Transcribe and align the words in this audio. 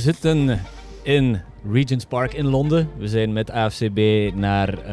zitten 0.00 0.60
in 1.02 1.40
Regent's 1.72 2.04
Park 2.04 2.34
in 2.34 2.46
Londen. 2.46 2.88
We 2.98 3.08
zijn 3.08 3.32
met 3.32 3.50
AFCB 3.50 4.30
naar, 4.34 4.78
uh, 4.78 4.84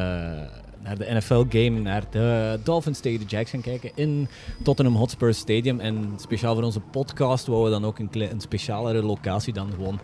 naar 0.83 0.97
de 0.97 1.07
NFL-game, 1.09 1.79
naar 1.79 2.03
de 2.09 2.59
Dolphins 2.63 2.99
tegen 2.99 3.19
de 3.19 3.25
Jacks 3.25 3.49
gaan 3.49 3.61
kijken 3.61 3.91
in 3.95 4.27
Tottenham 4.63 4.95
Hotspur 4.95 5.33
Stadium. 5.33 5.79
En 5.79 6.13
speciaal 6.17 6.53
voor 6.55 6.63
onze 6.63 6.79
podcast 6.79 7.47
wouden 7.47 7.71
we 7.73 7.79
dan 7.79 7.89
ook 7.89 7.99
een, 7.99 8.31
een 8.31 8.41
specialere 8.41 9.03
locatie 9.03 9.53
dan 9.53 9.69
gewoon 9.75 9.99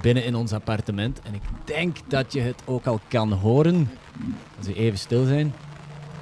binnen 0.00 0.24
in 0.24 0.34
ons 0.34 0.52
appartement. 0.52 1.20
En 1.22 1.34
ik 1.34 1.42
denk 1.64 1.96
dat 2.08 2.32
je 2.32 2.40
het 2.40 2.62
ook 2.64 2.86
al 2.86 3.00
kan 3.08 3.32
horen 3.32 3.90
als 4.58 4.66
we 4.66 4.74
even 4.74 4.98
stil 4.98 5.24
zijn. 5.24 5.54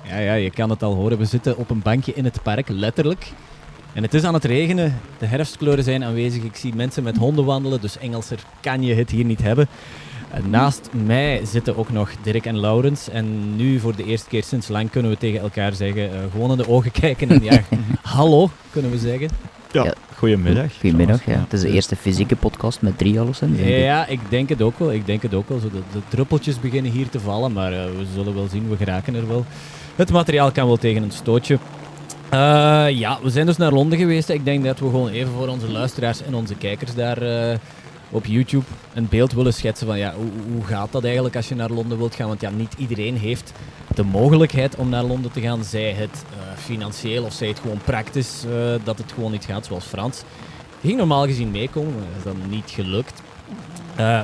Ja, 0.09 0.19
ja, 0.19 0.35
je 0.35 0.51
kan 0.51 0.71
het 0.71 0.83
al 0.83 0.95
horen. 0.95 1.19
We 1.19 1.25
zitten 1.25 1.57
op 1.57 1.71
een 1.71 1.83
bankje 1.83 2.15
in 2.15 2.25
het 2.25 2.43
park, 2.43 2.68
letterlijk. 2.68 3.32
En 3.95 4.03
het 4.03 4.14
is 4.14 4.25
aan 4.25 4.35
het 4.35 4.45
regenen. 4.45 5.01
De 5.19 5.27
herfstkleuren 5.27 5.85
zijn 5.85 6.05
aanwezig. 6.05 6.43
Ik 6.43 6.57
zie 6.57 6.75
mensen 6.75 7.03
met 7.03 7.17
honden 7.17 7.45
wandelen, 7.45 7.81
dus 7.81 7.99
Engelser 7.99 8.39
kan 8.61 8.83
je 8.83 8.95
het 8.95 9.11
hier 9.11 9.25
niet 9.25 9.43
hebben. 9.43 9.69
naast 10.49 10.89
mij 11.05 11.41
zitten 11.45 11.77
ook 11.77 11.91
nog 11.91 12.11
Dirk 12.23 12.47
en 12.47 12.59
Laurens. 12.59 13.09
En 13.09 13.57
nu 13.57 13.79
voor 13.79 13.97
de 13.97 14.05
eerste 14.05 14.29
keer 14.29 14.45
sinds 14.45 14.69
lang 14.69 14.91
kunnen 14.91 15.11
we 15.11 15.17
tegen 15.17 15.41
elkaar 15.41 15.73
zeggen, 15.73 16.03
uh, 16.03 16.19
gewoon 16.33 16.50
in 16.50 16.57
de 16.57 16.69
ogen 16.69 16.91
kijken 17.00 17.29
en 17.31 17.43
ja, 17.43 17.63
hallo 18.03 18.50
kunnen 18.71 18.91
we 18.91 18.99
zeggen. 18.99 19.29
Ja, 19.73 19.95
goedemiddag. 20.17 20.72
Goedemiddag, 20.81 21.27
ja. 21.27 21.39
Het 21.39 21.53
is 21.53 21.61
de 21.61 21.71
eerste 21.71 21.97
fysieke 21.97 22.36
podcast 22.36 22.81
met 22.81 22.99
drie 22.99 23.21
alleszins. 23.21 23.59
Ja, 23.59 23.67
ja, 23.67 24.07
ik 24.07 24.21
denk 24.29 24.49
het 24.49 24.63
ook 24.63 24.79
wel. 24.79 24.93
Ik 24.93 25.07
denk 25.07 25.22
het 25.22 25.35
ook 25.35 25.49
wel. 25.49 25.59
Zo 25.59 25.71
de, 25.71 25.81
de 25.93 26.00
druppeltjes 26.09 26.61
beginnen 26.61 26.93
hier 26.93 27.09
te 27.09 27.21
vallen, 27.21 27.53
maar 27.53 27.72
uh, 27.72 27.85
we 27.85 28.05
zullen 28.14 28.35
wel 28.35 28.49
zien, 28.50 28.69
we 28.69 28.77
geraken 28.77 29.14
er 29.14 29.29
wel. 29.29 29.45
Het 29.97 30.13
materiaal 30.13 30.53
kan 30.53 30.67
wel 30.67 30.77
tegen 30.77 31.03
een 31.03 31.11
stootje. 31.11 31.59
Uh, 32.34 32.91
ja, 32.91 33.19
we 33.22 33.31
zijn 33.31 33.47
dus 33.47 33.56
naar 33.56 33.72
Londen 33.72 33.98
geweest. 33.98 34.28
Ik 34.28 34.44
denk 34.44 34.64
dat 34.64 34.78
we 34.78 34.84
gewoon 34.84 35.08
even 35.08 35.33
voor 35.33 35.48
onze 35.48 35.70
luisteraars 35.70 36.22
en 36.22 36.34
onze 36.34 36.55
kijkers 36.55 36.94
daar 36.94 37.22
uh, 37.22 37.56
op 38.11 38.27
YouTube 38.27 38.64
een 38.94 39.08
beeld 39.08 39.33
willen 39.33 39.55
schetsen 39.55 39.86
van 39.86 39.98
ja, 39.98 40.14
hoe, 40.14 40.30
hoe, 40.53 40.64
gaat 40.64 40.92
dat 40.92 41.05
eigenlijk 41.05 41.36
als 41.36 41.48
je 41.48 41.55
naar 41.55 41.70
Londen 41.70 41.98
wilt 41.98 42.14
gaan? 42.14 42.28
Want 42.28 42.41
ja, 42.41 42.50
niet 42.50 42.75
iedereen 42.77 43.16
heeft 43.16 43.53
de 43.94 44.03
mogelijkheid 44.03 44.77
om 44.77 44.88
naar 44.88 45.03
Londen 45.03 45.33
te 45.33 45.41
gaan. 45.41 45.64
Zij 45.64 45.92
het 45.92 46.25
uh, 46.30 46.56
financieel 46.56 47.25
of 47.25 47.33
zij 47.33 47.48
het 47.48 47.58
gewoon 47.58 47.80
praktisch 47.84 48.44
dat 48.84 48.98
het 48.98 49.12
gewoon 49.12 49.30
niet 49.30 49.44
gaat, 49.44 49.66
zoals 49.66 49.84
Frans. 49.84 50.22
Ging 50.80 50.97
normaal 50.97 51.27
gezien 51.27 51.50
meekomen, 51.50 51.94
maar 51.94 52.03
dat 52.03 52.34
is 52.34 52.41
dan 52.41 52.50
niet 52.50 52.70
gelukt. 52.70 53.22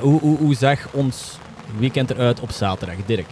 hoe, 0.01 0.21
hoe 0.21 0.55
zag 0.55 0.89
ons 0.93 1.39
weekend 1.79 2.11
eruit 2.11 2.41
op 2.41 2.51
zaterdag, 2.51 2.97
Dirk? 3.07 3.27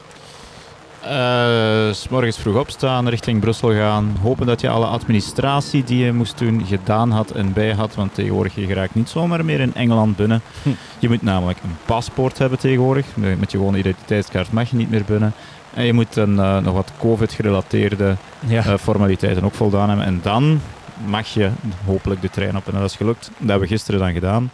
Uh, 1.07 1.93
s 1.93 2.09
morgens 2.09 2.39
vroeg 2.39 2.57
opstaan, 2.57 3.09
richting 3.09 3.41
Brussel 3.41 3.73
gaan. 3.73 4.17
Hopen 4.23 4.47
dat 4.47 4.61
je 4.61 4.69
alle 4.69 4.87
administratie 4.87 5.85
die 5.85 6.05
je 6.05 6.13
moest 6.13 6.39
doen 6.39 6.67
gedaan 6.67 7.11
had 7.11 7.31
en 7.31 7.53
bij 7.53 7.73
had. 7.73 7.95
Want 7.95 8.15
tegenwoordig 8.15 8.55
je 8.55 8.67
geraakt 8.67 8.95
niet 8.95 9.09
zomaar 9.09 9.45
meer 9.45 9.61
in 9.61 9.75
Engeland 9.75 10.17
binnen. 10.17 10.43
Hm. 10.63 10.69
Je 10.99 11.09
moet 11.09 11.23
namelijk 11.23 11.59
een 11.63 11.77
paspoort 11.85 12.39
hebben 12.39 12.59
tegenwoordig. 12.59 13.07
Met 13.15 13.51
je 13.51 13.59
gewone 13.59 13.79
identiteitskaart 13.79 14.53
mag 14.53 14.71
je 14.71 14.77
niet 14.77 14.91
meer 14.91 15.05
binnen. 15.05 15.33
En 15.75 15.85
je 15.85 15.93
moet 15.93 16.17
een, 16.17 16.35
uh, 16.35 16.59
nog 16.59 16.75
wat 16.75 16.93
COVID-gerelateerde 16.99 18.17
ja. 18.47 18.67
uh, 18.67 18.75
formaliteiten 18.75 19.45
ook 19.45 19.55
voldaan 19.55 19.89
hebben. 19.89 20.07
En 20.07 20.21
dan 20.23 20.61
mag 21.05 21.27
je 21.27 21.51
hopelijk 21.85 22.21
de 22.21 22.31
trein 22.31 22.57
op. 22.57 22.67
En 22.67 22.73
dat 22.73 22.91
is 22.91 22.97
gelukt. 22.97 23.31
Dat 23.39 23.49
hebben 23.49 23.69
we 23.69 23.75
gisteren 23.75 24.01
dan 24.01 24.13
gedaan. 24.13 24.51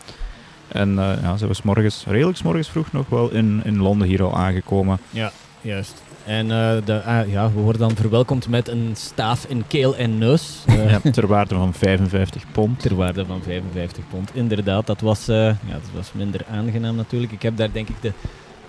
En 0.68 0.94
ja, 1.22 1.36
ze 1.36 1.46
was 1.46 1.62
morgens, 1.62 2.04
redelijk 2.06 2.36
s 2.38 2.42
morgens 2.42 2.68
vroeg 2.68 2.92
nog 2.92 3.08
wel 3.08 3.30
in, 3.30 3.60
in 3.64 3.78
Londen 3.78 4.08
hier 4.08 4.22
al 4.22 4.36
aangekomen. 4.36 4.98
Ja, 5.10 5.32
juist. 5.60 6.02
En 6.26 6.46
uh, 6.46 6.72
de, 6.84 7.02
uh, 7.06 7.32
ja, 7.32 7.52
we 7.52 7.60
worden 7.60 7.80
dan 7.80 7.96
verwelkomd 7.96 8.48
met 8.48 8.68
een 8.68 8.90
staaf 8.94 9.44
in 9.48 9.64
keel 9.66 9.96
en 9.96 10.18
neus. 10.18 10.64
Uh, 10.68 10.90
ja, 11.04 11.10
ter 11.10 11.26
waarde 11.26 11.54
van 11.54 11.72
55 11.72 12.44
pond. 12.52 12.80
Ter 12.80 12.94
waarde 12.94 13.24
van 13.26 13.42
55 13.42 14.04
pond, 14.10 14.30
inderdaad. 14.34 14.86
Dat 14.86 15.00
was, 15.00 15.26
ja, 15.26 15.56
dat 15.66 15.90
was 15.94 16.12
minder 16.12 16.40
aangenaam 16.50 16.96
natuurlijk. 16.96 17.32
Ik 17.32 17.42
heb 17.42 17.56
daar 17.56 17.72
denk 17.72 17.88
ik 17.88 17.96
de 18.00 18.12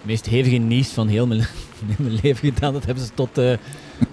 meest 0.02 0.26
hevige 0.26 0.56
nies 0.56 0.90
van 0.90 1.08
heel 1.08 1.28
mijn, 1.28 1.40
mijn 1.98 2.20
leven 2.22 2.54
gedaan. 2.54 2.74
Dat 2.74 2.86
hebben 2.86 3.04
ze 3.04 3.12
tot, 3.14 3.42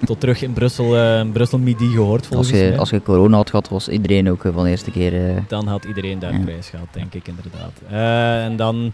tot 0.04 0.20
terug 0.20 0.42
in 0.42 0.52
Brussel, 0.52 1.24
Brussel 1.32 1.58
midi 1.58 1.88
gehoord 1.88 2.26
volgens 2.26 2.50
als 2.50 2.60
je, 2.60 2.68
mij. 2.68 2.78
Als 2.78 2.90
je 2.90 3.02
corona 3.02 3.36
had 3.36 3.50
gehad, 3.50 3.68
was 3.68 3.88
iedereen 3.88 4.30
ook 4.30 4.42
van 4.52 4.64
de 4.64 4.70
eerste 4.70 4.90
keer... 4.90 5.44
Dan 5.48 5.66
had 5.66 5.84
iedereen 5.84 6.18
daar 6.18 6.32
ja. 6.32 6.38
prijs 6.38 6.68
gehad, 6.68 6.88
denk 6.90 7.14
ik 7.14 7.28
inderdaad. 7.28 7.72
en 8.44 8.56
dan 8.56 8.92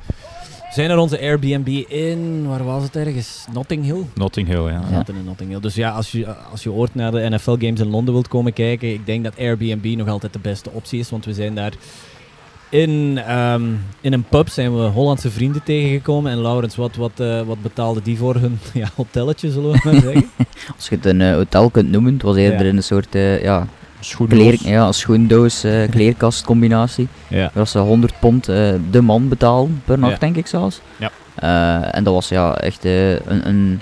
zijn 0.77 0.91
er 0.91 0.99
onze 0.99 1.21
Airbnb 1.21 1.69
in, 1.89 2.47
waar 2.49 2.65
was 2.65 2.83
het 2.83 2.97
ergens? 2.97 3.47
Notting 3.53 3.85
Hill? 3.85 4.05
Notting 4.15 4.49
Hill, 4.49 4.63
ja. 4.63 4.83
ja. 4.91 5.05
in 5.07 5.25
Notting 5.25 5.51
Hill. 5.51 5.61
Dus 5.61 5.75
ja, 5.75 5.91
als 5.91 6.11
je, 6.11 6.27
als 6.27 6.63
je 6.63 6.73
ooit 6.73 6.95
naar 6.95 7.11
de 7.11 7.29
NFL 7.31 7.51
Games 7.51 7.81
in 7.81 7.87
Londen 7.87 8.15
wilt 8.15 8.29
komen 8.29 8.53
kijken, 8.53 8.93
ik 8.93 9.07
denk 9.07 9.25
dat 9.25 9.39
Airbnb 9.39 9.97
nog 9.97 10.09
altijd 10.09 10.33
de 10.33 10.39
beste 10.39 10.71
optie 10.71 10.99
is, 10.99 11.11
want 11.11 11.25
we 11.25 11.35
zijn 11.35 11.55
daar 11.55 11.73
in, 12.69 13.23
um, 13.37 13.85
in 14.01 14.13
een 14.13 14.25
pub 14.25 14.49
zijn 14.49 14.77
we 14.77 14.83
Hollandse 14.83 15.31
vrienden 15.31 15.63
tegengekomen. 15.63 16.33
En 16.33 16.43
Laurens, 16.43 16.77
wat, 16.77 16.97
wat, 16.97 17.21
uh, 17.21 17.43
wat 17.43 17.63
betaalde 17.63 18.03
die 18.03 18.17
voor 18.17 18.35
hun 18.35 18.59
ja, 18.75 18.89
hotelletje, 18.95 19.51
zullen 19.51 19.73
we 19.73 19.81
maar 19.85 20.01
zeggen? 20.01 20.31
Als 20.77 20.89
je 20.89 20.95
het 20.95 21.05
een 21.05 21.21
uh, 21.21 21.35
hotel 21.35 21.71
kunt 21.71 21.91
noemen, 21.91 22.13
het 22.13 22.23
was 22.23 22.37
eerder 22.37 22.63
ja. 22.63 22.71
in 22.71 22.77
een 22.77 22.83
soort 22.83 23.15
uh, 23.15 23.43
ja. 23.43 23.67
Kleer, 24.29 24.59
ja, 24.63 24.93
schoendoos, 24.93 25.65
uh, 25.65 25.89
kleerkastcombinatie. 25.95 27.09
Ja. 27.29 27.51
Dat 27.55 27.69
ze 27.69 27.79
100 27.79 28.19
pond 28.21 28.49
uh, 28.49 28.73
de 28.91 29.01
man 29.01 29.29
betalen 29.29 29.83
per 29.85 29.99
nacht, 29.99 30.13
ja. 30.13 30.19
denk 30.19 30.37
ik 30.37 30.47
zelfs. 30.47 30.81
Ja. 30.97 31.11
Uh, 31.43 31.95
en 31.95 32.05
dat 32.05 32.15
was 32.15 32.29
ja 32.29 32.55
echt 32.55 32.85
een, 32.85 33.49
een. 33.49 33.81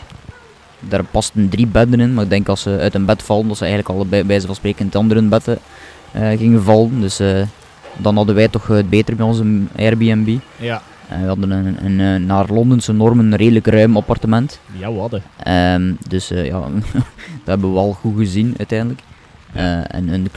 Daar 0.88 1.04
pasten 1.04 1.48
drie 1.48 1.66
bedden 1.66 2.00
in, 2.00 2.14
maar 2.14 2.24
ik 2.24 2.30
denk 2.30 2.48
als 2.48 2.62
ze 2.62 2.78
uit 2.80 2.94
een 2.94 3.04
bed 3.04 3.22
vallen, 3.22 3.48
dat 3.48 3.56
ze 3.56 3.64
eigenlijk 3.64 3.98
al 3.98 4.06
bij, 4.06 4.26
bij 4.26 4.40
ze 4.40 4.46
van 4.46 4.54
spreken 4.54 4.80
in 4.80 4.86
het 4.86 4.96
andere 4.96 5.22
bedden 5.22 5.58
gingen 6.12 6.62
vallen. 6.62 7.00
Dus 7.00 7.20
dan 7.96 8.16
hadden 8.16 8.34
wij 8.34 8.48
toch 8.48 8.66
het 8.66 8.90
beter 8.90 9.16
bij 9.16 9.26
onze 9.26 9.60
Airbnb. 9.76 10.38
Ja. 10.56 10.82
we 11.08 11.26
hadden 11.26 11.50
een, 11.50 11.84
een, 11.84 11.98
een, 11.98 12.26
naar 12.26 12.46
Londense 12.48 12.92
normen 12.92 13.24
een 13.32 13.36
redelijk 13.36 13.66
ruim 13.66 13.96
appartement. 13.96 14.60
Ja, 14.78 14.92
we 14.92 14.98
hadden. 14.98 15.22
Um, 15.48 15.98
dus 16.08 16.28
ja, 16.28 16.60
dat 16.92 17.44
hebben 17.44 17.72
we 17.72 17.78
al 17.78 17.92
goed 17.92 18.16
gezien 18.16 18.54
uiteindelijk. 18.58 19.00
Uh, 19.56 19.94
en 19.94 20.08
een, 20.08 20.28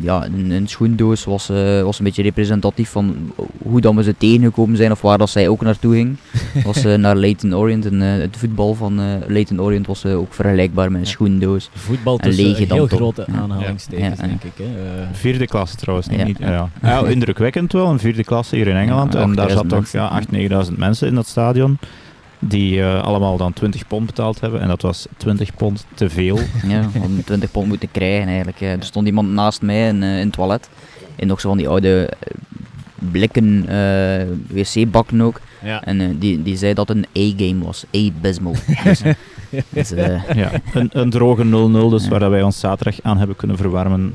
ja, 0.00 0.24
een, 0.24 0.50
een 0.50 0.68
schoendoos 0.68 1.24
was, 1.24 1.50
uh, 1.50 1.82
was 1.82 1.98
een 1.98 2.04
beetje 2.04 2.22
representatief 2.22 2.90
van 2.90 3.32
hoe 3.62 3.80
dan 3.80 3.96
we 3.96 4.02
ze 4.02 4.14
tegengekomen 4.18 4.76
zijn 4.76 4.90
of 4.90 5.00
waar 5.00 5.18
dat 5.18 5.30
zij 5.30 5.48
ook 5.48 5.60
naartoe 5.60 5.94
ging. 5.94 6.16
was 6.64 6.84
uh, 6.84 6.94
naar 6.94 7.16
Leighton 7.16 7.54
Orient 7.54 7.86
en 7.86 8.00
het 8.00 8.36
voetbal 8.36 8.74
van 8.74 9.20
Leighton 9.26 9.60
Orient 9.60 9.86
was 9.86 10.06
ook 10.06 10.34
vergelijkbaar 10.34 10.92
met 10.92 11.00
een 11.00 11.06
schoendoos. 11.06 11.70
Voetbal 11.74 12.16
tussen 12.16 12.44
en 12.44 12.54
heel 12.54 12.86
top. 12.86 12.98
grote 12.98 13.26
aanhalingstekens, 13.26 14.20
denk 14.20 14.42
ik. 14.42 14.52
Hè. 14.56 14.64
Vierde 15.12 15.46
klasse 15.46 15.76
trouwens, 15.76 16.08
niet, 16.08 16.24
niet 16.24 16.38
ja. 16.38 16.70
ja. 16.82 17.06
indrukwekkend 17.06 17.72
wel, 17.72 17.86
een 17.86 17.98
vierde 17.98 18.24
klasse 18.24 18.56
hier 18.56 18.66
in 18.66 18.76
Engeland. 18.76 19.14
en 19.14 19.34
daar 19.34 19.50
zat 19.50 19.68
toch 19.68 19.88
ja, 19.88 20.22
8.000, 20.32 20.50
9.000 20.68 20.72
mensen 20.76 21.08
in 21.08 21.14
dat 21.14 21.26
stadion 21.26 21.78
die 22.38 22.78
uh, 22.78 23.02
allemaal 23.02 23.36
dan 23.36 23.52
20 23.52 23.86
pond 23.86 24.06
betaald 24.06 24.40
hebben. 24.40 24.60
En 24.60 24.68
dat 24.68 24.82
was 24.82 25.06
20 25.16 25.54
pond 25.54 25.86
te 25.94 26.10
veel. 26.10 26.38
Ja, 26.66 26.88
om 27.02 27.24
20 27.24 27.50
pond 27.50 27.68
moeten 27.68 27.90
krijgen 27.90 28.28
eigenlijk. 28.28 28.60
Er 28.60 28.76
stond 28.80 29.06
iemand 29.06 29.28
naast 29.28 29.62
mij 29.62 29.88
in, 29.88 30.02
uh, 30.02 30.18
in 30.18 30.24
het 30.24 30.32
toilet. 30.32 30.68
En 31.16 31.26
nog 31.26 31.40
zo 31.40 31.48
van 31.48 31.58
die 31.58 31.68
oude 31.68 32.12
blikken 32.94 33.66
uh, 33.70 34.22
wc-bakken 34.48 35.20
ook. 35.20 35.40
Ja. 35.62 35.84
En 35.84 36.18
die, 36.18 36.42
die 36.42 36.56
zei 36.56 36.74
dat 36.74 36.90
een 36.90 37.06
A-game 37.18 37.64
was. 37.64 37.84
A-bismal. 37.96 38.54
dus, 38.84 39.02
dus, 39.68 39.88
ja, 40.34 40.50
een, 40.72 40.90
een 40.92 41.10
droge 41.10 41.44
0-0, 41.44 41.48
dus 41.90 42.04
ja. 42.04 42.08
waar 42.08 42.30
wij 42.30 42.42
ons 42.42 42.60
zaterdag 42.60 43.02
aan 43.02 43.18
hebben 43.18 43.36
kunnen 43.36 43.56
verwarmen. 43.56 44.14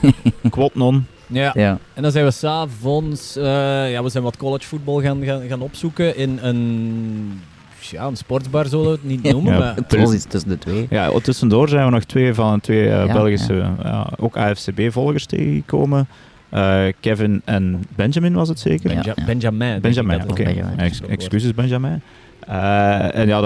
Quot 0.50 0.74
non. 0.74 1.06
Ja. 1.26 1.52
ja. 1.54 1.78
En 1.94 2.02
dan 2.02 2.12
zijn 2.12 2.24
we 2.24 2.30
s'avonds, 2.30 3.34
ja, 3.34 4.02
we 4.02 4.08
zijn 4.08 4.22
wat 4.22 4.36
collegevoetbal 4.36 5.00
gaan, 5.00 5.24
gaan, 5.24 5.42
gaan 5.48 5.60
opzoeken 5.60 6.16
in 6.16 6.38
een 6.42 7.40
ja, 7.80 8.06
een 8.06 8.16
sportsbar 8.16 8.66
zullen 8.66 8.84
we 8.84 8.90
het 8.90 9.04
niet 9.04 9.22
noemen. 9.32 9.52
ja, 9.52 9.58
maar 9.58 9.74
het 9.74 9.96
was 9.96 10.14
iets 10.14 10.24
tussen 10.24 10.50
de 10.50 10.58
twee. 10.58 10.86
Ja, 10.90 11.10
tussendoor 11.22 11.68
zijn 11.68 11.84
we 11.84 11.90
nog 11.90 12.04
twee 12.04 12.34
van 12.34 12.60
twee 12.60 12.84
uh, 12.84 13.06
ja, 13.06 13.12
Belgische, 13.12 13.54
ja. 13.82 14.10
ook 14.16 14.36
AFCB-volgers 14.36 15.26
tegengekomen. 15.26 16.08
Uh, 16.54 16.84
Kevin 17.00 17.42
en 17.44 17.84
Benjamin 17.96 18.34
was 18.34 18.48
het 18.48 18.58
zeker? 18.58 18.94
Benja 18.94 19.14
Benjamin. 19.26 19.80
Benjamin, 19.80 20.22
oké. 20.22 20.30
Okay. 20.30 20.64
Ex 20.76 21.00
excuses 21.00 21.54
Benjamin. 21.54 22.02
Uh, 22.48 23.14
en 23.14 23.26
ja, 23.26 23.40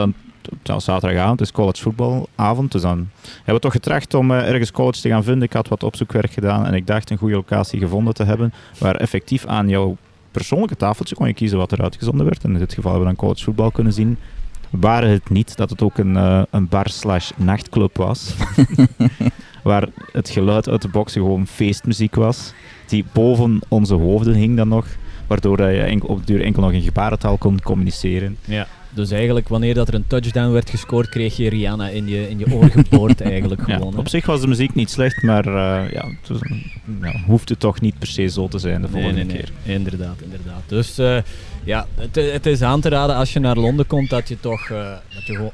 dan 0.62 0.80
zaterdagavond 0.80 1.40
is 1.40 1.52
college 1.52 1.82
voetbalavond. 1.82 2.72
Dus 2.72 2.82
dan 2.82 3.08
hebben 3.36 3.54
we 3.54 3.60
toch 3.60 3.72
getracht 3.72 4.14
om 4.14 4.30
uh, 4.30 4.48
ergens 4.48 4.70
college 4.70 5.00
te 5.00 5.08
gaan 5.08 5.24
vinden. 5.24 5.42
Ik 5.42 5.52
had 5.52 5.68
wat 5.68 5.82
opzoekwerk 5.82 6.32
gedaan 6.32 6.66
en 6.66 6.74
ik 6.74 6.86
dacht 6.86 7.10
een 7.10 7.18
goede 7.18 7.34
locatie 7.34 7.78
gevonden 7.78 8.14
te 8.14 8.24
hebben 8.24 8.52
waar 8.78 8.96
effectief 8.96 9.46
aan 9.46 9.68
jouw 9.68 9.96
persoonlijke 10.32 10.76
tafeltje 10.76 11.14
kon 11.14 11.26
je 11.26 11.34
kiezen 11.34 11.58
wat 11.58 11.73
er 11.73 11.82
uitgezonden 11.82 12.26
werd. 12.26 12.44
En 12.44 12.52
in 12.52 12.58
dit 12.58 12.75
geval 12.75 12.90
hebben 12.90 13.08
we 13.08 13.14
dan 13.14 13.25
college 13.25 13.44
voetbal 13.44 13.70
kunnen 13.70 13.93
zien. 13.93 14.17
Waren 14.70 15.11
het 15.11 15.31
niet 15.31 15.56
dat 15.56 15.70
het 15.70 15.82
ook 15.82 15.99
een, 15.99 16.14
uh, 16.14 16.43
een 16.50 16.69
bar 16.69 16.88
slash 16.88 17.31
nachtclub 17.37 17.96
was. 17.96 18.34
waar 19.62 19.88
het 20.12 20.29
geluid 20.31 20.69
uit 20.69 20.82
de 20.82 20.88
boxen 20.88 21.20
gewoon 21.20 21.46
feestmuziek 21.46 22.14
was. 22.14 22.52
Die 22.87 23.05
boven 23.12 23.61
onze 23.69 23.94
hoofden 23.94 24.34
hing 24.34 24.56
dan 24.56 24.69
nog. 24.69 24.87
Waardoor 25.26 25.62
je 25.62 25.82
enkel, 25.82 26.08
op 26.08 26.19
de 26.19 26.25
duur 26.25 26.43
enkel 26.43 26.62
nog 26.62 26.73
in 26.73 26.82
gebarentaal 26.82 27.37
kon 27.37 27.61
communiceren. 27.61 28.37
Ja. 28.44 28.67
Dus 28.94 29.10
eigenlijk, 29.10 29.48
wanneer 29.48 29.74
dat 29.74 29.88
er 29.88 29.94
een 29.94 30.06
touchdown 30.06 30.52
werd 30.52 30.70
gescoord, 30.70 31.08
kreeg 31.08 31.36
je 31.36 31.48
Rihanna 31.48 31.88
in 31.88 32.08
je, 32.08 32.28
in 32.30 32.38
je 32.38 32.52
oor 32.54 32.70
geboord 32.70 33.20
eigenlijk 33.32 33.62
gewoon. 33.62 33.96
op 33.96 34.08
zich 34.08 34.26
was 34.26 34.40
de 34.40 34.46
muziek 34.46 34.74
niet 34.74 34.90
slecht, 34.90 35.22
maar 35.22 35.46
eh, 35.46 35.92
ja, 35.92 36.06
het 36.20 36.28
was 36.28 36.38
een- 36.40 36.70
ja, 37.02 37.14
hoeft 37.26 37.48
het 37.48 37.60
toch 37.60 37.80
niet 37.80 37.98
per 37.98 38.08
se 38.08 38.26
zo 38.28 38.48
te 38.48 38.58
zijn 38.58 38.82
de 38.82 38.88
volgende 38.88 39.14
nee, 39.14 39.24
nee, 39.24 39.36
keer. 39.36 39.50
nee. 39.64 39.74
Inderdaad, 39.76 40.20
inderdaad. 40.22 40.62
Dus 40.66 40.98
eh, 40.98 41.16
ja, 41.64 41.86
het, 41.94 42.14
het 42.14 42.46
is 42.46 42.62
aan 42.62 42.80
te 42.80 42.88
raden 42.88 43.16
als 43.16 43.32
je 43.32 43.38
naar 43.40 43.56
Londen 43.56 43.86
komt 43.86 44.10
dat 44.10 44.28
je 44.28 44.40
toch 44.40 44.68
eh, 44.70 44.90
dat 45.14 45.26
je 45.26 45.34
gewoon. 45.34 45.50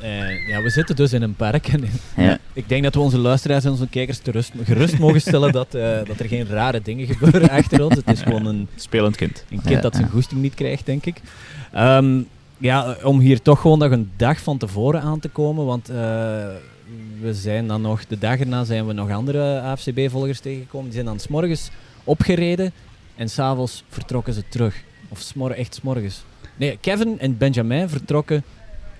eh, 0.00 0.48
ja, 0.48 0.62
we 0.62 0.70
zitten 0.70 0.96
dus 0.96 1.12
in 1.12 1.22
een 1.22 1.34
park. 1.34 1.66
En 1.68 1.84
Ja. 2.16 2.38
ik 2.52 2.68
denk 2.68 2.82
dat 2.82 2.94
we 2.94 3.00
onze 3.00 3.18
luisteraars 3.18 3.64
en 3.64 3.70
onze 3.70 3.88
kijkers 3.88 4.20
gerust 4.64 4.98
mogen 4.98 5.20
stellen 5.20 5.52
dat, 5.52 5.74
eh, 5.74 5.98
dat 6.06 6.18
er 6.20 6.28
geen 6.28 6.46
rare 6.46 6.80
dingen 6.82 7.06
gebeuren 7.06 7.50
achter 7.60 7.84
ons. 7.84 7.94
Het 7.96 8.10
is 8.10 8.22
gewoon 8.22 8.46
een, 8.46 8.68
Spelend 8.76 9.16
kind. 9.16 9.44
een 9.50 9.60
kind 9.60 9.68
Ja, 9.74 9.80
dat 9.80 9.94
zijn 9.94 10.06
ja. 10.06 10.12
goesting 10.12 10.40
niet 10.40 10.54
krijgt, 10.54 10.86
denk 10.86 11.06
ik. 11.06 11.16
Ehm, 11.72 12.20
ja, 12.64 12.96
om 13.02 13.18
hier 13.18 13.42
toch 13.42 13.60
gewoon 13.60 13.78
nog 13.78 13.90
een 13.90 14.10
dag 14.16 14.40
van 14.40 14.58
tevoren 14.58 15.00
aan 15.00 15.20
te 15.20 15.28
komen, 15.28 15.64
want 15.64 15.88
eh, 15.88 15.96
we 17.20 17.34
zijn 17.34 17.66
dan 17.66 17.80
nog, 17.80 18.06
de 18.06 18.18
dag 18.18 18.38
erna 18.38 18.64
zijn 18.64 18.86
we 18.86 18.92
nog 18.92 19.10
andere 19.10 19.60
AFCB-volgers 19.60 20.40
tegengekomen. 20.40 20.84
Die 20.84 20.94
zijn 20.94 21.06
dan 21.06 21.18
s'morgens 21.18 21.70
opgereden 22.04 22.72
en 23.16 23.28
s'avonds 23.28 23.84
vertrokken 23.88 24.32
ze 24.32 24.42
terug. 24.48 24.82
Of 25.08 25.18
smor 25.20 25.50
echt 25.50 25.74
s'morgens. 25.74 26.24
Nee, 26.56 26.78
Kevin 26.80 27.18
en 27.18 27.38
Benjamin 27.38 27.88
vertrokken 27.88 28.44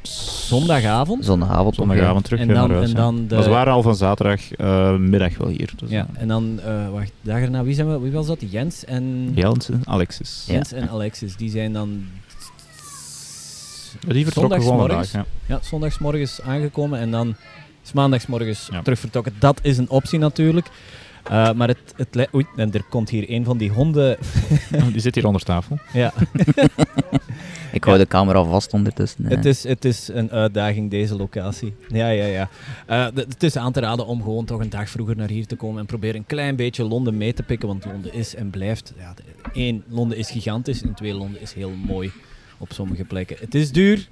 zondagavond. 0.02 1.24
Zondagavond. 1.24 1.74
Zondagavond 1.74 2.24
terug 2.24 2.40
En 2.40 2.48
dan, 2.48 2.68
naar 2.68 2.76
huis. 2.76 2.88
en 2.88 2.96
dan 2.96 3.26
de, 3.26 3.34
Maar 3.34 3.44
ze 3.44 3.50
waren 3.50 3.72
al 3.72 3.82
van 3.82 3.96
zaterdag 3.96 4.52
eh, 4.52 4.96
middag 4.96 5.36
wel 5.36 5.48
hier. 5.48 5.72
Dus, 5.76 5.90
ja, 5.90 6.06
en 6.12 6.28
dan, 6.28 6.60
eh, 6.64 6.90
wacht, 6.90 7.12
de 7.20 7.30
dag 7.30 7.40
erna, 7.40 7.64
wie, 7.64 7.74
zijn 7.74 7.92
we, 7.92 7.98
wie 7.98 8.12
was 8.12 8.26
dat? 8.26 8.50
Jens 8.50 8.84
en... 8.84 9.32
Jens 9.34 9.70
en 9.70 9.82
Alexis. 9.84 10.44
Ja. 10.46 10.52
Jens 10.54 10.72
en 10.72 10.88
Alexis, 10.88 11.36
die 11.36 11.50
zijn 11.50 11.72
dan 11.72 12.04
Die 14.08 14.24
vertrokken 14.24 14.60
gewoon 14.62 14.78
Zondagsmorgens. 14.78 15.10
vandaag. 15.10 15.26
Ja. 15.46 15.54
ja, 15.54 15.60
zondagsmorgens 15.62 16.40
aangekomen 16.42 16.98
en 16.98 17.10
dan 17.10 17.34
is 17.84 17.92
maandagsmorgens 17.92 18.68
Ja. 18.72 18.82
terug 18.82 18.98
vertrokken. 18.98 19.32
Dat 19.38 19.58
is 19.62 19.78
een 19.78 19.90
optie 19.90 20.18
natuurlijk. 20.18 20.66
Uh, 21.30 21.52
maar 21.52 21.68
het, 21.68 21.94
het 21.96 22.28
Oei, 22.34 22.46
en 22.56 22.72
er 22.72 22.82
komt 22.88 23.10
hier 23.10 23.30
een 23.30 23.44
van 23.44 23.58
die 23.58 23.70
honden. 23.70 24.16
Oh, 24.74 24.86
Die 24.92 25.00
zit 25.00 25.14
hier 25.14 25.26
onder 25.26 25.42
tafel. 25.42 25.78
ja, 25.92 26.12
Ik 27.72 27.84
hou 27.84 27.96
Ja. 27.96 28.02
de 28.02 28.08
camera 28.08 28.44
vast 28.44 28.72
ondertussen. 28.72 29.24
het, 29.26 29.38
eh. 29.44 29.50
is, 29.50 29.62
het 29.64 29.84
is 29.84 30.08
een 30.12 30.30
uitdaging, 30.30 30.90
deze 30.90 31.16
locatie. 31.16 31.74
Ja, 31.88 32.08
ja, 32.08 32.24
ja. 32.24 32.48
Uh, 32.90 33.06
d- 33.06 33.16
het 33.28 33.42
is 33.42 33.56
aan 33.56 33.72
te 33.72 33.80
raden 33.80 34.06
om 34.06 34.22
gewoon 34.22 34.44
toch 34.44 34.60
een 34.60 34.70
dag 34.70 34.88
vroeger 34.88 35.16
naar 35.16 35.28
hier 35.28 35.46
te 35.46 35.56
komen 35.56 35.80
en 35.80 35.86
proberen 35.86 36.16
een 36.16 36.26
klein 36.26 36.56
beetje 36.56 36.84
Londen 36.84 37.16
mee 37.16 37.32
te 37.34 37.42
pikken. 37.42 37.68
Want 37.68 37.84
Londen 37.84 38.12
is 38.14 38.34
en 38.34 38.50
blijft. 38.50 38.92
Ja, 38.98 39.14
de- 39.14 39.22
één, 39.52 39.84
Londen 39.88 40.18
is 40.18 40.30
gigantisch. 40.30 40.82
En 40.82 40.94
twee, 40.94 41.14
Londen 41.14 41.40
is 41.40 41.52
heel 41.52 41.70
mooi 41.86 42.12
op 42.64 42.72
sommige 42.72 43.04
plekken. 43.04 43.36
Het 43.40 43.54
is 43.54 43.72
duur, 43.72 44.08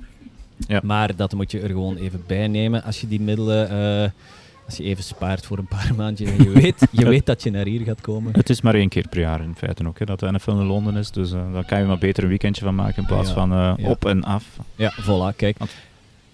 Ja. 0.69 0.81
maar 0.83 1.17
dat 1.17 1.33
moet 1.33 1.51
je 1.51 1.61
er 1.61 1.69
gewoon 1.69 1.97
even 1.97 2.23
bij 2.27 2.49
nemen 2.49 2.83
als 2.85 3.01
je 3.01 3.09
die 3.09 3.21
middelen. 3.21 3.71
eh, 4.05 4.11
als 4.67 4.77
je 4.77 4.83
even 4.83 5.05
spaart 5.05 5.47
voor 5.47 5.59
een 5.59 5.67
paar 5.67 5.93
maandjes 5.97 6.31
en 6.31 6.45
je 6.45 6.51
weet, 6.51 6.87
je 6.91 7.05
weet 7.15 7.27
dat 7.27 7.43
je 7.43 7.51
naar 7.51 7.65
hier 7.67 7.81
gaat 7.81 8.01
komen. 8.01 8.33
Het 8.37 8.51
is 8.51 8.61
maar 8.61 8.75
één 8.75 8.89
keer 8.89 9.09
per 9.09 9.21
jaar 9.21 9.43
in 9.43 9.55
feite 9.57 9.87
ook, 9.87 9.99
hè, 9.99 10.05
dat 10.05 10.21
de 10.21 10.33
NFL 10.33 10.51
in 10.51 10.57
Londen 10.67 10.97
is. 10.97 11.11
Dus 11.11 11.33
eh 11.33 11.53
daar 11.53 11.65
kan 11.67 11.79
je 11.81 11.85
maar 11.85 11.99
beter 11.99 12.23
een 12.23 12.29
weekendje 12.29 12.65
van 12.65 12.75
maken 12.75 12.97
in 13.03 13.07
plaats 13.09 13.29
Ja. 13.29 13.35
van 13.35 13.53
eh, 13.53 13.73
Ja. 13.77 13.89
op 13.89 14.05
en 14.05 14.25
af. 14.25 14.45
Ja, 14.77 14.93
voilà, 15.01 15.37
kijk. 15.37 15.59
Want- 15.59 15.71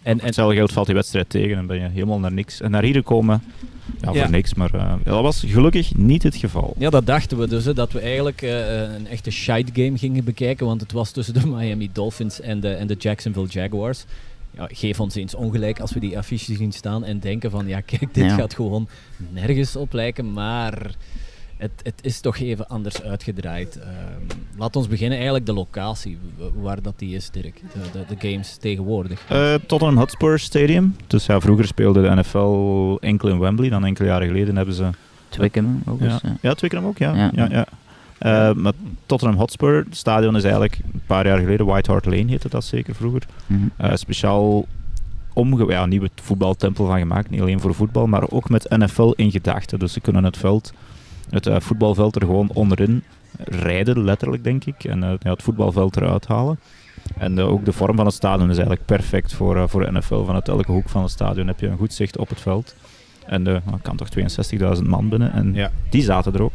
En, 0.03 0.19
en, 0.21 0.25
Hetzelfde 0.27 0.55
geld 0.57 0.73
valt 0.73 0.87
die 0.87 0.95
wedstrijd 0.95 1.31
tegen 1.31 1.57
en 1.57 1.67
ben 1.67 1.81
je 1.81 1.89
helemaal 1.89 2.19
naar 2.19 2.33
niks. 2.33 2.61
En 2.61 2.71
naar 2.71 2.83
hier 2.83 3.03
komen, 3.03 3.43
ja, 4.01 4.13
voor 4.23 4.31
niks, 4.31 4.55
maar 4.55 4.75
eh, 4.75 4.95
dat 5.05 5.23
was 5.23 5.45
gelukkig 5.47 5.95
niet 5.95 6.23
het 6.23 6.37
geval. 6.37 6.75
Ja, 6.79 6.91
dat 6.91 7.07
dachten 7.07 7.39
we 7.39 7.49
dus, 7.49 7.65
hè, 7.65 7.75
dat 7.75 7.93
we 7.93 8.01
eigenlijk 8.01 8.43
eh, 8.43 8.81
een 8.83 9.07
echte 9.07 9.31
shite 9.31 9.83
game 9.83 9.99
gingen 9.99 10.25
bekijken, 10.25 10.67
want 10.67 10.81
het 10.81 10.93
was 10.93 11.11
tussen 11.11 11.35
de 11.35 11.47
Miami 11.57 11.91
Dolphins 11.93 12.41
en 12.41 12.61
de, 12.61 12.69
en 12.69 12.87
de 12.87 12.95
Jacksonville 12.99 13.47
Jaguars. 13.49 14.05
Ja, 14.51 14.69
geef 14.73 15.01
ons 15.01 15.15
eens 15.15 15.35
ongelijk 15.35 15.81
als 15.81 15.93
we 15.93 16.01
die 16.01 16.19
affiches 16.19 16.57
zien 16.57 16.73
staan 16.73 17.05
en 17.05 17.19
denken 17.21 17.51
van, 17.51 17.67
ja 17.67 17.81
kijk, 17.81 18.15
dit 18.15 18.25
Ja. 18.25 18.35
gaat 18.37 18.55
gewoon 18.55 18.89
nergens 19.33 19.77
op 19.77 19.93
lijken, 19.93 20.33
maar 20.33 20.95
het, 21.59 21.71
het 21.83 22.01
is 22.03 22.21
toch 22.21 22.39
even 22.39 22.69
anders 22.69 23.03
uitgedraaid. 23.03 23.79
Ehm, 23.79 24.39
laat 24.57 24.77
ons 24.77 24.89
beginnen 24.89 25.17
eigenlijk 25.17 25.47
de 25.47 25.53
locatie, 25.53 26.19
waar 26.55 26.83
dat 26.83 26.99
die 26.99 27.15
is, 27.15 27.31
Dirk, 27.31 27.63
de, 27.73 27.99
de, 27.99 28.15
de 28.17 28.29
games 28.29 28.57
tegenwoordig. 28.57 29.25
Eh, 29.29 29.55
Tottenham 29.55 29.97
Hotspur 29.97 30.39
Stadium. 30.39 30.97
Dus 31.07 31.27
ja, 31.27 31.41
vroeger 31.41 31.67
speelde 31.67 32.03
de 32.03 32.15
NFL 32.15 32.97
enkel 33.01 33.29
in 33.29 33.39
Wembley. 33.39 33.69
Dan 33.69 33.85
enkele 33.85 34.09
jaren 34.09 34.27
geleden 34.27 34.57
hebben 34.57 34.75
ze... 34.75 34.91
Twickenham 35.29 35.83
ook 35.87 36.01
eens. 36.01 36.21
Ja, 36.23 36.29
ja. 36.29 36.37
ja 36.41 36.55
Twickenham 36.55 36.89
ook, 36.89 36.99
ja. 36.99 37.15
Ja. 37.15 37.31
ja. 37.35 37.49
ja, 37.51 37.67
Eh, 38.19 38.53
maar 38.53 38.73
Tottenham 39.07 39.39
Hotspur, 39.39 39.87
stadion 39.91 40.37
is 40.37 40.43
eigenlijk 40.43 40.79
een 40.93 41.03
paar 41.07 41.27
jaar 41.27 41.39
geleden, 41.39 41.67
White 41.67 41.91
Hart 41.91 42.05
Lane 42.05 42.31
heette 42.31 42.49
dat 42.49 42.65
zeker 42.65 42.95
vroeger. 42.95 43.23
Mhm. 43.47 43.61
Eh, 43.77 43.95
speciaal 43.95 44.67
omge 45.33 45.67
ja, 45.67 45.83
een 45.83 45.89
nieuwe 45.89 46.11
voetbaltempel 46.15 46.87
van 46.87 46.99
gemaakt. 46.99 47.31
Niet 47.31 47.41
alleen 47.41 47.61
voor 47.61 47.75
voetbal, 47.75 48.07
maar 48.07 48.31
ook 48.31 48.49
met 48.49 48.67
NFL 48.69 49.13
in 49.17 49.31
gedachten. 49.31 49.79
Dus 49.79 49.93
ze 49.93 50.01
kunnen 50.01 50.25
het 50.25 50.37
veld, 50.37 50.73
het 51.31 51.47
eh, 51.47 51.61
voetbalveld 51.61 52.15
er 52.15 52.21
gewoon 52.21 52.51
onderin 52.53 53.03
rijden, 53.45 54.05
letterlijk 54.05 54.45
denk 54.45 54.65
ik. 54.65 54.85
En 54.85 55.03
eh, 55.03 55.13
ja, 55.21 55.31
het 55.31 55.43
voetbalveld 55.43 55.97
eruit 55.97 56.27
halen. 56.27 56.59
En 57.19 57.39
eh, 57.39 57.49
ook 57.49 57.65
de 57.65 57.73
vorm 57.73 57.97
van 57.97 58.07
het 58.07 58.15
stadion 58.15 58.51
is 58.51 58.57
eigenlijk 58.57 58.85
perfect 58.87 59.33
voor, 59.33 59.69
voor 59.69 59.81
de 59.85 59.93
NFL. 59.93 60.25
Vanuit 60.25 60.49
elke 60.49 60.73
hoek 60.73 60.89
van 60.89 61.03
het 61.03 61.11
stadion 61.11 61.47
heb 61.47 61.61
je 61.61 61.67
een 61.67 61.77
goed 61.77 61.93
zicht 61.93 62.19
op 62.19 62.29
het 62.29 62.41
veld. 62.41 62.75
En 63.27 63.47
er 63.47 63.63
kan 63.83 63.97
toch 63.97 64.09
62.000 64.79 64.83
man 64.85 65.09
binnen. 65.09 65.33
En 65.33 65.55
Ja. 65.55 65.71
die 65.91 66.03
zaten 66.03 66.35
er 66.35 66.43
ook. 66.43 66.53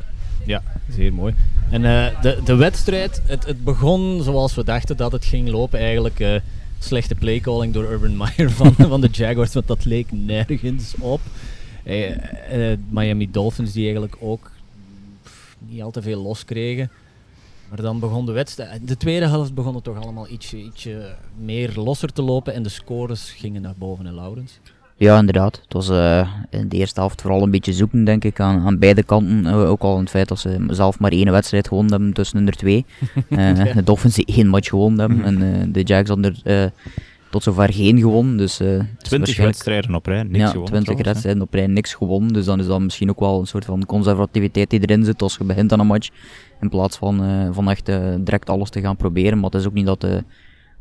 Zeer 0.89 1.13
mooi. 1.13 1.33
En 1.69 1.81
de, 2.21 2.41
de 2.45 2.55
wedstrijd, 2.55 3.21
het, 3.25 3.45
het 3.45 3.63
begon 3.63 4.23
zoals 4.23 4.55
we 4.55 4.63
dachten 4.63 4.97
dat 4.97 5.11
het 5.11 5.25
ging 5.25 5.49
lopen. 5.49 5.79
Eigenlijk 5.79 6.41
slechte 6.79 7.15
playcalling 7.15 7.73
door 7.73 7.91
Urban 7.91 8.17
Meyer 8.17 8.51
van, 8.61 8.73
van 8.73 9.01
de 9.01 9.09
Jaguars, 9.11 9.53
want 9.53 9.67
dat 9.67 9.85
leek 9.85 10.11
nergens 10.11 10.95
op. 10.99 11.21
Miami 12.89 13.31
Dolphins 13.31 13.71
die 13.71 13.83
eigenlijk 13.83 14.15
ook 14.19 14.51
niet 15.69 15.81
al 15.81 15.91
te 15.91 16.01
veel 16.01 16.21
los 16.21 16.45
kregen. 16.45 16.91
Maar 17.69 17.81
dan 17.81 17.99
begon 17.99 18.25
de 18.25 18.31
wedstrijd. 18.31 18.87
De 18.87 18.97
tweede 18.97 19.27
helft 19.27 19.53
begon 19.53 19.75
het 19.75 19.83
toch 19.83 20.01
allemaal 20.01 20.27
ietsje, 20.29 20.57
ietsje 20.57 21.15
meer 21.37 21.71
losser 21.75 22.13
te 22.13 22.21
lopen 22.21 22.53
en 22.53 22.63
de 22.63 22.69
scores 22.69 23.31
gingen 23.31 23.61
naar 23.61 23.73
boven 23.77 24.05
in 24.05 24.15
Laurens. 24.15 24.59
Ja, 24.97 25.19
inderdaad. 25.19 25.59
Het 25.63 25.73
was 25.73 25.89
eh, 25.89 26.31
in 26.49 26.69
de 26.69 26.77
eerste 26.77 26.99
helft 26.99 27.21
vooral 27.21 27.41
een 27.41 27.51
beetje 27.51 27.73
zoeken, 27.73 28.03
denk 28.03 28.23
ik, 28.23 28.39
aan, 28.39 28.65
aan 28.65 28.79
beide 28.79 29.03
kanten. 29.03 29.45
Eh, 29.45 29.69
ook 29.69 29.81
al 29.81 29.93
in 29.93 29.99
het 30.01 30.09
feit 30.09 30.27
dat 30.27 30.39
ze 30.39 30.65
zelf 30.69 30.99
maar 30.99 31.11
één 31.11 31.31
wedstrijd 31.31 31.67
gewonnen 31.67 31.91
hebben 31.93 32.13
tussen 32.13 32.47
er 32.47 32.55
twee. 32.55 32.85
Eh, 33.29 33.57
Ja. 33.57 33.73
De 33.73 33.83
Dolphins 33.83 34.17
één 34.17 34.47
match 34.47 34.69
gewonnen 34.69 34.99
hebben 34.99 35.23
en 35.23 35.71
de 35.71 35.81
Jags 35.83 36.09
hadden 36.09 36.35
er 36.43 36.63
eh, 36.63 36.69
tot 37.33 37.43
zover 37.43 37.73
geen 37.73 37.99
gewonnen. 37.99 38.37
Dus, 38.37 38.59
eh, 38.59 38.67
het 38.67 38.77
is 38.79 38.85
20 38.85 39.09
waarschijnlijk- 39.09 39.55
wedstrijden 39.55 39.95
op 39.95 40.05
rij, 40.05 40.23
niks 40.23 40.37
ja, 40.37 40.47
gewonnen 40.47 40.65
20 40.71 40.83
trouwens, 40.83 41.05
hè. 41.07 41.11
wedstrijden 41.11 41.41
op 41.43 41.53
rij, 41.53 41.67
niks 41.67 41.93
gewonnen. 41.93 42.33
Dus 42.33 42.45
dan 42.45 42.59
is 42.59 42.65
dat 42.65 42.81
misschien 42.81 43.09
ook 43.09 43.19
wel 43.19 43.39
een 43.39 43.47
soort 43.47 43.65
van 43.65 43.85
conservativiteit 43.85 44.69
die 44.69 44.79
erin 44.79 45.05
zit 45.05 45.21
als 45.21 45.35
je 45.37 45.43
begint 45.43 45.71
aan 45.73 45.79
een 45.79 45.87
match. 45.87 46.09
In 46.61 46.69
plaats 46.69 46.97
van, 46.97 47.23
eh, 47.23 47.47
van 47.51 47.69
echt 47.69 47.89
eh, 47.89 47.97
direct 48.19 48.49
alles 48.49 48.69
te 48.69 48.81
gaan 48.81 48.95
proberen. 48.95 49.35
Maar 49.39 49.49
het 49.49 49.59
is 49.59 49.67
ook 49.67 49.73
niet 49.73 49.85
dat, 49.85 50.03
eh, 50.03 50.15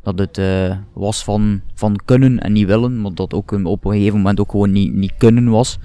dat 0.02 0.18
het 0.18 0.38
eh, 0.38 0.76
was 0.92 1.25
van, 1.25 1.61
van 1.75 1.99
kunnen 2.04 2.38
en 2.40 2.52
niet 2.52 2.66
willen. 2.66 3.00
Maar 3.00 3.14
dat 3.14 3.35
ook 3.35 3.52
op 3.64 3.85
een 3.85 3.92
gegeven 3.92 4.16
moment 4.16 4.40
ook 4.40 4.50
gewoon 4.50 4.73
niet, 4.73 4.92
niet 4.94 5.12
kunnen 5.18 5.49
was. 5.50 5.78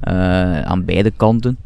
eh, 0.00 0.60
aan 0.62 0.84
beide 0.84 1.10
kanten. 1.16 1.56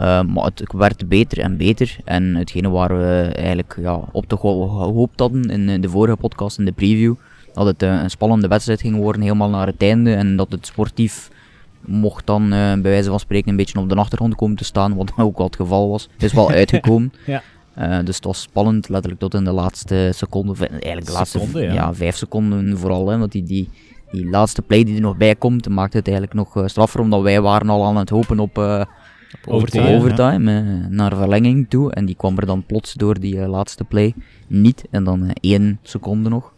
Uh, 0.00 0.22
maar 0.22 0.44
het 0.44 0.64
werd 0.72 1.08
beter 1.08 1.38
en 1.38 1.56
beter. 1.56 1.96
En 2.04 2.34
hetgene 2.36 2.68
waar 2.68 2.98
we 2.98 3.30
eigenlijk 3.34 3.76
ja, 3.80 4.00
op 4.12 4.26
toch 4.26 4.42
wel 4.42 4.68
gehoopt 4.68 5.20
hadden 5.20 5.42
in 5.50 5.68
eh, 5.68 5.80
de 5.80 5.88
vorige 5.88 6.16
podcast, 6.16 6.58
in 6.58 6.64
de 6.64 6.72
preview, 6.72 7.14
dat 7.52 7.66
het 7.66 7.82
eh, 7.82 8.02
een 8.02 8.10
spannende 8.10 8.48
wedstrijd 8.48 8.80
ging 8.80 8.96
worden, 8.96 9.22
helemaal 9.22 9.50
naar 9.50 9.66
het 9.66 9.82
einde. 9.82 10.14
En 10.14 10.36
dat 10.36 10.52
het 10.52 10.66
sportief 10.66 11.30
mocht 11.80 12.26
dan 12.26 12.42
eh, 12.42 12.72
bij 12.72 12.82
wijze 12.82 13.10
van 13.10 13.20
spreken 13.20 13.50
een 13.50 13.56
beetje 13.56 13.78
op 13.78 13.88
de 13.88 13.94
achtergrond 13.94 14.34
komen 14.34 14.56
te 14.56 14.64
staan, 14.64 14.96
wat 14.96 15.12
ook 15.18 15.36
wel 15.36 15.46
het 15.46 15.56
geval 15.56 15.88
was. 15.88 16.08
Het 16.12 16.22
is 16.22 16.32
wel 16.32 16.50
uitgekomen. 16.60 17.12
Ja. 17.26 17.42
Uh, 17.78 17.98
dus 18.04 18.16
het 18.16 18.24
was 18.24 18.40
spannend, 18.40 18.88
letterlijk 18.88 19.20
tot 19.20 19.34
in 19.34 19.44
de 19.44 19.52
laatste 19.52 20.10
seconde, 20.14 20.54
eigenlijk 20.68 21.06
de 21.06 21.12
laatste 21.12 21.38
Seconde, 21.38 21.62
ja. 21.62 21.72
ja. 21.72 21.94
vijf 21.94 22.16
seconden 22.16 22.78
vooral. 22.78 23.08
Hè, 23.08 23.18
want 23.18 23.32
die, 23.32 23.42
die, 23.42 23.68
die 24.10 24.28
laatste 24.30 24.62
play 24.62 24.84
die 24.84 24.94
er 24.94 25.00
nog 25.00 25.16
bij 25.16 25.34
komt, 25.34 25.68
maakt 25.68 25.92
het 25.92 26.06
eigenlijk 26.06 26.36
nog 26.36 26.56
uh, 26.56 26.66
straffer, 26.66 27.00
omdat 27.00 27.22
wij 27.22 27.40
waren 27.40 27.68
al 27.68 27.84
aan 27.84 27.96
het 27.96 28.08
hopen 28.08 28.40
op... 28.40 28.58
Uh, 28.58 28.82
Overtime, 29.46 29.84
overtime, 29.84 29.90
ja. 29.90 29.96
overtime 29.96 30.60
eh, 30.60 30.90
naar 30.90 31.16
verlenging 31.16 31.66
toe. 31.68 31.92
En 31.92 32.04
die 32.04 32.14
kwam 32.14 32.38
er 32.38 32.46
dan 32.46 32.64
plots 32.66 32.92
door 32.92 33.20
die 33.20 33.40
eh, 33.40 33.48
laatste 33.48 33.84
play 33.84 34.14
niet. 34.46 34.84
En 34.90 35.04
dan 35.04 35.24
eh, 35.24 35.30
één 35.40 35.78
seconde 35.82 36.28
nog. 36.28 36.51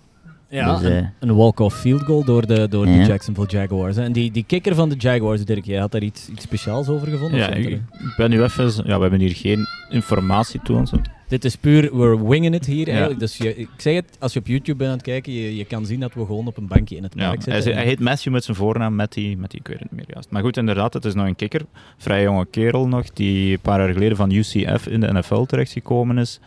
Ja, 0.54 0.76
Dus, 0.78 0.88
eh, 0.88 0.96
een, 0.96 1.11
een 1.18 1.34
walk-off 1.34 1.76
field 1.80 2.02
goal 2.02 2.25
door 2.25 2.46
de, 2.46 2.68
door 2.68 2.84
de 2.87 2.92
Ja. 2.92 3.06
Jacksonville 3.06 3.49
Jaguars. 3.49 3.96
hè. 3.96 4.02
En 4.02 4.12
die, 4.12 4.30
die 4.30 4.44
kicker 4.46 4.75
van 4.75 4.88
de 4.88 4.94
Jaguars, 4.99 5.44
Dirk, 5.44 5.64
jij 5.64 5.78
had 5.80 5.92
daar 5.92 6.02
iets, 6.02 6.28
iets 6.28 6.42
speciaals 6.42 6.88
over 6.88 7.08
gevonden? 7.08 7.38
Ja, 7.38 7.50
ik, 7.50 7.80
ben 8.16 8.30
nu 8.30 8.42
even... 8.42 8.64
Ja, 8.84 8.94
we 8.96 9.00
hebben 9.02 9.20
hier 9.20 9.34
geen 9.34 9.66
informatie 9.90 10.61
toe. 10.62 10.76
ons. 10.76 10.92
Dit 11.28 11.44
is 11.44 11.56
puur, 11.56 11.96
we're 11.99 12.28
winging 12.28 12.54
it 12.54 12.66
hier 12.66 12.87
Ja. 12.87 12.90
eigenlijk. 12.90 13.20
Dus 13.20 13.37
je, 13.37 13.56
ik 13.56 13.68
zeg 13.76 13.94
het, 13.94 14.16
als 14.20 14.32
je 14.32 14.38
op 14.38 14.46
YouTube 14.46 14.76
bent 14.78 14.90
aan 14.90 14.96
het 14.96 15.06
kijken, 15.06 15.32
je, 15.32 15.56
je 15.56 15.64
kan 15.64 15.87
zien 15.87 16.00
dat 16.00 16.14
we 16.14 16.26
gewoon 16.26 16.46
op 16.46 16.56
een 16.56 16.66
bankje 16.66 16.96
in 16.96 17.02
het 17.02 17.12
Ja, 17.16 17.28
park 17.28 17.44
hij, 17.44 17.54
zitten. 17.54 17.70
is- 17.73 17.78
hij 17.78 17.87
heet 17.88 18.00
Matthew 18.00 18.32
met 18.32 18.44
zijn 18.44 18.56
voornaam, 18.56 18.94
Matty, 18.94 19.37
Matty, 19.38 19.56
ik 19.56 19.66
weet 19.66 19.78
het 19.78 19.90
niet 19.90 20.00
meer 20.00 20.11
juist. 20.14 20.30
Maar 20.30 20.42
goed, 20.42 20.56
inderdaad, 20.56 20.94
het 20.94 21.04
is 21.04 21.14
nog 21.14 21.26
een 21.26 21.37
kikker. 21.37 21.61
Vrij 21.99 22.23
jonge 22.23 22.46
kerel 22.50 22.88
nog, 22.88 23.11
die 23.12 23.52
een 23.52 23.61
paar 23.61 23.78
jaar 23.78 23.92
geleden 23.92 24.16
van 24.16 24.30
UCF 24.30 24.87
in 24.87 25.00
de 25.00 25.12
NFL 25.12 25.42
terechtgekomen 25.42 26.18
is. 26.18 26.40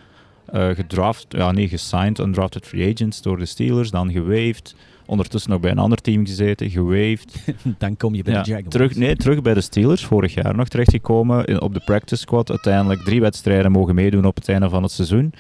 Eh, 0.52 0.70
gedraft, 0.70 1.26
ja 1.30 1.52
nee, 1.52 1.68
gesigned, 1.68 2.20
undrafted 2.20 2.66
free 2.66 2.94
agents 2.94 3.22
door 3.22 3.38
de 3.38 3.46
Steelers, 3.46 3.92
dan 3.92 4.12
gewaved. 4.12 4.76
Ondertussen 5.06 5.52
nog 5.52 5.60
bij 5.60 5.72
een 5.72 5.78
ander 5.78 6.02
team 6.02 6.26
gezeten, 6.26 6.70
gewaved. 6.70 7.46
Dan 7.78 7.98
kom 7.98 8.16
je 8.16 8.24
bij 8.24 8.34
Ja, 8.34 8.42
de 8.42 8.50
Jaguars. 8.50 8.70
terug, 8.74 8.96
nee, 8.96 9.16
terug 9.16 9.42
bij 9.42 9.54
de 9.54 9.62
Steelers, 9.62 10.06
vorig 10.06 10.34
jaar 10.34 10.56
nog 10.56 10.68
terechtgekomen 10.68 11.46
in- 11.46 11.62
op 11.62 11.74
de 11.74 11.82
practice 11.86 12.22
squad. 12.22 12.50
Uiteindelijk 12.50 13.02
drie 13.04 13.22
wedstrijden 13.22 13.72
mogen 13.72 13.96
meedoen 13.96 14.26
op 14.26 14.36
het 14.36 14.50
einde 14.50 14.70
van 14.70 14.84
het 14.84 14.92
seizoen. 14.92 15.34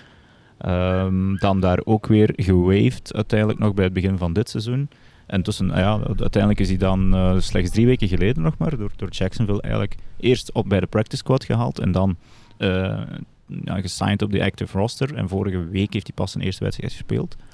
Ehm, 0.58 1.36
dan 1.36 1.60
daar 1.60 1.80
ook 1.84 2.08
weer 2.08 2.34
gewaved, 2.36 3.14
uiteindelijk 3.14 3.60
nog 3.60 3.74
bij 3.74 3.84
het 3.84 3.94
begin 3.94 4.18
van 4.18 4.34
dit 4.34 4.50
seizoen. 4.50 4.90
En 5.26 5.42
tussen, 5.42 5.68
ja, 5.68 6.00
uiteindelijk 6.20 6.60
is 6.60 6.68
hij 6.68 6.78
dan 6.78 7.14
eh, 7.16 7.36
slechts 7.40 7.72
drie 7.72 7.86
weken 7.86 8.08
geleden 8.08 8.44
nog 8.44 8.58
maar 8.58 8.78
door, 8.78 8.92
door 8.96 9.10
Jacksonville 9.10 9.62
eigenlijk 9.62 9.96
eerst 10.20 10.52
op 10.52 10.70
bij 10.70 10.80
de 10.80 10.88
practice 10.88 11.18
squad 11.18 11.44
gehaald 11.44 11.80
en 11.80 11.92
dan 11.92 12.16
eh, 12.58 13.02
ja, 13.64 13.82
gesigned 13.82 14.22
op 14.22 14.32
de 14.32 14.44
active 14.44 14.78
roster. 14.78 15.16
En 15.16 15.30
vorige 15.30 15.68
week 15.70 15.94
heeft 15.94 16.08
hij 16.08 16.16
pas 16.16 16.32
zijn 16.32 16.44
eerste 16.44 16.64
wedstrijd 16.64 16.92
gespeeld. 16.92 17.36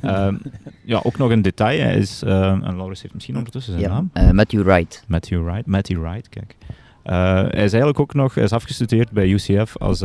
Ehm, 0.00 0.36
ja, 0.84 1.00
ook 1.02 1.18
nog 1.18 1.30
een 1.30 1.42
detail, 1.42 1.80
hij 1.80 1.96
is, 1.96 2.22
eh, 2.22 2.50
en 2.50 2.76
Laurens 2.76 3.02
heeft 3.02 3.14
misschien 3.14 3.36
ondertussen 3.36 3.72
zijn 3.72 3.84
Ja, 3.84 3.92
naam. 3.92 4.10
eh, 4.12 4.30
Matthew 4.30 4.62
Wright. 4.62 5.04
Matthew 5.08 5.44
Wright. 5.44 5.66
Matthew 5.66 6.00
Wright, 6.00 6.28
kijk. 6.28 6.56
Eh, 7.04 7.14
hij 7.34 7.44
is 7.64 7.72
eigenlijk 7.72 8.00
ook 8.00 8.14
nog 8.14 8.34
hij 8.34 8.44
is 8.44 8.52
afgestudeerd 8.52 9.10
bij 9.10 9.28
UCF 9.28 9.76
als 9.78 10.02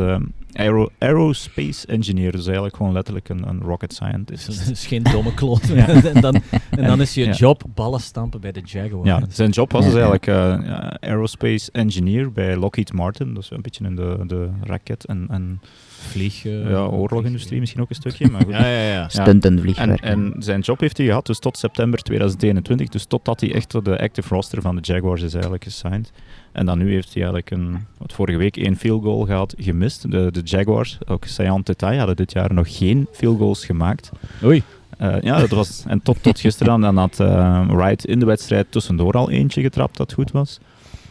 aero, 0.52 0.88
aerospace 0.98 1.86
engineer. 1.86 2.32
Dus 2.32 2.44
eigenlijk 2.44 2.76
gewoon 2.76 2.92
letterlijk 2.92 3.28
een, 3.28 3.48
een 3.48 3.60
rocket 3.60 3.92
scientist. 3.92 4.46
Dus 4.46 4.58
dat 4.58 4.70
is 4.70 4.86
geen 4.86 5.02
domme 5.02 5.34
kloot. 5.34 5.70
en, 6.14 6.20
dan, 6.20 6.42
en 6.70 6.84
dan 6.84 7.00
is 7.00 7.14
je 7.14 7.24
Ja. 7.30 7.32
job 7.32 7.62
ballen 7.74 8.00
stampen 8.00 8.40
bij 8.40 8.52
de 8.52 8.60
Jaguars. 8.64 9.08
Ja, 9.08 9.20
zijn 9.28 9.50
job 9.50 9.72
was 9.72 9.84
dus 9.84 9.92
eigenlijk 9.92 10.26
eh, 10.26 10.34
ja, 10.64 10.96
aerospace 11.00 11.68
engineer 11.72 12.32
bij 12.32 12.56
Lockheed 12.56 12.92
Martin. 12.92 13.34
Dus 13.34 13.50
een 13.50 13.62
beetje 13.62 13.84
in 13.84 13.96
de, 13.96 14.18
de 14.26 14.48
raket- 14.62 15.04
en, 15.04 15.26
en 15.30 15.60
Vlieg... 16.08 16.44
eh, 16.44 16.70
ja, 16.70 16.84
oorlogindustrie 16.86 17.60
misschien 17.60 17.80
ook 17.80 17.88
een 17.88 17.94
stukje. 17.94 18.28
Maar 18.30 18.42
goed. 18.44 18.52
Ja, 18.60 18.66
ja, 18.66 18.92
ja. 18.92 19.08
Stunt 19.08 19.44
en 19.44 19.52
En, 19.56 19.60
vliegwerk. 19.62 20.00
en 20.00 20.34
zijn 20.38 20.60
job 20.60 20.80
heeft 20.80 20.96
hij 20.96 21.06
gehad 21.06 21.26
dus 21.26 21.38
tot 21.38 21.58
september 21.58 21.98
2021, 22.02 22.88
dus 22.88 23.04
totdat 23.04 23.40
hij 23.40 23.54
echt 23.54 23.84
de 23.84 23.98
active 23.98 24.34
roster 24.34 24.62
van 24.62 24.76
de 24.76 24.80
Jaguars 24.82 25.22
is 25.22 25.32
eigenlijk 25.32 25.64
gesigned. 25.64 26.12
En 26.52 26.66
dan 26.66 26.78
nu 26.78 26.92
heeft 26.92 27.14
hij 27.14 27.22
eigenlijk 27.22 27.50
een, 27.50 27.86
wat 27.98 28.12
vorige 28.12 28.38
week 28.38 28.56
één 28.56 28.76
field 28.76 29.02
goal 29.02 29.24
gehad, 29.24 29.54
gemist. 29.58 30.10
De, 30.10 30.30
de 30.32 30.40
Jaguars, 30.44 30.98
ook 31.06 31.24
Sayan 31.24 31.62
Tetai, 31.62 31.98
hadden 31.98 32.16
dit 32.16 32.32
jaar 32.32 32.54
nog 32.54 32.76
geen 32.76 33.06
field 33.12 33.38
goals 33.38 33.64
gemaakt. 33.64 34.10
Oei. 34.44 34.62
Eh, 34.98 35.20
ja, 35.20 35.38
dat 35.38 35.50
was, 35.50 35.84
en 35.86 36.02
tot, 36.02 36.22
tot 36.22 36.40
gisteren 36.40 36.80
dan 36.80 36.96
had 36.96 37.20
eh, 37.20 37.68
Wright 37.68 38.04
in 38.04 38.18
de 38.18 38.26
wedstrijd 38.26 38.72
tussendoor 38.72 39.12
al 39.12 39.30
eentje 39.30 39.62
getrapt 39.62 39.96
dat 39.96 40.12
goed 40.12 40.30
was. 40.30 40.58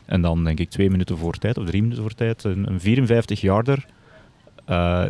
En 0.06 0.22
dan 0.22 0.44
denk 0.44 0.60
ik 0.60 0.70
twee 0.70 0.90
minuten 0.90 1.18
voor 1.18 1.38
tijd, 1.38 1.58
of 1.58 1.66
drie 1.66 1.82
minuten 1.82 2.04
voor 2.04 2.14
tijd, 2.14 2.44
een, 2.44 2.68
een 2.70 3.08
54-yarder. 3.08 3.86
Eh, 4.66 5.04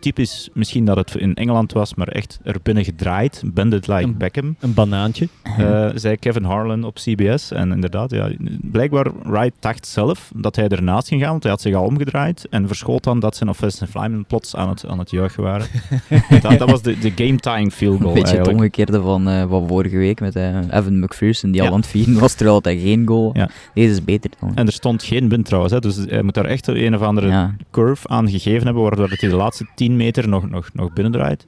typisch 0.00 0.48
misschien 0.52 0.84
dat 0.84 0.96
het 0.96 1.14
in 1.14 1.34
Engeland 1.34 1.72
was, 1.72 1.94
maar 1.94 2.08
echt 2.08 2.38
er 2.44 2.56
binnen 2.62 2.84
gedraaid. 2.84 3.42
Bend 3.46 3.72
it 3.72 3.86
like 3.86 4.02
Een- 4.02 4.16
Beckham, 4.16 4.56
Een 4.60 4.74
banaantje. 4.74 5.28
eh, 5.42 5.88
zei 5.94 6.16
Kevin 6.16 6.44
Harlan 6.44 6.84
op 6.84 6.94
CBS. 6.94 7.50
En 7.52 7.72
inderdaad, 7.72 8.10
ja, 8.10 8.30
blijkbaar 8.62 9.06
Wright 9.22 9.52
dacht 9.60 9.86
zelf 9.86 10.30
dat 10.34 10.56
hij 10.56 10.68
ernaast 10.68 11.08
ging 11.08 11.20
gaan, 11.20 11.30
want 11.30 11.42
hij 11.42 11.52
had 11.52 11.60
zich 11.60 11.74
al 11.74 11.84
omgedraaid. 11.84 12.46
En 12.50 12.66
verschoot 12.66 13.04
dan 13.04 13.20
dat 13.20 13.36
zijn 13.36 13.48
offensive 13.48 13.98
linemen 14.00 14.24
plots 14.24 14.56
aan 14.56 14.68
het, 14.68 14.86
aan 14.86 14.98
het 14.98 15.10
juichen 15.10 15.42
waren. 15.42 15.66
dat, 16.42 16.58
dat 16.58 16.70
was 16.70 16.82
de, 16.82 16.98
de 16.98 17.12
game-tying 17.14 17.72
field 17.72 18.00
goal 18.00 18.16
Een 18.16 18.22
beetje 18.22 18.36
het 18.38 18.48
omgekeerde 18.48 19.00
van, 19.00 19.28
eh, 19.28 19.48
van 19.48 19.68
vorige 19.68 19.96
week 19.96 20.20
met 20.20 20.36
eh, 20.36 20.56
Evan 20.70 20.98
McPherson, 21.00 21.50
die 21.50 21.60
Ja. 21.60 21.66
al 21.68 21.74
aan 21.74 21.80
het 21.80 21.88
vieren 21.88 22.18
was 22.20 22.34
terwijl 22.34 22.58
hij 22.62 22.78
geen 22.78 23.06
goal 23.06 23.30
Ja. 23.34 23.48
Deze 23.74 23.90
is 23.90 24.04
beter 24.04 24.30
dan. 24.40 24.52
En 24.54 24.66
er 24.66 24.72
stond 24.72 25.02
geen 25.02 25.28
wind 25.28 25.44
trouwens, 25.44 25.72
hè, 25.72 25.80
dus 25.80 25.96
hij 25.96 26.22
moet 26.22 26.34
daar 26.34 26.44
echt 26.44 26.66
een 26.66 26.94
of 26.94 27.00
andere 27.02 27.28
ja. 27.28 27.54
curve 27.70 28.08
aan 28.08 28.30
gegeven 28.30 28.64
hebben, 28.64 28.82
waardoor 28.82 29.08
dat 29.08 29.20
hij 29.20 29.30
de 29.30 29.36
laatste 29.36 29.66
10 29.88 29.96
meter 29.96 30.28
nog, 30.28 30.50
nog, 30.50 30.70
nog 30.72 30.92
binnendraait. 30.92 31.46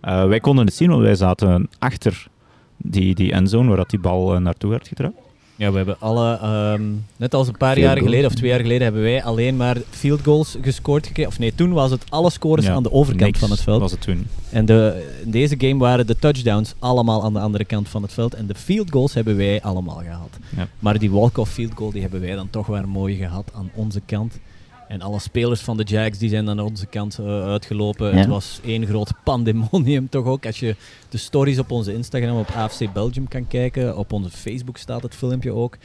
Eh, 0.00 0.26
wij 0.26 0.40
konden 0.40 0.66
het 0.66 0.74
zien, 0.74 0.90
want 0.90 1.02
wij 1.02 1.14
zaten 1.14 1.68
achter 1.78 2.26
die, 2.76 3.14
die 3.14 3.32
endzone 3.32 3.68
waar 3.68 3.76
dat 3.76 3.90
die 3.90 3.98
bal 3.98 4.34
eh, 4.34 4.40
naartoe 4.40 4.70
werd 4.70 4.88
getrapt. 4.88 5.14
Ja, 5.56 5.70
we 5.70 5.76
hebben 5.76 6.00
alle, 6.00 6.38
ehm, 6.42 6.82
net 7.16 7.34
als 7.34 7.48
een 7.48 7.56
paar 7.56 7.74
Field 7.74 7.86
jaar 7.86 7.98
geleden 7.98 8.26
of 8.26 8.34
twee 8.34 8.50
jaar 8.50 8.60
geleden, 8.60 8.82
hebben 8.82 9.02
wij 9.02 9.24
alleen 9.24 9.56
maar 9.56 9.76
field 9.90 10.20
goals 10.22 10.56
gescoord 10.62 11.06
gekregen. 11.06 11.30
Of 11.32 11.38
nee, 11.38 11.54
toen 11.54 11.72
was 11.72 11.90
het 11.90 12.04
alle 12.08 12.30
scores 12.30 12.64
Ja, 12.64 12.72
aan 12.72 12.82
de 12.82 12.92
overkant 12.92 13.38
van 13.38 13.50
het 13.50 13.60
veld. 13.60 13.80
was 13.80 13.90
het 13.90 14.00
toen. 14.00 14.26
En 14.50 14.66
de, 14.66 15.06
in 15.24 15.30
deze 15.30 15.54
game 15.58 15.78
waren 15.78 16.06
de 16.06 16.18
touchdowns 16.18 16.74
allemaal 16.78 17.24
aan 17.24 17.32
de 17.32 17.38
andere 17.40 17.64
kant 17.64 17.88
van 17.88 18.02
het 18.02 18.12
veld. 18.12 18.34
En 18.34 18.46
de 18.46 18.54
field 18.54 18.90
goals 18.90 19.14
hebben 19.14 19.36
wij 19.36 19.62
allemaal 19.62 20.02
gehad. 20.02 20.38
Ja. 20.56 20.68
Maar 20.78 20.98
die 20.98 21.10
walk-off 21.10 21.52
field 21.52 21.72
goal 21.74 21.90
die 21.90 22.02
hebben 22.02 22.20
wij 22.20 22.34
dan 22.34 22.50
toch 22.50 22.66
weer 22.66 22.88
mooi 22.88 23.16
gehad 23.16 23.50
aan 23.54 23.70
onze 23.74 24.00
kant. 24.06 24.38
En 24.88 25.00
alle 25.02 25.18
spelers 25.18 25.60
van 25.60 25.76
de 25.76 25.82
Jags 25.82 26.18
die 26.18 26.28
zijn 26.28 26.44
dan 26.44 26.58
aan 26.58 26.64
onze 26.66 26.86
kant 26.86 27.18
eh, 27.18 27.26
uitgelopen. 27.44 28.10
Ja. 28.10 28.16
Het 28.16 28.26
was 28.26 28.60
één 28.64 28.86
groot 28.86 29.12
pandemonium 29.24 30.08
toch 30.08 30.24
ook. 30.24 30.46
Als 30.46 30.60
je 30.60 30.76
de 31.08 31.18
stories 31.18 31.58
op 31.58 31.70
onze 31.70 31.94
Instagram 31.94 32.38
op 32.38 32.48
AFC 32.50 32.92
Belgium 32.92 33.28
kan 33.28 33.46
kijken. 33.46 33.96
Op 33.96 34.12
onze 34.12 34.30
Facebook 34.30 34.76
staat 34.76 35.02
het 35.02 35.14
filmpje 35.14 35.52
ook. 35.52 35.76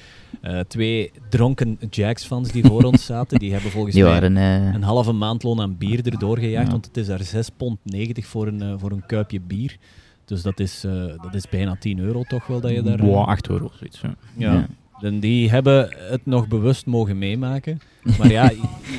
Eh, 0.42 0.60
twee 0.60 1.12
dronken 1.30 1.80
Jags-fans 1.90 2.52
die 2.52 2.64
voor 2.66 2.84
ons 2.84 3.06
zaten. 3.14 3.40
Die 3.40 3.52
hebben 3.54 3.72
volgens 3.72 3.94
Die 3.96 4.04
mij 4.04 4.12
waren... 4.12 4.38
eh, 4.38 4.74
een 4.74 4.84
halve 4.84 5.12
maandloon 5.12 5.62
aan 5.62 5.78
bier 5.78 6.06
erdoor 6.06 6.38
gejaagd, 6.38 6.66
Ja. 6.66 6.72
want 6.72 6.86
het 6.86 6.98
is 6.98 7.08
daar 7.08 7.44
6,90 7.46 7.56
pond 7.58 7.80
voor 8.22 8.48
een, 8.48 8.80
voor 8.80 8.92
een 8.92 9.06
kuipje 9.06 9.40
bier. 9.42 9.78
Dus 10.26 10.42
dat 10.42 10.60
is, 10.60 10.84
eh, 10.84 10.92
dat 11.22 11.34
is 11.34 11.50
bijna 11.50 11.76
10 11.80 12.00
euro 12.00 12.24
toch 12.24 12.48
wel 12.48 12.60
dat 12.62 12.72
je 12.72 12.82
daar... 12.82 13.00
eh, 13.00 13.06
Wow, 13.06 13.28
8 13.28 13.50
euro, 13.50 13.72
zoiets. 13.78 14.02
Ja. 14.38 14.68
En 15.02 15.20
die 15.20 15.50
hebben 15.50 15.96
het 15.98 16.26
nog 16.26 16.48
bewust 16.48 16.86
mogen 16.86 17.18
meemaken. 17.18 17.82
Maar 18.18 18.32
ja, 18.32 18.52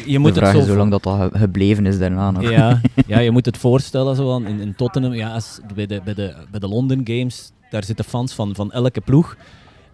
je, 0.07 0.19
moet 0.19 0.37
het 0.37 0.65
zo... 0.65 0.77
lang 0.77 0.91
dat, 0.91 1.03
dat 1.03 1.21
ge- 1.21 1.39
gebleven 1.39 1.87
is 1.87 1.99
daarna 1.99 2.31
nog. 2.31 2.51
Ja, 2.51 2.81
ja, 3.07 3.19
je 3.19 3.31
moet 3.31 3.47
het 3.47 3.57
voorstellen 3.57 4.17
zo 4.17 4.37
in, 4.37 4.61
in 4.61 4.75
Tottenham, 4.75 5.13
ja, 5.13 5.33
als, 5.33 5.61
bij, 5.75 5.87
de, 5.87 6.01
bij, 6.05 6.15
de, 6.15 6.35
bij 6.51 6.61
de 6.61 6.69
London 6.69 7.01
Games, 7.05 7.53
daar 7.71 7.85
zitten 7.85 8.05
fans 8.05 8.33
van, 8.33 8.55
van 8.55 8.73
elke 8.73 9.01
ploeg. 9.01 9.37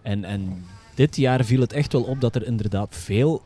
En, 0.01 0.23
en 0.23 0.63
dit 0.95 1.15
jaar 1.15 1.45
viel 1.45 1.61
het 1.61 1.73
echt 1.73 1.93
wel 1.93 2.01
op 2.03 2.21
dat 2.21 2.35
er 2.35 2.45
inderdaad 2.45 2.95
veel 2.95 3.41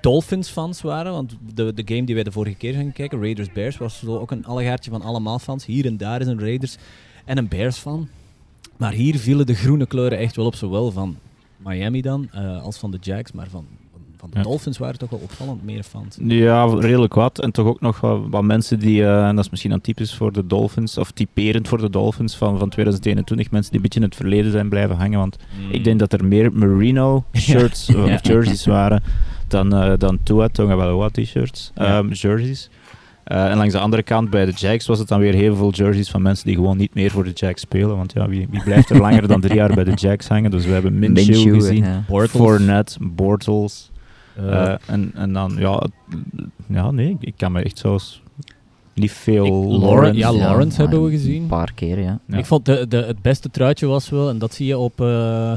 Dolphins-fans 0.00 0.82
waren. 0.82 1.12
Want 1.12 1.36
de, 1.54 1.74
de 1.74 1.82
game 1.84 2.04
die 2.04 2.14
wij 2.14 2.24
de 2.24 2.32
vorige 2.32 2.56
keer 2.56 2.74
gingen 2.74 2.92
kijken, 2.92 3.20
Raiders-Bears, 3.20 3.76
was 3.76 3.98
zo 3.98 4.18
ook 4.18 4.30
een 4.30 4.46
allegaartje 4.46 4.90
van 4.90 5.02
allemaal 5.02 5.38
fans. 5.38 5.66
Hier 5.66 5.86
en 5.86 5.96
daar 5.96 6.20
is 6.20 6.26
een 6.26 6.40
Raiders 6.40 6.76
en 7.24 7.38
een 7.38 7.48
Bears-fan. 7.48 8.08
Maar 8.76 8.92
hier 8.92 9.18
vielen 9.18 9.46
de 9.46 9.54
groene 9.54 9.86
kleuren 9.86 10.18
echt 10.18 10.36
wel 10.36 10.46
op, 10.46 10.54
zowel 10.54 10.90
van 10.90 11.16
Miami 11.64 12.00
dan, 12.00 12.28
eh, 12.32 12.62
als 12.62 12.78
van 12.78 12.90
de 12.90 12.98
Jags. 13.00 13.32
Maar 13.32 13.46
van, 13.50 13.64
van 14.16 14.30
de 14.30 14.36
Ja. 14.36 14.42
Dolphins 14.42 14.78
waren 14.78 14.98
toch 14.98 15.10
wel 15.10 15.20
opvallend 15.22 15.64
meer 15.64 15.82
fans. 15.82 16.16
Ja, 16.20 16.64
redelijk 16.64 17.14
wat. 17.14 17.38
En 17.40 17.50
toch 17.50 17.66
ook 17.66 17.80
nog 17.80 18.00
wat, 18.00 18.20
wat 18.30 18.42
mensen 18.42 18.78
die, 18.78 19.02
eh, 19.04 19.26
en 19.28 19.36
dat 19.36 19.44
is 19.44 19.50
misschien 19.50 19.70
dan 19.70 19.80
typisch 19.80 20.14
voor 20.14 20.32
de 20.32 20.46
Dolphins, 20.46 20.98
of 20.98 21.10
typerend 21.10 21.68
voor 21.68 21.78
de 21.78 21.90
Dolphins 21.90 22.36
van, 22.36 22.58
van 22.58 22.68
2021, 22.68 23.50
mensen 23.50 23.70
die 23.72 23.80
een 23.80 23.86
beetje 23.86 24.00
in 24.00 24.06
het 24.06 24.16
verleden 24.16 24.50
zijn 24.50 24.68
blijven 24.68 24.96
hangen. 24.96 25.18
Want 25.18 25.36
ik 25.70 25.84
denk 25.84 25.98
dat 25.98 26.12
er 26.12 26.24
meer 26.24 26.52
Merino 26.52 27.24
shirts 27.36 27.86
Ja. 27.86 28.14
of 28.14 28.26
jerseys 28.26 28.66
waren 28.66 29.02
dan, 29.48 29.74
eh 29.74 29.92
dan 29.98 30.18
Tua 30.22 30.48
Tagovailoa 30.48 31.08
t-shirts, 31.08 31.70
Ja. 31.74 31.84
ehm, 31.98 32.08
jerseys. 32.12 32.70
Eh, 33.24 33.50
en 33.50 33.56
langs 33.56 33.72
de 33.72 33.78
andere 33.78 34.02
kant, 34.02 34.30
bij 34.30 34.44
de 34.44 34.52
Jags, 34.52 34.86
was 34.86 34.98
het 34.98 35.08
dan 35.08 35.20
weer 35.20 35.34
heel 35.34 35.56
veel 35.56 35.70
jerseys 35.70 36.10
van 36.10 36.22
mensen 36.22 36.46
die 36.46 36.54
gewoon 36.54 36.76
niet 36.76 36.94
meer 36.94 37.10
voor 37.10 37.24
de 37.24 37.30
Jags 37.34 37.60
spelen. 37.60 37.96
Want 37.96 38.12
ja, 38.12 38.28
wie, 38.28 38.46
wie 38.50 38.62
blijft 38.62 38.90
er 38.90 39.00
langer 39.00 39.28
dan 39.28 39.40
drie 39.40 39.54
jaar 39.54 39.74
bij 39.74 39.84
de 39.84 39.92
Jags 39.94 40.28
hangen? 40.28 40.50
Dus 40.50 40.64
we 40.66 40.72
hebben 40.72 40.98
Minshew, 40.98 41.26
Minshew, 41.34 41.54
gezien, 41.54 41.84
ja. 41.84 42.04
Bortles. 42.08 42.42
Fournette, 42.42 42.98
Bortles. 43.00 43.90
Eh, 44.36 44.62
Eh, 44.62 44.74
en, 44.86 45.10
en 45.14 45.32
dan, 45.32 45.54
ja, 45.58 45.86
ja, 46.66 46.90
nee, 46.90 47.16
ik 47.20 47.34
kan 47.36 47.52
me 47.52 47.62
echt 47.62 47.78
zo 47.78 47.98
s- 47.98 48.22
niet 48.94 49.12
veel 49.12 49.44
Ik- 49.74 49.82
Lawrence. 49.82 50.18
Ja, 50.18 50.32
Lawrence 50.32 50.80
hebben 50.80 51.04
we 51.04 51.10
gezien. 51.10 51.42
Een 51.42 51.48
paar 51.48 51.72
keer, 51.74 52.00
ja. 52.00 52.18
Ja. 52.26 52.36
Ik 52.38 52.46
vond 52.46 52.66
de, 52.66 52.86
de, 52.88 52.96
het 52.96 53.22
beste 53.22 53.50
truitje 53.50 53.86
was 53.86 54.10
wel, 54.10 54.28
en 54.28 54.38
dat 54.38 54.54
zie 54.54 54.66
je 54.66 54.78
op 54.78 55.00
eh, 55.00 55.52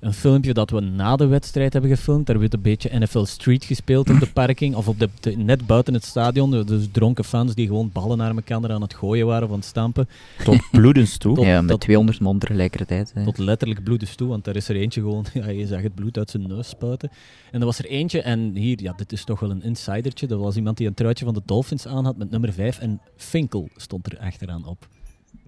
een 0.00 0.12
filmpje 0.12 0.54
dat 0.54 0.70
we 0.70 0.80
na 0.80 1.16
de 1.16 1.26
wedstrijd 1.26 1.72
hebben 1.72 1.90
gefilmd. 1.90 2.26
Daar 2.26 2.38
werd 2.38 2.54
een 2.54 2.60
beetje 2.62 2.98
NFL 2.98 3.24
Street 3.24 3.64
gespeeld 3.64 4.10
op 4.10 4.20
de 4.20 4.30
parking, 4.40 4.74
of 4.74 4.88
op 4.88 4.98
de, 4.98 5.08
de- 5.20 5.36
net 5.36 5.66
buiten 5.66 5.94
het 5.94 6.04
stadion. 6.04 6.50
Dus 6.66 6.86
dronken 6.92 7.24
fans 7.24 7.54
die 7.54 7.66
gewoon 7.66 7.90
ballen 7.92 8.18
naar 8.18 8.34
elkaar 8.34 8.70
aan 8.72 8.82
het 8.82 8.94
gooien 8.94 9.26
waren 9.26 9.44
of 9.44 9.50
aan 9.50 9.56
het 9.58 9.64
stampen. 9.66 10.08
Tot 10.44 10.60
bloedens 10.70 11.16
toe. 11.18 11.34
Tot- 11.36 11.44
ja, 11.44 11.60
met 11.60 11.70
tot- 11.70 11.80
200 11.80 12.20
man 12.20 12.38
tegelijkertijd. 12.38 13.12
hè. 13.14 13.24
Tot 13.24 13.38
letterlijk 13.38 13.82
bloedens 13.84 14.14
toe, 14.14 14.28
want 14.28 14.44
daar 14.44 14.56
is 14.56 14.68
er 14.68 14.76
eentje 14.76 15.00
gewoon, 15.00 15.24
ja, 15.34 15.48
je 15.48 15.66
zag 15.66 15.82
het 15.82 15.94
bloed 15.94 16.18
uit 16.18 16.30
zijn 16.30 16.46
neus 16.48 16.68
spuiten. 16.68 17.10
En 17.50 17.60
er 17.60 17.66
was 17.66 17.78
er 17.78 17.86
eentje, 17.86 18.22
en 18.22 18.54
hier, 18.56 18.82
ja, 18.82 18.92
dit 18.96 19.12
is 19.12 19.24
toch 19.24 19.40
wel 19.40 19.50
een 19.50 19.62
insidertje. 19.62 20.26
Dat 20.26 20.40
was 20.40 20.56
iemand 20.56 20.76
die 20.76 20.86
een 20.86 20.94
truitje 20.94 21.24
van 21.24 21.34
de 21.34 21.42
Dolphins 21.44 21.86
aan 21.86 22.04
had 22.04 22.16
met 22.16 22.30
nummer 22.30 22.52
5 22.52 22.78
en 22.78 23.00
Finkel 23.16 23.68
stond 23.76 24.12
er 24.12 24.18
achteraan 24.18 24.66
op. 24.66 24.88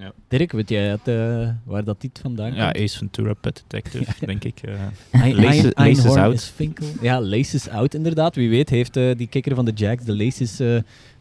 Ja. 0.00 0.12
Dirk, 0.28 0.52
weet 0.52 0.68
jij 0.68 0.84
het, 0.88 1.08
eh, 1.08 1.48
waar 1.64 1.84
dat 1.84 2.00
dit 2.00 2.18
vandaan 2.22 2.54
Ja, 2.54 2.70
komt? 2.70 2.84
Ace 2.84 2.98
Ventura, 2.98 3.34
Pet 3.34 3.64
Detective, 3.68 4.12
denk 4.26 4.44
ik. 4.44 4.60
eh. 4.62 5.34
Laces- 5.34 6.16
out. 6.16 6.52
Ja, 7.00 7.20
Laces 7.20 7.68
out 7.68 7.94
inderdaad. 7.94 8.34
Wie 8.34 8.48
weet 8.50 8.70
heeft 8.70 8.96
eh, 8.96 9.10
die 9.16 9.26
kikker 9.26 9.54
van 9.54 9.64
de 9.64 9.72
Jacks 9.72 10.04
de 10.04 10.16
laces 10.16 10.56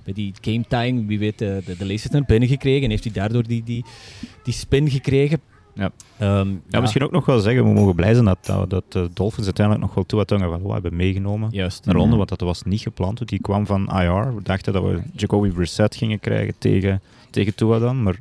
bij 0.04 0.14
die 0.14 0.34
game 0.42 0.66
time, 0.68 1.06
wie 1.06 1.20
weet, 1.20 1.38
de, 1.40 1.62
de 1.78 1.86
laces 1.86 2.10
naar 2.10 2.24
binnen 2.28 2.50
gekregen 2.50 2.84
en 2.84 2.90
heeft 2.90 3.04
hij 3.04 3.14
daardoor 3.14 3.44
die, 3.44 3.64
die, 3.64 3.86
die 4.44 4.54
spin 4.54 4.90
gekregen. 4.90 5.40
Ja. 5.76 5.92
Ehm, 6.18 6.50
Ja, 6.70 6.80
misschien 6.80 7.04
ook 7.04 7.12
nog 7.12 7.26
wel 7.26 7.40
zeggen, 7.40 7.64
we 7.64 7.74
mogen 7.74 7.96
blij 7.96 8.14
zijn 8.14 8.26
dat, 8.26 8.38
dat, 8.46 8.70
dat 8.70 8.84
de 8.92 9.10
Dolphins 9.14 9.46
uiteindelijk 9.46 9.86
nog 9.86 9.96
wel 9.96 10.06
Tua 10.06 10.24
Tagovailoa 10.24 10.74
hebben 10.74 10.96
meegenomen 10.96 11.50
Juist. 11.52 11.86
naar 11.86 11.94
Londen, 11.96 12.12
Ja. 12.12 12.18
want 12.18 12.30
dat 12.30 12.42
was 12.42 12.64
niet 12.64 12.82
gepland. 12.82 13.18
want 13.18 13.30
Die 13.30 13.42
kwam 13.42 13.66
van 13.66 13.82
IR. 14.02 14.36
We 14.36 14.42
dachten 14.44 14.74
dat 14.74 14.84
we 14.84 15.00
Jacoby 15.16 15.50
Brissett 15.50 15.96
gingen 15.96 16.20
krijgen 16.20 16.54
tegen, 16.58 17.02
tegen 17.30 17.56
Tua 17.56 17.80
dan, 17.80 18.04
maar 18.04 18.16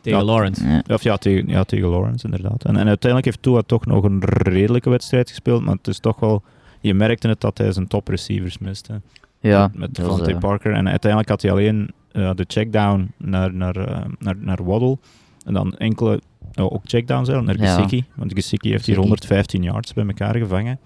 Tegen 0.00 0.18
Ja. 0.18 0.24
Lawrence. 0.24 0.68
Ja. 0.68 0.82
Of 0.94 1.02
ja, 1.02 1.16
tegen, 1.16 1.48
ja, 1.48 1.64
tegen 1.64 1.88
Lawrence 1.88 2.24
inderdaad. 2.24 2.64
En, 2.64 2.76
en 2.76 2.86
uiteindelijk 2.86 3.24
heeft 3.24 3.42
Tua 3.42 3.62
toch 3.66 3.86
nog 3.86 4.04
een 4.04 4.22
redelijke 4.24 4.90
wedstrijd 4.90 5.28
gespeeld, 5.28 5.62
maar 5.62 5.74
het 5.74 5.88
is 5.88 5.98
toch 5.98 6.20
wel... 6.20 6.42
Je 6.80 6.94
merkte 6.94 7.28
het 7.28 7.40
dat 7.40 7.58
hij 7.58 7.72
zijn 7.72 7.86
top 7.86 8.08
receivers 8.08 8.58
miste. 8.58 9.00
Ja, 9.40 9.70
met 9.74 9.94
Devontae 9.94 10.34
eh, 10.34 10.38
Parker. 10.38 10.72
En 10.72 10.88
uiteindelijk 10.88 11.30
had 11.30 11.42
hij 11.42 11.50
alleen 11.50 11.90
eh, 12.12 12.30
de 12.34 12.44
checkdown 12.48 13.12
naar, 13.16 13.54
naar, 13.54 13.76
eh, 13.76 14.04
naar, 14.18 14.36
naar 14.36 14.64
Waddle. 14.64 14.98
En 15.44 15.54
dan 15.54 15.74
enkele, 15.76 16.20
oh, 16.54 16.72
ook 16.72 16.82
checkdowns 16.84 17.28
naar 17.28 17.60
Ja. 17.60 17.74
Gesicki. 17.74 18.04
Want 18.14 18.32
Gesicki 18.32 18.70
heeft 18.70 18.86
hier 18.86 18.94
Gesicki. 18.94 19.22
115 19.22 19.62
yards 19.62 19.92
bij 19.92 20.06
elkaar 20.06 20.36
gevangen. 20.36 20.78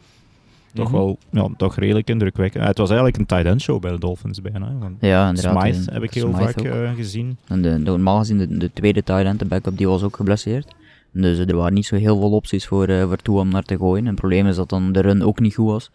Toch 0.75 0.89
Mhm. 0.89 0.97
wel 0.97 1.19
ja, 1.31 1.49
toch 1.57 1.77
redelijk 1.77 2.09
indrukwekkend. 2.09 2.63
Eh, 2.63 2.69
het 2.69 2.79
was 2.79 2.89
eigenlijk 2.89 3.19
een 3.19 3.27
tight 3.27 3.45
end 3.47 3.61
show 3.63 3.81
bij 3.81 3.91
de 3.91 3.99
Dolphins 3.99 4.41
bijna. 4.43 4.73
Want 4.79 4.97
ja, 5.01 5.29
inderdaad. 5.29 5.63
Smythe 5.63 5.79
eh, 5.89 5.95
heb 5.95 6.03
ik 6.03 6.15
heel 6.15 6.33
Smythe 6.35 6.53
vaak 6.53 6.65
eh, 6.65 6.93
gezien. 6.95 7.37
En 7.49 7.63
de, 7.63 7.79
normaal 7.79 8.19
gezien, 8.19 8.39
de, 8.39 8.57
de 8.57 8.71
tweede 8.73 9.03
tight 9.03 9.25
end, 9.25 9.39
de 9.39 9.45
backup, 9.45 9.77
die 9.77 9.89
was 9.89 10.03
ook 10.03 10.17
geblesseerd. 10.17 10.75
Dus 11.13 11.39
eh, 11.39 11.49
er 11.49 11.57
waren 11.57 11.75
niet 11.75 11.87
zo 11.87 11.97
heel 11.97 12.19
veel 12.19 12.31
opties 12.31 12.67
voor, 12.67 12.87
eh 12.87 13.03
voor 13.07 13.17
Tua 13.17 13.39
om 13.41 13.49
naar 13.49 13.63
te 13.63 13.77
gooien. 13.77 14.03
En 14.03 14.07
het 14.11 14.15
probleem 14.19 14.47
is 14.47 14.57
dat 14.57 14.69
dan 14.69 14.93
de 14.93 15.01
run 15.01 15.23
ook 15.23 15.41
niet 15.41 15.55
goed 15.55 15.67
was. 15.67 15.91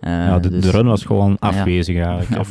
Eh, 0.00 0.12
ja, 0.12 0.38
de, 0.38 0.48
dus- 0.48 0.62
de 0.64 0.70
run 0.70 0.86
was 0.86 1.04
gewoon 1.04 1.36
afwezig 1.38 1.96
eigenlijk 1.96 2.48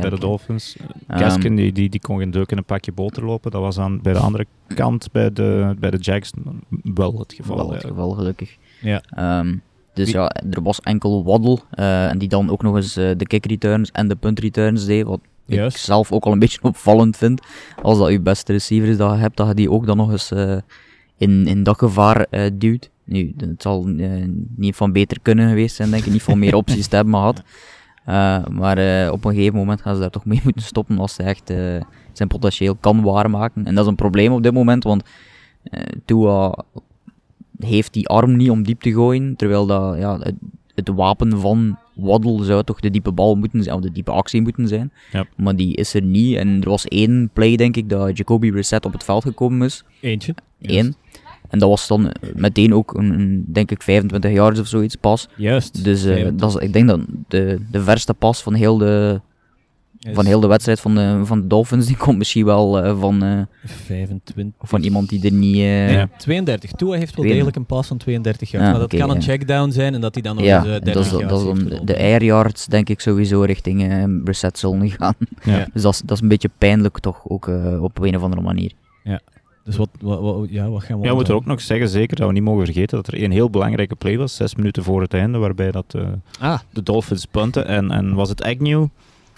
bij- 0.00 0.10
de. 0.10 0.18
Dolphins. 0.18 0.76
Ehm, 1.06 1.18
Gaskin 1.18 1.56
die, 1.56 1.72
die, 1.72 1.88
die 1.88 2.00
kon 2.00 2.18
geen 2.18 2.30
deuk 2.30 2.50
in 2.50 2.56
een 2.56 2.64
pakje 2.64 2.92
boter 2.92 3.24
lopen. 3.24 3.50
Dat 3.50 3.60
was 3.60 3.78
aan, 3.78 4.00
bij 4.02 4.12
de 4.12 4.18
andere 4.18 4.46
kant, 4.74 5.08
bij 5.12 5.32
de, 5.32 5.74
bij 5.78 5.90
de 5.90 5.96
Jags, 5.96 6.30
wel 6.82 7.18
het 7.18 7.32
geval. 7.32 7.56
Wel 7.56 7.72
het 7.72 7.84
geval, 7.84 8.10
gelukkig. 8.10 8.56
Ja. 8.80 9.02
Ehm, 9.08 9.54
dus 9.96 10.06
Wie- 10.06 10.14
ja, 10.20 10.30
er 10.50 10.62
was 10.62 10.80
enkel 10.80 11.24
Waddle. 11.24 11.58
eh, 11.70 12.08
en 12.10 12.18
die 12.18 12.28
dan 12.28 12.50
ook 12.50 12.62
nog 12.62 12.76
eens 12.76 12.96
eh, 12.96 13.10
de 13.16 13.26
kick 13.26 13.46
returns 13.46 13.90
en 13.90 14.08
de 14.08 14.16
punt 14.16 14.38
returns 14.40 14.84
deed. 14.84 15.04
Wat 15.06 15.20
Juist. 15.44 15.76
ik 15.76 15.82
zelf 15.82 16.12
ook 16.12 16.24
al 16.24 16.32
een 16.32 16.38
beetje 16.44 16.62
opvallend 16.62 17.16
vind. 17.16 17.40
Als 17.82 17.98
dat 17.98 18.10
je 18.10 18.20
beste 18.20 18.52
receiver 18.52 18.88
is 18.88 18.96
dat 18.96 19.12
je 19.12 19.18
hebt, 19.18 19.36
dat 19.36 19.48
je 19.48 19.54
die 19.54 19.70
ook 19.70 19.86
dan 19.86 19.96
nog 19.96 20.10
eens 20.10 20.30
eh, 20.30 20.56
in, 21.16 21.46
in 21.46 21.62
dat 21.62 21.78
gevaar 21.78 22.26
duwt. 22.52 22.90
Nu, 23.04 23.34
het 23.36 23.62
zal 23.62 23.84
niet 24.56 24.76
van 24.76 24.92
beter 24.92 25.18
kunnen 25.22 25.48
geweest 25.48 25.76
zijn, 25.76 25.90
denk 25.90 26.04
ik. 26.04 26.12
Niet 26.12 26.22
van 26.22 26.38
meer 26.38 26.54
opties 26.62 26.86
te 26.86 26.96
hebben 26.96 27.14
gehad. 27.14 27.42
Eh, 28.04 28.46
maar 28.46 29.10
op 29.12 29.24
een 29.24 29.34
gegeven 29.34 29.56
moment 29.58 29.80
gaan 29.80 29.94
ze 29.94 30.00
daar 30.00 30.10
toch 30.10 30.24
mee 30.24 30.40
moeten 30.44 30.62
stoppen 30.62 30.98
als 30.98 31.14
ze 31.14 31.22
echt 31.22 31.46
zijn 32.12 32.28
potentieel 32.28 32.74
kan 32.80 33.02
waarmaken. 33.02 33.64
En 33.66 33.74
dat 33.74 33.84
is 33.84 33.90
een 33.90 33.96
probleem 33.96 34.32
op 34.32 34.42
dit 34.42 34.52
moment, 34.52 34.84
want 34.84 35.02
Tua 36.04 36.64
heeft 37.58 37.92
die 37.92 38.08
arm 38.08 38.36
niet 38.36 38.50
om 38.50 38.62
diep 38.62 38.80
te 38.80 38.92
gooien, 38.92 39.36
terwijl 39.36 39.66
dat, 39.66 39.98
ja, 39.98 40.18
het, 40.18 40.34
het 40.74 40.88
wapen 40.88 41.40
van 41.40 41.78
Waddle 41.94 42.44
zou 42.44 42.64
toch 42.64 42.80
de 42.80 42.90
diepe 42.90 43.12
bal 43.12 43.34
moeten 43.34 43.62
zijn, 43.62 43.76
of 43.76 43.82
de 43.82 43.92
diepe 43.92 44.10
actie 44.10 44.42
moeten 44.42 44.68
zijn. 44.68 44.92
Ja. 45.12 45.26
Maar 45.36 45.56
die 45.56 45.74
is 45.74 45.94
er 45.94 46.02
niet. 46.02 46.36
En 46.36 46.60
er 46.62 46.68
was 46.68 46.84
één 46.84 47.30
play, 47.32 47.56
denk 47.56 47.76
ik, 47.76 47.88
dat 47.88 48.16
Jacoby 48.16 48.50
Brissett 48.50 48.84
op 48.84 48.92
het 48.92 49.04
veld 49.04 49.22
gekomen 49.22 49.66
is. 49.66 49.84
Eentje. 50.00 50.34
Eén. 50.60 50.94
En 51.48 51.58
dat 51.58 51.68
was 51.68 51.86
dan 51.86 52.10
eh, 52.10 52.30
meteen 52.34 52.74
ook 52.74 52.94
een, 52.94 53.44
denk 53.46 53.70
ik, 53.70 53.82
25 53.82 54.32
yards 54.32 54.60
of 54.60 54.66
zoiets 54.66 54.96
pas. 54.96 55.28
Juist. 55.36 55.84
Dus 55.84 56.04
eh, 56.04 56.28
dat 56.34 56.50
is, 56.50 56.62
ik 56.62 56.72
denk 56.72 56.88
dat 56.88 57.00
de, 57.28 57.60
de 57.70 57.82
verste 57.82 58.14
pas 58.14 58.42
van 58.42 58.54
heel 58.54 58.78
de, 58.78 59.20
Is 60.06 60.14
van 60.14 60.26
heel 60.26 60.40
de 60.40 60.46
wedstrijd 60.46 60.80
van 60.80 60.94
de, 60.94 61.20
van 61.24 61.40
de 61.40 61.46
Dolphins, 61.46 61.86
die 61.86 61.96
komt 61.96 62.18
misschien 62.18 62.44
wel 62.44 62.82
eh, 62.82 63.00
van, 63.00 63.22
eh, 63.22 63.40
25. 63.64 64.54
van 64.68 64.82
iemand 64.82 65.08
die 65.08 65.24
er 65.24 65.32
niet... 65.32 65.54
eh, 65.54 65.60
Nee, 65.60 65.92
Ja. 65.92 66.08
32. 66.18 66.70
Tua 66.70 66.92
heeft 66.92 67.14
wel 67.14 67.24
32. 67.24 67.32
degelijk 67.34 67.56
een 67.56 67.66
pas 67.66 67.86
van 67.86 67.96
32 67.96 68.50
jaar. 68.50 68.62
Ja, 68.62 68.70
maar 68.70 68.80
dat 68.80 68.94
kan 68.94 69.10
een 69.10 69.16
ja. 69.16 69.22
checkdown 69.22 69.70
zijn 69.70 69.94
en 69.94 70.00
dat 70.00 70.14
hij 70.14 70.22
dan 70.22 70.36
nog 70.36 70.44
ja, 70.44 70.56
eens 70.58 70.66
eh, 70.66 70.74
en 70.74 70.84
30 70.84 71.10
dat 71.10 71.28
dat 71.28 71.56
is 71.56 71.64
de, 71.64 71.84
de 71.84 71.98
air 71.98 72.24
yards 72.24 72.66
denk 72.66 72.88
ik 72.88 73.00
sowieso 73.00 73.40
richting 73.40 73.88
eh 73.90 74.04
Brissett 74.24 74.58
zullen 74.58 74.90
gaan. 74.90 75.14
Ja. 75.44 75.66
Dus 75.72 75.82
dat 75.82 75.92
is, 75.92 76.00
dat 76.00 76.16
is 76.16 76.22
een 76.22 76.28
beetje 76.28 76.50
pijnlijk 76.58 76.98
toch, 76.98 77.20
ook 77.28 77.48
eh, 77.48 77.82
op 77.82 77.98
een 78.02 78.16
of 78.16 78.22
andere 78.22 78.42
manier. 78.42 78.72
Dus 79.64 79.76
wat, 79.76 79.88
wat, 80.00 80.20
wat- 80.20 80.46
ja, 80.50 80.68
wat 80.68 80.82
gaan 80.84 80.96
we 80.98 81.02
Ja, 81.04 81.10
we 81.10 81.16
moeten 81.16 81.34
ook 81.34 81.44
nog 81.46 81.60
zeggen, 81.60 81.88
zeker 81.88 82.16
dat 82.16 82.26
we 82.26 82.32
niet 82.32 82.42
mogen 82.42 82.64
vergeten, 82.64 82.96
dat 82.96 83.06
er 83.06 83.22
een 83.22 83.30
heel 83.30 83.50
belangrijke 83.50 83.94
play 83.96 84.18
was, 84.18 84.36
zes 84.36 84.54
minuten 84.54 84.82
voor 84.82 85.00
het 85.02 85.14
einde, 85.14 85.38
waarbij 85.38 85.70
dat, 85.70 85.84
eh, 85.96 86.02
Ah, 86.40 86.58
de 86.72 86.82
Dolphins 86.82 87.24
punten. 87.26 87.66
En, 87.66 87.90
en 87.90 88.14
was 88.14 88.28
het 88.28 88.42
Agnew 88.42 88.86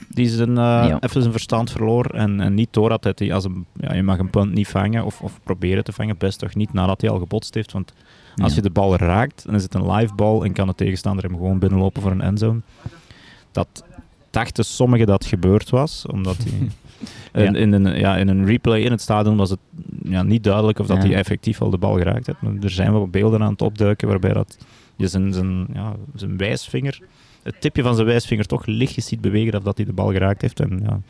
die 0.08 0.28
zijn, 0.28 0.48
eh, 0.48 0.54
Ja. 0.88 1.00
even 1.00 1.20
zijn 1.20 1.32
verstand 1.32 1.70
verloor 1.70 2.04
en, 2.06 2.40
en 2.40 2.54
niet 2.54 2.68
door 2.72 2.90
had 2.90 3.02
dat 3.02 3.18
hij 3.18 3.32
als 3.32 3.44
een, 3.44 3.66
ja, 3.74 3.94
je 3.94 4.02
mag 4.02 4.18
een 4.18 4.30
punt 4.30 4.52
niet 4.54 4.68
vangen 4.68 5.04
of, 5.04 5.20
of 5.20 5.40
proberen 5.42 5.84
te 5.84 5.92
vangen, 5.92 6.18
best 6.18 6.38
toch 6.38 6.54
niet 6.54 6.72
nadat 6.72 7.00
hij 7.00 7.10
al 7.10 7.18
gebotst 7.18 7.54
heeft. 7.54 7.72
Want 7.72 7.92
als 8.36 8.50
Ja. 8.50 8.56
je 8.56 8.62
de 8.62 8.70
bal 8.70 8.96
raakt, 8.96 9.42
dan 9.46 9.54
is 9.54 9.62
het 9.62 9.74
een 9.74 9.90
live 9.92 10.14
bal 10.14 10.44
en 10.44 10.52
kan 10.52 10.66
de 10.66 10.74
tegenstander 10.74 11.24
hem 11.24 11.32
gewoon 11.36 11.58
binnenlopen 11.58 12.02
voor 12.02 12.10
een 12.10 12.20
endzone. 12.20 12.60
Dat 13.52 13.84
dachten 14.30 14.64
sommigen 14.64 15.06
dat 15.06 15.24
gebeurd 15.24 15.70
was, 15.70 16.06
omdat 16.06 16.36
hij... 16.36 16.68
In, 17.32 17.54
in, 17.54 17.72
een, 17.72 17.98
ja, 17.98 18.16
in 18.16 18.28
een 18.28 18.44
replay 18.46 18.80
in 18.80 18.90
het 18.90 19.00
stadion 19.00 19.36
was 19.36 19.50
het 19.50 19.58
ja, 20.02 20.22
niet 20.22 20.44
duidelijk 20.44 20.78
of 20.78 20.86
dat 20.86 20.98
hij 21.02 21.14
effectief 21.14 21.60
al 21.62 21.70
de 21.70 21.78
bal 21.78 21.96
geraakt 21.96 22.26
heeft. 22.26 22.40
Maar 22.42 22.52
er 22.60 22.70
zijn 22.70 22.92
wel 22.92 23.08
beelden 23.08 23.42
aan 23.42 23.52
het 23.52 23.62
opduiken 23.62 24.08
waarbij 24.08 24.32
dat 24.32 24.58
je 24.96 25.08
zijn, 25.08 25.32
zijn, 25.32 25.66
ja, 25.72 25.92
zijn 26.14 26.36
wijsvinger, 26.36 27.00
het 27.52 27.60
tipje 27.60 27.82
van 27.82 27.94
zijn 27.94 28.06
wijsvinger 28.06 28.46
toch 28.46 28.66
lichtjes 28.66 29.06
ziet 29.06 29.20
bewegen 29.20 29.54
of 29.58 29.62
dat 29.62 29.76
hij 29.76 29.86
de 29.86 29.92
bal 29.92 30.12
geraakt 30.12 30.40
heeft. 30.42 30.60
En 30.60 30.80
ja, 30.84 31.00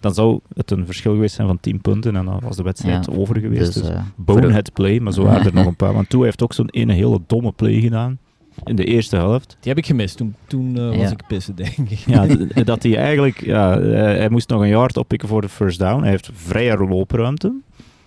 dan 0.00 0.14
zou 0.14 0.40
het 0.54 0.70
een 0.70 0.86
verschil 0.86 1.12
geweest 1.12 1.34
zijn 1.34 1.46
van 1.46 1.60
10 1.60 1.80
punten 1.80 2.16
en 2.16 2.24
dan 2.24 2.40
was 2.40 2.56
de 2.56 2.62
wedstrijd 2.62 3.06
Ja. 3.06 3.12
over 3.12 3.38
geweest. 3.40 3.74
Dus, 3.74 3.82
Dus, 3.82 3.88
eh, 3.90 4.00
bonehead 4.16 4.72
play, 4.72 4.98
maar 5.00 5.12
zo 5.12 5.22
waren 5.24 5.46
er 5.46 5.54
nog 5.60 5.66
een 5.66 5.76
paar. 5.76 5.92
Want 5.94 6.08
Toe 6.08 6.24
heeft 6.24 6.42
ook 6.42 6.52
zo'n 6.52 6.68
ene 6.70 6.92
hele 6.92 7.20
domme 7.26 7.52
play 7.52 7.80
gedaan 7.80 8.18
in 8.64 8.76
de 8.76 8.84
eerste 8.84 9.16
helft. 9.16 9.56
die 9.60 9.68
heb 9.68 9.78
ik 9.78 9.86
gemist. 9.86 10.16
Toen, 10.16 10.34
toen 10.46 10.76
eh, 10.76 10.86
was 10.86 10.96
Ja. 10.96 11.10
ik 11.10 11.22
pissen, 11.28 11.54
denk 11.56 11.76
ik. 11.90 11.98
Ja, 12.14 12.26
dat 12.64 12.82
hij 12.82 12.96
eigenlijk, 12.96 13.44
ja, 13.44 13.80
hij, 13.80 14.16
hij 14.16 14.28
moest 14.28 14.48
nog 14.48 14.60
een 14.60 14.68
yard 14.68 14.96
oppikken 14.96 15.28
voor 15.28 15.40
de 15.40 15.48
first 15.48 15.78
down. 15.78 16.00
Hij 16.02 16.10
heeft 16.10 16.30
vrije 16.34 16.76
loopruimte. 16.76 17.54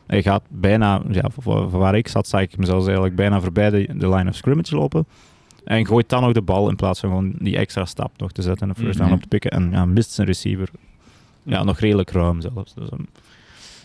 Hij 0.07 0.21
gaat 0.21 0.41
bijna, 0.49 1.01
ja, 1.11 1.29
van 1.39 1.69
van 1.69 1.79
waar 1.79 1.95
ik 1.95 2.07
zat, 2.07 2.27
zag 2.27 2.41
ik 2.41 2.51
hem 2.55 2.63
zelfs 2.65 2.85
eigenlijk 2.85 3.15
bijna 3.15 3.41
voorbij 3.41 3.69
de, 3.69 3.87
de 3.97 4.09
line 4.09 4.29
of 4.29 4.35
scrimmage 4.35 4.75
lopen. 4.75 5.05
En 5.63 5.85
gooit 5.85 6.09
dan 6.09 6.21
nog 6.21 6.31
de 6.31 6.41
bal 6.41 6.69
in 6.69 6.75
plaats 6.75 6.99
van 6.99 7.09
gewoon 7.09 7.33
die 7.39 7.57
extra 7.57 7.85
stap 7.85 8.11
nog 8.17 8.31
te 8.31 8.41
zetten 8.41 8.61
en 8.69 8.69
een 8.69 8.83
first 8.83 8.97
down 8.97 9.09
Mhm. 9.09 9.17
op 9.17 9.21
te 9.21 9.27
pikken. 9.27 9.51
En 9.51 9.69
ja, 9.71 9.85
mist 9.85 10.11
zijn 10.11 10.27
receiver. 10.27 10.69
Ja, 11.43 11.63
nog 11.63 11.79
redelijk 11.79 12.11
ruim 12.11 12.41
zelfs. 12.41 12.73
Dus, 12.73 12.91
um, 12.91 13.07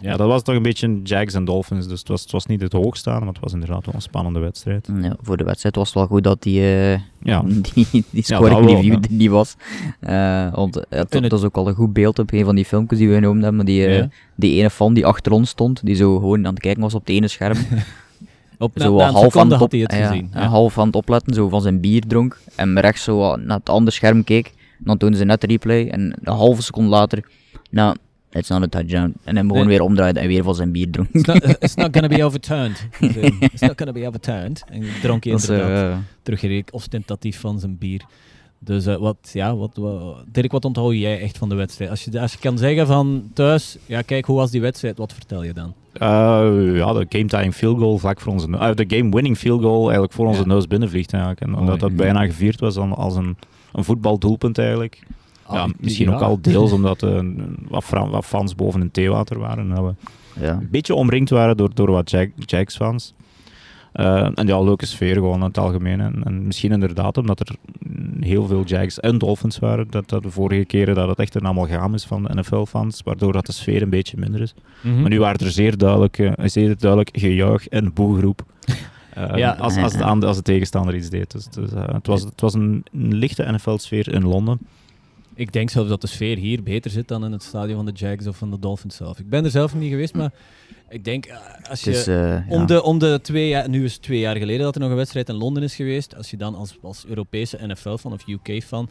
ja. 0.01 0.17
Dat 0.17 0.29
was 0.29 0.43
toch 0.43 0.55
een 0.55 0.63
beetje 0.63 1.01
Jags 1.03 1.35
en 1.35 1.45
Dolphins. 1.45 1.89
Dus 1.89 1.99
het 1.99 2.09
was, 2.09 2.23
het 2.23 2.31
was 2.31 2.47
niet 2.47 2.61
het 2.61 2.73
hoogstaande, 2.73 3.25
maar 3.25 3.33
het 3.35 3.43
was 3.43 3.53
inderdaad 3.53 3.87
wel 3.87 3.95
een 3.95 4.03
spannende 4.03 4.39
wedstrijd. 4.41 4.89
ja, 5.01 5.17
voor 5.23 5.37
de 5.37 5.45
wedstrijd 5.45 5.77
was 5.77 5.87
het 5.87 5.95
wel 5.95 6.07
goed 6.07 6.25
dat 6.25 6.43
die, 6.43 6.61
eh, 6.61 6.99
Ja, 7.23 7.43
die, 7.75 8.05
die 8.11 8.25
scoring 8.25 8.59
dat 8.61 8.69
review 8.71 8.93
ja. 8.93 8.99
niet 9.11 9.31
was. 9.31 9.57
Eh, 10.01 10.55
want 10.55 10.77
eh, 10.77 10.83
het, 10.99 11.15
En 11.15 11.21
het- 11.21 11.31
dat 11.31 11.39
is 11.39 11.45
ook 11.45 11.57
al 11.57 11.69
een 11.69 11.75
goed 11.75 11.93
beeld 11.93 12.19
op 12.19 12.33
een 12.33 12.45
van 12.45 12.55
die 12.55 12.65
filmpjes 12.65 12.99
die 12.99 13.09
we 13.09 13.15
genoemd 13.15 13.43
hebben. 13.43 13.65
Die, 13.67 13.89
Ja. 13.89 14.09
die 14.35 14.59
ene 14.59 14.71
fan 14.71 14.95
die 14.95 15.07
achter 15.07 15.33
ons 15.33 15.49
stond, 15.51 15.81
die 15.85 15.95
zo 15.95 16.19
gewoon 16.19 16.47
aan 16.47 16.53
het 16.55 16.63
kijken 16.63 16.83
was 16.83 16.95
op 16.95 17.01
het 17.07 17.11
ene 17.17 17.29
scherm. 17.29 17.57
Op 18.65 18.73
zo 18.83 18.97
na, 18.97 19.11
half 19.11 19.37
aan 19.37 19.45
het, 19.51 19.53
had 19.53 19.63
op, 19.63 19.71
hij 19.71 19.81
het 19.81 19.93
ja, 19.93 20.07
gezien. 20.07 20.29
en 20.33 20.41
Ja. 20.43 20.49
half 20.49 20.79
aan 20.79 20.87
het 20.87 20.97
opletten, 20.97 21.35
zo 21.35 21.49
van 21.49 21.63
zijn 21.63 21.81
bier 21.81 22.03
dronk. 22.07 22.39
En 22.57 22.81
rechts 22.81 23.03
zo 23.03 23.37
naar 23.37 23.57
het 23.59 23.69
andere 23.69 23.91
scherm 23.97 24.25
keek. 24.25 24.53
Dan 24.79 24.97
toonde 24.99 25.17
ze 25.17 25.25
net 25.25 25.41
de 25.41 25.47
replay. 25.47 25.89
En 25.89 26.17
een 26.23 26.33
halve 26.35 26.63
seconde 26.63 26.91
later, 26.91 27.25
nou, 27.71 27.97
it's 28.31 28.49
not 28.49 28.63
a 28.63 28.67
touchdown. 28.67 29.15
En 29.25 29.37
hem 29.37 29.47
gewoon 29.49 29.67
Nee. 29.67 29.77
weer 29.77 29.87
omdraaide 29.87 30.21
en 30.21 30.29
weer 30.29 30.43
van 30.43 30.55
zijn 30.55 30.73
bier 30.73 30.91
dronk. 30.91 31.09
It's, 31.13 31.25
not, 31.27 31.57
it's 31.63 31.75
not 31.75 31.89
gonna 31.93 32.09
be 32.17 32.25
overturned. 32.29 32.87
It's 33.41 33.61
not 33.61 33.73
gonna 33.77 33.93
be 33.93 34.07
overturned. 34.07 34.65
En 34.71 34.83
dronk 35.03 35.25
hij 35.25 35.33
inderdaad 35.33 35.91
eh, 35.93 35.97
teruggereed 36.23 36.71
ostentatief 36.73 37.41
van 37.41 37.61
zijn 37.61 37.79
bier. 37.79 38.03
Dus 38.59 38.87
eh, 38.87 38.97
wat, 38.97 39.17
ja, 39.33 39.57
wat, 39.57 39.71
wat, 39.77 40.17
Dirk, 40.33 40.53
wat 40.53 40.65
onthoud 40.65 40.95
jij 40.95 41.21
echt 41.21 41.39
van 41.39 41.49
de 41.49 41.55
wedstrijd? 41.55 41.91
Als 41.91 42.05
je, 42.05 42.21
als 42.21 42.33
je 42.33 42.39
kan 42.39 42.59
zeggen 42.59 42.87
van 42.87 43.31
thuis, 43.35 43.77
ja 43.87 44.03
kijk, 44.03 44.25
hoe 44.25 44.37
was 44.37 44.51
die 44.51 44.61
wedstrijd? 44.61 44.99
Wat 44.99 45.13
vertel 45.13 45.43
je 45.43 45.53
dan? 45.53 45.75
Eh, 45.95 46.77
ja, 46.77 46.93
de 46.93 47.07
game 47.09 47.25
tying 47.25 47.55
field 47.55 47.79
goal 47.79 47.99
vlak 47.99 48.21
voor 48.21 48.33
onze 48.33 48.49
neus. 48.49 48.77
de 48.77 48.97
game 48.97 49.11
winning 49.11 49.37
field 49.39 49.63
goal 49.63 49.83
eigenlijk 49.83 50.13
voor 50.13 50.27
onze 50.27 50.41
Ja. 50.41 50.47
neus 50.47 50.67
binnenvliegt 50.67 51.13
eigenlijk. 51.13 51.41
En 51.43 51.55
omdat 51.57 51.81
dat 51.81 51.97
bijna 51.97 52.25
gevierd 52.25 52.61
was 52.61 52.75
dan 52.75 52.93
als 52.93 53.17
een, 53.17 53.37
een 53.73 53.85
voetbaldoelpunt 53.85 54.59
eigenlijk. 54.59 54.99
ja, 55.51 55.55
Ah, 55.61 55.69
misschien 55.79 56.09
ja. 56.09 56.15
ook 56.15 56.21
al 56.21 56.39
deels 56.41 56.73
omdat 56.79 57.03
er 57.03 57.25
wat, 57.69 58.25
fans 58.25 58.55
boven 58.55 58.81
een 58.81 58.91
theewater 58.91 59.39
waren. 59.39 59.59
En 59.71 59.75
dat 59.75 59.85
we 59.85 59.95
ja. 60.45 60.53
een 60.53 60.69
beetje 60.71 60.95
omringd 60.95 61.31
waren 61.31 61.57
door, 61.57 61.71
door 61.75 61.91
wat 61.91 62.11
Jag- 62.11 62.31
Jags-fans. 62.37 63.15
Eh, 63.95 64.29
en 64.35 64.47
ja, 64.47 64.61
leuke 64.61 64.87
sfeer 64.87 65.15
gewoon 65.15 65.39
in 65.39 65.45
het 65.45 65.59
algemeen. 65.59 66.01
En, 66.01 66.23
en 66.25 66.47
misschien 66.47 66.73
inderdaad 66.73 67.19
omdat 67.19 67.41
er 67.41 67.57
heel 68.21 68.47
veel 68.47 68.65
Jags 68.65 69.01
en 69.01 69.19
Dolphins 69.19 69.59
waren. 69.59 69.87
Dat, 69.91 70.09
dat 70.09 70.23
de 70.23 70.31
vorige 70.31 70.65
keren 70.65 70.95
dat 70.95 71.09
het 71.09 71.19
echt 71.19 71.35
een 71.35 71.47
amalgaam 71.47 71.95
is 71.95 72.05
van 72.05 72.23
de 72.23 72.35
NFL-fans. 72.35 73.01
Waardoor 73.05 73.33
dat 73.33 73.47
de 73.47 73.53
sfeer 73.53 73.83
een 73.83 73.91
beetje 73.91 74.17
minder 74.19 74.41
is. 74.41 74.55
Mhm. 74.81 75.01
Maar 75.01 75.11
nu 75.11 75.19
waren 75.19 75.47
er 75.47 75.51
zeer 75.51 75.77
duidelijk, 75.77 76.19
eh, 76.19 76.33
zeer 76.45 76.79
duidelijk 76.79 77.11
gejuich 77.13 77.69
en 77.69 77.93
boegroep. 77.93 78.43
Eh, 79.15 79.37
Ja. 79.37 79.51
als, 79.51 79.77
als, 79.77 79.93
de, 79.93 80.05
als 80.05 80.37
de 80.37 80.43
tegenstander 80.43 80.95
iets 80.95 81.11
deed. 81.11 81.31
Dus, 81.31 81.47
dus, 81.49 81.71
het, 81.75 82.07
was, 82.07 82.23
het 82.23 82.41
was 82.41 82.55
een, 82.55 82.85
een 82.93 83.15
lichte 83.15 83.53
NFL-sfeer 83.53 84.13
in 84.13 84.25
Londen. 84.27 84.59
Ik 85.35 85.53
denk 85.53 85.71
zelfs 85.71 85.89
dat 85.89 86.01
de 86.01 86.07
sfeer 86.07 86.37
hier 86.37 86.63
beter 86.63 86.91
zit 86.91 87.09
dan 87.09 87.25
in 87.25 87.33
het 87.33 87.43
stadion 87.43 87.77
van 87.77 87.87
de 87.87 87.93
Jags 87.93 88.27
of 88.27 88.37
van 88.37 88.51
de 88.51 88.59
Dolphins 88.59 88.97
zelf. 88.97 89.19
Ik 89.19 89.29
ben 89.29 89.45
er 89.45 89.51
zelf 89.51 89.75
niet 89.75 89.91
geweest, 89.91 90.15
maar 90.15 90.33
ik 90.89 91.05
denk 91.05 91.27
eh, 91.27 91.37
als 91.71 91.85
je... 91.85 91.91
is, 91.91 92.07
eh, 92.07 92.41
Om 92.49 92.61
ja. 92.61 92.67
de, 92.67 92.83
om 92.83 92.99
de 92.99 93.19
twee 93.23 93.49
jaar, 93.49 93.69
nu 93.69 93.85
is 93.85 93.93
het 93.93 94.03
twee 94.03 94.19
jaar 94.19 94.37
geleden 94.37 94.63
dat 94.63 94.75
er 94.75 94.81
nog 94.81 94.91
een 94.91 94.97
wedstrijd 94.97 95.29
in 95.29 95.35
Londen 95.35 95.63
is 95.63 95.75
geweest. 95.75 96.17
Als 96.17 96.31
je 96.31 96.37
dan 96.37 96.55
als, 96.55 96.77
als 96.83 97.05
Europese 97.07 97.67
NFL-fan 97.67 98.13
of 98.13 98.29
UK-fan, 98.29 98.89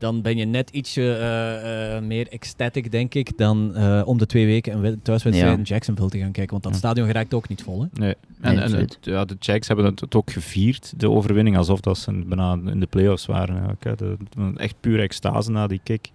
dan 0.00 0.22
ben 0.22 0.36
je 0.36 0.44
net 0.44 0.70
ietsje 0.70 1.12
eh, 1.14 1.96
eh, 1.96 2.02
meer 2.02 2.28
ecstatic, 2.28 2.90
denk 2.90 3.14
ik, 3.14 3.38
dan 3.38 3.74
eh, 3.74 4.02
om 4.04 4.18
de 4.18 4.26
twee 4.26 4.46
weken 4.46 4.72
een 4.72 4.80
wed- 4.80 5.04
thuiswedstrijd 5.04 5.52
Ja. 5.52 5.58
in 5.58 5.64
Jacksonville 5.64 6.08
te 6.08 6.18
gaan 6.18 6.32
kijken. 6.32 6.50
Want 6.50 6.62
dat 6.62 6.72
Ja. 6.72 6.78
stadion 6.78 7.06
geraakt 7.06 7.34
ook 7.34 7.48
niet 7.48 7.62
vol, 7.62 7.80
hè? 7.80 7.86
Nee. 8.00 8.14
En, 8.40 8.58
en 8.62 8.72
het- 8.74 8.98
ja, 9.00 9.24
de 9.24 9.36
Jags 9.40 9.66
hebben 9.66 9.84
het, 9.84 10.00
het 10.00 10.14
ook 10.14 10.30
gevierd, 10.30 10.92
de 10.96 11.10
overwinning, 11.10 11.56
alsof 11.56 11.80
dat 11.80 11.98
ze 11.98 12.12
bijna 12.26 12.58
in 12.66 12.80
de 12.80 12.86
playoffs 12.86 13.26
waren. 13.26 13.56
hè. 13.80 13.94
De, 13.96 14.16
de- 14.36 14.52
echt 14.56 14.74
pure 14.80 15.02
extase 15.02 15.50
na 15.50 15.66
die 15.66 15.80
kick. 15.84 16.10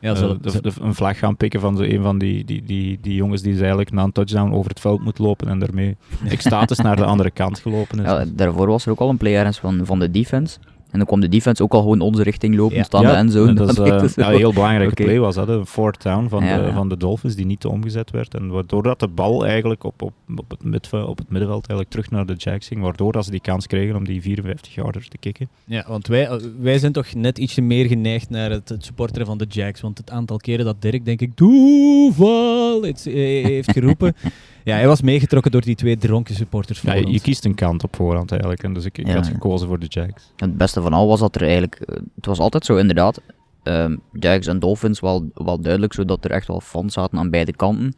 Ja, 0.00 0.14
zullen- 0.14 0.42
de, 0.42 0.60
de- 0.60 0.72
een 0.80 0.94
vlag 0.94 1.18
gaan 1.18 1.36
pikken 1.36 1.60
van 1.60 1.76
zo 1.76 1.82
een 1.82 2.02
van 2.02 2.18
die, 2.18 2.44
die, 2.44 2.62
die, 2.64 2.98
die 3.02 3.14
jongens 3.14 3.42
die 3.42 3.58
eigenlijk 3.58 3.90
na 3.92 4.02
een 4.02 4.12
touchdown 4.12 4.52
over 4.52 4.70
het 4.70 4.80
veld 4.80 5.04
moet 5.04 5.18
lopen 5.18 5.48
en 5.48 5.58
daarmee 5.58 5.96
extatisch 6.28 6.78
naar 6.78 6.96
de 6.96 7.04
andere 7.04 7.30
kant 7.30 7.58
gelopen 7.58 7.98
is. 7.98 8.04
Ja, 8.04 8.24
daarvoor 8.34 8.66
was 8.66 8.84
er 8.86 8.90
ook 8.92 9.00
al 9.00 9.08
een 9.08 9.16
play 9.16 9.52
van, 9.52 9.80
van 9.86 9.98
de 9.98 10.10
defense. 10.10 10.58
En 10.96 11.02
dan 11.02 11.10
kwam 11.10 11.20
de 11.30 11.36
defense 11.36 11.62
ook 11.62 11.72
al 11.72 11.80
gewoon 11.80 12.00
onze 12.00 12.22
richting 12.22 12.56
lopen, 12.56 12.76
Ja. 12.76 13.00
de 13.00 13.06
endzone. 13.06 13.52
dat 13.52 13.68
is 13.78 13.78
eh, 13.78 14.24
ja, 14.24 14.30
een 14.32 14.36
heel 14.38 14.52
belangrijke 14.52 15.04
play 15.04 15.18
was 15.18 15.34
dat, 15.34 15.48
een 15.48 15.66
fourth 15.66 16.02
down 16.02 16.28
van, 16.28 16.44
Ja, 16.44 16.56
de, 16.58 16.66
ja. 16.66 16.72
van 16.72 16.88
de 16.88 16.96
Dolphins 16.96 17.34
die 17.34 17.46
niet 17.46 17.64
omgezet 17.64 18.10
werd. 18.10 18.34
En 18.34 18.48
waardoor 18.48 18.82
dat 18.82 19.00
de 19.00 19.08
bal 19.08 19.46
eigenlijk 19.46 19.84
op, 19.84 20.02
op, 20.02 20.12
op, 20.36 20.50
het, 20.50 20.64
middenveld, 20.64 21.08
op 21.08 21.18
het 21.18 21.28
middenveld 21.30 21.66
eigenlijk 21.68 21.90
terug 21.90 22.10
naar 22.10 22.26
de 22.26 22.34
Jags 22.34 22.66
ging, 22.66 22.80
waardoor 22.80 23.12
dat 23.12 23.24
ze 23.24 23.30
die 23.30 23.40
kans 23.40 23.66
kregen 23.66 23.96
om 23.96 24.04
die 24.04 24.22
54 24.22 24.74
yarder 24.74 25.08
te 25.08 25.18
kicken. 25.18 25.48
Ja, 25.64 25.84
want 25.88 26.06
wij, 26.06 26.26
eh, 26.26 26.36
wij 26.60 26.78
zijn 26.78 26.92
toch 26.92 27.14
net 27.14 27.38
ietsje 27.38 27.60
meer 27.60 27.86
geneigd 27.86 28.30
naar 28.30 28.50
het, 28.50 28.68
het 28.68 28.84
supporteren 28.84 29.26
van 29.26 29.38
de 29.38 29.46
Jags. 29.48 29.80
Want 29.80 29.98
het 29.98 30.10
aantal 30.10 30.36
keren 30.36 30.64
dat 30.64 30.82
Dirk, 30.82 31.04
denk 31.04 31.20
ik, 31.20 31.30
toeval 31.34 32.86
iets, 32.86 33.06
eh, 33.06 33.44
heeft 33.44 33.72
geroepen. 33.72 34.14
ja, 34.66 34.74
hij 34.76 34.86
was 34.86 35.00
meegetrokken 35.02 35.50
door 35.52 35.60
die 35.60 35.74
twee 35.74 35.96
dronken 35.96 36.34
supporters 36.34 36.80
Ja, 36.80 36.90
voor 36.90 36.98
je, 37.00 37.04
ons. 37.06 37.14
je 37.14 37.20
kiest 37.20 37.44
een 37.44 37.54
kant 37.54 37.84
op 37.84 37.96
voorhand 37.96 38.30
eigenlijk. 38.30 38.62
En 38.62 38.72
dus 38.74 38.84
ik, 38.84 38.98
ik 38.98 39.06
Ja, 39.06 39.14
had 39.14 39.26
ja. 39.26 39.32
gekozen 39.32 39.68
voor 39.68 39.78
de 39.78 39.86
Jags. 39.88 40.32
Het 40.36 40.56
beste 40.56 40.82
van 40.82 40.92
al 40.92 41.06
was 41.06 41.20
dat 41.20 41.34
er 41.34 41.42
eigenlijk... 41.42 41.74
eh, 41.74 41.96
Het 42.16 42.26
was 42.26 42.38
altijd 42.38 42.64
zo 42.64 42.76
inderdaad. 42.76 43.20
ehm 43.62 43.96
Jags 44.12 44.46
en 44.46 44.58
Dolphins 44.58 45.00
wel, 45.00 45.30
wel 45.34 45.60
duidelijk, 45.60 45.92
zodat 45.92 46.24
er 46.24 46.30
echt 46.30 46.46
wel 46.46 46.60
fans 46.60 46.92
zaten 46.94 47.18
aan 47.18 47.30
beide 47.30 47.52
kanten. 47.56 47.94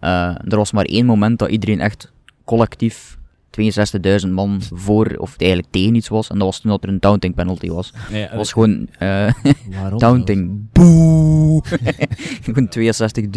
Eh, 0.00 0.10
er 0.48 0.56
was 0.56 0.72
maar 0.72 0.84
één 0.84 1.06
moment 1.06 1.38
dat 1.38 1.48
iedereen 1.50 1.80
echt 1.80 2.12
collectief 2.44 3.18
62.000 4.24 4.30
man 4.30 4.60
voor 4.72 5.14
of 5.18 5.34
eigenlijk 5.38 5.70
tegen 5.72 5.94
iets 5.94 6.08
was. 6.08 6.30
En 6.30 6.38
dat 6.38 6.46
was 6.46 6.60
toen 6.60 6.70
dat 6.70 6.82
er 6.82 6.88
een 6.88 7.00
taunting 7.00 7.34
penalty 7.34 7.68
was. 7.68 7.92
Het 7.94 8.34
was 8.34 8.52
gewoon 8.52 8.88
eh, 8.98 9.32
waarom 9.80 9.98
taunting. 9.98 10.66
Boe! 10.72 11.23
Gewoon 12.42 12.68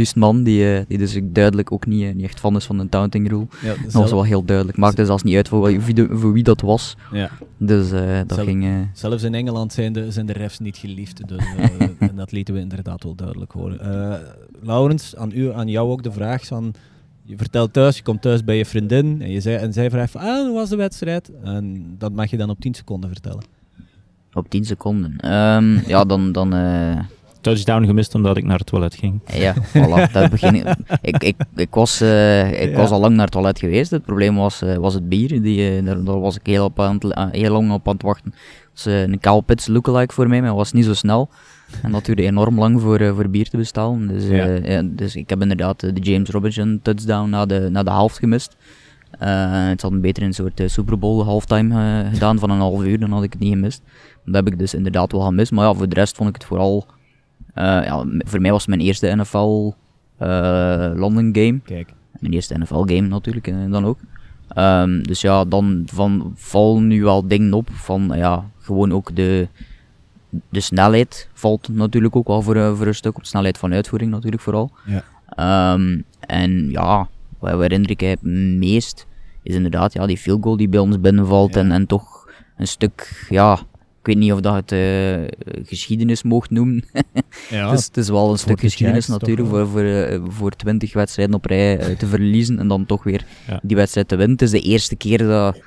62.000 0.08 0.14
man 0.16 0.44
die, 0.44 0.74
eh, 0.76 0.86
die 0.88 0.98
dus 0.98 1.20
duidelijk 1.24 1.72
ook 1.72 1.86
niet, 1.86 2.04
eh, 2.04 2.14
niet 2.14 2.24
echt 2.24 2.40
fan 2.40 2.56
is 2.56 2.66
van 2.66 2.78
de 2.78 2.90
taunting 2.90 3.30
rule. 3.30 3.48
Ja, 3.62 3.74
Dat 3.84 3.94
was 3.94 4.12
wel 4.12 4.24
heel 4.24 4.44
duidelijk. 4.46 4.78
Maakte 4.78 5.06
zelfs 5.06 5.24
niet 5.24 5.36
uit 5.36 5.48
voor 5.48 5.82
wie, 5.84 6.08
voor 6.10 6.34
wie 6.34 6.44
dat 6.44 6.62
was. 6.62 6.96
ja. 7.12 7.30
Dus 7.58 7.92
eh, 7.92 8.18
dat 8.26 8.34
Zelf- 8.34 8.48
ging... 8.48 8.88
Zelfs 8.94 9.24
in 9.24 9.34
Engeland 9.34 9.74
zijn 9.74 9.94
de, 9.94 10.12
zijn 10.12 10.26
de 10.26 10.34
refs 10.34 10.60
niet 10.60 10.78
geliefd. 10.78 11.28
Dus, 11.28 11.46
en 12.00 12.16
dat 12.16 12.32
lieten 12.32 12.54
we 12.54 12.60
inderdaad 12.60 13.04
wel 13.04 13.16
duidelijk 13.16 13.52
horen. 13.52 13.80
Laurens, 14.62 15.16
aan, 15.16 15.32
u, 15.34 15.52
aan 15.54 15.68
jou 15.68 15.90
ook 15.90 16.04
de 16.04 16.12
vraag 16.12 16.46
van... 16.46 16.74
Je 17.24 17.38
vertelt 17.38 17.74
thuis, 17.74 17.98
je 17.98 18.04
komt 18.04 18.22
thuis 18.22 18.44
bij 18.44 18.58
je 18.58 18.66
vriendin 18.66 19.22
en, 19.22 19.32
je 19.32 19.42
zei, 19.42 19.56
en 19.56 19.74
zij 19.74 19.90
vraagt 19.90 20.12
van, 20.12 20.22
ah, 20.22 20.46
hoe 20.46 20.54
was 20.54 20.70
de 20.70 20.76
wedstrijd? 20.76 21.32
En 21.44 21.96
dat 21.98 22.12
mag 22.14 22.30
je 22.30 22.38
dan 22.38 22.50
op 22.50 22.60
10 22.60 22.74
seconden 22.74 23.10
vertellen. 23.10 23.44
Op 24.34 24.50
10 24.50 24.66
seconden. 24.66 25.14
Ehm, 25.18 25.88
ja, 25.88 26.04
dan. 26.06 26.32
dan 26.32 26.54
Touchdown 27.48 27.86
gemist 27.86 28.16
omdat 28.16 28.38
ik 28.38 28.44
naar 28.44 28.58
het 28.58 28.68
toilet 28.68 28.96
ging. 28.96 29.22
ja, 29.34 29.54
voilà. 29.56 30.12
Dat 30.12 30.30
begin 30.30 30.56
ik, 30.56 30.76
ik, 31.02 31.24
ik, 31.24 31.36
ik, 31.56 31.74
was, 31.76 32.02
eh, 32.02 32.62
ik 32.64 32.70
Ja. 32.70 32.78
was 32.78 32.90
al 32.90 33.00
lang 33.00 33.14
naar 33.16 33.24
het 33.24 33.32
toilet 33.34 33.60
geweest. 33.60 33.92
Het 33.92 34.04
probleem 34.04 34.36
was, 34.36 34.62
eh, 34.62 34.76
was 34.76 34.94
het 34.94 35.10
bier. 35.10 35.42
Die, 35.42 35.78
eh, 35.78 35.86
daar, 35.86 36.04
daar 36.04 36.20
was 36.20 36.36
ik 36.36 36.46
heel, 36.46 36.66
op 36.66 36.80
aan 36.80 36.98
het, 37.00 37.36
heel 37.36 37.52
lang 37.52 37.72
op 37.72 37.88
aan 37.88 37.94
het 37.94 38.02
wachten. 38.02 38.34
Het 38.34 38.84
was 38.84 38.86
eh, 38.86 39.02
een 39.02 39.20
Cal 39.20 39.42
Pits 39.42 39.68
lookalike 39.68 40.14
voor 40.14 40.28
mij, 40.28 40.42
maar 40.42 40.56
was 40.56 40.72
niet 40.72 40.86
zo 40.86 40.94
snel. 40.94 41.30
En 41.84 41.92
dat 41.92 42.06
duurde 42.06 42.24
enorm 42.24 42.60
lang 42.60 42.82
voor, 42.82 43.14
voor 43.16 43.30
bier 43.30 43.50
te 43.50 43.58
bestellen. 43.58 44.08
Dus, 44.08 44.28
Ja. 44.28 44.46
ja, 44.46 44.82
dus 44.86 45.16
ik 45.16 45.30
heb 45.30 45.42
inderdaad 45.42 45.80
de 45.80 45.92
James 45.94 46.30
Robinson 46.30 46.80
touchdown 46.84 47.30
na 47.30 47.46
de, 47.46 47.68
na 47.72 47.84
de 47.84 47.92
helft 47.92 48.18
gemist. 48.18 48.56
Het 49.20 49.82
had 49.82 49.92
een 49.92 50.02
beter 50.02 50.24
een 50.24 50.34
soort 50.34 50.62
Super 50.66 51.00
Bowl 51.00 51.24
halftime 51.24 52.06
gedaan 52.14 52.40
van 52.40 52.50
een 52.50 52.60
half 52.60 52.84
uur, 52.84 53.00
dan 53.00 53.12
had 53.12 53.24
ik 53.24 53.32
het 53.34 53.42
niet 53.42 53.54
gemist. 53.54 53.82
Dat 54.26 54.36
heb 54.36 54.48
ik 54.54 54.60
dus 54.60 54.74
inderdaad 54.74 55.12
wel 55.12 55.22
gemist. 55.22 55.52
Maar 55.52 55.66
ja, 55.66 55.74
voor 55.74 55.90
de 55.90 55.96
rest 55.96 56.16
vond 56.16 56.30
ik 56.30 56.36
het 56.36 56.46
vooral... 56.46 56.86
eh, 57.58 57.86
ja, 57.86 58.06
voor 58.18 58.42
mij 58.42 58.52
was 58.52 58.66
het 58.66 58.70
mijn 58.70 58.82
eerste 58.82 59.16
NFL 59.16 59.74
eh, 60.18 60.92
London 60.96 61.30
game. 61.34 61.60
Kijk. 61.64 61.94
Mijn 62.20 62.34
eerste 62.34 62.58
NFL 62.58 62.76
game 62.76 63.02
natuurlijk, 63.08 63.48
eh, 63.48 63.56
dan 63.70 63.86
ook. 63.86 63.98
Ehm, 64.48 65.02
dus 65.02 65.22
ja, 65.22 65.46
dan 65.46 65.84
van, 65.86 66.34
vallen 66.36 66.88
nu 66.88 67.04
wel 67.04 67.28
dingen 67.28 67.54
op 67.54 67.70
van 67.72 68.12
ja, 68.16 68.50
gewoon 68.60 68.94
ook 68.94 69.16
de, 69.16 69.48
de 70.50 70.60
snelheid 70.60 71.30
valt 71.34 71.68
natuurlijk 71.70 72.16
ook 72.16 72.28
wel 72.28 72.42
voor, 72.42 72.76
voor 72.76 72.88
een 72.88 72.96
stuk 72.96 73.18
op. 73.18 73.26
Snelheid 73.26 73.58
van 73.58 73.74
uitvoering 73.74 74.12
natuurlijk 74.12 74.42
vooral. 74.42 74.72
Ja. 74.86 75.04
Ehm, 75.30 76.02
en 76.20 76.70
ja, 76.70 77.08
wat 77.40 77.60
herinner 77.60 77.90
ik 77.90 78.00
het 78.00 78.22
meest 78.58 79.08
is 79.44 79.56
inderdaad 79.56 79.94
ja, 79.94 80.06
die 80.06 80.18
field 80.18 80.44
goal 80.44 80.58
die 80.58 80.70
bij 80.70 80.80
ons 80.80 81.00
binnenvalt 81.00 81.54
Ja. 81.54 81.60
en, 81.60 81.72
en 81.72 81.86
toch 81.86 82.30
een 82.58 82.68
stuk, 82.68 83.26
ja, 83.30 83.60
ik 84.08 84.14
weet 84.14 84.24
niet 84.24 84.34
of 84.34 84.40
dat 84.40 84.54
het 84.54 84.72
eh, 84.72 85.66
geschiedenis 85.68 86.24
mocht 86.24 86.50
noemen. 86.50 86.84
Ja, 87.50 87.70
het, 87.70 87.80
is, 87.80 87.86
het 87.86 87.98
is 87.98 88.10
wel 88.10 88.32
een 88.32 88.38
stuk 88.38 88.56
de 88.56 88.62
geschiedenis 88.62 89.08
natuurlijk 89.08 89.48
voor, 89.48 89.68
voor, 89.68 89.82
eh, 89.82 90.22
voor 90.28 90.52
20 90.52 90.94
wedstrijden 90.94 91.36
op 91.36 91.46
rij 91.46 91.80
eh, 91.80 91.98
te 91.98 92.08
verliezen 92.08 92.60
en 92.60 92.68
dan 92.68 92.86
toch 92.86 93.04
weer 93.04 93.26
Ja. 93.48 93.60
die 93.64 93.76
wedstrijd 93.76 94.08
te 94.08 94.16
winnen. 94.16 94.34
Het 94.34 94.42
is 94.46 94.52
de 94.52 94.60
eerste 94.60 94.96
keer 94.96 95.18
dat 95.18 95.62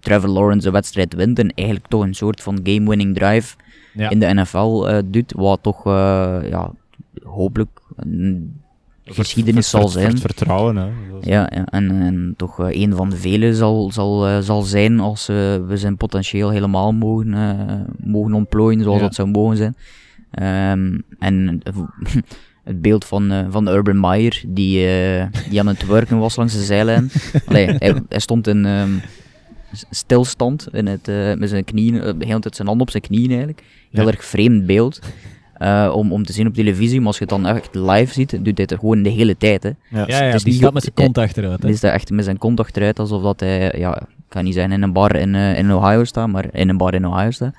Trevor 0.00 0.28
Lawrence 0.28 0.66
een 0.66 0.72
wedstrijd 0.72 1.14
wint 1.14 1.38
en 1.38 1.54
eigenlijk 1.54 1.88
toch 1.88 2.02
een 2.02 2.14
soort 2.14 2.42
van 2.42 2.60
game-winning 2.62 3.14
drive 3.14 3.56
ja. 3.94 4.10
in 4.10 4.18
de 4.18 4.34
NFL 4.34 5.02
doet, 5.04 5.32
wat 5.32 5.62
toch 5.62 5.84
ja, 5.84 6.72
hopelijk 7.22 7.80
een 7.96 8.60
geschiedenis 9.14 9.70
zal 9.70 9.88
zijn. 9.88 10.10
het 10.10 10.20
vertrouwen, 10.20 10.76
hè. 10.76 10.84
Ja, 11.20 11.50
ja, 11.54 11.64
en, 11.64 11.90
en 11.90 12.34
toch 12.36 12.60
eh, 12.60 12.80
een 12.82 12.94
van 12.94 13.10
de 13.10 13.16
vele 13.16 13.54
zal, 13.54 13.90
zal, 13.92 14.26
eh, 14.26 14.38
zal 14.38 14.62
zijn 14.62 15.00
als 15.00 15.28
eh, 15.28 15.36
we 15.66 15.76
zijn 15.76 15.96
potentieel 15.96 16.50
helemaal 16.50 16.92
mogen, 16.92 17.34
mogen 18.04 18.32
ontplooien 18.34 18.82
zoals 18.82 18.98
Ja. 18.98 19.04
dat 19.04 19.14
zou 19.14 19.28
mogen 19.28 19.56
zijn. 19.56 19.76
Ehm, 20.30 20.98
en 21.18 21.60
het 22.64 22.82
beeld 22.82 23.04
van, 23.04 23.30
eh, 23.30 23.46
van 23.50 23.68
Urban 23.68 24.00
Meyer 24.00 24.42
die, 24.46 24.86
die 25.50 25.60
aan 25.60 25.66
het 25.66 25.86
werken 25.86 26.18
was 26.18 26.36
langs 26.36 26.52
de 26.52 26.64
zijlijn. 26.64 27.10
Allee, 27.46 27.66
hij, 27.66 28.02
hij 28.08 28.20
stond 28.20 28.46
in 28.46 28.64
ehm, 28.66 28.90
stilstand 29.90 30.68
in 30.72 30.86
het, 30.86 31.06
met 31.38 31.48
zijn 31.48 31.64
knieën, 31.64 32.18
de 32.18 32.26
hele 32.26 32.40
tijd 32.40 32.56
zijn 32.56 32.68
hand 32.68 32.80
op 32.80 32.90
zijn 32.90 33.02
knieën 33.02 33.28
eigenlijk. 33.28 33.62
Heel 33.90 34.04
Ja. 34.04 34.10
erg 34.10 34.24
vreemd 34.24 34.66
beeld. 34.66 34.98
Eh, 35.58 35.92
om, 35.94 36.12
om 36.12 36.24
te 36.24 36.32
zien 36.32 36.46
op 36.46 36.54
televisie, 36.54 36.98
maar 36.98 37.06
als 37.06 37.18
je 37.18 37.24
het 37.24 37.32
dan 37.32 37.46
echt 37.46 37.74
live 37.74 38.12
ziet, 38.12 38.30
doet 38.30 38.44
hij 38.58 38.66
het 38.70 38.74
gewoon 38.80 39.02
de 39.02 39.10
hele 39.10 39.36
tijd. 39.36 39.62
Hè. 39.62 39.70
Ja. 39.88 40.04
ja, 40.06 40.24
ja 40.24 40.34
is 40.34 40.42
die 40.44 40.62
goed- 40.64 40.72
met 40.72 40.82
zijn 40.82 40.94
kont 40.94 41.18
achteruit. 41.18 41.62
Hè. 41.62 41.68
Die 41.68 41.76
staat 41.76 41.92
echt 41.92 42.10
met 42.10 42.24
zijn 42.24 42.38
kont 42.38 42.60
achteruit, 42.60 42.98
alsof 42.98 43.22
dat 43.22 43.40
hij, 43.40 43.74
ja, 43.78 43.96
ik 44.00 44.06
kan 44.28 44.44
niet 44.44 44.54
zeggen 44.54 44.72
in 44.72 44.82
een 44.82 44.92
bar 44.92 45.16
in, 45.16 45.34
eh, 45.34 45.58
in 45.58 45.72
Ohio 45.74 46.04
staat, 46.04 46.28
maar 46.28 46.44
in 46.52 46.68
een 46.68 46.76
bar 46.76 46.94
in 46.94 47.06
Ohio 47.06 47.30
staat. 47.30 47.54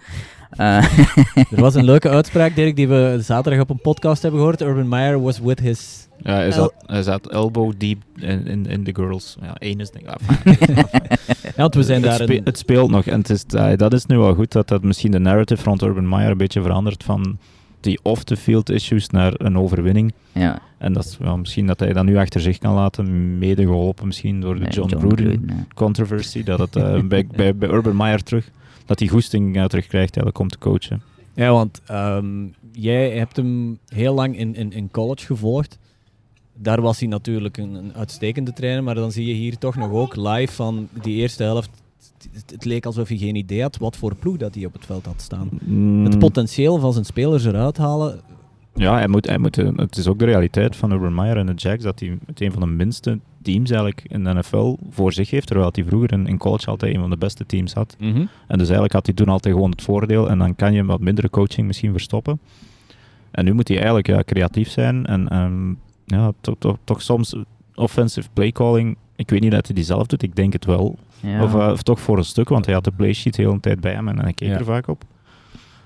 Eh, 0.50 0.78
Er 1.52 1.62
was 1.62 1.76
een 1.76 1.86
leuke 1.86 2.10
uitspraak, 2.10 2.56
Dirk, 2.56 2.76
die 2.76 2.88
we 2.88 3.18
zaterdag 3.22 3.62
op 3.62 3.70
een 3.70 3.82
podcast 3.82 4.22
hebben 4.22 4.40
gehoord. 4.40 4.62
Urban 4.62 4.88
Meyer 4.88 5.22
was 5.22 5.40
with 5.40 5.60
his... 5.60 6.08
Ja, 6.22 6.34
hij, 6.34 6.52
zat, 6.52 6.74
hij 6.86 7.04
zat 7.04 7.28
elbow 7.32 7.74
deep 7.78 7.98
in, 8.16 8.48
in, 8.48 8.66
in 8.66 8.84
the 8.84 8.96
girls. 8.96 9.38
Ja, 9.42 9.56
één 9.58 9.80
is 9.80 9.90
denk 9.92 10.06
ik. 10.10 10.16
enfin, 10.46 10.76
Ja, 11.44 11.52
want 11.56 11.76
we 11.76 11.84
zijn 11.84 12.02
het, 12.04 12.18
daar... 12.18 12.28
spe- 12.28 12.42
het 12.44 12.58
speelt 12.58 12.90
nog. 12.90 13.06
En 13.06 13.20
het 13.20 13.30
is, 13.30 13.46
dat 13.76 13.94
is 13.94 14.06
nu 14.06 14.18
wel 14.18 14.34
goed 14.34 14.52
dat, 14.52 14.68
dat 14.68 14.84
misschien 14.84 15.12
de 15.12 15.20
narrative 15.20 15.64
rond 15.64 15.82
Urban 15.82 16.10
Meyer 16.10 16.32
een 16.32 16.38
beetje 16.38 16.62
verandert 16.62 17.04
van 17.04 17.38
die 17.80 18.00
off-the-field 18.04 18.70
issues 18.70 19.10
naar 19.10 19.34
een 19.38 19.58
overwinning. 19.58 20.14
ja, 20.32 20.62
En 20.78 20.94
dat 20.94 21.06
is 21.06 21.18
wel 21.18 21.38
misschien 21.38 21.68
dat 21.68 21.80
hij 21.80 21.94
dat 21.94 22.06
nu 22.06 22.18
achter 22.18 22.42
zich 22.42 22.58
kan 22.58 22.74
laten, 22.74 23.38
mede 23.38 23.62
geholpen 23.62 24.06
misschien 24.06 24.42
door 24.42 24.54
de 24.54 24.60
nee, 24.60 24.72
John, 24.72 24.90
John 24.90 25.06
Gruden 25.06 25.26
Gruden, 25.26 25.56
ja. 25.56 25.66
controversy. 25.76 26.44
Dat 26.44 26.60
het 26.60 26.76
eh, 26.76 27.02
bij, 27.08 27.28
bij, 27.28 27.56
bij 27.56 27.70
Urban 27.70 27.96
Meyer 27.96 28.24
terug, 28.24 28.52
dat 28.86 29.00
hij 29.00 29.08
goesting 29.08 29.56
uh, 29.56 29.66
terugkrijgt 29.66 30.16
eigenlijk 30.16 30.40
om 30.40 30.48
te 30.48 30.58
coachen. 30.58 31.02
Ja, 31.34 31.52
want 31.52 31.82
ehm, 31.86 32.46
jij 32.72 33.12
hebt 33.12 33.36
hem 33.36 33.80
heel 33.88 34.14
lang 34.14 34.38
in, 34.38 34.56
in, 34.56 34.72
in 34.72 34.92
college 34.92 35.26
gevolgd. 35.26 35.78
Daar 36.54 36.82
was 36.82 37.00
hij 37.00 37.08
natuurlijk 37.08 37.58
een, 37.58 37.74
een 37.74 37.94
uitstekende 37.94 38.54
trainer, 38.54 38.84
maar 38.84 38.96
dan 38.96 39.12
zie 39.12 39.26
je 39.26 39.34
hier 39.34 39.58
toch 39.58 39.76
nog 39.76 39.92
ook 39.92 40.16
live 40.16 40.54
van 40.54 40.88
die 41.02 41.16
eerste 41.16 41.44
helft. 41.44 41.70
Het, 42.32 42.52
het 42.52 42.66
leek 42.66 42.86
alsof 42.86 43.08
hij 43.08 43.18
geen 43.18 43.36
idee 43.36 43.62
had 43.62 43.78
wat 43.78 43.98
voor 43.98 44.16
ploeg 44.16 44.38
dat 44.38 44.56
hij 44.56 44.66
op 44.66 44.74
het 44.74 44.86
veld 44.86 45.06
had 45.06 45.22
staan. 45.22 45.50
Mm, 45.66 46.06
Het 46.06 46.20
potentieel 46.20 46.80
van 46.80 46.94
zijn 46.94 47.06
spelers 47.06 47.46
eruit 47.46 47.78
halen. 47.78 48.20
Ja, 48.74 48.94
hij 48.94 49.08
moet, 49.08 49.26
hij 49.28 49.38
moet, 49.38 49.58
eh, 49.58 49.70
het 49.76 49.98
is 49.98 50.08
ook 50.08 50.20
de 50.20 50.26
realiteit 50.26 50.76
van 50.76 50.92
Urban 50.92 51.16
Meyer 51.16 51.38
en 51.38 51.46
de 51.46 51.54
Jacks 51.54 51.84
dat 51.84 52.00
hij 52.00 52.18
met 52.26 52.42
een 52.42 52.52
van 52.52 52.62
de 52.62 52.68
minste 52.68 53.20
teams 53.42 53.70
eigenlijk 53.70 54.04
in 54.08 54.24
de 54.24 54.34
NFL 54.34 54.76
voor 54.90 55.14
zich 55.14 55.30
heeft, 55.30 55.48
terwijl 55.48 55.70
hij 55.74 55.84
vroeger 55.86 56.12
in, 56.12 56.28
in 56.28 56.38
college 56.38 56.70
altijd 56.70 56.94
een 56.94 57.00
van 57.02 57.10
de 57.10 57.18
beste 57.18 57.46
teams 57.46 57.74
had. 57.74 57.96
Mhm. 58.00 58.18
En 58.18 58.58
dus 58.58 58.60
eigenlijk 58.60 58.94
had 58.94 59.06
hij 59.06 59.16
toen 59.16 59.30
altijd 59.30 59.54
gewoon 59.54 59.72
het 59.72 59.82
voordeel 59.82 60.30
en 60.30 60.38
dan 60.38 60.56
kan 60.56 60.74
je 60.74 60.86
wat 60.86 61.00
mindere 61.00 61.30
coaching 61.30 61.68
misschien 61.68 61.92
verstoppen. 61.92 62.40
En 63.32 63.46
nu 63.46 63.54
moet 63.54 63.68
hij 63.68 63.78
eigenlijk 63.78 64.08
ja, 64.08 64.24
creatief 64.26 64.70
zijn 64.70 65.06
en 65.06 65.28
ehm, 65.28 65.74
ja, 66.06 66.32
toch, 66.42 66.56
toch, 66.60 66.78
toch 66.84 67.02
soms 67.02 67.36
offensive 67.76 68.28
play 68.34 68.52
calling. 68.52 68.98
Ik 69.16 69.30
weet 69.30 69.42
niet 69.42 69.52
dat 69.52 69.66
hij 69.66 69.76
die 69.76 69.84
zelf 69.84 70.08
doet, 70.08 70.24
ik 70.24 70.36
denk 70.36 70.54
het 70.54 70.66
wel. 70.66 70.98
Ja. 71.20 71.44
Of, 71.44 71.54
eh, 71.56 71.70
of 71.72 71.82
toch 71.84 72.00
voor 72.00 72.18
een 72.18 72.24
stuk, 72.26 72.50
want 72.50 72.66
hij 72.66 72.74
had 72.74 72.84
de 72.84 72.92
playsheet 72.92 73.36
de 73.36 73.42
hele 73.42 73.60
tijd 73.60 73.80
bij 73.82 73.94
hem 73.94 74.08
en 74.08 74.20
hij 74.20 74.34
keek 74.34 74.48
Ja. 74.50 74.58
er 74.58 74.66
vaak 74.66 74.88
op. 74.88 75.04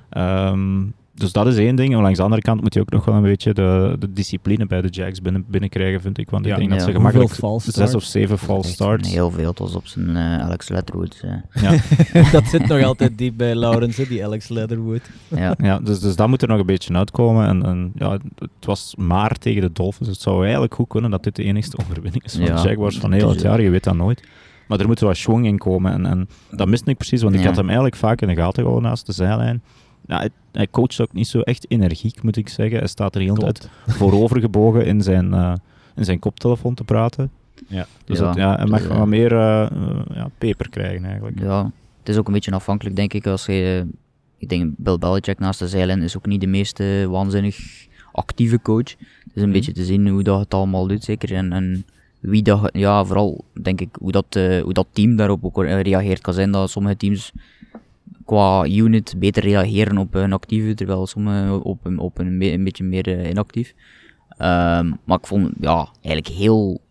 Ehm, 0.09 0.83
dus 1.15 1.31
dat 1.31 1.47
is 1.47 1.57
één 1.57 1.75
ding. 1.75 1.93
En 1.93 2.01
langs 2.01 2.17
de 2.17 2.23
andere 2.23 2.41
kant 2.41 2.61
moet 2.61 2.73
hij 2.73 2.83
ook 2.83 2.89
nog 2.89 3.05
wel 3.05 3.15
een 3.15 3.21
beetje 3.21 3.53
de, 3.53 3.95
de 3.99 4.13
discipline 4.13 4.65
bij 4.65 4.81
de 4.81 4.87
Jacks 4.87 5.21
binnen, 5.21 5.45
binnenkrijgen, 5.47 6.01
vind 6.01 6.17
ik. 6.17 6.29
Want 6.29 6.45
Ja. 6.45 6.51
ik 6.51 6.57
denk 6.57 6.69
dat 6.71 6.81
ze 6.81 6.91
gemakkelijk 6.91 7.33
zes 7.57 7.95
of 7.95 8.03
zeven 8.03 8.37
false 8.37 8.69
starts. 8.71 9.11
Heel 9.13 9.31
veel, 9.31 9.53
was 9.57 9.75
op 9.75 9.87
zijn 9.87 10.15
eh, 10.15 10.39
Alex 10.39 10.69
Leatherwood. 10.69 11.21
eh. 11.23 11.61
Ja. 11.61 11.71
dat 12.31 12.45
zit 12.47 12.67
nog 12.67 12.83
altijd 12.83 13.17
diep 13.17 13.37
bij 13.37 13.55
Lawrence, 13.55 14.01
hè, 14.01 14.07
die 14.07 14.25
Alex 14.25 14.49
Leatherwood. 14.49 15.01
ja. 15.27 15.55
Ja, 15.57 15.79
dus, 15.79 15.99
dus 15.99 16.15
dat 16.15 16.27
moet 16.27 16.41
er 16.41 16.47
nog 16.47 16.59
een 16.59 16.65
beetje 16.65 16.93
uitkomen. 16.93 17.47
En, 17.47 17.63
en 17.65 17.91
ja, 17.95 18.11
het 18.35 18.65
was 18.65 18.95
maar 18.97 19.31
tegen 19.37 19.61
de 19.61 19.69
Dolphins. 19.73 20.09
Het 20.09 20.21
zou 20.21 20.43
eigenlijk 20.43 20.73
goed 20.73 20.87
kunnen 20.87 21.11
dat 21.11 21.23
dit 21.23 21.35
de 21.35 21.43
enigste 21.43 21.77
overwinning 21.81 22.23
is 22.23 22.33
van 22.33 22.45
Ja, 22.45 22.61
de 22.61 22.67
Jaguars 22.67 22.97
van 22.97 23.11
heel 23.11 23.29
het 23.29 23.37
eh, 23.37 23.43
jaar. 23.43 23.61
Je 23.61 23.69
weet 23.69 23.83
dat 23.83 23.95
nooit. 23.95 24.23
Maar 24.71 24.79
er 24.79 24.87
moet 24.87 24.99
wel 24.99 25.13
schwung 25.13 25.45
in 25.45 25.57
komen. 25.57 25.91
En, 25.91 26.05
en 26.05 26.27
dat 26.51 26.67
miste 26.67 26.89
ik 26.89 26.97
precies, 26.97 27.21
want 27.21 27.35
ik 27.35 27.43
had 27.43 27.55
hem 27.55 27.65
eigenlijk 27.65 27.95
vaak 27.95 28.21
in 28.21 28.27
de 28.27 28.35
gaten 28.35 28.63
gehouden 28.63 28.89
naast 28.89 29.05
de 29.05 29.11
zijlijn. 29.11 29.61
Ja, 30.07 30.27
hij, 30.51 30.67
coacht 30.67 31.01
ook 31.01 31.13
niet 31.13 31.27
zo 31.27 31.39
echt 31.39 31.65
energiek, 31.71 32.23
moet 32.23 32.35
ik 32.37 32.49
zeggen. 32.49 32.77
Hij 32.77 32.87
staat 32.87 33.13
er 33.15 33.19
de 33.21 33.25
hele 33.25 33.39
tijd 33.39 33.59
Klopt. 33.59 33.97
voorovergebogen 33.97 34.85
in 34.85 35.01
zijn, 35.01 35.33
eh, 35.33 35.53
in 35.95 36.05
zijn 36.05 36.19
koptelefoon 36.19 36.73
te 36.73 36.83
praten. 36.83 37.31
Ja. 37.67 37.85
Dus 38.05 38.17
Ja, 38.19 38.25
dat, 38.25 38.35
ja, 38.35 38.55
hij 38.55 38.65
mag 38.65 38.87
wat 38.87 39.07
meer 39.07 39.31
eh, 39.31 39.61
eh, 39.61 39.69
ja, 40.13 40.29
peper 40.37 40.69
krijgen 40.69 41.05
eigenlijk. 41.05 41.39
Ja, 41.39 41.71
het 41.99 42.09
is 42.09 42.17
ook 42.17 42.27
een 42.27 42.33
beetje 42.33 42.51
afhankelijk, 42.51 42.95
denk 42.95 43.13
ik, 43.13 43.27
als 43.27 43.45
je... 43.45 43.85
Ik 44.37 44.49
denk, 44.49 44.73
Bill 44.77 44.97
Belichick 44.97 45.39
naast 45.39 45.59
de 45.59 45.67
zijlijn 45.67 46.01
is 46.01 46.17
ook 46.17 46.25
niet 46.25 46.41
de 46.41 46.47
meest 46.47 46.81
waanzinnig 47.09 47.57
actieve 48.11 48.61
coach. 48.61 48.89
Het 48.89 49.31
is 49.33 49.41
een 49.41 49.43
Mhm. 49.43 49.51
beetje 49.51 49.71
te 49.71 49.83
zien 49.83 50.07
hoe 50.07 50.23
dat 50.23 50.39
het 50.39 50.53
allemaal 50.53 50.87
doet, 50.87 51.03
zeker. 51.03 51.33
En, 51.35 51.51
en 51.51 51.85
wie 52.21 52.41
dat... 52.41 52.69
Ja, 52.73 53.05
vooral, 53.05 53.45
denk 53.61 53.81
ik, 53.81 53.95
hoe 53.99 54.11
dat, 54.11 54.25
eh, 54.29 54.61
hoe 54.61 54.73
dat 54.73 54.87
team 54.91 55.15
daarop 55.15 55.45
ook 55.45 55.63
eh, 55.63 55.81
reageert. 55.81 56.21
kan 56.21 56.33
zijn 56.33 56.51
dat 56.51 56.69
sommige 56.69 56.97
teams 56.97 57.31
qua 58.25 58.65
unit 58.65 59.15
beter 59.17 59.43
reageren 59.43 59.97
op 59.97 60.13
een 60.15 60.33
actieve, 60.33 60.73
terwijl 60.73 61.07
sommige 61.07 61.63
op 61.63 61.85
een, 61.85 61.99
op 61.99 62.17
een, 62.17 62.41
een 62.41 62.63
beetje 62.63 62.83
meer 62.83 63.19
eh, 63.19 63.29
inactief. 63.29 63.73
Ehm, 64.29 64.91
maar 65.03 65.17
ik 65.17 65.27
vond, 65.27 65.51
ja, 65.59 65.89
eigenlijk 66.01 66.35
heel 66.35 66.81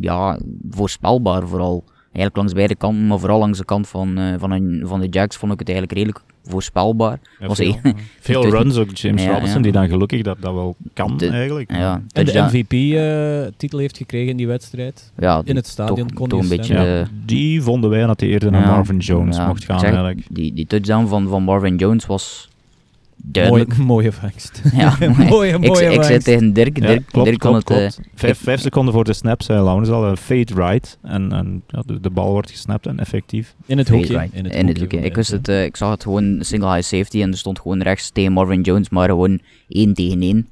ja, 0.00 0.38
voorspelbaar 0.70 1.48
vooral. 1.48 1.84
Eigenlijk 2.02 2.36
langs 2.36 2.52
beide 2.52 2.74
kanten, 2.74 3.06
maar 3.06 3.18
vooral 3.18 3.38
langs 3.38 3.58
de 3.58 3.64
kant 3.64 3.88
van, 3.88 4.18
eh, 4.18 4.34
van, 4.38 4.50
een, 4.50 4.82
van 4.84 5.00
de 5.00 5.08
Jacks 5.08 5.36
vond 5.36 5.52
ik 5.52 5.58
het 5.58 5.68
eigenlijk 5.68 5.98
redelijk 5.98 6.24
voorspelbaar. 6.44 7.20
Ja, 7.40 7.46
was 7.46 7.56
veel, 7.58 7.76
veel 8.20 8.50
runs 8.50 8.76
ook. 8.76 8.90
James 8.96 9.22
Ja, 9.22 9.28
Robinson, 9.32 9.56
ja. 9.56 9.62
die 9.62 9.72
dan 9.72 9.88
gelukkig 9.88 10.22
dat, 10.22 10.36
dat 10.40 10.54
wel 10.54 10.76
kan 10.94 11.16
De- 11.16 11.28
eigenlijk. 11.28 11.70
ja, 11.72 12.02
En 12.12 12.24
de 12.24 12.32
MVP-titel 12.50 13.78
heeft 13.78 13.96
gekregen 13.96 14.30
in 14.30 14.36
die 14.36 14.46
wedstrijd. 14.46 15.12
ja, 15.18 15.40
In 15.44 15.56
het 15.56 15.66
stadion 15.66 16.06
toch, 16.08 16.28
kon 16.28 16.40
een 16.40 16.48
beetje... 16.48 16.74
eh, 16.76 17.06
die 17.24 17.62
vonden 17.62 17.90
wij 17.90 18.06
dat 18.06 18.20
hij 18.20 18.28
eerder 18.28 18.50
naar 18.50 18.66
Marvin 18.66 18.98
Jones 18.98 19.36
ja, 19.36 19.46
mocht 19.46 19.64
gaan 19.64 19.78
zeg, 19.80 19.88
eigenlijk. 19.88 20.26
Die, 20.30 20.52
die 20.54 20.66
touchdown 20.66 21.06
van, 21.06 21.28
van 21.28 21.42
Marvin 21.42 21.76
Jones 21.76 22.06
was 22.06 22.48
duidelijk. 23.22 23.70
Mooie, 23.76 23.84
mooie 23.86 24.12
vangst. 24.12 24.62
Ja, 24.74 24.96
mooie, 25.28 25.52
ik, 25.52 25.58
mooie 25.58 25.68
ik 25.68 25.76
zei 25.76 25.94
vangst. 26.08 26.24
tegen 26.24 26.52
Dirk, 26.52 26.78
Ja, 26.78 26.86
Dirk, 26.86 27.06
klopt, 27.06 27.26
Dirk 27.28 27.38
kon 27.40 27.50
klopt, 27.50 27.68
het... 27.68 27.78
eh, 27.78 27.88
klopt. 27.94 28.08
Vijf, 28.14 28.38
vijf 28.38 28.60
seconden 28.60 28.94
voor 28.94 29.04
de 29.04 29.12
snap 29.12 29.42
zei 29.42 29.62
Laurens 29.62 29.88
al 29.88 30.04
een 30.08 30.16
fade 30.16 30.54
right. 30.54 30.98
En, 31.02 31.32
en 31.32 31.62
ja, 31.66 31.82
de, 31.86 32.00
de 32.00 32.10
bal 32.10 32.30
wordt 32.30 32.50
gesnapt 32.50 32.86
en 32.86 32.98
effectief. 32.98 33.54
In 33.66 33.78
het 33.78 33.86
Fade 33.86 33.98
hoekje. 33.98 34.18
right. 34.18 34.32
In 34.34 34.44
het 34.44 34.54
In 34.54 34.66
het 34.66 34.78
hoekje. 34.78 34.96
hoekje. 34.96 35.10
Ik, 35.10 35.16
wist 35.16 35.30
het, 35.30 35.48
eh, 35.48 35.64
ik 35.64 35.76
zag 35.76 35.90
het 35.90 36.02
gewoon 36.02 36.38
single 36.40 36.74
high 36.74 36.86
safety 36.96 37.22
en 37.22 37.30
er 37.30 37.38
stond 37.38 37.60
gewoon 37.60 37.82
rechts 37.82 38.10
tegen 38.10 38.32
Marvin 38.32 38.60
Jones, 38.60 38.88
maar 38.90 39.08
gewoon 39.08 39.40
één 39.68 39.94
tegen 39.94 40.22
één. 40.22 40.48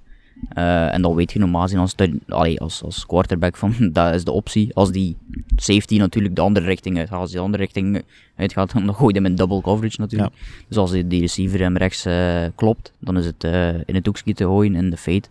Eh, 0.48 0.94
en 0.94 1.02
dan 1.02 1.14
weet 1.14 1.32
je 1.32 1.38
normaal 1.38 1.62
gezien 1.62 1.78
als, 1.78 1.94
allee, 2.28 2.60
als, 2.60 2.82
als 2.82 3.06
quarterback 3.06 3.56
van 3.56 3.74
dat 3.92 4.14
is 4.14 4.24
de 4.24 4.32
optie. 4.32 4.74
Als 4.74 4.92
die 4.92 5.16
safety 5.56 5.98
natuurlijk 5.98 6.34
de 6.36 6.40
andere 6.40 6.66
richting 6.66 6.98
uitgaat. 6.98 7.18
Als 7.18 7.28
die 7.28 7.38
de 7.38 7.44
andere 7.44 7.62
richting 7.62 8.02
uitgaat, 8.36 8.72
dan 8.72 8.94
gooi 8.94 9.14
je 9.14 9.20
hem 9.20 9.30
in 9.30 9.36
double 9.36 9.60
coverage 9.60 10.00
natuurlijk. 10.00 10.34
Dus 10.68 10.76
als 10.76 10.90
die, 10.90 11.06
die 11.06 11.20
receiver 11.20 11.60
hem 11.60 11.76
rechts 11.76 12.04
eh, 12.04 12.44
klopt, 12.54 12.92
dan 12.98 13.18
is 13.18 13.26
het 13.26 13.44
eh, 13.44 13.74
in 13.74 13.94
het 13.94 14.06
hoekje 14.06 14.34
te 14.34 14.44
gooien 14.44 14.74
in 14.74 14.90
de 14.90 14.96
fade. 14.96 15.28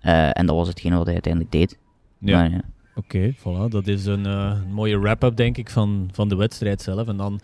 Eh, 0.00 0.38
en 0.38 0.46
dat 0.46 0.56
was 0.56 0.68
hetgene 0.68 0.96
wat 0.96 1.04
hij 1.04 1.14
uiteindelijk 1.14 1.52
deed. 1.52 1.78
Ja. 2.18 2.38
Maar, 2.38 2.50
ja. 2.50 2.60
Oké, 2.94 3.34
voilà. 3.34 3.68
Dat 3.68 3.86
is 3.86 4.06
een 4.06 4.26
eh, 4.26 4.52
mooie 4.70 4.98
wrap-up, 4.98 5.36
denk 5.36 5.56
ik, 5.56 5.70
van, 5.70 6.08
van 6.12 6.28
de 6.28 6.36
wedstrijd 6.36 6.82
zelf. 6.82 7.08
En 7.08 7.16
dan... 7.16 7.40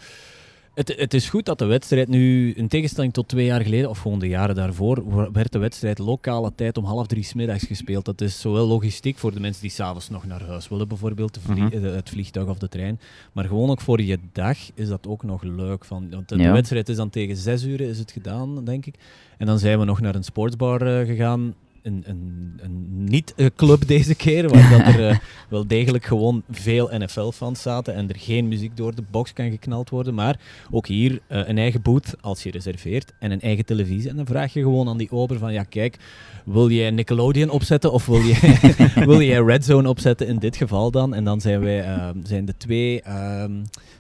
Het, 0.74 0.94
het 0.96 1.14
is 1.14 1.28
goed 1.28 1.44
dat 1.44 1.58
de 1.58 1.64
wedstrijd 1.64 2.08
nu, 2.08 2.52
in 2.52 2.68
tegenstelling 2.68 3.12
tot 3.12 3.28
twee 3.28 3.44
jaar 3.44 3.60
geleden, 3.60 3.90
of 3.90 3.98
gewoon 3.98 4.18
de 4.18 4.28
jaren 4.28 4.54
daarvoor, 4.54 5.02
werd 5.32 5.52
de 5.52 5.58
wedstrijd 5.58 5.98
lokale 5.98 6.52
tijd 6.54 6.76
om 6.78 6.84
half 6.84 7.06
drie 7.06 7.22
's 7.22 7.34
middags 7.34 7.64
gespeeld. 7.64 8.04
Dat 8.04 8.20
is 8.20 8.40
zowel 8.40 8.66
logistiek 8.66 9.18
voor 9.18 9.32
de 9.34 9.40
mensen 9.40 9.62
die 9.62 9.70
s'avonds 9.70 10.08
nog 10.10 10.26
naar 10.26 10.42
huis 10.46 10.68
willen, 10.68 10.88
bijvoorbeeld 10.88 11.34
de 11.34 11.40
vlie- 11.40 11.62
Mhm. 11.62 11.84
eh, 11.84 11.94
het 11.94 12.08
vliegtuig 12.10 12.48
of 12.48 12.58
de 12.58 12.68
trein. 12.68 13.00
Maar 13.32 13.44
gewoon 13.44 13.70
ook 13.70 13.80
voor 13.80 14.02
je 14.02 14.18
dag 14.32 14.58
is 14.74 14.88
dat 14.88 15.06
ook 15.06 15.22
nog 15.22 15.42
leuk. 15.42 15.84
Van, 15.84 16.10
want 16.10 16.28
de, 16.28 16.36
Ja. 16.36 16.52
wedstrijd 16.52 16.88
is 16.88 16.96
dan 16.96 17.10
tegen 17.10 17.36
zes 17.36 17.64
uur 17.64 17.80
is 17.80 17.98
het 17.98 18.12
gedaan, 18.12 18.64
denk 18.64 18.86
ik. 18.86 18.94
En 19.38 19.46
dan 19.46 19.58
zijn 19.58 19.78
we 19.78 19.84
nog 19.84 20.00
naar 20.00 20.14
een 20.14 20.24
sportsbar 20.24 21.00
eh, 21.00 21.06
gegaan. 21.06 21.54
Een, 21.84 22.02
een, 22.06 22.52
een 22.62 23.04
niet-club 23.04 23.86
deze 23.86 24.14
keer, 24.14 24.48
waar 24.48 24.70
dat 24.70 24.94
er 24.94 25.08
eh, 25.08 25.18
wel 25.48 25.66
degelijk 25.66 26.04
gewoon 26.04 26.42
veel 26.50 26.90
NFL-fans 26.92 27.62
zaten 27.62 27.94
en 27.94 28.08
er 28.08 28.18
geen 28.18 28.48
muziek 28.48 28.76
door 28.76 28.94
de 28.94 29.02
box 29.10 29.32
kan 29.32 29.50
geknald 29.50 29.90
worden. 29.90 30.14
Maar 30.14 30.40
ook 30.70 30.86
hier 30.86 31.20
eh, 31.26 31.48
een 31.48 31.58
eigen 31.58 31.82
booth 31.82 32.14
als 32.20 32.42
je 32.42 32.50
reserveert 32.50 33.12
en 33.18 33.30
een 33.30 33.40
eigen 33.40 33.64
televisie. 33.64 34.10
En 34.10 34.16
dan 34.16 34.26
vraag 34.26 34.52
je 34.52 34.60
gewoon 34.60 34.88
aan 34.88 34.96
die 34.96 35.10
ober 35.10 35.38
van, 35.38 35.52
ja 35.52 35.62
kijk, 35.62 35.96
wil 36.44 36.70
jij 36.70 36.90
Nickelodeon 36.90 37.50
opzetten 37.50 37.92
of 37.92 38.06
wil 38.06 38.20
jij, 38.20 38.58
wil 39.10 39.22
jij 39.22 39.40
Red 39.42 39.64
Zone 39.64 39.88
opzetten 39.88 40.26
in 40.26 40.38
dit 40.38 40.56
geval 40.56 40.90
dan? 40.90 41.14
En 41.14 41.24
dan 41.24 41.40
zijn 41.40 41.60
wij, 41.60 41.82
ehm, 41.82 42.18
zijn 42.22 42.44
de 42.44 42.56
twee, 42.56 43.02
ehm, 43.02 43.52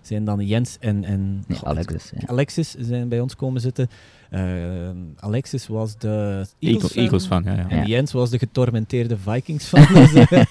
zijn 0.02 0.24
dan 0.24 0.46
Jens 0.46 0.76
en, 0.80 1.04
en 1.04 1.44
Nee, 1.46 1.58
Alexis. 1.62 2.12
Ja. 2.14 2.26
Alexis 2.26 2.74
zijn 2.78 3.08
bij 3.08 3.20
ons 3.20 3.36
komen 3.36 3.60
zitten. 3.60 3.88
Ehm, 4.30 4.96
Alexis 5.16 5.66
was 5.66 5.98
de 5.98 6.46
Eagles, 6.58 7.26
van, 7.26 7.42
ja. 7.44 7.52
ja. 7.54 7.68
En. 7.68 7.86
Jens 7.86 8.12
was 8.12 8.30
de 8.30 8.38
getormenteerde 8.38 9.16
Vikings 9.16 9.66
fan. 9.68 9.86
dus, 9.94 10.14
eh, 10.14 10.42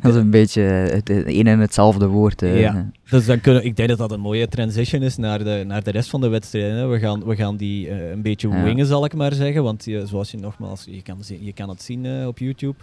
Dat 0.00 0.14
is 0.14 0.20
een 0.20 0.30
beetje 0.30 0.60
het, 0.60 1.08
het 1.08 1.26
een 1.26 1.46
en 1.46 1.58
hetzelfde 1.58 2.06
woord. 2.06 2.42
eh. 2.42 2.60
Ja. 2.60 2.90
Dus 3.10 3.26
dan 3.26 3.40
kunnen, 3.40 3.64
ik 3.64 3.76
denk 3.76 3.88
dat 3.88 3.98
dat 3.98 4.12
een 4.12 4.20
mooie 4.20 4.48
transition 4.48 5.02
is 5.02 5.16
naar 5.16 5.44
de, 5.44 5.64
naar 5.66 5.82
de 5.82 5.90
rest 5.90 6.10
van 6.10 6.20
de 6.20 6.28
wedstrijden. 6.28 6.90
We, 6.90 6.98
gaan, 6.98 7.24
we 7.24 7.36
gaan 7.36 7.56
die 7.56 7.88
eh, 7.88 8.10
een 8.10 8.22
beetje 8.22 8.48
Ja. 8.48 8.62
wingen, 8.62 8.86
zal 8.86 9.04
ik 9.04 9.14
maar 9.14 9.32
zeggen. 9.34 9.62
Want 9.62 9.84
je, 9.84 10.06
zoals 10.06 10.30
je 10.30 10.38
nogmaals, 10.38 10.84
je 10.90 11.02
kan, 11.02 11.16
zien- 11.24 11.44
je 11.44 11.52
kan 11.52 11.68
het 11.68 11.82
zien 11.82 12.04
eh, 12.06 12.26
op 12.26 12.38
YouTube. 12.38 12.74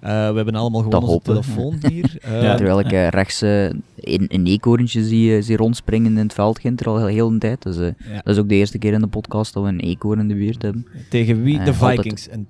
Eh, 0.00 0.10
we 0.30 0.36
hebben 0.36 0.54
allemaal 0.54 0.82
gewoon 0.82 1.02
onze 1.02 1.20
telefoon 1.22 1.78
hier. 1.92 2.16
Eh, 2.22 2.42
Ja, 2.42 2.54
Terwijl 2.56 2.80
ik 2.80 2.92
eh, 2.92 3.08
rechts 3.08 3.42
eh, 3.42 3.64
een, 3.64 3.80
een 4.28 4.46
eekhoorntje 4.46 5.04
zie, 5.04 5.36
eh, 5.36 5.42
zie 5.42 5.56
rondspringen 5.56 6.10
in 6.10 6.16
het 6.24 6.32
veld, 6.32 6.58
Ginter 6.60 6.86
al 6.86 6.96
heel, 6.98 7.06
heel 7.06 7.28
een 7.28 7.38
tijd. 7.38 7.62
Dus 7.62 7.76
eh, 7.78 7.84
ja. 7.84 8.14
dat 8.24 8.34
is 8.34 8.38
ook 8.38 8.48
de 8.48 8.54
eerste 8.54 8.78
keer 8.78 8.92
in 8.92 9.00
de 9.00 9.06
podcast 9.06 9.54
dat 9.54 9.62
we 9.62 9.68
een 9.68 9.80
eekhoorn 9.80 10.20
in 10.20 10.28
de 10.28 10.34
buurt 10.34 10.62
hebben. 10.62 10.86
Tegen 11.10 11.42
wie? 11.42 11.58
Eh, 11.58 11.64
de. 11.64 11.74
Vikings 11.74 12.28
en 12.28 12.46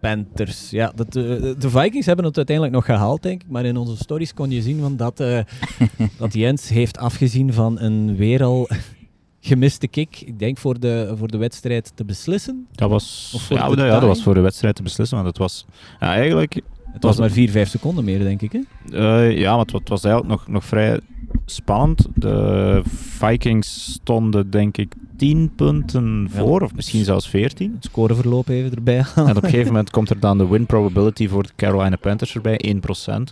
Panthers. 0.00 0.70
Ja, 0.70 0.92
dat, 0.94 1.06
eh, 1.06 1.22
de 1.58 1.70
Vikings 1.70 2.06
hebben 2.06 2.24
het 2.24 2.36
uiteindelijk 2.36 2.76
nog 2.76 2.84
gehaald, 2.84 3.22
denk 3.22 3.42
ik. 3.42 3.48
Maar 3.48 3.64
in 3.64 3.76
onze 3.76 3.96
stories 3.96 4.34
kon 4.34 4.50
je 4.50 4.62
zien 4.62 4.80
van 4.80 4.96
dat, 4.96 5.20
eh, 5.20 5.40
dat 6.18 6.34
Jens 6.34 6.68
heeft 6.68 6.98
afgezien 6.98 7.52
van 7.52 7.80
een 7.80 8.16
weer 8.16 8.42
al 8.42 8.68
gemiste 9.40 9.88
kick. 9.88 10.20
Ik 10.20 10.38
denk 10.38 10.58
voor 10.58 10.80
de, 10.80 11.14
voor 11.16 11.28
de 11.28 11.38
wedstrijd 11.38 11.92
te 11.94 12.04
beslissen. 12.04 12.66
Dat 12.72 12.90
was, 12.90 13.36
ja, 13.48 13.68
de 13.68 13.76
dat, 13.76 13.84
ja, 13.84 13.90
dat 13.90 13.98
tie? 13.98 14.08
was 14.08 14.22
voor 14.22 14.34
de 14.34 14.40
wedstrijd 14.40 14.74
te 14.74 14.82
beslissen. 14.82 15.16
Want 15.16 15.28
het 15.28 15.38
was 15.38 15.66
ja, 16.00 16.14
eigenlijk 16.14 16.60
Het 16.92 17.02
was 17.02 17.18
maar 17.18 17.30
4, 17.30 17.50
5 17.50 17.68
seconden 17.68 18.04
meer, 18.04 18.18
denk 18.18 18.42
ik. 18.42 18.52
Hè? 18.52 18.60
Eh, 18.92 19.38
ja, 19.38 19.56
maar 19.56 19.66
het 19.66 19.88
was 19.88 20.04
eigenlijk 20.04 20.34
nog, 20.34 20.48
nog 20.48 20.64
vrij 20.64 21.00
spannend. 21.44 22.06
De 22.14 22.82
Vikings 23.18 23.92
stonden 23.92 24.50
denk 24.50 24.76
ik 24.76 24.94
10 25.18 25.52
punten 25.56 26.28
Ja. 26.32 26.38
voor, 26.38 26.60
of 26.60 26.74
misschien 26.74 27.04
zelfs 27.04 27.28
14. 27.28 27.72
Het 27.74 27.84
scoreverloop 27.84 28.48
even 28.48 28.74
erbij. 28.74 28.96
En 29.14 29.22
op 29.36 29.42
een 29.42 29.50
gegeven 29.50 29.66
moment 29.66 29.90
komt 29.90 30.10
er 30.10 30.20
dan 30.20 30.38
de 30.38 30.48
win 30.48 30.66
probability 30.66 31.28
voor 31.28 31.42
de 31.42 31.48
Carolina 31.56 31.96
Panthers 31.96 32.34
erbij, 32.34 32.74
1%. 32.76 32.78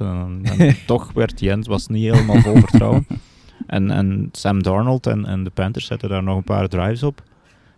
En, 0.00 0.40
en 0.42 0.76
toch 0.86 1.12
werd 1.12 1.40
Jens 1.40 1.66
was 1.66 1.86
niet 1.86 2.12
helemaal 2.12 2.40
vol 2.40 2.56
vertrouwen. 2.56 3.06
En, 3.66 3.90
en 3.90 4.28
Sam 4.32 4.62
Darnold 4.62 5.06
en, 5.06 5.24
en 5.24 5.44
de 5.44 5.50
Panthers 5.50 5.86
zetten 5.86 6.08
daar 6.08 6.22
nog 6.22 6.36
een 6.36 6.44
paar 6.44 6.68
drives 6.68 7.02
op. 7.02 7.22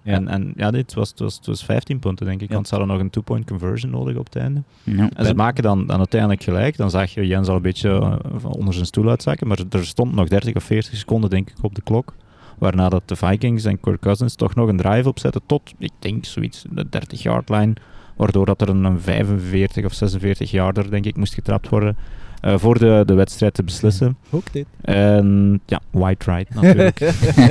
Ja. 0.02 0.12
En, 0.12 0.28
en 0.28 0.52
ja, 0.56 0.70
dit 0.70 0.94
was, 0.94 1.08
het 1.10 1.18
was, 1.18 1.36
het 1.36 1.46
was 1.46 1.64
15 1.64 1.98
punten 1.98 2.26
denk 2.26 2.40
ik, 2.40 2.48
Ja. 2.48 2.54
want 2.54 2.68
ze 2.68 2.74
hadden 2.74 2.92
nog 2.94 3.02
een 3.02 3.10
two-point 3.10 3.46
conversion 3.46 3.90
nodig 3.90 4.16
op 4.16 4.24
het 4.24 4.36
einde. 4.36 4.62
Ja. 4.82 5.10
En 5.14 5.24
ze 5.26 5.34
maken 5.34 5.62
dan, 5.62 5.86
dan 5.86 5.98
uiteindelijk 5.98 6.42
gelijk. 6.42 6.76
Dan 6.76 6.90
zag 6.90 7.14
je 7.14 7.26
Jens 7.26 7.48
al 7.48 7.56
een 7.56 7.62
beetje 7.62 7.90
eh, 7.90 8.16
van 8.36 8.52
onder 8.52 8.74
zijn 8.74 8.86
stoel 8.86 9.08
uitzakken. 9.08 9.46
Maar 9.48 9.58
er 9.70 9.86
stond 9.86 10.14
nog 10.14 10.28
30 10.28 10.54
of 10.54 10.64
40 10.64 10.96
seconden, 10.96 11.30
denk 11.30 11.50
ik, 11.50 11.54
op 11.62 11.74
de 11.74 11.82
klok. 11.82 12.14
Waarna 12.58 12.88
dat 12.88 13.02
de 13.04 13.16
Vikings 13.16 13.64
en 13.64 13.80
Kirk 13.80 14.00
Cousins 14.00 14.34
toch 14.34 14.54
nog 14.54 14.68
een 14.68 14.76
drive 14.76 15.08
opzetten 15.08 15.40
tot, 15.46 15.62
ik 15.78 15.90
denk, 15.98 16.24
zoiets, 16.24 16.64
de 16.70 16.86
30-yard 16.86 17.48
line. 17.48 17.72
Waardoor 18.16 18.46
dat 18.46 18.60
er 18.60 18.68
een 18.68 19.00
45 19.00 19.84
of 19.84 19.92
46 19.92 20.50
yarder, 20.50 20.90
denk 20.90 21.04
ik, 21.04 21.16
moest 21.16 21.34
getrapt 21.34 21.68
worden. 21.68 21.96
eh, 22.40 22.58
voor 22.58 22.78
de, 22.78 23.02
de 23.06 23.14
wedstrijd 23.14 23.54
te 23.54 23.62
beslissen. 23.62 24.16
Ook 24.30 24.52
dit. 24.52 24.66
En 24.80 25.60
ja, 25.66 25.80
White 25.90 26.30
Right 26.32 26.54
natuurlijk. 26.54 27.00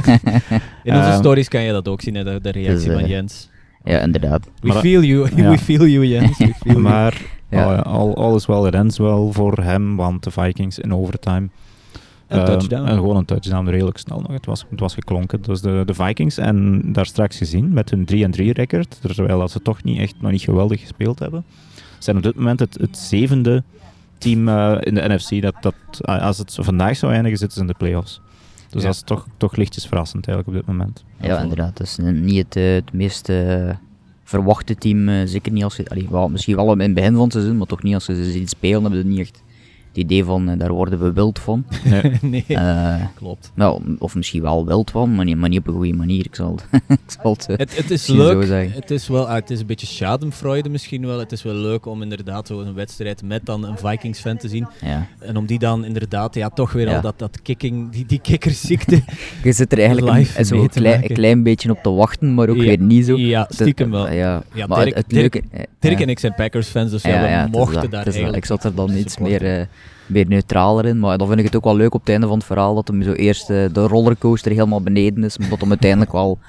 In 0.84 0.94
onze 0.96 1.10
Ehm, 1.10 1.18
stories 1.18 1.48
kan 1.48 1.62
je 1.62 1.72
dat 1.72 1.88
ook 1.88 2.02
zien, 2.02 2.16
hè, 2.16 2.24
de, 2.24 2.40
de 2.42 2.52
reactie 2.52 2.90
Dus, 2.90 3.00
van 3.00 3.08
Jens. 3.10 3.50
ja, 3.84 4.00
inderdaad. 4.00 4.48
We 4.62 4.68
maar- 4.68 4.78
feel 4.78 5.02
you, 5.04 5.30
ja. 5.36 5.50
we 5.50 5.58
feel 5.58 5.86
you 5.88 6.06
Jens. 6.08 6.38
We 6.38 6.46
feel 6.46 6.54
you. 6.64 6.80
maar 6.80 7.22
Ja. 7.50 7.76
al, 7.76 8.16
al, 8.16 8.36
is 8.36 8.46
wel 8.46 8.68
ends 8.70 8.98
wel 8.98 9.32
voor 9.34 9.58
hem, 9.58 9.96
want 9.96 10.24
de 10.24 10.32
Vikings 10.32 10.80
in 10.80 10.94
overtime. 10.94 11.48
Een 12.28 12.38
Ehm, 12.40 12.46
touchdown. 12.46 12.88
En 12.88 12.96
gewoon 12.96 13.16
een 13.16 13.26
touchdown, 13.26 13.68
redelijk 13.70 13.98
snel 13.98 14.20
nog. 14.20 14.32
Het 14.32 14.46
was, 14.46 14.66
het 14.70 14.80
was 14.80 14.94
geklonken. 14.94 15.42
Dus 15.42 15.62
de, 15.62 15.84
de 15.86 15.94
Vikings, 15.94 16.38
en 16.38 16.82
daar 16.94 17.06
straks 17.06 17.38
gezien, 17.38 17.74
met 17.74 17.90
hun 17.90 18.06
3-3 18.36 18.52
record, 18.54 18.98
terwijl 19.02 19.40
dat 19.40 19.52
ze 19.52 19.62
toch 19.62 19.84
niet 19.84 20.00
echt 20.00 20.16
nog 20.22 20.32
niet 20.32 20.42
geweldig 20.42 20.82
gespeeld 20.82 21.20
hebben, 21.20 21.44
zijn 22.00 22.18
op 22.18 22.24
dit 22.24 22.36
moment 22.36 22.60
het, 22.60 22.78
het 22.82 22.98
zevende 22.98 23.64
team 24.18 24.48
eh, 24.48 24.78
in 24.80 24.94
de 24.94 25.02
NFC 25.08 25.42
dat, 25.42 25.56
dat 25.62 25.74
eh, 26.02 26.22
als 26.22 26.38
het 26.38 26.58
vandaag 26.62 26.98
zou 26.98 27.14
eindigen, 27.14 27.38
zitten 27.38 27.58
ze 27.58 27.62
in 27.64 27.70
de 27.72 27.78
playoffs. 27.78 28.22
Dus 28.70 28.82
Ja. 28.82 28.88
dat 28.88 28.96
is 28.98 29.02
toch, 29.04 29.26
toch 29.38 29.56
lichtjes 29.56 29.86
verrassend 29.86 30.28
eigenlijk 30.28 30.58
op 30.58 30.66
dit 30.66 30.76
moment. 30.78 31.04
Ja, 31.22 31.40
inderdaad. 31.42 31.78
Dat 31.78 31.88
is 31.88 31.98
niet 32.02 32.38
het, 32.46 32.56
eh, 32.56 32.74
het 32.74 32.94
meest 32.94 33.30
verwachte 34.24 34.76
team. 34.76 35.10
eh, 35.10 35.22
zeker 35.26 35.52
niet 35.52 35.64
als 35.64 35.76
je... 35.76 35.90
allee, 35.90 36.08
wel, 36.10 36.30
misschien 36.30 36.56
wel 36.56 36.72
in 36.74 36.80
het 36.80 36.94
begin 36.94 37.14
van 37.14 37.24
het 37.24 37.32
seizoen, 37.32 37.58
maar 37.58 37.68
toch 37.68 37.84
niet 37.84 37.94
als 37.94 38.06
ze 38.06 38.32
ziet 38.32 38.50
spelen. 38.50 38.82
hebben 38.82 39.02
ze 39.02 39.08
niet 39.08 39.20
echt 39.20 39.44
het 39.98 40.12
idee 40.12 40.24
van, 40.24 40.50
eh, 40.50 40.60
daar 40.60 40.72
worden 40.72 41.00
we 41.00 41.14
wild 41.14 41.40
van. 41.40 41.66
Nee. 41.84 42.12
nee, 42.22 42.44
Eh, 42.48 42.96
klopt. 43.16 43.52
nou, 43.54 43.82
of 44.00 44.16
misschien 44.16 44.42
wel 44.42 44.66
wild 44.66 44.92
van, 44.92 45.16
maar 45.16 45.26
niet, 45.26 45.38
maar 45.38 45.50
niet 45.50 45.60
op 45.60 45.68
een 45.68 45.74
goede 45.74 45.94
manier. 45.94 46.26
Ik 46.26 46.36
zal, 46.36 46.60
het- 46.72 46.82
ik 47.06 47.18
zal 47.22 47.32
het... 47.34 47.48
eh, 47.50 47.58
Het, 47.58 47.78
het 47.78 47.92
is 47.92 48.08
leuk. 48.08 48.44
zeggen. 48.46 48.72
Het 48.82 48.92
is 48.92 49.08
wel, 49.08 49.28
ah, 49.28 49.34
het 49.36 49.50
is 49.50 49.60
een 49.60 49.66
beetje 49.66 49.88
schadenfreude 49.88 50.70
misschien 50.70 51.06
wel. 51.06 51.20
Het 51.20 51.32
is 51.32 51.44
wel 51.44 51.54
leuk 51.54 51.86
om 51.86 52.02
inderdaad 52.02 52.48
zo'n 52.48 52.74
wedstrijd 52.74 53.24
met 53.24 53.46
dan 53.46 53.64
een 53.66 53.78
Vikings 53.78 54.20
fan 54.20 54.38
te 54.38 54.48
zien. 54.48 54.68
ja. 54.82 55.08
En 55.20 55.38
om 55.38 55.46
die 55.46 55.60
dan 55.60 55.86
inderdaad, 55.86 56.36
ja, 56.36 56.50
toch 56.50 56.72
weer 56.72 56.88
Ja. 56.88 56.96
al 56.96 57.02
dat, 57.02 57.20
dat 57.20 57.42
kicking, 57.42 57.92
die, 57.92 58.06
die 58.06 58.20
kikkerziekte. 58.22 59.02
Je 59.44 59.52
zit 59.52 59.72
er 59.72 59.80
eigenlijk 59.80 60.28
een, 60.38 60.46
zo 60.46 60.62
een, 60.62 60.70
klein, 60.70 61.04
een 61.04 61.14
klein 61.16 61.44
beetje 61.44 61.72
op 61.72 61.80
te 61.84 61.90
wachten, 61.90 62.34
maar 62.34 62.50
ook 62.50 62.56
Ja, 62.56 62.64
weer 62.64 62.80
niet 62.80 63.06
zo. 63.06 63.18
Ja, 63.18 63.46
stiekem 63.50 63.92
wel. 63.92 64.10
Ja, 64.12 64.44
Ja, 64.54 64.68
maar 64.68 64.84
Dirk- 64.84 64.96
het, 64.96 65.06
het 65.06 65.10
Dirk- 65.10 65.34
leuke... 65.34 65.68
Dirk 65.80 65.98
ja. 65.98 66.04
en 66.04 66.10
ik 66.10 66.20
zijn 66.20 66.34
Packers 66.36 66.68
fans, 66.68 66.92
dus 66.92 67.02
ja, 67.02 67.28
Ja, 67.30 67.44
we 67.44 67.58
mochten 67.58 67.90
daar 67.90 68.04
eigenlijk 68.04 68.36
Ik 68.36 68.46
zat 68.46 68.64
er 68.64 68.76
dan 68.76 68.96
iets 68.96 69.18
meer, 69.18 69.60
eh, 69.60 69.66
meer 70.06 70.28
neutraler 70.28 70.86
in. 70.86 71.00
Maar 71.00 71.18
dan 71.18 71.28
vind 71.28 71.40
ik 71.40 71.46
het 71.46 71.56
ook 71.56 71.64
wel 71.64 71.76
leuk 71.76 71.94
op 71.94 72.00
het 72.00 72.10
einde 72.10 72.28
van 72.28 72.38
het 72.38 72.46
verhaal 72.46 72.76
dat 72.76 72.88
hem 72.88 73.04
zo 73.04 73.12
eerst 73.12 73.50
eh, 73.50 73.66
de 73.72 73.88
rollercoaster 73.88 74.52
helemaal 74.52 74.82
beneden 74.82 75.24
is. 75.24 75.38
Maar 75.38 75.50
dat 75.50 75.60
hem 75.60 75.70
uiteindelijk 75.70 76.12
wel 76.12 76.40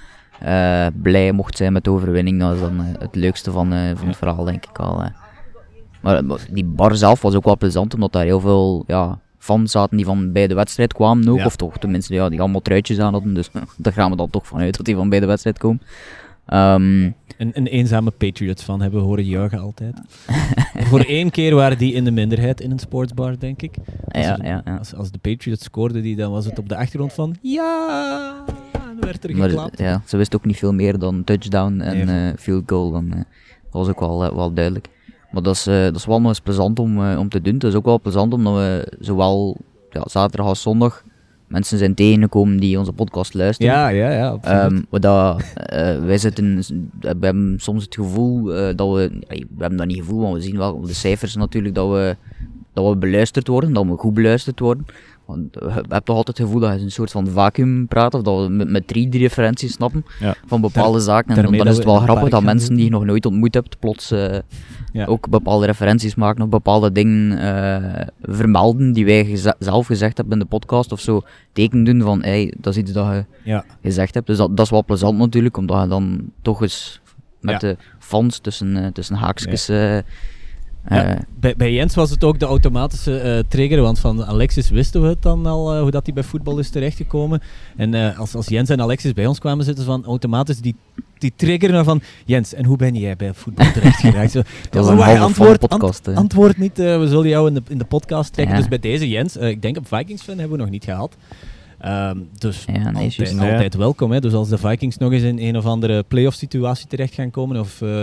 eh, 0.40 0.86
blij 1.02 1.32
mocht 1.32 1.56
zijn 1.56 1.72
met 1.72 1.84
de 1.84 1.90
overwinning. 1.90 2.40
Dat 2.40 2.54
is 2.54 2.60
dan 2.60 2.80
eh, 2.80 3.00
het 3.00 3.14
leukste 3.14 3.50
van, 3.50 3.68
van 3.96 4.06
het 4.06 4.16
verhaal, 4.16 4.44
denk 4.44 4.66
ik 4.66 4.78
al. 4.78 5.02
Maar, 6.00 6.22
die 6.50 6.64
bar 6.64 6.96
zelf 6.96 7.22
was 7.22 7.34
ook 7.34 7.44
wel 7.44 7.56
plezant, 7.56 7.94
omdat 7.94 8.12
daar 8.12 8.24
heel 8.24 8.40
veel 8.40 8.84
ja, 8.86 9.18
fans 9.38 9.72
zaten 9.72 9.96
die 9.96 10.06
van 10.06 10.32
bij 10.32 10.46
de 10.46 10.54
wedstrijd 10.54 10.92
kwamen 10.92 11.28
ook. 11.28 11.38
Ja. 11.38 11.44
Of 11.44 11.56
toch 11.56 11.78
tenminste, 11.78 12.14
ja, 12.14 12.28
die 12.28 12.40
allemaal 12.40 12.60
truitjes 12.60 12.98
aan 12.98 13.12
hadden. 13.12 13.34
Dus 13.34 13.50
daar 13.76 13.92
gaan 13.92 14.10
we 14.10 14.16
dan 14.16 14.30
toch 14.30 14.46
vanuit 14.46 14.76
dat 14.76 14.86
die 14.86 14.96
van 14.96 15.08
bij 15.08 15.20
de 15.20 15.26
wedstrijd 15.26 15.58
komen. 15.58 15.82
Ehm, 16.46 17.02
Een, 17.38 17.50
een 17.52 17.66
eenzame 17.66 18.10
Patriots 18.10 18.62
fan 18.62 18.80
hebben 18.80 19.00
we 19.00 19.06
horen 19.06 19.24
juichen 19.24 19.58
altijd. 19.58 20.00
Voor 20.88 21.00
één 21.00 21.30
keer 21.30 21.54
waren 21.54 21.78
die 21.78 21.92
in 21.92 22.04
de 22.04 22.10
minderheid 22.10 22.60
in 22.60 22.70
een 22.70 22.78
sportsbar, 22.78 23.38
denk 23.38 23.62
ik. 23.62 23.74
Als, 24.08 24.24
ja, 24.24 24.38
ja, 24.42 24.62
ja. 24.64 24.76
Als, 24.76 24.94
als 24.94 25.10
de 25.10 25.18
Patriots 25.18 25.64
scoorden, 25.64 26.02
die, 26.02 26.16
dan 26.16 26.30
was 26.30 26.44
het 26.44 26.58
op 26.58 26.68
de 26.68 26.76
achtergrond 26.76 27.12
van 27.12 27.36
ja, 27.42 28.44
en 28.72 28.80
dan 28.80 29.00
werd 29.00 29.24
er 29.24 29.36
Maar 29.36 29.48
geklapt. 29.48 29.78
ja, 29.78 30.02
ze 30.06 30.16
wist 30.16 30.34
ook 30.36 30.44
niet 30.44 30.56
veel 30.56 30.72
meer 30.72 30.98
dan 30.98 31.24
touchdown 31.24 31.80
en 31.80 32.06
Nee. 32.06 32.30
eh, 32.30 32.38
field 32.38 32.62
goal. 32.66 32.90
Dan, 32.90 33.10
eh, 33.10 33.16
dat 33.16 33.24
was 33.70 33.88
ook 33.88 34.00
wel, 34.00 34.24
eh, 34.24 34.34
wel 34.34 34.52
duidelijk. 34.52 34.88
Maar 35.30 35.42
dat 35.42 35.54
is, 35.54 35.62
dat 35.64 35.96
is 35.96 36.06
wel 36.06 36.20
nog 36.20 36.28
eens 36.28 36.40
plezant 36.40 36.78
om, 36.78 37.14
om 37.16 37.28
te 37.28 37.40
doen. 37.40 37.54
Het 37.54 37.64
is 37.64 37.74
ook 37.74 37.84
wel 37.84 38.00
plezant 38.00 38.32
omdat 38.32 38.54
we 38.54 38.92
zowel 39.00 39.56
ja, 39.90 40.02
zaterdag 40.04 40.46
als 40.46 40.62
zondag 40.62 41.04
mensen 41.48 41.78
zijn 41.78 41.94
tegengekomen 41.94 42.60
die 42.60 42.78
onze 42.78 42.92
podcast 42.92 43.34
luisteren. 43.34 43.72
Ja, 43.72 43.88
ja, 43.88 44.10
ja. 44.10 44.28
absoluut. 44.28 44.86
Maar 44.90 45.00
dat, 45.00 45.42
eh, 45.54 45.98
wij 45.98 46.18
zitten, 46.18 46.56
we 47.00 47.08
hebben 47.10 47.54
soms 47.58 47.84
het 47.84 47.94
gevoel 47.94 48.54
eh, 48.54 48.76
dat 48.76 48.94
we, 48.94 49.10
we 49.28 49.46
hebben 49.58 49.78
dat 49.78 49.86
niet 49.86 49.98
gevoel, 49.98 50.20
maar 50.20 50.32
we 50.32 50.40
zien 50.40 50.56
wel 50.56 50.74
op 50.74 50.86
de 50.86 50.94
cijfers 50.94 51.34
natuurlijk 51.34 51.74
dat 51.74 51.90
we, 51.90 52.16
dat 52.72 52.88
we 52.88 52.96
beluisterd 52.96 53.48
worden, 53.48 53.72
dat 53.72 53.86
we 53.86 53.96
goed 53.96 54.14
beluisterd 54.14 54.60
worden. 54.60 54.86
Want 55.28 55.48
je 55.60 55.70
hebt 55.88 56.04
toch 56.06 56.16
altijd 56.16 56.38
het 56.38 56.46
gevoel 56.46 56.60
dat 56.60 56.78
je 56.78 56.84
een 56.84 56.90
soort 56.90 57.10
van 57.10 57.26
vacuüm 57.28 57.86
praat, 57.88 58.14
of 58.14 58.22
dat 58.22 58.42
we 58.46 58.48
met, 58.52 58.68
met 58.68 58.86
drie 58.86 59.08
die 59.08 59.20
referenties 59.20 59.72
snappen 59.72 60.04
Ja. 60.20 60.34
van 60.46 60.60
bepaalde 60.60 61.00
zaken. 61.00 61.36
En 61.36 61.42
dan 61.42 61.54
is 61.66 61.76
het 61.76 61.84
we 61.84 61.84
wel 61.84 62.00
grappig 62.00 62.28
dat 62.28 62.42
mensen 62.42 62.74
die 62.74 62.84
je 62.84 62.90
nog 62.90 63.04
nooit 63.04 63.26
ontmoet 63.26 63.54
hebt, 63.54 63.78
plots 63.78 64.10
eh, 64.10 64.38
Ja. 64.92 65.04
ook 65.06 65.28
bepaalde 65.28 65.66
referenties 65.66 66.14
maken 66.14 66.42
of 66.42 66.48
bepaalde 66.48 66.92
dingen 66.92 67.38
eh, 67.38 68.06
vermelden 68.22 68.92
die 68.92 69.04
wij 69.04 69.24
geze- 69.24 69.56
zelf 69.58 69.86
gezegd 69.86 70.16
hebben 70.16 70.34
in 70.34 70.38
de 70.44 70.50
podcast 70.50 70.92
of 70.92 71.00
zo. 71.00 71.20
Teken 71.52 71.84
doen 71.84 72.02
van, 72.02 72.22
hey, 72.22 72.54
dat 72.60 72.72
is 72.72 72.78
iets 72.82 72.92
dat 72.92 73.06
je 73.06 73.24
ja. 73.44 73.64
gezegd 73.82 74.14
hebt. 74.14 74.26
Dus 74.26 74.36
dat, 74.36 74.56
dat 74.56 74.64
is 74.64 74.70
wel 74.72 74.84
plezant 74.84 75.18
natuurlijk, 75.18 75.56
omdat 75.56 75.82
je 75.82 75.88
dan 75.88 76.20
toch 76.42 76.62
eens 76.62 77.00
met 77.40 77.60
de 77.60 77.76
fans 77.98 78.38
tussen, 78.38 78.76
eh, 78.76 78.86
tussen 78.92 79.16
haakjes... 79.16 79.68
eh, 80.84 80.96
Ja, 80.96 81.04
eh, 81.14 81.20
bij, 81.40 81.54
bij 81.56 81.72
Jens 81.72 81.94
was 81.94 82.10
het 82.10 82.24
ook 82.24 82.38
de 82.38 82.46
automatische 82.46 83.18
eh, 83.18 83.38
trigger, 83.48 83.80
want 83.80 83.98
van 83.98 84.24
Alexis 84.24 84.70
wisten 84.70 85.02
we 85.02 85.08
het 85.08 85.22
dan 85.22 85.46
al, 85.46 85.74
eh, 85.74 85.80
hoe 85.80 85.90
dat 85.90 86.04
hij 86.06 86.14
bij 86.14 86.22
voetbal 86.22 86.58
is 86.58 86.70
terechtgekomen. 86.70 87.40
En 87.76 87.94
eh, 87.94 88.18
als, 88.18 88.34
als 88.34 88.48
Jens 88.48 88.68
en 88.70 88.80
Alexis 88.80 89.12
bij 89.12 89.26
ons 89.26 89.38
kwamen 89.38 89.64
zitten, 89.64 89.84
van 89.84 90.04
automatisch 90.04 90.60
die, 90.60 90.74
die 91.18 91.32
trigger 91.36 91.84
van 91.84 92.00
Jens, 92.24 92.54
en 92.54 92.64
hoe 92.64 92.76
ben 92.76 92.94
jij 92.94 93.16
bij 93.16 93.34
voetbal 93.34 93.72
terecht 93.72 94.00
geraakt? 94.00 94.30
Zo, 94.30 94.42
dat 94.70 94.86
ja, 94.86 94.92
een 94.92 94.98
halve 94.98 95.18
antwoord, 95.22 95.58
podcast. 95.58 96.08
ant- 96.08 96.16
antwoord 96.16 96.58
niet, 96.58 96.76
we 96.76 97.04
zullen 97.08 97.28
jou 97.28 97.48
in 97.48 97.54
de, 97.54 97.62
in 97.68 97.78
de 97.78 97.84
podcast 97.84 98.32
trekken. 98.32 98.54
Ja. 98.54 98.60
Dus 98.60 98.68
bij 98.70 98.78
deze 98.78 99.08
Jens, 99.08 99.36
ik 99.36 99.62
denk 99.62 99.76
op 99.76 99.86
Vikings 99.88 100.22
fan 100.22 100.38
hebben 100.38 100.56
we 100.56 100.62
nog 100.62 100.72
niet 100.72 100.84
gehad. 100.84 101.16
Ehm, 101.78 102.16
dus 102.38 102.64
Ja, 102.66 102.90
nee, 102.90 103.04
altijd, 103.04 103.38
altijd 103.40 103.74
welkom. 103.74 104.10
Hè. 104.12 104.20
Dus 104.20 104.32
als 104.32 104.48
de 104.48 104.58
Vikings 104.58 104.96
nog 104.96 105.12
eens 105.12 105.22
in 105.22 105.38
een 105.38 105.56
of 105.56 105.64
andere 105.66 106.02
playoff 106.02 106.36
situatie 106.36 106.86
terecht 106.86 107.14
gaan 107.14 107.30
komen, 107.30 107.60
of 107.60 107.82
eh, 107.82 108.02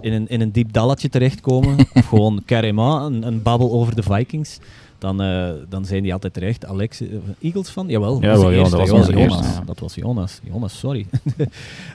in, 0.00 0.12
een, 0.12 0.28
in 0.28 0.40
een 0.40 0.50
diep 0.52 0.72
dalletje 0.72 1.08
terechtkomen, 1.08 1.76
of 1.94 2.06
gewoon 2.06 2.42
carrément 2.46 3.14
een, 3.14 3.26
een 3.26 3.42
babbel 3.42 3.72
over 3.72 3.94
de 3.94 4.02
Vikings, 4.02 4.58
dan, 4.98 5.22
eh, 5.22 5.50
dan 5.68 5.84
zijn 5.84 6.02
die 6.02 6.12
altijd 6.12 6.32
terecht. 6.34 6.66
Alex, 6.66 7.00
eh, 7.00 7.08
Eagles 7.40 7.68
van? 7.68 7.88
Jawel, 7.88 8.22
Ja, 8.22 8.32
wel, 8.38 8.52
eerste, 8.52 8.76
dat 8.76 8.88
was 8.88 9.06
Jonas. 9.06 9.22
eerste, 9.22 9.42
ja. 9.44 9.62
Dat 9.66 9.78
was 9.78 9.94
Jonas. 9.94 10.40
Jonas, 10.42 10.78
sorry. 10.78 11.06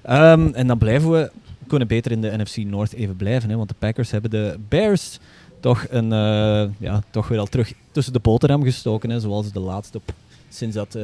Ehm, 0.04 0.48
en 0.54 0.68
dan 0.68 0.78
blijven 0.78 1.12
we, 1.12 1.32
we 1.60 1.68
kunnen 1.68 1.88
beter 1.88 2.12
in 2.12 2.22
de 2.22 2.38
NFC 2.38 2.58
North 2.58 2.94
even 2.94 3.16
blijven, 3.16 3.50
hè, 3.50 3.56
want 3.56 3.70
de 3.70 3.76
Packers 3.80 4.12
hebben 4.12 4.30
de 4.32 4.60
Bears 4.70 5.20
toch, 5.60 5.86
een, 5.90 6.12
eh, 6.14 6.64
ja, 6.78 7.02
toch 7.10 7.28
weer 7.28 7.40
al 7.40 7.46
terug 7.46 7.74
tussen 7.92 8.14
de 8.14 8.20
boterham 8.20 8.64
gestoken, 8.64 9.10
hè, 9.10 9.20
zoals 9.20 9.52
de 9.52 9.60
laatste 9.60 10.00
sinds 10.54 10.76
dat 10.76 10.96
eh 10.96 11.04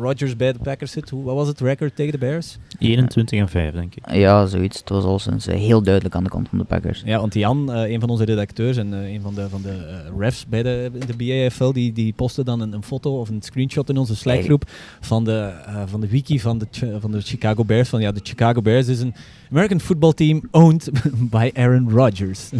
Rodgers 0.00 0.36
bij 0.36 0.52
de 0.52 0.58
Packers 0.58 0.90
zit. 0.92 1.10
Hoe, 1.10 1.24
wat 1.24 1.34
was 1.34 1.48
het 1.48 1.60
record 1.60 1.96
tegen 1.96 2.12
de 2.12 2.18
Bears? 2.18 2.58
21 2.78 3.38
en 3.38 3.48
5, 3.48 3.72
denk 3.72 3.94
ik. 3.94 4.12
Ja, 4.14 4.46
zoiets. 4.46 4.78
Het 4.78 4.88
was 4.88 5.04
al 5.04 5.18
sinds 5.18 5.46
eh, 5.46 5.56
heel 5.58 5.82
duidelijk 5.82 6.14
aan 6.14 6.24
de 6.24 6.30
kant 6.30 6.48
van 6.48 6.58
de 6.58 6.64
Packers. 6.64 7.02
Ja, 7.04 7.18
want 7.18 7.34
Jan, 7.34 7.72
eh, 7.72 7.90
een 7.90 8.00
van 8.00 8.08
onze 8.08 8.24
redacteurs 8.24 8.76
en 8.76 8.94
eh, 8.94 9.12
een 9.12 9.20
van 9.20 9.34
de, 9.34 9.48
van 9.48 9.62
de 9.62 10.02
refs 10.18 10.46
bij 10.46 10.62
de, 10.62 10.90
de 11.06 11.16
BAFL, 11.16 11.72
die, 11.72 11.92
die 11.92 12.12
postte 12.12 12.44
dan 12.44 12.60
een, 12.60 12.72
een 12.72 12.82
foto 12.84 13.20
of 13.20 13.28
een 13.28 13.42
screenshot 13.42 13.88
in 13.88 13.96
onze 13.96 14.16
Slack-groep 14.16 14.64
van 15.00 15.24
de, 15.24 15.52
eh, 15.66 15.82
van 15.86 16.00
de 16.00 16.08
wiki 16.08 16.40
van 16.40 16.58
de, 16.58 16.66
van 17.00 17.10
de 17.10 17.20
Chicago 17.20 17.64
Bears. 17.64 17.88
Van 17.88 18.00
ja, 18.00 18.12
de 18.12 18.20
Chicago 18.22 18.62
Bears 18.62 18.88
is 18.88 19.00
een 19.00 19.14
American 19.50 19.80
football 19.80 20.12
team 20.12 20.42
owned 20.50 20.90
by 21.30 21.50
Aaron 21.54 21.90
Rodgers. 21.90 22.50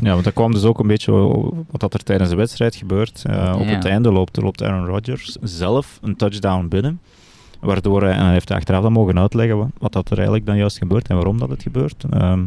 Ja, 0.00 0.12
want 0.12 0.24
dat 0.24 0.32
kwam 0.32 0.52
dus 0.52 0.64
ook 0.64 0.78
een 0.78 0.86
beetje 0.86 1.12
wat 1.70 1.80
dat 1.80 1.94
er 1.94 2.02
tijdens 2.02 2.30
de 2.30 2.36
wedstrijd 2.36 2.74
gebeurt. 2.76 3.22
Eh, 3.26 3.56
Op 3.60 3.66
Ja. 3.66 3.74
het 3.74 3.84
einde 3.84 4.12
loopt, 4.12 4.36
loopt 4.36 4.62
Aaron 4.62 4.86
Rodgers 4.86 5.36
zelf 5.42 5.81
een 6.02 6.16
touchdown 6.16 6.68
binnen. 6.68 7.00
Waardoor 7.60 8.02
hij, 8.02 8.12
en 8.12 8.22
hij 8.24 8.32
heeft 8.32 8.50
achteraf 8.50 8.82
dan 8.82 8.92
mogen 8.92 9.18
uitleggen 9.18 9.72
wat, 9.78 9.92
dat 9.92 10.06
er 10.10 10.16
eigenlijk 10.16 10.46
dan 10.46 10.56
juist 10.56 10.78
gebeurt 10.78 11.08
en 11.08 11.14
waarom 11.14 11.38
dat 11.38 11.48
het 11.48 11.62
gebeurt. 11.62 12.04
Ehm, 12.10 12.44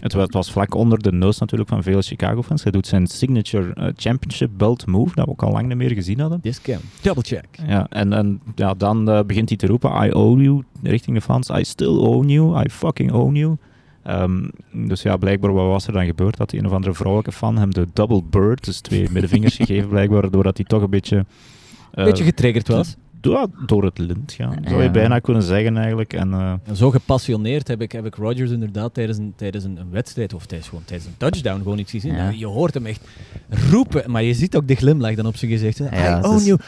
het, 0.00 0.12
wa- 0.12 0.22
het 0.22 0.32
was 0.34 0.52
vlak 0.52 0.74
onder 0.74 1.02
de 1.02 1.12
neus 1.12 1.38
natuurlijk 1.38 1.70
van 1.70 1.82
vele 1.82 2.02
Chicago-fans. 2.02 2.62
Hij 2.62 2.72
doet 2.72 2.86
zijn 2.86 3.06
signature 3.06 3.74
eh, 3.74 3.86
championship 3.96 4.50
belt 4.56 4.86
move, 4.86 5.14
dat 5.14 5.24
we 5.24 5.30
ook 5.30 5.42
al 5.42 5.52
lang 5.52 5.68
niet 5.68 5.76
meer 5.76 5.90
gezien 5.90 6.20
hadden. 6.20 6.40
This 6.40 6.60
cam. 6.60 6.78
Double 7.02 7.22
check. 7.22 7.46
Ja, 7.66 7.86
en, 7.90 8.12
en 8.12 8.40
ja, 8.54 8.74
dan 8.74 9.10
eh, 9.10 9.20
begint 9.26 9.48
hij 9.48 9.58
te 9.58 9.66
roepen, 9.66 10.06
I 10.06 10.10
owe 10.12 10.42
you, 10.42 10.62
richting 10.82 11.16
de 11.16 11.22
fans. 11.22 11.48
I 11.50 11.64
still 11.64 11.96
own 11.96 12.28
you, 12.28 12.60
I 12.64 12.68
fucking 12.70 13.12
own 13.12 13.34
you. 13.34 13.56
Ehm, 14.02 14.48
dus 14.72 15.02
ja, 15.02 15.16
blijkbaar 15.16 15.52
wat 15.52 15.66
was 15.66 15.86
er 15.86 15.92
dan 15.92 16.04
gebeurd? 16.06 16.36
Dat 16.36 16.50
die 16.50 16.60
een 16.60 16.66
of 16.66 16.72
andere 16.72 16.94
vrouwelijke 16.94 17.32
fan 17.32 17.58
hem 17.58 17.74
de 17.74 17.86
double 17.92 18.22
bird, 18.30 18.64
dus 18.64 18.80
twee 18.80 19.08
middenvingers 19.12 19.56
gegeven 19.56 19.88
blijkbaar, 19.88 20.30
doordat 20.30 20.56
hij 20.56 20.66
toch 20.66 20.82
een 20.82 20.90
beetje... 20.90 21.24
eh, 21.94 22.04
Beetje 22.04 22.24
getriggerd 22.24 22.68
was. 22.68 22.96
ja, 23.20 23.46
door 23.66 23.84
het 23.84 23.98
lint 23.98 24.32
gaan, 24.32 24.58
zou 24.68 24.82
je 24.82 24.90
bijna 24.90 25.18
kunnen 25.18 25.42
zeggen 25.42 25.76
eigenlijk. 25.76 26.12
En, 26.12 26.32
eh, 26.32 26.52
En 26.64 26.76
zo 26.76 26.90
gepassioneerd 26.90 27.68
heb 27.68 27.80
ik, 27.80 27.92
heb 27.92 28.06
ik 28.06 28.14
Rodgers 28.14 28.50
inderdaad 28.50 28.94
tijdens 28.94 29.18
een, 29.18 29.32
tijdens 29.36 29.64
een, 29.64 29.76
een 29.76 29.90
wedstrijd, 29.90 30.34
of 30.34 30.46
tijdens, 30.46 30.68
gewoon 30.68 30.84
tijdens 30.84 31.08
een 31.08 31.16
touchdown, 31.16 31.58
gewoon 31.62 31.78
iets 31.78 31.90
gezien. 31.90 32.14
Ja. 32.14 32.28
Je 32.28 32.46
hoort 32.46 32.74
hem 32.74 32.86
echt 32.86 33.00
roepen, 33.70 34.10
maar 34.10 34.22
je 34.22 34.34
ziet 34.34 34.56
ook 34.56 34.68
de 34.68 34.74
glimlach 34.74 35.14
dan 35.14 35.26
op 35.26 35.36
zijn 35.36 35.50
gezicht. 35.50 35.78
hè. 35.78 36.04
Ja, 36.06 36.18
I 36.18 36.22
own 36.22 36.36
is- 36.36 36.44
you. 36.44 36.58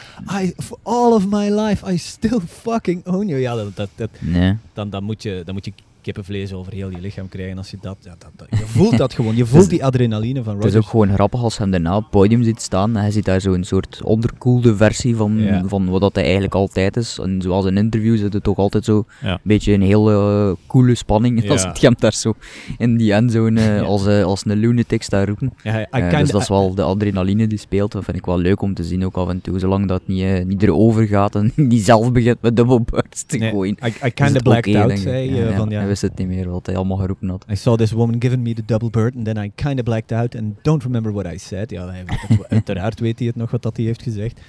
I, 0.41 0.53
for 0.57 0.77
all 0.83 1.11
of 1.11 1.27
my 1.29 1.49
life, 1.49 1.91
I 1.93 1.97
still 1.97 2.39
fucking 2.63 3.05
own 3.05 3.27
you. 3.27 3.39
Ja, 3.41 3.55
dat, 3.55 3.75
dat, 3.75 3.89
dat, 3.95 4.09
Nee. 4.19 4.55
dan, 4.73 4.89
dan, 4.89 5.03
moet 5.03 5.23
je, 5.23 5.41
dan 5.45 5.53
moet 5.53 5.65
je 5.65 5.73
kippenvlees 6.13 6.53
over 6.53 6.73
heel 6.73 6.89
je 6.89 6.99
lichaam 6.99 7.29
krijgen 7.29 7.57
als 7.57 7.71
je 7.71 7.77
dat, 7.81 7.97
ja, 8.01 8.15
dat, 8.17 8.29
dat- 8.35 8.59
je 8.59 8.65
voelt 8.77 8.97
dat 8.97 9.13
gewoon, 9.13 9.35
je 9.35 9.45
voelt 9.45 9.69
die 9.69 9.85
adrenaline 9.85 10.43
van 10.43 10.53
Het 10.55 10.57
is 10.57 10.63
Rodgers. 10.63 10.85
ook 10.85 10.91
gewoon 10.91 11.13
grappig 11.13 11.41
als 11.43 11.55
je 11.55 11.61
hem 11.61 11.71
daarna 11.71 11.95
op 11.95 12.01
het 12.01 12.11
podium 12.11 12.43
ziet 12.43 12.61
staan 12.61 12.95
en 12.97 13.05
je 13.05 13.11
ziet 13.11 13.25
daar 13.25 13.41
zo'n 13.41 13.63
soort 13.63 14.01
onderkoelde 14.03 14.75
versie 14.75 15.15
van, 15.15 15.37
Ja. 15.39 15.63
van 15.65 15.89
wat 15.89 16.01
dat 16.01 16.13
hij 16.15 16.23
eigenlijk 16.23 16.55
altijd 16.55 16.97
is. 16.97 17.19
En 17.21 17.41
zoals 17.41 17.65
in 17.65 17.77
interviews 17.77 18.19
zit 18.19 18.33
het 18.33 18.43
toch 18.43 18.57
altijd 18.57 18.85
zo 18.85 19.05
Ja. 19.21 19.31
een 19.31 19.39
beetje 19.43 19.73
een 19.73 19.81
heel 19.81 20.09
eh, 20.11 20.51
coole 20.67 20.95
spanning. 20.95 21.43
Ja. 21.43 21.57
Zit 21.57 21.79
je 21.79 21.85
hem 21.85 21.95
daar 21.99 22.13
zo 22.13 22.33
in 22.77 22.97
die 22.97 23.13
endzone 23.13 23.59
eh, 23.61 23.65
Ja. 23.75 23.81
als, 23.81 24.05
eh, 24.07 24.23
als 24.23 24.45
een 24.45 24.57
lunatic 24.57 25.03
staan 25.03 25.25
roepen. 25.25 25.53
I 25.65 25.69
Eh, 25.91 26.19
dus 26.19 26.31
dat 26.31 26.41
is 26.41 26.47
wel 26.49 26.75
de 26.75 26.81
adrenaline 26.81 27.47
die 27.47 27.57
speelt. 27.59 27.91
Dat 27.91 28.03
vind 28.03 28.17
ik 28.17 28.25
wel 28.25 28.37
leuk 28.39 28.61
om 28.61 28.73
te 28.73 28.83
zien 28.83 29.05
ook 29.05 29.15
af 29.15 29.29
en 29.29 29.41
toe. 29.41 29.59
Zolang 29.59 29.87
dat 29.87 30.01
niet, 30.05 30.21
eh, 30.23 30.45
niet 30.45 30.63
erover 30.63 31.07
gaat 31.07 31.35
en 31.35 31.51
niet 31.71 31.83
zelf 31.85 32.11
begint 32.11 32.37
met 32.41 32.55
double 32.55 32.81
bursts 32.81 33.23
te 33.23 33.37
Nee, 33.37 33.49
gooien. 33.51 33.77
I, 33.83 33.87
I 33.87 33.89
is 33.89 34.13
kind 34.13 34.17
het 34.29 34.35
of 34.37 34.41
blacked 34.43 34.67
oké, 34.75 34.81
out, 34.81 34.91
ik. 34.91 34.97
zei 34.97 35.53
van, 35.55 35.69
ja, 35.69 35.79
Hij 35.79 35.87
wist 35.99 36.01
het 36.17 36.17
niet 36.27 36.37
meer 36.37 36.49
wat 36.49 36.65
hij 36.65 36.75
allemaal 36.75 36.97
geroepen 36.97 37.29
had. 37.29 37.45
I 37.51 37.55
saw 37.55 37.77
this 37.77 37.91
woman 37.91 38.15
giving 38.21 38.43
me 38.43 38.53
the 38.53 38.65
double 38.65 38.89
bird 38.89 39.15
and 39.15 39.25
then 39.25 39.37
I 39.43 39.51
kind 39.55 39.77
of 39.79 39.83
blacked 39.83 40.11
out 40.11 40.35
and 40.35 40.53
don't 40.61 40.83
remember 40.83 41.11
what 41.13 41.33
I 41.33 41.37
said. 41.37 41.69
Ja, 41.69 41.87
hij 41.87 42.03
weet 42.05 42.21
het, 42.27 42.49
uiteraard 42.57 42.99
weet 42.99 43.17
hij 43.17 43.27
het 43.27 43.35
nog 43.35 43.51
wat 43.51 43.61
dat 43.61 43.77
hij 43.77 43.85
heeft 43.85 44.01
gezegd. 44.01 44.41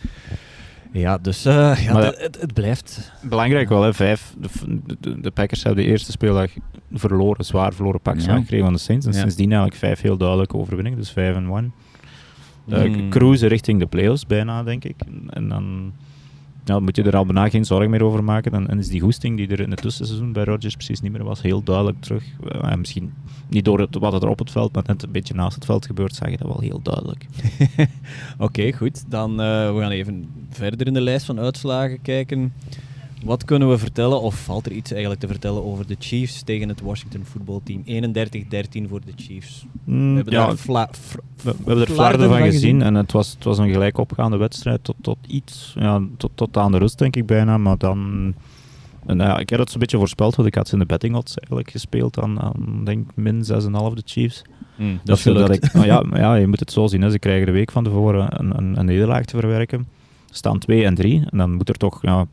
Ja, 0.93 1.19
dus 1.19 1.45
eh, 1.45 1.85
ja, 1.85 2.01
het, 2.03 2.39
het, 2.41 2.53
blijft. 2.55 3.13
Belangrijk 3.23 3.69
wel, 3.69 3.83
hè. 3.83 3.95
Vijf, 3.95 4.35
de, 4.39 4.49
de, 5.01 5.21
de 5.21 5.31
Packers 5.31 5.63
hebben 5.63 5.85
de 5.85 5.91
eerste 5.91 6.11
speeldag 6.11 6.51
verloren, 6.93 7.45
zwaar 7.45 7.73
verloren 7.73 8.01
pakjes 8.01 8.25
Ja. 8.25 8.37
gekregen 8.37 8.65
van 8.65 8.75
de 8.75 8.79
Saints. 8.81 9.07
En 9.07 9.13
Ja. 9.13 9.19
sindsdien 9.19 9.47
eigenlijk 9.47 9.79
vijf 9.81 10.01
heel 10.01 10.17
duidelijke 10.17 10.57
overwinningen, 10.57 10.99
dus 10.99 11.11
5 11.11 11.37
en 11.37 11.47
1. 11.47 11.73
Uh, 12.67 12.85
Mm. 12.85 13.11
Cruisen 13.11 13.49
richting 13.49 13.79
de 13.81 13.87
playoffs 13.87 14.27
bijna, 14.27 14.63
denk 14.63 14.85
ik. 14.85 14.95
En 15.31 15.49
dan 15.49 15.93
ja, 16.69 16.81
moet 16.81 16.97
je 16.97 17.03
er 17.03 17.17
al 17.17 17.27
bijna 17.27 17.49
geen 17.49 17.65
zorgen 17.65 17.91
meer 17.91 18.05
over 18.05 18.25
maken. 18.25 18.53
Dan, 18.53 18.69
en 18.69 18.79
is 18.79 18.89
die 18.89 19.01
goesting 19.01 19.37
die 19.37 19.49
er 19.49 19.61
in 19.61 19.71
het 19.71 19.83
tussenseizoen 19.83 20.33
bij 20.33 20.45
Rodgers 20.45 20.75
precies 20.75 21.01
niet 21.01 21.13
meer 21.13 21.25
was, 21.25 21.43
heel 21.43 21.63
duidelijk 21.63 22.01
terug. 22.01 22.25
Uh, 22.55 22.75
misschien 22.75 23.13
niet 23.49 23.65
door 23.65 23.81
het, 23.81 23.97
wat 23.99 24.23
er 24.23 24.29
op 24.29 24.39
het 24.39 24.51
veld, 24.51 24.73
maar 24.73 24.83
net 24.87 25.03
een 25.03 25.13
beetje 25.13 25.35
naast 25.35 25.55
het 25.55 25.65
veld 25.65 25.87
gebeurt, 25.87 26.15
zag 26.15 26.31
je 26.31 26.37
dat 26.37 26.47
wel 26.47 26.61
heel 26.61 26.81
duidelijk. 26.83 27.27
Oké, 28.39 28.73
goed. 28.73 29.11
Dan 29.11 29.31
uh, 29.31 29.75
we 29.75 29.81
gaan 29.81 29.91
even 29.91 30.29
verder 30.51 30.87
in 30.87 30.95
de 30.95 31.01
lijst 31.01 31.27
van 31.27 31.39
uitslagen 31.39 32.03
kijken. 32.03 32.53
Wat 33.25 33.45
kunnen 33.45 33.69
we 33.69 33.79
vertellen, 33.79 34.21
of 34.21 34.45
valt 34.45 34.67
er 34.67 34.73
iets 34.73 34.91
eigenlijk 34.91 35.21
te 35.21 35.27
vertellen 35.27 35.65
over 35.65 35.87
de 35.87 35.97
Chiefs 35.99 36.43
tegen 36.43 36.69
het 36.69 36.81
Washington 36.81 37.25
voetbalteam? 37.25 37.83
31-13 37.85 38.89
voor 38.89 39.01
de 39.05 39.13
Chiefs. 39.17 39.67
Mm, 39.85 40.09
We 40.11 40.15
hebben 40.15 40.35
ja, 40.35 40.47
daar 40.47 40.57
fla- 40.57 40.89
fr- 40.93 41.19
We, 41.43 41.51
we 41.51 41.57
hebben 41.65 41.81
er 41.87 41.93
flarden 41.93 42.29
van 42.29 42.39
van 42.39 42.47
gezien, 42.51 42.83
en 42.83 42.95
het 42.95 43.13
was, 43.13 43.33
het 43.33 43.45
was 43.45 43.59
een 43.59 43.71
gelijk 43.71 43.99
opgaande 43.99 44.37
wedstrijd 44.37 44.85
tot, 44.85 44.97
tot 45.01 45.19
iets, 45.27 45.75
ja, 45.79 46.03
tot, 46.17 46.31
tot 46.35 46.57
aan 46.57 46.73
de 46.73 46.79
rust 46.79 46.99
denk 46.99 47.17
ik 47.17 47.27
bijna, 47.27 47.59
maar 47.59 47.79
dan... 47.79 48.35
En, 49.07 49.19
ja, 49.19 49.39
ik 49.39 49.51
had 49.51 49.59
het 49.59 49.71
zo'n 49.71 49.81
beetje 49.81 49.97
voorspeld, 49.99 50.35
want 50.37 50.49
ik 50.49 50.55
had 50.55 50.67
ze 50.69 50.73
in 50.73 50.79
de 50.81 50.87
betting 50.87 51.15
odds 51.17 51.35
eigenlijk 51.37 51.71
gespeeld 51.71 52.19
aan, 52.21 52.41
aan 52.41 52.81
denk 52.85 53.11
min 53.15 53.35
6,5 53.37 53.49
de 53.95 54.03
Chiefs. 54.05 54.43
Mm, 54.77 55.01
Dus 55.05 55.23
zodat 55.23 55.51
ik, 55.51 55.73
nou 55.73 55.87
ja, 55.87 56.05
ja, 56.15 56.35
je 56.35 56.47
moet 56.47 56.61
het 56.61 56.73
zo 56.73 56.87
zien, 56.87 57.03
hè. 57.03 57.11
ze 57.11 57.19
krijgen 57.19 57.47
de 57.47 57.53
week 57.53 57.71
van 57.73 57.85
tevoren 57.85 58.41
een, 58.41 58.59
een, 58.59 58.79
een 58.79 58.85
nederlaag 58.87 59.25
te 59.25 59.39
verwerken. 59.39 59.87
Staan 60.31 60.59
2 60.59 60.85
en 60.85 60.95
3 60.95 61.23
en 61.31 61.39
dan 61.39 61.53
moet 61.55 61.69
er 61.69 61.75
toch 61.75 61.99
ja, 62.03 62.27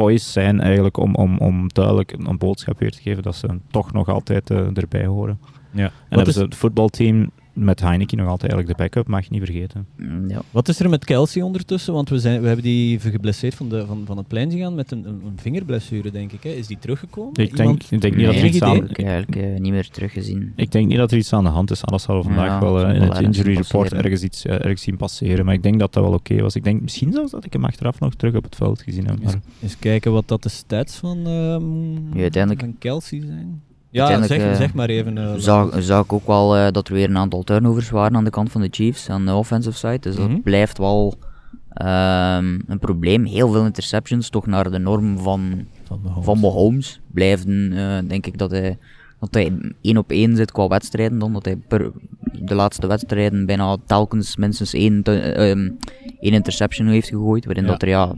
poised 0.00 0.30
zijn 0.32 0.60
eigenlijk 0.60 0.96
om, 0.96 1.14
om, 1.14 1.38
om 1.38 1.68
duidelijk 1.68 2.12
een 2.18 2.38
boodschap 2.38 2.78
weer 2.78 2.90
te 2.90 3.00
geven 3.02 3.22
dat 3.22 3.36
ze 3.36 3.58
toch 3.70 3.92
nog 3.92 4.08
altijd 4.08 4.50
uh, 4.50 4.76
erbij 4.76 5.06
horen. 5.06 5.38
Ja. 5.70 5.84
En 5.84 5.90
Wat 5.90 5.92
hebben 6.08 6.26
is- 6.28 6.34
ze 6.34 6.42
het 6.42 6.54
voetbalteam 6.56 7.30
met 7.52 7.80
Heineken 7.80 8.16
nog 8.18 8.28
altijd 8.28 8.52
eigenlijk 8.52 8.78
de 8.78 8.84
backup, 8.84 9.06
mag 9.12 9.24
je 9.24 9.30
niet 9.30 9.44
vergeten. 9.44 9.86
Mm, 9.96 10.28
Ja. 10.28 10.42
Wat 10.50 10.68
is 10.68 10.80
er 10.80 10.88
met 10.88 11.04
Kelsey 11.04 11.42
ondertussen? 11.42 11.92
Want 11.92 12.08
we, 12.08 12.18
zijn, 12.18 12.40
we 12.40 12.46
hebben 12.46 12.64
die 12.64 13.00
geblesseerd 13.00 13.54
van, 13.54 13.68
de, 13.68 13.86
van, 13.86 14.02
van 14.06 14.16
het 14.16 14.28
plein 14.28 14.50
gegaan 14.50 14.74
met 14.74 14.90
een, 14.90 15.06
een, 15.06 15.22
vingerblessure, 15.36 16.10
denk 16.10 16.32
ik. 16.32 16.42
Hè? 16.42 16.50
Is 16.50 16.66
die 16.66 16.78
teruggekomen? 16.78 17.34
Ik 17.34 17.56
denk, 17.56 17.82
ik 17.82 18.00
denk 18.00 18.16
niet 18.16 18.26
dat 18.26 18.34
er 18.34 18.44
iets 18.44 18.62
aan... 18.62 18.76
Ik 18.90 18.96
heb 18.96 19.06
eigenlijk 19.06 19.36
eh, 19.36 19.60
niet 19.60 19.72
meer 19.72 19.88
teruggezien. 19.88 20.52
Ik 20.56 20.70
denk 20.72 20.86
niet 20.88 20.96
dat 20.96 21.10
er 21.10 21.18
iets 21.18 21.32
aan 21.32 21.44
de 21.44 21.50
hand 21.50 21.70
is, 21.70 21.84
anders 21.84 22.04
hadden 22.04 22.24
we 22.26 22.32
vandaag 22.34 22.52
Ja, 22.52 22.60
wel 22.60 22.76
eh, 22.76 22.82
zal 22.82 22.90
in 22.94 23.00
wel 23.00 23.10
het 23.12 23.20
injury 23.22 23.56
report 23.56 23.92
ergens 23.92 24.22
iets 24.22 24.44
eh, 24.44 24.52
ergens 24.54 24.82
zien 24.82 24.96
passeren. 24.96 25.44
Maar 25.44 25.54
ik 25.54 25.62
denk 25.62 25.78
dat 25.78 25.92
dat 25.92 26.02
wel 26.04 26.12
oké 26.12 26.40
was. 26.42 26.54
Ik 26.54 26.64
denk 26.64 26.80
misschien 26.80 27.12
zelfs 27.12 27.30
dat 27.30 27.44
ik 27.44 27.52
hem 27.52 27.64
achteraf 27.64 28.00
nog 28.00 28.14
terug 28.14 28.34
op 28.34 28.44
het 28.44 28.56
veld 28.56 28.82
gezien 28.82 29.06
heb. 29.06 29.22
Maar 29.22 29.34
Eens 29.62 29.78
kijken 29.78 30.12
wat 30.12 30.28
dat 30.28 30.42
de 30.42 30.48
stats 30.48 30.96
van, 30.96 31.18
ehm 31.26 32.16
Ja, 32.16 32.22
uiteindelijk- 32.22 32.60
van 32.64 32.76
Kelsey 32.78 33.20
zijn. 33.26 33.62
Ja, 33.90 34.22
zeg, 34.22 34.38
eh, 34.38 34.54
zeg 34.54 34.74
maar 34.74 34.88
even. 34.88 35.18
eh, 35.18 35.34
zag, 35.36 35.82
zag 35.82 36.04
ik 36.04 36.12
ook 36.12 36.26
wel 36.26 36.56
eh, 36.56 36.70
dat 36.72 36.88
er 36.88 36.94
weer 36.94 37.08
een 37.08 37.16
aantal 37.18 37.42
turnovers 37.42 37.90
waren 37.90 38.16
aan 38.16 38.24
de 38.24 38.30
kant 38.30 38.52
van 38.52 38.60
de 38.60 38.68
Chiefs, 38.70 39.08
aan 39.10 39.26
de 39.26 39.34
offensive 39.34 39.76
side. 39.76 39.98
Dus 39.98 40.16
Mhm. 40.16 40.28
dat 40.28 40.42
blijft 40.42 40.78
wel 40.78 41.14
ehm, 41.70 42.58
een 42.66 42.78
probleem. 42.80 43.24
Heel 43.24 43.52
veel 43.52 43.64
interceptions, 43.64 44.28
toch 44.30 44.46
naar 44.46 44.70
de 44.70 44.78
norm 44.78 45.18
van, 45.18 45.66
van 45.84 46.00
Mahomes. 46.02 46.24
van 46.24 46.38
Mahomes. 46.38 47.00
Blijven, 47.06 47.70
denk 48.08 48.26
ik, 48.26 48.38
dat 48.38 48.50
hij, 48.50 48.78
dat 49.20 49.34
hij 49.34 49.52
één 49.80 49.96
op 49.96 50.10
één 50.10 50.36
zit 50.36 50.52
qua 50.52 50.66
wedstrijden. 50.68 51.18
Dan 51.18 51.32
dat 51.32 51.44
hij 51.44 51.56
per 51.56 51.92
de 52.32 52.54
laatste 52.54 52.86
wedstrijden 52.86 53.46
bijna 53.46 53.76
telkens 53.86 54.36
minstens 54.36 54.72
één, 54.74 55.02
ehm, 55.02 55.70
één 56.20 56.32
interception 56.32 56.86
heeft 56.86 57.08
gegooid. 57.08 57.44
Waarin 57.44 57.64
Ja. 57.64 57.70
dat 57.70 57.82
er 57.82 57.88
ja, 57.88 58.14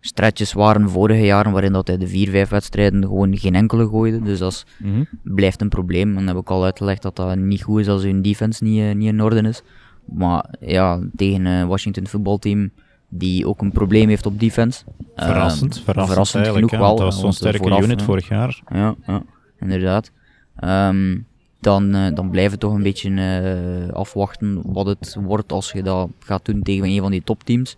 stretches 0.00 0.52
waren 0.52 0.90
vorige 0.90 1.24
jaren 1.24 1.52
waarin 1.52 1.72
dat 1.72 1.86
hij 1.86 1.96
de 1.96 2.06
vier, 2.08 2.30
vijf 2.30 2.48
wedstrijden 2.48 3.02
gewoon 3.02 3.36
geen 3.36 3.54
enkele 3.54 3.88
gooide. 3.88 4.22
Dus 4.22 4.38
dat 4.38 4.64
Mhm. 4.78 5.02
blijft 5.22 5.60
een 5.60 5.68
probleem. 5.68 6.08
En 6.08 6.14
dan 6.14 6.26
heb 6.26 6.36
ik 6.36 6.50
al 6.50 6.64
uitgelegd 6.64 7.02
dat 7.02 7.16
dat 7.16 7.36
niet 7.36 7.62
goed 7.62 7.80
is 7.80 7.88
als 7.88 8.02
hun 8.02 8.22
defense 8.22 8.64
niet, 8.64 8.80
eh, 8.80 8.94
niet 8.94 9.08
in 9.08 9.22
orde 9.22 9.48
is. 9.48 9.62
Maar 10.04 10.44
ja, 10.60 11.00
tegen 11.16 11.44
een 11.44 11.68
Washington 11.68 12.06
voetbalteam 12.06 12.70
die 13.08 13.46
ook 13.46 13.60
een 13.60 13.72
probleem 13.72 14.08
heeft 14.08 14.26
op 14.26 14.40
defense. 14.40 14.84
eh, 15.14 15.24
verrassend, 15.26 15.80
verrassend, 15.84 16.46
genoeg 16.48 16.70
wel. 16.70 16.96
dat 16.96 17.04
was 17.04 17.14
zo'n 17.14 17.22
want 17.22 17.34
sterke 17.34 17.58
vooraf, 17.58 17.84
unit 17.84 18.02
vorig 18.02 18.28
jaar. 18.28 18.60
Ja, 18.72 18.94
ja 19.06 19.22
inderdaad. 19.60 20.10
Ehm, 20.56 21.18
dan, 21.60 21.94
eh, 21.94 22.14
dan 22.14 22.30
blijft 22.30 22.50
het 22.50 22.60
toch 22.60 22.72
een 22.74 22.82
beetje 22.82 23.10
eh, 23.14 23.92
afwachten 23.94 24.60
wat 24.64 24.86
het 24.86 25.16
wordt 25.24 25.52
als 25.52 25.72
je 25.72 25.82
dat 25.82 26.08
gaat 26.18 26.44
doen 26.44 26.62
tegen 26.62 26.84
een 26.84 27.00
van 27.00 27.10
die 27.10 27.22
topteams. 27.24 27.76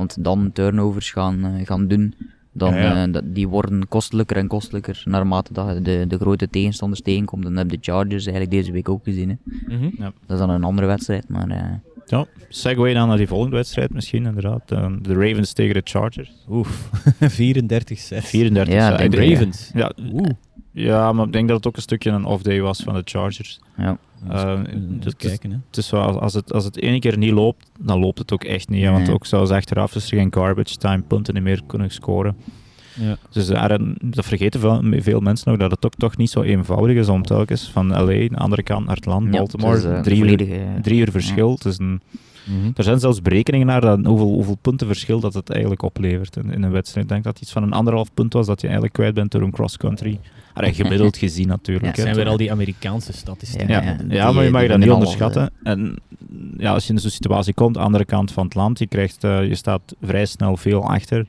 Want 0.00 0.24
dan 0.24 0.50
turnovers 0.52 1.10
gaan, 1.10 1.44
eh, 1.44 1.66
gaan 1.66 1.88
doen. 1.88 2.14
Dan, 2.52 2.74
Ja, 2.74 2.80
ja. 2.80 3.06
eh, 3.12 3.20
die 3.24 3.48
worden 3.48 3.88
kostelijker 3.88 4.36
en 4.36 4.46
kostelijker 4.46 5.02
naarmate 5.04 5.52
dat 5.52 5.84
de, 5.84 6.04
de 6.08 6.18
grote 6.18 6.48
tegenstanders 6.50 7.00
tegenkomt. 7.02 7.44
En 7.44 7.48
dat 7.50 7.58
hebben 7.58 7.78
de 7.78 7.84
Chargers 7.92 8.26
eigenlijk 8.26 8.50
deze 8.50 8.72
week 8.72 8.88
ook 8.88 9.04
gezien. 9.04 9.28
Hè. 9.28 9.36
Mhm. 9.76 9.90
Dat 10.00 10.12
is 10.26 10.38
dan 10.38 10.50
een 10.50 10.64
andere 10.64 10.86
wedstrijd, 10.86 11.28
maar 11.28 11.48
eh, 11.48 11.64
Ja, 12.06 12.26
segue 12.48 12.94
dan 12.94 13.08
naar 13.08 13.16
die 13.16 13.26
volgende 13.28 13.56
wedstrijd 13.56 13.92
misschien, 13.92 14.24
inderdaad. 14.26 14.68
De 14.68 15.12
Ravens 15.14 15.52
tegen 15.52 15.74
de 15.74 15.80
Chargers. 15.84 16.32
Oef, 16.48 16.90
34-6. 17.20 18.24
34 18.24 18.74
Ja, 18.74 18.96
De 19.08 19.16
Ravens. 19.28 19.70
Ja, 19.74 19.92
Oeh. 20.12 20.26
Ja, 20.72 21.12
maar 21.12 21.26
ik 21.26 21.32
denk 21.32 21.48
dat 21.48 21.56
het 21.56 21.66
ook 21.66 21.76
een 21.76 21.82
stukje 21.82 22.10
een 22.10 22.24
off-day 22.24 22.60
was 22.60 22.80
van 22.82 22.94
de 22.94 23.02
Chargers. 23.04 23.60
ja. 23.76 23.98
Eh, 24.28 24.60
kijken, 25.16 25.50
hè. 25.50 25.56
Het 25.66 25.76
is 25.76 25.90
wel, 25.90 26.20
als 26.20 26.34
het, 26.34 26.52
als 26.52 26.64
het 26.64 26.76
ene 26.80 26.98
keer 26.98 27.18
niet 27.18 27.32
loopt, 27.32 27.70
dan 27.78 27.98
loopt 27.98 28.18
het 28.18 28.32
ook 28.32 28.44
echt 28.44 28.68
niet. 28.68 28.84
hè, 28.84 28.90
Want 28.90 29.04
Nee. 29.06 29.14
ook 29.14 29.26
zelfs 29.26 29.50
achteraf 29.50 29.94
is 29.94 30.10
er 30.10 30.18
geen 30.18 30.32
garbage 30.34 30.76
time 30.76 31.02
punten 31.02 31.34
niet 31.34 31.42
meer 31.42 31.60
kunnen 31.66 31.90
scoren. 31.90 32.36
Ja. 32.94 33.16
Dus 33.30 33.46
daar, 33.46 33.78
dat 34.02 34.24
vergeten 34.24 34.60
veel, 34.60 34.82
veel 35.02 35.20
mensen 35.20 35.50
nog, 35.50 35.60
dat 35.60 35.70
het 35.70 35.84
ook 35.84 35.94
toch 35.94 36.16
niet 36.16 36.30
zo 36.30 36.42
eenvoudig 36.42 36.96
is 36.96 37.08
om 37.08 37.22
telkens 37.22 37.70
van 37.70 37.88
LA, 37.88 38.04
de 38.04 38.30
andere 38.36 38.62
kant 38.62 38.86
naar 38.86 38.96
het 38.96 39.06
land, 39.06 39.24
Ja, 39.24 39.30
Baltimore, 39.30 39.74
het 39.74 39.84
is, 39.84 39.90
eh, 39.90 40.00
drie, 40.00 40.24
uur, 40.24 40.36
drie 40.82 41.00
uur 41.00 41.10
verschil. 41.10 41.50
Het 41.52 41.64
is 41.64 41.78
een, 41.78 42.00
Mhm. 42.58 42.70
er 42.74 42.84
zijn 42.84 43.00
zelfs 43.00 43.22
berekeningen 43.22 43.66
naar 43.66 43.80
dat, 43.80 44.04
hoeveel, 44.04 44.26
hoeveel 44.32 44.58
punten 44.60 44.86
verschil 44.86 45.20
dat 45.20 45.34
het 45.34 45.50
eigenlijk 45.50 45.82
oplevert 45.82 46.36
in, 46.36 46.50
in 46.52 46.62
een 46.62 46.70
wedstrijd. 46.70 47.04
Ik 47.06 47.12
denk 47.12 47.24
dat 47.24 47.32
het 47.32 47.42
iets 47.42 47.52
van 47.52 47.62
een 47.62 47.72
anderhalf 47.72 48.14
punt 48.14 48.32
was 48.32 48.46
dat 48.46 48.58
je 48.60 48.66
eigenlijk 48.66 48.94
kwijt 48.94 49.14
bent 49.14 49.30
door 49.32 49.42
een 49.42 49.50
cross-country. 49.50 50.18
Allee, 50.54 50.74
gemiddeld 50.74 51.16
gezien 51.26 51.48
natuurlijk. 51.48 51.96
Ja, 51.96 52.02
zijn 52.02 52.14
weer 52.14 52.28
al 52.28 52.36
die 52.36 52.50
Amerikaanse 52.52 53.12
statistieken. 53.12 53.68
Ja, 53.68 53.82
Ja, 53.82 53.96
ja, 54.08 54.24
die- 54.26 54.34
maar 54.34 54.44
je 54.44 54.50
mag 54.50 54.66
dat 54.66 54.78
niet 54.78 54.90
onderschatten. 54.90 55.50
En 55.62 55.96
ja, 56.56 56.72
als 56.72 56.86
je 56.86 56.92
in 56.92 56.98
zo'n 56.98 57.10
situatie 57.10 57.54
komt, 57.54 57.76
andere 57.76 58.04
kant 58.04 58.32
van 58.32 58.44
het 58.44 58.54
land, 58.54 58.78
je, 58.78 58.86
krijgt, 58.86 59.24
eh, 59.24 59.46
je 59.48 59.54
staat 59.54 59.80
vrij 60.02 60.26
snel 60.26 60.56
veel 60.56 60.84
achter, 60.88 61.26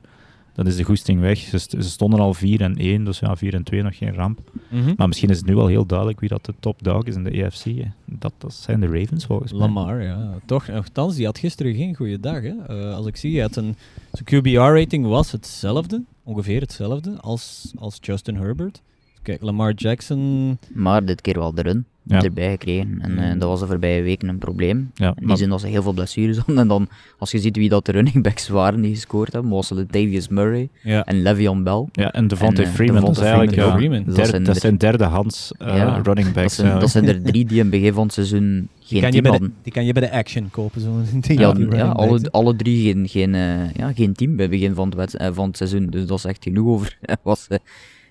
dan 0.54 0.66
is 0.66 0.76
de 0.76 0.82
goesting 0.84 1.20
weg. 1.20 1.38
Ze, 1.38 1.58
st- 1.58 1.70
ze 1.70 1.82
stonden 1.82 2.20
al 2.20 2.34
4 2.34 2.60
en 2.60 2.76
1, 2.76 3.04
dus 3.04 3.18
ja, 3.18 3.36
4 3.36 3.54
en 3.54 3.62
2 3.62 3.82
nog 3.82 3.96
geen 3.96 4.14
ramp. 4.14 4.40
Mhm. 4.70 4.92
Maar 4.96 5.08
misschien 5.08 5.30
is 5.30 5.36
het 5.36 5.46
nu 5.46 5.54
wel 5.54 5.66
heel 5.66 5.86
duidelijk 5.86 6.20
wie 6.20 6.28
dat 6.28 6.44
de 6.44 6.54
topdog 6.60 7.04
is 7.04 7.14
in 7.14 7.24
de 7.24 7.30
EFC. 7.44 7.64
hè. 7.64 7.84
Dat, 8.04 8.32
dat 8.38 8.54
zijn 8.54 8.80
de 8.80 8.86
Ravens 8.86 9.24
volgens 9.26 9.52
mij. 9.52 9.60
Lamar, 9.60 10.02
ja. 10.02 10.34
Toch, 10.46 10.66
nogthans, 10.68 11.14
die 11.16 11.24
had 11.26 11.38
gisteren 11.38 11.74
geen 11.74 11.94
goede 11.94 12.20
dag. 12.20 12.42
Hè. 12.42 12.54
Eh, 12.66 12.94
als 12.94 13.06
ik 13.06 13.16
zie, 13.16 13.32
hij 13.32 13.42
had 13.42 13.56
een, 13.56 13.76
zijn 14.12 14.42
QBR-rating 14.42 15.06
was 15.06 15.32
hetzelfde, 15.32 16.02
ongeveer 16.22 16.60
hetzelfde, 16.60 17.16
als, 17.20 17.72
als 17.78 17.98
Justin 18.00 18.36
Herbert. 18.36 18.82
Kijk, 19.22 19.42
Lamar 19.42 19.72
Jackson... 19.74 20.58
Maar 20.74 21.04
dit 21.04 21.20
keer 21.20 21.38
wel 21.38 21.54
de 21.54 21.62
run 21.62 21.84
Ja. 22.02 22.22
erbij 22.22 22.50
gekregen. 22.50 22.98
En 23.00 23.18
eh, 23.18 23.30
dat 23.38 23.48
was 23.48 23.60
de 23.60 23.66
voorbije 23.66 24.02
weken 24.02 24.28
een 24.28 24.38
probleem. 24.38 24.90
Ja, 24.94 25.08
In 25.08 25.14
die 25.16 25.26
maar- 25.26 25.36
zin 25.36 25.48
dat 25.48 25.60
ze 25.60 25.66
heel 25.66 25.82
veel 25.82 25.92
blessures 25.92 26.36
hadden. 26.36 26.58
En 26.58 26.68
dan, 26.68 26.88
als 27.18 27.30
je 27.30 27.38
ziet 27.38 27.56
wie 27.56 27.68
dat 27.68 27.86
de 27.86 27.92
running 27.92 28.22
backs 28.22 28.48
waren 28.48 28.80
die 28.80 28.94
gescoord 28.94 29.32
hebben, 29.32 29.50
was 29.50 29.70
het 29.70 29.92
Davius 29.92 30.28
Murray 30.28 30.68
Ja. 30.82 31.04
en 31.04 31.22
Le'Veon 31.22 31.62
Bell. 31.62 31.86
ja, 31.92 32.12
en 32.12 32.28
Devontae 32.28 32.64
En, 32.64 32.70
eh, 32.70 32.74
Freeman, 32.76 33.00
dat 33.00 33.10
is 33.10 33.16
Devonta 33.16 33.36
eigenlijk 33.38 33.52
Freeman. 33.52 33.72
ja, 33.72 33.78
Freeman. 33.78 34.04
Dus 34.04 34.14
dat 34.14 34.16
der- 34.16 34.26
zijn 34.26 34.42
dat 34.44 34.56
zijn 34.56 34.76
derde 34.78 35.04
hands 35.04 35.52
eh, 35.58 35.76
Ja, 35.76 36.00
running 36.02 36.26
Dat 36.26 36.34
backs. 36.34 36.54
zijn, 36.54 36.68
ja. 36.68 36.78
dat 36.78 36.90
zijn 36.90 37.08
er 37.08 37.22
drie 37.22 37.44
die 37.44 37.56
in 37.56 37.62
het 37.62 37.70
begin 37.70 37.92
van 37.92 38.02
het 38.04 38.12
seizoen 38.12 38.68
Die 38.88 39.00
geen 39.00 39.00
je 39.00 39.00
team 39.10 39.12
bij 39.12 39.20
de, 39.22 39.28
hadden. 39.28 39.54
die 39.62 39.72
kan 39.72 39.84
je 39.84 39.92
bij 39.92 40.02
de 40.02 40.10
Action 40.12 40.50
kopen, 40.50 40.80
zo'n 40.80 41.04
die 41.20 41.38
Ja, 41.38 41.52
die 41.52 41.70
ja, 41.70 41.88
alle, 41.88 42.20
alle 42.30 42.56
drie 42.56 42.82
geen, 42.92 43.08
geen, 43.08 43.32
ja, 43.76 43.92
geen 43.94 44.12
team 44.12 44.36
bij 44.36 44.44
het 44.44 44.54
begin 44.54 44.74
van 44.74 44.92
het, 44.96 45.24
van 45.32 45.46
het 45.46 45.56
seizoen. 45.56 45.86
Dus 45.86 46.06
dat 46.06 46.18
is 46.18 46.24
echt 46.24 46.42
genoeg 46.42 46.66
over 46.68 46.98
ze 47.48 47.60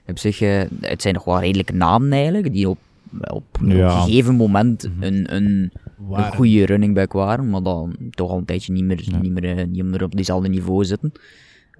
op 0.07 0.19
zich, 0.19 0.41
eh, 0.41 0.61
het 0.81 1.01
zijn 1.01 1.13
nog 1.13 1.23
wel 1.23 1.39
redelijke 1.39 1.73
namen 1.73 2.11
eigenlijk, 2.11 2.53
die 2.53 2.69
op, 2.69 2.77
op 3.19 3.43
Ja. 3.65 3.95
een 3.95 4.01
gegeven 4.03 4.35
moment 4.35 4.89
Mhm. 4.95 5.03
een, 5.03 5.35
een, 5.35 5.71
een 6.11 6.31
goede 6.33 6.65
running 6.65 6.93
back 6.95 7.13
waren, 7.13 7.49
maar 7.49 7.63
dan 7.63 7.95
toch 8.09 8.29
al 8.29 8.37
een 8.37 8.45
tijdje 8.45 8.73
niet 8.73 8.83
meer, 8.83 9.01
Ja. 9.03 9.17
niet 9.17 9.31
meer, 9.31 9.57
eh, 9.57 9.65
niet 9.67 9.83
meer 9.85 10.03
op 10.03 10.15
diezelfde 10.15 10.49
niveau 10.49 10.85
zitten. 10.85 11.11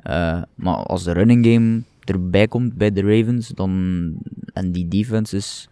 Eh, 0.04 0.42
maar 0.56 0.76
als 0.76 1.04
de 1.04 1.12
running 1.12 1.46
game 1.46 1.82
erbij 2.04 2.48
komt 2.48 2.74
bij 2.74 2.92
de 2.92 3.02
Ravens, 3.02 3.48
dan, 3.48 4.14
en 4.54 4.72
die 4.72 4.88
defense 4.88 5.36
is 5.36 5.70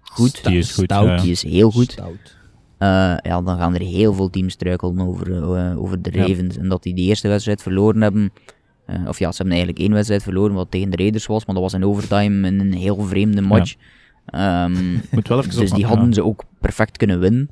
goed, 0.00 0.44
Die 0.44 0.58
is 0.58 0.72
goed, 0.72 0.84
Stout. 0.84 1.06
ja. 1.06 1.16
die 1.22 1.30
is 1.30 1.42
heel 1.42 1.70
goed, 1.70 1.92
Stout. 1.92 2.36
eh, 2.78 2.88
ja, 3.22 3.42
dan 3.42 3.58
gaan 3.58 3.74
er 3.74 3.80
heel 3.80 4.14
veel 4.14 4.30
teams 4.30 4.52
struikelen 4.52 5.00
over, 5.00 5.32
eh, 5.56 5.80
over 5.82 6.02
de 6.02 6.10
Ja. 6.12 6.26
Ravens. 6.26 6.56
En 6.56 6.68
dat 6.68 6.82
die 6.82 6.94
de 6.94 7.00
eerste 7.00 7.28
wedstrijd 7.28 7.62
verloren 7.62 8.00
hebben, 8.02 8.32
eh, 8.86 9.08
of 9.08 9.18
ja, 9.18 9.30
ze 9.30 9.36
hebben 9.36 9.54
eigenlijk 9.56 9.78
één 9.78 9.92
wedstrijd 9.92 10.22
verloren 10.22 10.54
wat 10.54 10.70
tegen 10.70 10.90
de 10.90 10.96
Raiders 10.96 11.26
was, 11.26 11.44
maar 11.46 11.54
dat 11.54 11.64
was 11.64 11.72
in 11.74 11.84
overtime 11.84 12.46
in 12.48 12.60
een 12.60 12.72
heel 12.72 13.00
vreemde 13.02 13.40
match. 13.40 13.74
Ehm, 14.26 14.92
Moet 15.10 15.28
wel 15.28 15.38
even 15.38 15.56
dus 15.60 15.70
die 15.70 15.80
ja. 15.80 15.86
hadden 15.88 16.12
ze 16.12 16.24
ook 16.24 16.44
perfect 16.60 16.96
kunnen 16.96 17.20
winnen. 17.20 17.50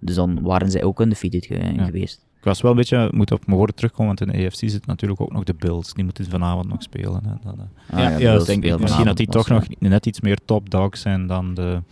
Dus 0.00 0.14
dan 0.14 0.42
waren 0.42 0.70
zij 0.70 0.82
ook 0.82 1.00
undefeated 1.00 1.46
ge- 1.46 1.72
Ja. 1.76 1.84
geweest. 1.84 2.26
Ik 2.38 2.44
was 2.48 2.60
wel 2.60 2.70
een 2.70 2.76
beetje, 2.76 3.10
moet 3.14 3.32
op 3.32 3.46
mijn 3.46 3.56
woorden 3.58 3.76
terugkomen, 3.76 4.06
want 4.16 4.20
in 4.32 4.38
de 4.40 4.46
AFC 4.46 4.56
zitten 4.58 4.80
natuurlijk 4.86 5.20
ook 5.20 5.32
nog 5.32 5.44
de 5.44 5.54
Bills. 5.54 5.92
Die 5.94 6.04
moeten 6.04 6.26
vanavond 6.30 6.68
nog 6.68 6.82
spelen. 6.82 7.22
Hè. 7.24 7.32
Dat, 7.44 7.54
eh, 7.88 7.98
Ah, 8.12 8.20
Ja, 8.20 8.32
ik 8.38 8.44
denk 8.62 8.80
misschien 8.80 9.04
dat 9.04 9.16
die 9.16 9.26
toch 9.26 9.48
nog 9.48 9.64
net 9.78 10.06
iets 10.06 10.20
meer 10.20 10.38
top 10.44 10.70
dog 10.70 10.96
zijn 10.96 11.26
dan 11.26 11.54
de... 11.54 11.82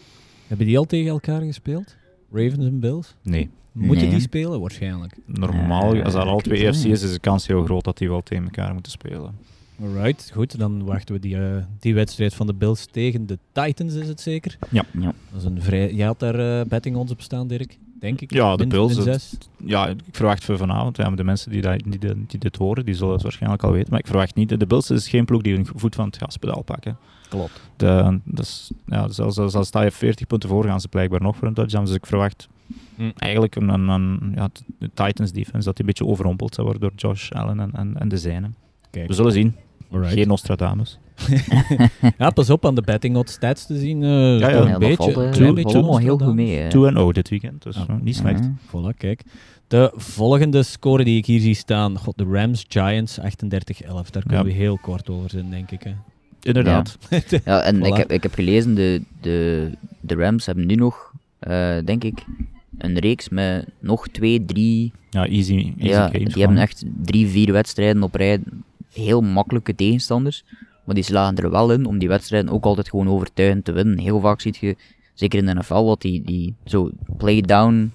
Hebben 0.46 0.66
die 0.66 0.78
al 0.78 0.84
tegen 0.84 1.10
elkaar 1.10 1.40
gespeeld? 1.42 1.96
Ravens 2.32 2.64
en 2.64 2.80
Bills? 2.80 3.16
Nee, 3.22 3.50
Moeten 3.72 4.04
Nee. 4.04 4.10
die 4.14 4.20
spelen? 4.20 4.60
Waarschijnlijk. 4.60 5.16
normaal, 5.26 5.94
Eh, 5.94 6.04
als 6.04 6.12
dat 6.14 6.26
al 6.26 6.38
twee 6.40 6.58
niet. 6.66 6.84
is, 6.84 6.84
is 7.02 7.12
de 7.12 7.18
kans 7.18 7.46
heel 7.46 7.64
groot 7.64 7.84
dat 7.84 7.98
die 7.98 8.08
wel 8.08 8.20
tegen 8.22 8.44
elkaar 8.44 8.72
moeten 8.72 8.92
spelen. 8.92 9.34
Alright, 9.82 10.30
goed. 10.34 10.58
Dan 10.58 10.84
wachten 10.84 11.14
we 11.14 11.20
die, 11.20 11.36
eh, 11.36 11.56
die 11.80 11.94
wedstrijd 11.94 12.34
van 12.34 12.46
de 12.46 12.54
Bills 12.54 12.86
tegen 12.90 13.26
de 13.26 13.38
Titans, 13.52 13.94
is 13.94 14.08
het 14.08 14.20
zeker? 14.20 14.58
Ja. 14.70 14.84
Ja. 15.00 15.12
Dat 15.32 15.40
is 15.40 15.44
een 15.44 15.62
vrij... 15.62 15.92
Jij 15.94 16.06
had 16.06 16.18
daar 16.20 16.60
eh, 16.60 16.66
betting 16.66 16.96
ons 16.96 17.10
op 17.10 17.20
staan, 17.22 17.46
Dirk? 17.48 17.78
Denk 18.00 18.20
ik. 18.20 18.32
Ja, 18.32 18.52
de 18.52 18.58
Min- 18.58 18.68
Bills, 18.68 18.96
min 18.96 19.08
het- 19.08 19.20
zes. 19.22 19.38
Ja, 19.64 19.86
ik 19.88 19.98
verwacht 20.10 20.44
voor 20.44 20.56
vanavond, 20.56 20.96
ja, 20.96 21.06
maar 21.08 21.16
de 21.16 21.24
mensen 21.24 21.50
die, 21.50 21.60
dat- 21.60 21.82
die, 21.86 21.98
die, 22.26 22.38
dit 22.38 22.56
horen, 22.56 22.84
die 22.84 22.94
zullen 22.94 23.12
het 23.12 23.22
waarschijnlijk 23.22 23.62
al 23.62 23.72
weten. 23.72 23.90
Maar 23.90 23.98
ik 23.98 24.06
verwacht 24.06 24.34
niet, 24.34 24.48
de 24.58 24.66
Bills 24.66 24.90
is 24.90 25.08
geen 25.08 25.24
ploeg 25.24 25.42
die 25.42 25.54
een 25.56 25.66
voet 25.74 25.94
van 25.94 26.06
het 26.06 26.16
gaspedaal 26.16 26.62
pakken. 26.62 26.96
Klopt. 27.30 27.60
De, 27.76 28.18
dus, 28.24 28.70
ja, 28.86 29.08
zelfs 29.08 29.38
als, 29.38 29.54
als 29.54 29.66
sta 29.66 29.82
je 29.82 29.90
40 29.90 30.26
punten 30.26 30.48
voor, 30.48 30.64
gaan 30.64 30.80
ze 30.80 30.88
blijkbaar 30.88 31.20
nog 31.22 31.36
voor 31.36 31.48
een 31.48 31.54
touchdown. 31.54 31.84
Dus 31.84 31.94
ik 31.94 32.06
verwacht 32.06 32.48
Hm. 32.96 33.10
eigenlijk 33.16 33.56
een, 33.56 33.68
een, 33.68 33.88
een- 33.88 34.32
ja, 34.34 34.48
de 34.78 34.90
Titans 34.94 35.32
defense 35.32 35.64
dat 35.66 35.76
die 35.76 35.80
een 35.80 35.86
beetje 35.86 36.06
overrompeld 36.06 36.54
zou 36.54 36.66
worden 36.66 36.88
door 36.88 36.98
Josh 36.98 37.30
Allen 37.30 37.60
en, 37.60 37.70
en, 37.72 37.96
en 37.98 38.08
de 38.08 38.16
zijnen. 38.18 38.54
Kijk. 38.90 39.06
We 39.08 39.14
zullen 39.14 39.32
zien. 39.32 39.54
Alright. 39.92 40.14
Geen 40.14 40.28
Nostradamus. 40.28 40.98
Ja, 42.18 42.30
pas 42.30 42.50
op 42.50 42.66
aan 42.66 42.74
de 42.74 42.82
betting 42.82 43.16
odds 43.16 43.32
stats 43.32 43.66
te 43.66 43.78
zien. 43.78 44.02
eh 44.02 44.38
ja, 44.38 44.48
toch 44.48 44.50
ja, 44.50 44.60
een 44.64 44.70
dat 44.70 44.78
beetje, 44.78 45.12
valt, 45.12 45.36
eh, 45.38 45.46
een 45.46 45.54
beetje 45.54 45.76
allemaal 45.78 45.98
heel 45.98 46.18
goed 46.18 46.34
mee. 46.34 46.56
hè. 46.58 46.68
2-0 46.68 47.12
dit 47.12 47.28
weekend, 47.28 47.62
dus 47.62 47.76
Ja. 47.76 47.84
eh, 47.88 47.94
niet 48.00 48.16
slecht. 48.16 48.48
Voilà, 48.66 48.96
kijk. 48.96 49.22
De 49.68 49.92
volgende 49.94 50.62
score 50.62 51.04
die 51.04 51.16
ik 51.16 51.26
hier 51.26 51.40
zie 51.40 51.54
staan, 51.54 51.98
god, 51.98 52.18
de 52.18 52.24
Rams 52.30 52.64
Giants 52.68 53.18
38-11. 53.20 54.10
Daar 54.10 54.22
kunnen 54.22 54.38
Ja. 54.38 54.44
we 54.44 54.52
heel 54.52 54.78
kort 54.82 55.10
over 55.10 55.30
zijn, 55.30 55.50
denk 55.50 55.70
ik. 55.70 55.82
Hè. 55.82 55.92
Inderdaad. 56.42 56.98
Ja, 57.44 57.62
en 57.62 57.76
Voilà. 57.76 57.86
ik, 57.86 57.94
heb, 57.96 58.12
ik 58.12 58.22
heb 58.22 58.34
gelezen, 58.34 58.74
de, 58.74 59.02
de, 59.20 59.70
de 60.00 60.14
Rams 60.14 60.46
hebben 60.46 60.66
nu 60.66 60.74
nog, 60.74 61.12
eh, 61.38 61.76
denk 61.84 62.04
ik, 62.04 62.24
een 62.78 62.98
reeks 62.98 63.28
met 63.28 63.66
nog 63.78 64.08
twee, 64.08 64.44
drie... 64.44 64.92
Ja, 65.10 65.26
easy, 65.26 65.54
easy 65.54 65.74
ja, 65.78 66.08
games. 66.08 66.32
die 66.34 66.42
hebben 66.42 66.62
echt 66.62 66.84
drie, 67.02 67.26
vier 67.28 67.52
wedstrijden 67.52 68.02
op 68.02 68.14
rij. 68.14 68.40
Heel 68.92 69.20
makkelijke 69.20 69.74
tegenstanders. 69.74 70.44
Maar 70.84 70.94
die 70.94 71.04
slagen 71.04 71.36
er 71.36 71.50
wel 71.50 71.72
in 71.72 71.86
om 71.86 71.98
die 71.98 72.08
wedstrijden 72.08 72.50
ook 72.50 72.64
altijd 72.64 72.88
gewoon 72.88 73.08
overtuigend 73.08 73.64
te 73.64 73.72
winnen. 73.72 73.98
Heel 73.98 74.20
vaak 74.20 74.40
zie 74.40 74.56
je, 74.60 74.76
zeker 75.14 75.38
in 75.38 75.46
de 75.46 75.54
NFL, 75.54 75.84
wat 75.84 76.00
die, 76.00 76.22
die 76.22 76.54
zo 76.64 76.90
play 77.16 77.40
down 77.40 77.92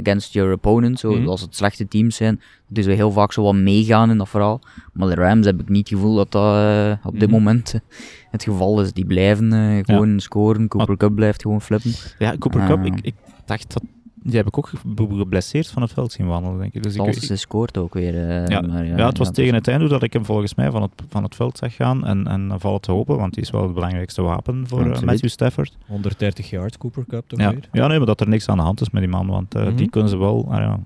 against 0.00 0.32
your 0.32 0.52
opponent, 0.52 0.98
zo, 0.98 1.12
Mhm. 1.12 1.28
als 1.28 1.40
het 1.40 1.56
slechte 1.56 1.88
teams 1.88 2.16
zijn, 2.16 2.40
dat 2.68 2.86
is 2.86 2.94
heel 2.96 3.12
vaak 3.12 3.32
zo 3.32 3.42
wat 3.42 3.54
meegaan 3.54 4.10
in 4.10 4.18
dat 4.18 4.28
verhaal. 4.28 4.60
Maar 4.92 5.08
de 5.08 5.14
Rams 5.14 5.46
heb 5.46 5.60
ik 5.60 5.68
niet 5.68 5.88
het 5.88 5.98
gevoel 5.98 6.14
dat 6.14 6.32
dat 6.32 6.54
eh, 6.54 6.92
op 7.06 7.12
dit 7.20 7.28
Mhm. 7.30 7.38
moment 7.38 7.74
eh, 7.74 7.80
het 8.30 8.42
geval 8.42 8.80
is. 8.80 8.92
Die 8.92 9.06
blijven 9.06 9.52
eh, 9.52 9.78
gewoon 9.84 10.20
scoren, 10.20 10.68
Cooper 10.68 10.96
Cup 10.96 11.14
blijft 11.14 11.42
gewoon 11.42 11.60
flippen. 11.60 11.92
Ja, 12.18 12.34
Cooper 12.38 12.66
Cup, 12.66 12.78
Ah. 12.78 12.86
ik, 12.86 12.94
ik 13.02 13.14
dacht 13.44 13.72
dat... 13.72 13.82
Die 14.22 14.36
heb 14.36 14.46
ik 14.46 14.58
ook 14.58 14.66
ge- 14.66 14.76
geblesseerd 14.96 15.66
van 15.68 15.82
het 15.82 15.92
veld 15.92 16.12
zien 16.12 16.26
wandelen, 16.26 16.58
denk 16.58 16.74
ik. 16.74 16.82
Dus 16.82 16.94
ik, 16.94 17.06
ik- 17.30 17.36
scoort 17.36 17.78
ook 17.78 17.94
weer. 17.94 18.28
eh, 18.28 18.46
ja, 18.46 18.60
maar 18.60 18.84
ja, 18.84 19.06
het 19.06 19.18
was 19.18 19.26
ja, 19.26 19.32
tegen 19.32 19.54
het 19.54 19.68
einde 19.68 19.88
dat 19.88 20.02
ik 20.02 20.12
hem 20.12 20.24
volgens 20.24 20.54
mij 20.54 20.70
van 20.70 20.82
het, 20.82 20.90
van 21.08 21.22
het 21.22 21.34
veld 21.34 21.58
zag 21.58 21.74
gaan. 21.74 22.06
En, 22.06 22.26
en 22.26 22.48
dan 22.48 22.60
valt 22.60 22.74
het 22.74 22.82
te 22.82 22.90
hopen, 22.92 23.16
want 23.16 23.34
die 23.34 23.42
is 23.42 23.50
wel 23.50 23.62
het 23.62 23.74
belangrijkste 23.74 24.22
wapen 24.22 24.68
voor 24.68 24.90
eh. 24.92 25.00
Matthew 25.02 25.28
Stafford. 25.30 25.76
130 25.86 26.50
yards 26.50 26.78
Cooper 26.78 27.04
Cup 27.08 27.28
toch 27.28 27.38
Ja. 27.40 27.50
weer? 27.50 27.68
ja, 27.72 27.86
nee, 27.86 27.96
maar 27.98 28.06
dat 28.06 28.20
er 28.20 28.28
niks 28.28 28.48
aan 28.48 28.56
de 28.56 28.62
hand 28.62 28.80
is 28.80 28.90
met 28.90 29.02
die 29.02 29.10
man, 29.10 29.26
want 29.26 29.54
eh, 29.54 29.62
Mhm. 29.64 29.76
die 29.76 29.90
kunnen 29.90 30.10
ze 30.10 30.16
wel 30.18 30.46
ah, 30.50 30.58
ja, 30.58 30.78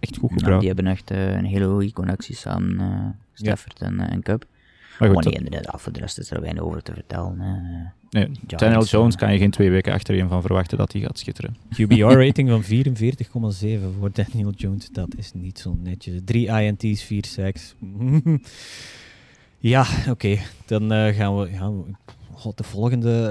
echt 0.00 0.16
goed 0.16 0.28
Ja, 0.30 0.36
die 0.36 0.38
gebruiken. 0.38 0.66
hebben 0.66 0.86
echt 0.86 1.10
een 1.10 1.44
hele 1.44 1.66
goede 1.68 1.92
connectie 1.92 2.34
samen, 2.36 2.80
eh 2.80 3.06
Stafford 3.32 3.80
en, 3.80 4.00
en 4.00 4.22
Cup. 4.22 4.44
maar 4.98 5.08
goed, 5.10 5.24
nee, 5.24 5.34
inderdaad, 5.34 5.80
voor 5.80 5.92
de 5.92 6.00
rest 6.00 6.18
is 6.18 6.30
er 6.30 6.40
weinig 6.40 6.62
over 6.62 6.82
te 6.82 6.92
vertellen. 6.94 7.38
Nee, 8.10 8.28
Daniel 8.46 8.84
Jones 8.84 9.16
kan 9.16 9.32
je 9.32 9.38
geen 9.38 9.50
twee 9.50 9.70
weken 9.70 9.92
achtereen 9.92 10.28
van 10.28 10.40
verwachten 10.42 10.78
dat 10.78 10.92
hij 10.92 11.00
gaat 11.00 11.18
schitteren. 11.18 11.56
QBR-rating 11.74 12.48
van 12.54 12.62
44,7 12.64 12.68
voor 13.98 14.10
Daniel 14.12 14.52
Jones. 14.56 14.88
Dat 14.92 15.08
is 15.16 15.30
niet 15.34 15.58
zo 15.58 15.76
netjes. 15.82 16.20
3 16.24 16.46
INT's, 16.46 17.02
4 17.02 17.24
sacks. 17.24 17.74
ja, 19.58 19.86
oké. 20.08 20.38
Dan 20.66 20.92
eh, 20.92 21.16
gaan 21.16 21.38
we... 21.38 21.50
Ja, 21.50 21.70
God, 22.34 22.56
de 22.56 22.64
volgende 22.64 23.26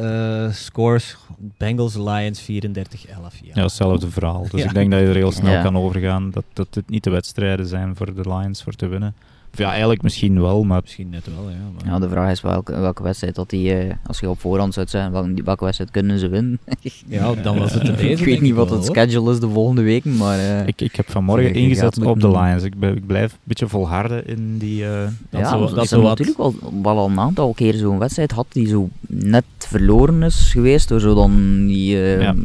eh, 0.47 0.53
scores. 0.53 1.17
Bengals, 1.57 1.95
Lions 1.95 2.41
34-11. 2.41 2.45
Ja. 2.45 3.51
Ja, 3.53 3.61
hetzelfde 3.61 4.09
verhaal. 4.09 4.47
Dus 4.51 4.61
Ja. 4.61 4.67
ik 4.67 4.73
denk 4.73 4.91
dat 4.91 4.99
je 4.99 5.05
er 5.05 5.15
heel 5.15 5.32
snel 5.41 5.51
Ja. 5.51 5.61
kan 5.61 5.77
overgaan. 5.77 6.32
Dat, 6.32 6.43
dat 6.53 6.73
dit 6.73 6.89
niet 6.89 7.03
de 7.03 7.09
wedstrijden 7.09 7.65
zijn 7.67 7.95
voor 7.95 8.13
de 8.15 8.30
Lions 8.30 8.63
voor 8.63 8.73
te 8.73 8.88
winnen. 8.88 9.13
Of 9.54 9.58
ja, 9.60 9.70
eigenlijk 9.70 10.02
misschien 10.02 10.41
wel, 10.41 10.64
maar 10.64 10.82
Misschien 10.84 11.10
net 11.10 11.26
wel, 11.36 11.50
ja. 11.50 11.56
Maar... 11.76 11.93
Ja, 11.93 12.00
de 12.00 12.10
vraag 12.10 12.32
is 12.32 12.41
welke, 12.41 12.80
welke 12.80 13.04
wedstrijd 13.04 13.36
dat 13.36 13.50
die, 13.50 13.74
eh, 13.74 13.93
als 14.06 14.20
je 14.20 14.30
op 14.30 14.39
voorhand 14.39 14.74
zou 14.74 14.88
zeggen, 14.89 15.12
welke, 15.12 15.43
welke 15.43 15.64
wedstrijd 15.64 15.91
kunnen 15.91 16.20
ze 16.20 16.28
winnen? 16.30 16.60
Ja, 17.08 17.34
dan 17.34 17.60
was 17.60 17.74
het 17.74 17.86
de 17.86 17.91
deze, 17.95 18.08
ik 18.10 18.26
weet 18.26 18.41
niet 18.41 18.54
wat 18.54 18.70
het 18.70 18.86
schedule 18.86 19.32
is 19.32 19.39
de 19.39 19.50
volgende 19.50 19.82
week, 19.82 20.06
maar 20.06 20.39
eh, 20.39 20.68
ik, 20.68 20.82
ik 20.82 20.95
heb 20.95 21.10
vanmorgen 21.12 21.54
ingezet 21.54 22.06
op 22.06 22.20
de 22.20 22.28
Lions. 22.32 22.64
Ik, 22.64 22.80
ben- 22.80 22.95
ik 22.95 23.06
blijf 23.08 23.32
een 23.32 23.38
beetje 23.43 23.68
volharden 23.68 24.28
in 24.28 24.58
die... 24.58 24.86
eh, 24.86 25.08
Dat 25.30 25.41
ja, 25.41 25.50
zo- 25.50 25.68
ze 25.68 25.76
dat 25.76 25.88
zo 25.88 26.02
wat- 26.02 26.10
natuurlijk 26.10 26.38
wel, 26.38 26.56
wel 26.84 26.97
al 26.97 27.10
een 27.10 27.20
aantal 27.20 27.54
keer 27.54 27.74
zo'n 27.74 28.00
wedstrijd 28.00 28.32
had 28.32 28.45
die 28.50 28.68
zo 28.68 28.89
net 29.08 29.43
verloren 29.58 30.24
is 30.24 30.50
geweest 30.52 30.88
door 30.89 31.00
zo 31.00 31.14
dan 31.16 31.66
die 31.68 31.95
eh, 32.02 32.22
Ja. 32.22 32.36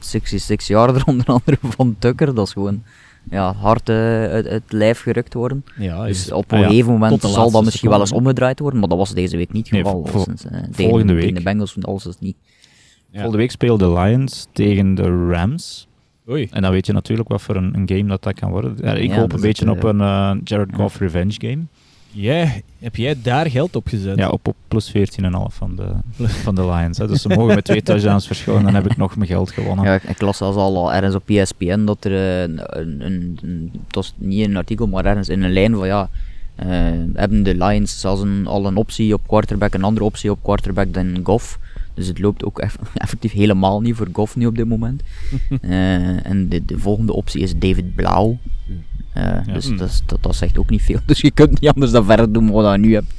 66 0.00 0.66
jaar 0.66 0.94
er 0.94 1.02
onder 1.06 1.26
andere 1.26 1.56
van 1.62 1.96
Tucker. 1.98 2.34
Dat 2.34 2.46
is 2.46 2.52
gewoon 2.52 2.82
ja, 3.30 3.52
hard 3.54 3.88
eh, 3.88 3.96
uit, 3.96 4.46
uit 4.46 4.62
het 4.62 4.72
lijf 4.72 5.00
gerukt 5.00 5.34
worden. 5.34 5.64
Ja, 5.78 6.04
Dus 6.06 6.24
is- 6.26 6.32
op 6.32 6.52
ah 6.52 6.58
een 6.58 6.64
gegeven 6.64 6.92
moment 6.92 7.22
zal 7.22 7.50
dat 7.50 7.64
misschien 7.64 7.90
wel 7.90 8.00
eens 8.00 8.12
omgedraaid 8.12 8.58
worden, 8.58 8.80
maar 8.80 8.88
dat 8.88 8.98
was 8.98 9.14
deze 9.14 9.36
week 9.36 9.52
niet 9.52 9.64
het 9.64 9.72
Nee, 9.72 9.82
geval. 9.84 10.06
vol- 10.06 10.22
sinds, 10.22 10.44
eh, 10.44 10.50
tegen, 10.50 10.74
volgende 10.74 11.06
tegen 11.12 11.24
week. 11.26 11.34
de 11.36 11.42
Bengals 11.42 11.76
alles 11.80 12.06
is 12.06 12.18
niet. 12.18 12.36
ja. 13.10 13.12
Volgende 13.12 13.36
week 13.36 13.50
speelden 13.50 13.88
de 13.94 14.00
Lions 14.00 14.46
tegen 14.52 14.94
de 14.94 15.26
Rams. 15.30 15.86
Oei. 16.30 16.48
En 16.50 16.62
dan 16.62 16.70
weet 16.70 16.86
je 16.86 16.92
natuurlijk 16.92 17.28
wat 17.28 17.42
voor 17.42 17.56
een, 17.56 17.74
een 17.74 17.88
game 17.88 18.04
dat, 18.04 18.22
dat 18.22 18.34
kan 18.34 18.50
worden. 18.50 18.76
Ja, 18.82 18.92
ik 18.94 19.10
Ja, 19.10 19.16
hoop 19.18 19.32
een 19.32 19.40
beetje 19.40 19.68
het, 19.70 19.76
op 19.84 19.84
eh, 19.84 19.98
een 20.30 20.40
Jared 20.44 20.74
Goff 20.74 20.98
revenge 20.98 21.34
game. 21.38 21.62
Jij, 22.14 22.62
heb 22.78 22.96
jij 22.96 23.16
daar 23.22 23.50
geld 23.50 23.76
op 23.76 23.88
gezet? 23.88 24.18
Ja, 24.18 24.28
op, 24.28 24.48
op 24.48 24.56
plus 24.68 24.92
14,5 24.96 25.02
van 25.48 25.76
de, 25.76 25.88
van 26.26 26.54
de 26.54 26.66
Lions. 26.66 26.98
Hè. 26.98 27.06
Dus 27.06 27.22
ze 27.22 27.28
mogen 27.28 27.54
met 27.54 27.64
twee 27.64 27.82
touchdowns 27.88 28.26
verschillen, 28.26 28.62
dan 28.62 28.74
heb 28.74 28.90
ik 28.90 28.96
nog 28.96 29.16
mijn 29.16 29.28
geld 29.28 29.50
gewonnen. 29.50 29.84
Ja, 29.84 29.94
ik, 30.08 30.20
las 30.20 30.36
zelfs 30.36 30.56
al, 30.56 30.76
al 30.76 30.92
ergens 30.94 31.14
op 31.14 31.28
ESPN 31.28 31.84
dat 31.84 32.04
er 32.04 32.12
een, 32.42 32.60
een, 32.78 33.00
een, 33.42 33.70
het 33.86 33.94
was 33.94 34.14
niet 34.16 34.48
een 34.48 34.56
artikel, 34.56 34.86
maar 34.86 35.04
ergens 35.04 35.28
in 35.28 35.42
een 35.42 35.52
lijn 35.52 35.74
van 35.74 35.86
ja, 35.86 36.08
eh, 36.54 36.68
hebben 37.14 37.42
de 37.42 37.54
Lions 37.56 38.00
zelfs 38.00 38.22
een, 38.22 38.46
al 38.46 38.66
een 38.66 38.76
optie 38.76 39.14
op 39.14 39.20
quarterback, 39.26 39.74
een 39.74 39.84
andere 39.84 40.04
optie 40.06 40.30
op 40.30 40.38
quarterback 40.42 40.94
dan 40.94 41.20
Goff. 41.22 41.58
Dus 41.94 42.06
het 42.06 42.18
loopt 42.18 42.44
ook 42.44 42.58
eff- 42.58 42.78
effectief 42.94 43.32
helemaal 43.32 43.80
niet 43.80 43.96
voor 43.96 44.08
Goff 44.12 44.36
nu 44.36 44.46
op 44.46 44.56
dit 44.56 44.68
moment. 44.68 45.02
Eh, 45.60 46.26
en 46.26 46.48
de, 46.48 46.64
de 46.64 46.78
volgende 46.78 47.12
optie 47.12 47.40
is 47.42 47.58
David 47.58 47.94
Blauw. 47.94 48.38
Eh, 49.14 49.38
Dus 49.54 49.68
Mm. 49.70 49.76
dat, 49.76 49.88
is- 49.88 50.02
dat, 50.06 50.22
dat 50.22 50.36
zegt 50.36 50.58
ook 50.58 50.70
niet 50.70 50.82
veel. 50.82 50.98
Dus 51.06 51.20
je 51.20 51.30
kunt 51.30 51.60
niet 51.60 51.70
anders 51.70 51.92
dan 51.92 52.04
verder 52.04 52.32
doen 52.32 52.50
wat 52.50 52.72
je 52.72 52.78
nu 52.78 52.94
hebt. 52.94 53.12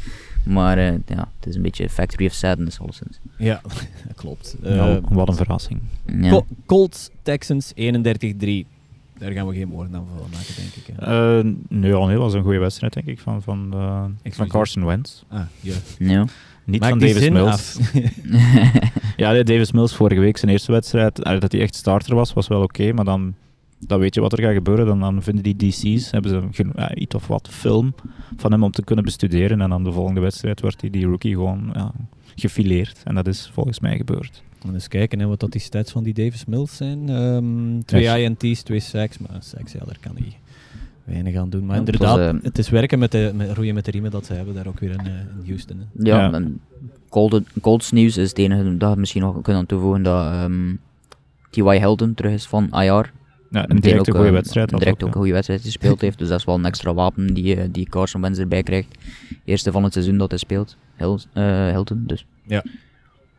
Maar 0.44 0.78
eh, 0.78 0.92
ja, 1.06 1.30
het 1.40 1.48
is 1.48 1.56
een 1.56 1.62
beetje 1.62 1.90
Factory 1.90 2.26
of 2.26 2.34
Sadness 2.34 2.80
alleszins. 2.80 3.20
Ja, 3.38 3.62
dat 4.08 4.16
klopt. 4.16 4.56
Eh, 4.64 4.76
Nou, 4.76 5.02
wat 5.10 5.28
een 5.28 5.36
verrassing. 5.36 5.80
Ja. 6.06 6.30
Col- 6.30 6.46
Colts, 6.66 7.10
Texans 7.22 7.72
31-3. 7.76 8.66
Daar 9.18 9.32
gaan 9.32 9.48
we 9.48 9.56
geen 9.56 9.70
woorden 9.70 9.96
aan 9.96 10.06
van 10.18 10.30
maken, 10.32 10.54
denk 10.56 10.74
ik. 10.76 10.94
hè. 10.96 11.38
Eh 11.40 11.44
nee, 11.70 11.92
ja, 11.92 11.98
nee, 12.00 12.08
dat 12.16 12.18
was 12.24 12.34
een 12.34 12.44
goede 12.44 12.60
wedstrijd, 12.60 12.94
denk 12.94 13.06
ik, 13.08 13.20
van, 13.20 13.42
van, 13.42 13.70
eh, 13.74 14.32
van. 14.34 14.48
Carson 14.48 14.86
Wentz. 14.86 15.22
Ah, 15.28 15.42
ja. 15.60 15.74
ja. 15.98 16.26
Niet 16.66 16.80
Maak 16.82 16.90
van 16.90 17.00
die 17.00 17.08
Davis 17.08 17.24
zin 17.24 17.34
Mills. 17.34 17.48
af. 17.50 17.80
Ja, 19.18 19.44
Davis 19.44 19.72
Mills 19.72 19.96
vorige 19.96 20.20
week 20.22 20.38
zijn 20.38 20.52
eerste 20.52 20.72
wedstrijd, 20.72 21.16
dat 21.40 21.52
hij 21.52 21.62
echt 21.62 21.76
starter 21.76 22.16
was, 22.16 22.34
was 22.34 22.48
wel 22.48 22.62
oké, 22.62 22.92
maar 22.94 23.06
dan, 23.06 23.34
dan 23.80 24.00
weet 24.00 24.16
je 24.16 24.22
wat 24.22 24.34
er 24.34 24.42
gaat 24.44 24.54
gebeuren. 24.54 24.86
Dan, 24.86 25.00
dan 25.00 25.24
vinden 25.24 25.44
die 25.44 25.56
DC's, 25.56 26.12
hebben 26.12 26.32
ze 26.56 26.66
ja, 26.76 26.96
iets 26.96 27.16
of 27.16 27.28
wat 27.28 27.48
film 27.52 27.94
van 28.38 28.52
hem 28.52 28.64
om 28.64 28.72
te 28.72 28.84
kunnen 28.84 29.06
bestuderen. 29.06 29.62
En 29.62 29.70
dan 29.70 29.84
de 29.84 29.92
volgende 29.92 30.20
wedstrijd 30.22 30.62
wordt 30.62 30.82
hij 30.82 30.90
die 30.90 31.06
rookie 31.06 31.34
gewoon 31.34 31.70
ja, 31.74 31.92
gefileerd. 32.36 33.02
En 33.04 33.16
dat 33.16 33.28
is 33.28 33.50
volgens 33.54 33.80
mij 33.80 33.98
gebeurd. 33.98 34.44
En 34.68 34.74
eens 34.74 34.88
kijken 34.88 35.20
hè, 35.20 35.26
wat 35.26 35.40
dat 35.40 35.52
die 35.52 35.62
stats 35.62 35.92
van 35.92 36.04
die 36.04 36.14
Davis 36.14 36.46
Mills 36.46 36.76
zijn. 36.76 37.10
Ehm, 37.10 37.80
twee. 37.86 38.24
INT's, 38.24 38.62
twee 38.64 38.80
sacks. 38.80 39.18
Maar 39.18 39.38
sacks, 39.40 39.72
ja, 39.72 39.80
daar 39.86 39.98
kan 40.00 40.16
hij 40.16 40.38
weinig 41.04 41.36
aan 41.36 41.50
doen. 41.50 41.66
Maar 41.66 41.76
Ja, 41.76 41.82
het 41.84 41.94
inderdaad, 41.94 42.18
was, 42.18 42.42
het, 42.44 42.54
eh, 42.54 42.60
is 42.64 42.70
werken 42.70 43.00
met 43.00 43.12
de 43.12 43.32
met, 43.36 43.52
roeien 43.52 43.74
met 43.74 43.86
de 43.86 43.92
riemen 43.92 44.12
dat 44.12 44.26
ze 44.26 44.34
hebben 44.34 44.54
daar 44.54 44.68
ook 44.68 44.80
weer 44.80 44.92
in, 44.92 45.00
eh, 45.00 45.06
in 45.06 45.48
Houston. 45.48 45.78
Hè. 45.78 45.86
Ja, 46.10 46.18
Ja. 46.18 46.34
en 46.34 46.60
Cold, 47.10 47.42
Colts 47.62 47.92
nieuws 47.92 48.18
is 48.18 48.30
het 48.30 48.38
enige 48.38 48.78
dat 48.78 48.94
we 48.94 49.00
misschien 49.00 49.22
nog 49.22 49.42
kunnen 49.42 49.66
toevoegen 49.66 50.04
dat 50.04 50.32
ehm 50.32 50.74
T.Y. 51.50 51.78
Hilton 51.80 52.14
terug 52.14 52.32
is 52.34 52.46
van 52.46 52.70
IR. 52.82 53.12
Ja, 53.52 53.62
een 53.62 53.76
Meteen 53.76 53.82
directe 53.82 54.10
ook, 54.12 54.16
goede 54.16 54.30
eh, 54.30 54.36
wedstrijd. 54.36 54.72
had 54.72 54.80
Direct 54.80 54.96
ook 54.98 55.02
ja. 55.02 55.08
een 55.14 55.20
goede 55.20 55.34
wedstrijd 55.34 55.62
gespeeld 55.62 56.02
heeft, 56.02 56.18
dus 56.18 56.28
dat 56.28 56.40
is 56.40 56.46
wel 56.46 56.56
een 56.56 56.66
extra 56.66 56.94
wapen 56.94 57.34
die, 57.34 57.56
eh, 57.56 57.68
die 57.72 57.90
Carson 57.90 58.22
Wentz 58.22 58.40
erbij 58.40 58.64
krijgt. 58.64 58.98
Eerste 59.46 59.72
van 59.72 59.84
het 59.84 59.94
seizoen 59.94 60.18
dat 60.18 60.30
hij 60.30 60.40
speelt, 60.40 60.78
Hil, 60.98 61.20
eh, 61.34 61.70
Hilton. 61.70 62.04
Dus. 62.08 62.26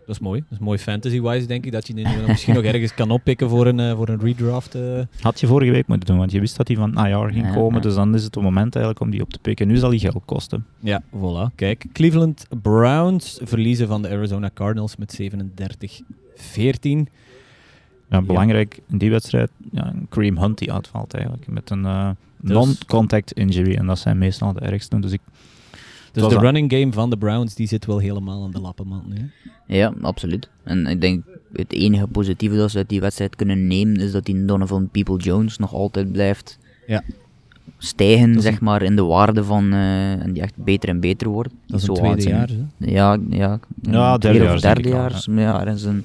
Dat 0.06 0.14
is 0.14 0.20
mooi. 0.20 0.40
Dat 0.40 0.58
is 0.58 0.64
mooi 0.64 0.78
fantasy-wise, 0.78 1.46
denk 1.46 1.64
ik, 1.64 1.72
dat 1.72 1.86
je 1.86 1.94
die 1.94 2.08
nu 2.08 2.14
misschien 2.26 2.54
nog 2.54 2.62
ergens 2.64 2.94
kan 2.94 3.10
oppikken 3.10 3.48
voor 3.48 3.66
een, 3.66 3.80
eh, 3.80 3.94
voor 3.96 4.08
een 4.08 4.20
redraft. 4.20 4.74
eh. 4.74 5.00
Had 5.20 5.40
je 5.40 5.46
vorige 5.46 5.70
week 5.70 5.86
moeten 5.86 6.08
doen, 6.08 6.18
want 6.18 6.32
je 6.32 6.40
wist 6.40 6.56
dat 6.56 6.68
hij 6.68 6.76
van 6.76 7.06
IR 7.06 7.30
ging 7.32 7.46
Ja, 7.46 7.52
komen. 7.54 7.74
ja. 7.74 7.80
Dus 7.80 7.94
dan 7.94 8.14
is 8.14 8.24
het 8.24 8.34
het 8.34 8.44
moment 8.44 8.74
eigenlijk 8.74 9.04
om 9.04 9.10
die 9.10 9.22
op 9.22 9.32
te 9.32 9.38
pikken. 9.42 9.66
Nu 9.68 9.76
zal 9.76 9.90
hij 9.90 9.98
geld 9.98 10.22
kosten. 10.24 10.66
Ja, 10.80 11.02
voilà. 11.16 11.54
Kijk, 11.54 11.84
Cleveland 11.92 12.46
Browns 12.62 13.40
verliezen 13.42 13.86
van 13.88 14.02
de 14.02 14.08
Arizona 14.08 14.50
Cardinals 14.54 14.96
met 14.96 15.18
37-14. 15.20 17.08
Ja, 18.10 18.22
belangrijk 18.22 18.80
in 18.88 18.98
die 18.98 19.10
wedstrijd, 19.10 19.50
ja, 19.72 19.92
Kareem 20.08 20.38
Hunt 20.38 20.58
die 20.58 20.72
uitvalt 20.72 21.14
eigenlijk. 21.14 21.46
Met 21.48 21.70
een 21.70 21.84
eh, 21.84 22.10
Dus- 22.40 22.52
non-contact 22.52 23.32
injury. 23.32 23.74
En 23.74 23.86
dat 23.86 23.98
zijn 23.98 24.18
meestal 24.18 24.52
de 24.52 24.60
ergste. 24.60 25.00
Dus 25.00 25.12
ik, 25.12 25.20
Dus 26.12 26.28
de 26.28 26.38
running 26.38 26.72
game 26.72 26.92
van 26.92 27.10
de 27.10 27.16
Browns 27.16 27.54
die 27.54 27.66
zit 27.66 27.86
wel 27.86 27.98
helemaal 27.98 28.44
aan 28.44 28.50
de 28.50 28.60
lappenmand 28.60 29.08
nu. 29.08 29.14
hè. 29.66 29.76
Ja, 29.76 29.92
absoluut. 30.02 30.48
En 30.64 30.86
ik 30.86 31.00
denk 31.00 31.24
het 31.52 31.72
enige 31.72 32.06
positieve 32.06 32.56
dat 32.56 32.70
ze 32.70 32.76
uit 32.76 32.88
die 32.88 33.00
wedstrijd 33.00 33.36
kunnen 33.36 33.66
nemen 33.66 33.96
is 33.96 34.12
dat 34.12 34.24
die 34.24 34.44
Donovan 34.44 34.88
People-Jones 34.88 35.58
nog 35.58 35.72
altijd 35.72 36.12
blijft 36.12 36.58
Ja. 36.86 37.02
stijgen, 37.78 38.40
zeg 38.40 38.60
maar, 38.60 38.82
in 38.82 38.96
de 38.96 39.02
waarde 39.04 39.44
van, 39.44 39.72
eh, 39.72 40.10
en 40.22 40.32
die 40.32 40.42
echt 40.42 40.54
beter 40.56 40.88
en 40.88 41.00
beter 41.00 41.28
wordt. 41.28 41.52
Dat 41.66 41.80
is 41.80 41.88
een 41.88 41.94
Zo 41.96 42.02
tweede 42.02 42.28
jaar. 42.28 42.48
Hè? 42.48 42.86
Ja, 42.90 43.18
ja. 43.30 43.60
Ja, 43.82 44.18
derde 44.18 44.38
jaar 44.38 44.54
of 44.54 44.60
derde 44.60 44.88
jaar. 44.88 45.24
Ja, 45.30 45.60
er 45.66 45.72
is 45.74 45.82
een, 45.84 46.04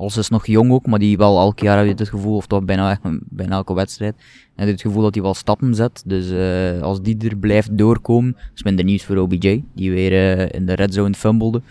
Als 0.00 0.16
is 0.16 0.28
nog 0.28 0.46
jong 0.46 0.70
ook, 0.70 0.86
maar 0.86 0.98
die 0.98 1.16
wel 1.16 1.38
elk 1.38 1.58
jaar 1.60 1.76
heb 1.76 1.86
je 1.86 1.92
het 1.92 2.08
gevoel, 2.08 2.36
of 2.36 2.46
toch 2.46 2.64
bijna, 2.64 3.00
bijna 3.24 3.54
elke 3.54 3.74
wedstrijd, 3.74 4.14
en 4.54 4.68
het 4.68 4.80
gevoel 4.80 5.02
dat 5.02 5.14
hij 5.14 5.22
wel 5.22 5.34
stappen 5.34 5.74
zet. 5.74 6.02
Dus 6.06 6.30
eh, 6.30 6.82
als 6.82 7.02
die 7.02 7.28
er 7.28 7.36
blijft 7.36 7.78
doorkomen, 7.78 8.36
is 8.54 8.62
minder 8.62 8.84
nieuws 8.84 9.04
voor 9.04 9.16
OBJ, 9.16 9.64
die 9.74 9.90
weer 9.90 10.12
eh, 10.12 10.48
in 10.58 10.66
de 10.66 10.74
red 10.74 10.94
zone 10.94 11.14
fumbelde. 11.14 11.62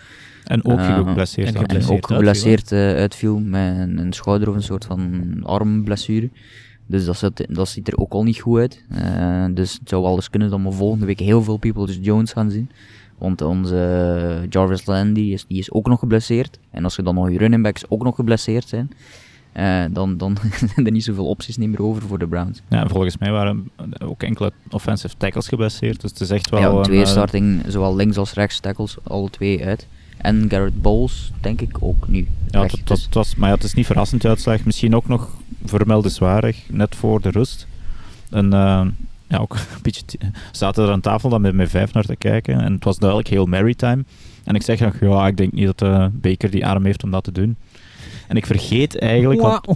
En 0.44 0.64
ook 0.64 0.78
Eh, 0.78 0.96
geblesseerd. 0.96 1.48
en. 1.48 1.54
En 1.54 1.60
geblesseerd 1.60 1.96
ook 1.96 2.06
geblesseerd 2.06 2.72
uitviel, 2.72 3.00
uitviel 3.00 3.38
met 3.38 3.78
een, 3.78 3.98
een 3.98 4.12
schouder 4.12 4.48
of 4.48 4.54
een 4.54 4.62
soort 4.62 4.84
van 4.84 5.40
armblessure. 5.42 6.30
Dus 6.90 7.04
dat, 7.04 7.16
zit, 7.16 7.46
dat 7.48 7.68
ziet 7.68 7.88
er 7.88 7.96
ook 7.96 8.12
al 8.12 8.22
niet 8.22 8.40
goed 8.40 8.58
uit. 8.58 8.84
Eh, 8.88 9.44
dus 9.54 9.72
het 9.72 9.88
zou 9.88 10.02
wel 10.02 10.14
eens 10.14 10.30
kunnen 10.30 10.50
dat 10.50 10.60
we 10.60 10.72
volgende 10.72 11.06
week 11.06 11.20
heel 11.20 11.42
veel 11.42 11.56
People 11.56 12.00
Jones 12.00 12.32
gaan 12.32 12.50
zien. 12.50 12.70
Want 13.20 13.42
onze 13.42 14.46
Jarvis 14.48 14.86
Landry 14.86 15.32
is, 15.32 15.44
die 15.48 15.58
is 15.58 15.72
ook 15.72 15.86
nog 15.86 15.98
geblesseerd. 15.98 16.58
En 16.70 16.84
als 16.84 16.96
je 16.96 17.02
dan 17.02 17.14
nog 17.14 17.30
je 17.30 17.38
running 17.38 17.62
backs 17.62 17.84
ook 17.88 18.02
nog 18.02 18.14
geblesseerd 18.14 18.68
zijn, 18.68 18.90
eh, 19.52 19.84
dan, 19.90 20.16
dan 20.16 20.36
zijn 20.74 20.86
er 20.86 20.92
niet 20.92 21.04
zoveel 21.04 21.26
opties 21.26 21.56
niet 21.56 21.68
meer 21.68 21.82
over 21.82 22.02
voor 22.02 22.18
de 22.18 22.26
Browns. 22.26 22.62
Ja, 22.68 22.88
volgens 22.88 23.18
mij 23.18 23.30
waren 23.30 23.70
ook 24.04 24.22
enkele 24.22 24.52
offensive 24.70 25.14
tackles 25.16 25.48
geblesseerd. 25.48 26.00
Dus 26.00 26.10
het 26.10 26.20
is 26.20 26.30
echt 26.30 26.50
wel... 26.50 26.60
ja, 26.60 26.68
een, 26.68 26.82
twee 26.82 27.00
eh, 27.00 27.06
starting, 27.06 27.62
zowel 27.66 27.96
links 27.96 28.16
als 28.16 28.32
rechts 28.32 28.60
tackles, 28.60 28.96
alle 29.02 29.30
twee 29.30 29.64
uit. 29.64 29.86
En 30.16 30.46
Garrett 30.48 30.82
Bowles, 30.82 31.32
denk 31.40 31.60
ik, 31.60 31.76
ook 31.80 32.08
nu. 32.08 32.28
Ja, 32.50 32.62
het 32.62 32.80
Dus- 32.84 33.08
was, 33.10 33.34
maar 33.36 33.48
ja, 33.48 33.54
het 33.54 33.64
is 33.64 33.74
niet 33.74 33.86
verrassend 33.86 34.24
uitslag. 34.24 34.64
Misschien 34.64 34.96
ook 34.96 35.08
nog 35.08 35.28
vermeldenswaardig, 35.64 36.62
net 36.68 36.94
voor 36.94 37.20
de 37.20 37.30
rust. 37.30 37.66
En 38.30 38.52
eh, 38.52 38.86
ja, 39.30 39.38
ook 39.38 39.54
een 39.54 39.82
beetje... 39.82 40.02
zaten 40.52 40.84
er 40.84 40.90
aan 40.90 41.00
tafel 41.00 41.28
dan 41.28 41.40
met 41.40 41.54
mijn 41.54 41.68
vijf 41.68 41.92
naar 41.92 42.04
te 42.04 42.16
kijken. 42.16 42.60
En 42.60 42.72
het 42.72 42.84
was 42.84 42.98
duidelijk 42.98 43.28
heel 43.28 43.46
maritime. 43.46 44.04
En 44.44 44.54
ik 44.54 44.62
zeg 44.62 44.80
nog, 44.80 44.94
ja, 45.00 45.26
ik 45.26 45.36
denk 45.36 45.52
niet 45.52 45.66
dat 45.66 45.82
eh 45.82 46.06
Baker 46.12 46.50
die 46.50 46.66
arm 46.66 46.84
heeft 46.84 47.02
om 47.04 47.10
dat 47.10 47.24
te 47.24 47.32
doen. 47.32 47.56
En 48.28 48.36
ik 48.36 48.46
vergeet 48.46 48.98
eigenlijk... 48.98 49.40
want 49.40 49.66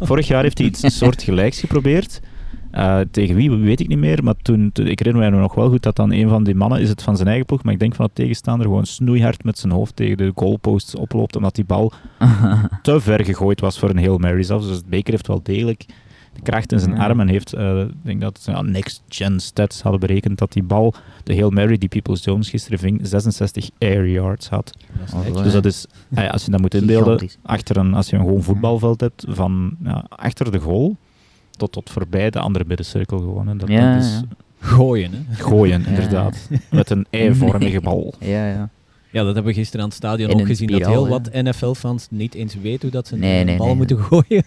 vorig 0.00 0.26
jaar 0.28 0.42
heeft 0.42 0.58
hij 0.58 0.66
iets 0.66 0.96
soortgelijks 0.98 1.60
geprobeerd. 1.60 2.20
Eh, 2.70 3.00
tegen 3.10 3.34
wie 3.34 3.50
weet 3.50 3.80
ik 3.80 3.88
niet 3.88 3.98
meer, 3.98 4.24
maar 4.24 4.34
toen, 4.42 4.70
toen- 4.72 4.86
ik 4.86 4.98
herinner 4.98 5.30
me 5.30 5.38
nog 5.40 5.54
wel 5.54 5.68
goed 5.68 5.82
dat 5.82 5.96
dan 5.96 6.12
een 6.12 6.28
van 6.28 6.44
die 6.44 6.54
mannen, 6.54 6.80
is 6.80 6.88
het 6.88 7.02
van 7.02 7.16
zijn 7.16 7.28
eigen 7.28 7.46
ploeg, 7.46 7.62
maar 7.62 7.72
ik 7.72 7.78
denk 7.78 7.94
van 7.94 8.04
het 8.04 8.14
tegenstander, 8.14 8.66
gewoon 8.66 8.86
snoeihard 8.86 9.44
met 9.44 9.58
zijn 9.58 9.72
hoofd 9.72 9.96
tegen 9.96 10.16
de 10.16 10.32
goalposts 10.34 10.94
oploopt, 10.94 11.36
omdat 11.36 11.54
die 11.54 11.64
bal 11.64 11.92
te 12.82 13.00
ver 13.00 13.24
gegooid 13.24 13.60
was 13.60 13.78
voor 13.78 13.90
een 13.90 13.96
heel 13.96 14.18
Mary 14.18 14.42
zelfs. 14.42 14.66
Dus 14.66 14.80
Baker 14.88 15.10
heeft 15.12 15.26
wel 15.26 15.40
degelijk 15.42 15.84
de 16.32 16.40
kracht 16.42 16.72
in 16.72 16.78
zijn 16.80 16.94
Ja. 16.94 16.98
arm 17.04 17.20
en 17.20 17.28
heeft, 17.28 17.52
eh, 17.52 17.80
ik 17.80 17.90
denk 18.02 18.20
dat 18.20 18.42
ja, 18.46 18.62
Next 18.62 19.02
Gen 19.08 19.40
Stats 19.40 19.82
hadden 19.82 20.00
berekend 20.00 20.38
dat 20.38 20.52
die 20.52 20.62
bal, 20.62 20.94
de 21.24 21.32
heel 21.32 21.50
Mary 21.50 21.78
die 21.78 21.88
Peoples 21.88 22.24
Jones 22.24 22.50
gisteren 22.50 22.78
ving, 22.78 23.00
66 23.02 23.70
air 23.78 24.08
yards 24.08 24.48
had. 24.48 24.72
Dus 25.42 25.52
dat 25.52 25.64
is, 25.64 25.86
ah 26.14 26.24
ja, 26.24 26.30
als 26.30 26.44
je 26.44 26.50
dat 26.50 26.60
moet 26.60 26.74
inbeelden, 26.74 27.28
achter 27.42 27.76
een, 27.76 27.94
als 27.94 28.10
je 28.10 28.16
een 28.16 28.22
gewoon 28.22 28.42
voetbalveld 28.42 29.00
hebt, 29.00 29.24
van 29.28 29.76
ja, 29.84 30.04
achter 30.08 30.52
de 30.52 30.58
goal 30.58 30.96
tot, 31.50 31.72
tot 31.72 31.90
voorbij 31.90 32.30
de 32.30 32.38
andere 32.38 32.64
middencirkel 32.68 33.18
gewoon. 33.18 33.48
hè. 33.48 33.56
Dat, 33.56 33.68
Ja, 33.68 33.94
dat 33.94 34.02
is 34.04 34.10
ja. 34.10 34.22
Gooien, 34.60 35.10
hè. 35.12 35.34
gooien, 35.34 35.80
Ja, 35.86 35.88
inderdaad. 35.88 36.48
Met 36.70 36.90
een 36.90 37.06
eivormige 37.10 37.80
bal. 37.80 38.14
Ja, 38.20 38.48
ja. 38.48 38.68
Ja, 39.10 39.24
dat 39.24 39.34
hebben 39.34 39.52
we 39.52 39.58
gisteren 39.58 39.80
aan 39.82 39.88
het 39.88 39.96
stadion 39.98 40.32
ook 40.40 40.46
gezien. 40.46 40.68
Dat 40.70 40.86
heel 40.86 41.04
ja. 41.04 41.08
wat 41.10 41.30
NFL-fans 41.32 42.06
niet 42.10 42.34
eens 42.34 42.54
weten 42.54 42.80
hoe 42.80 42.90
dat 42.90 43.06
ze 43.06 43.14
een 43.14 43.20
Nee, 43.20 43.44
nee, 43.44 43.56
bal 43.56 43.66
nee. 43.66 43.74
moeten 43.76 43.98
gooien. 44.10 44.44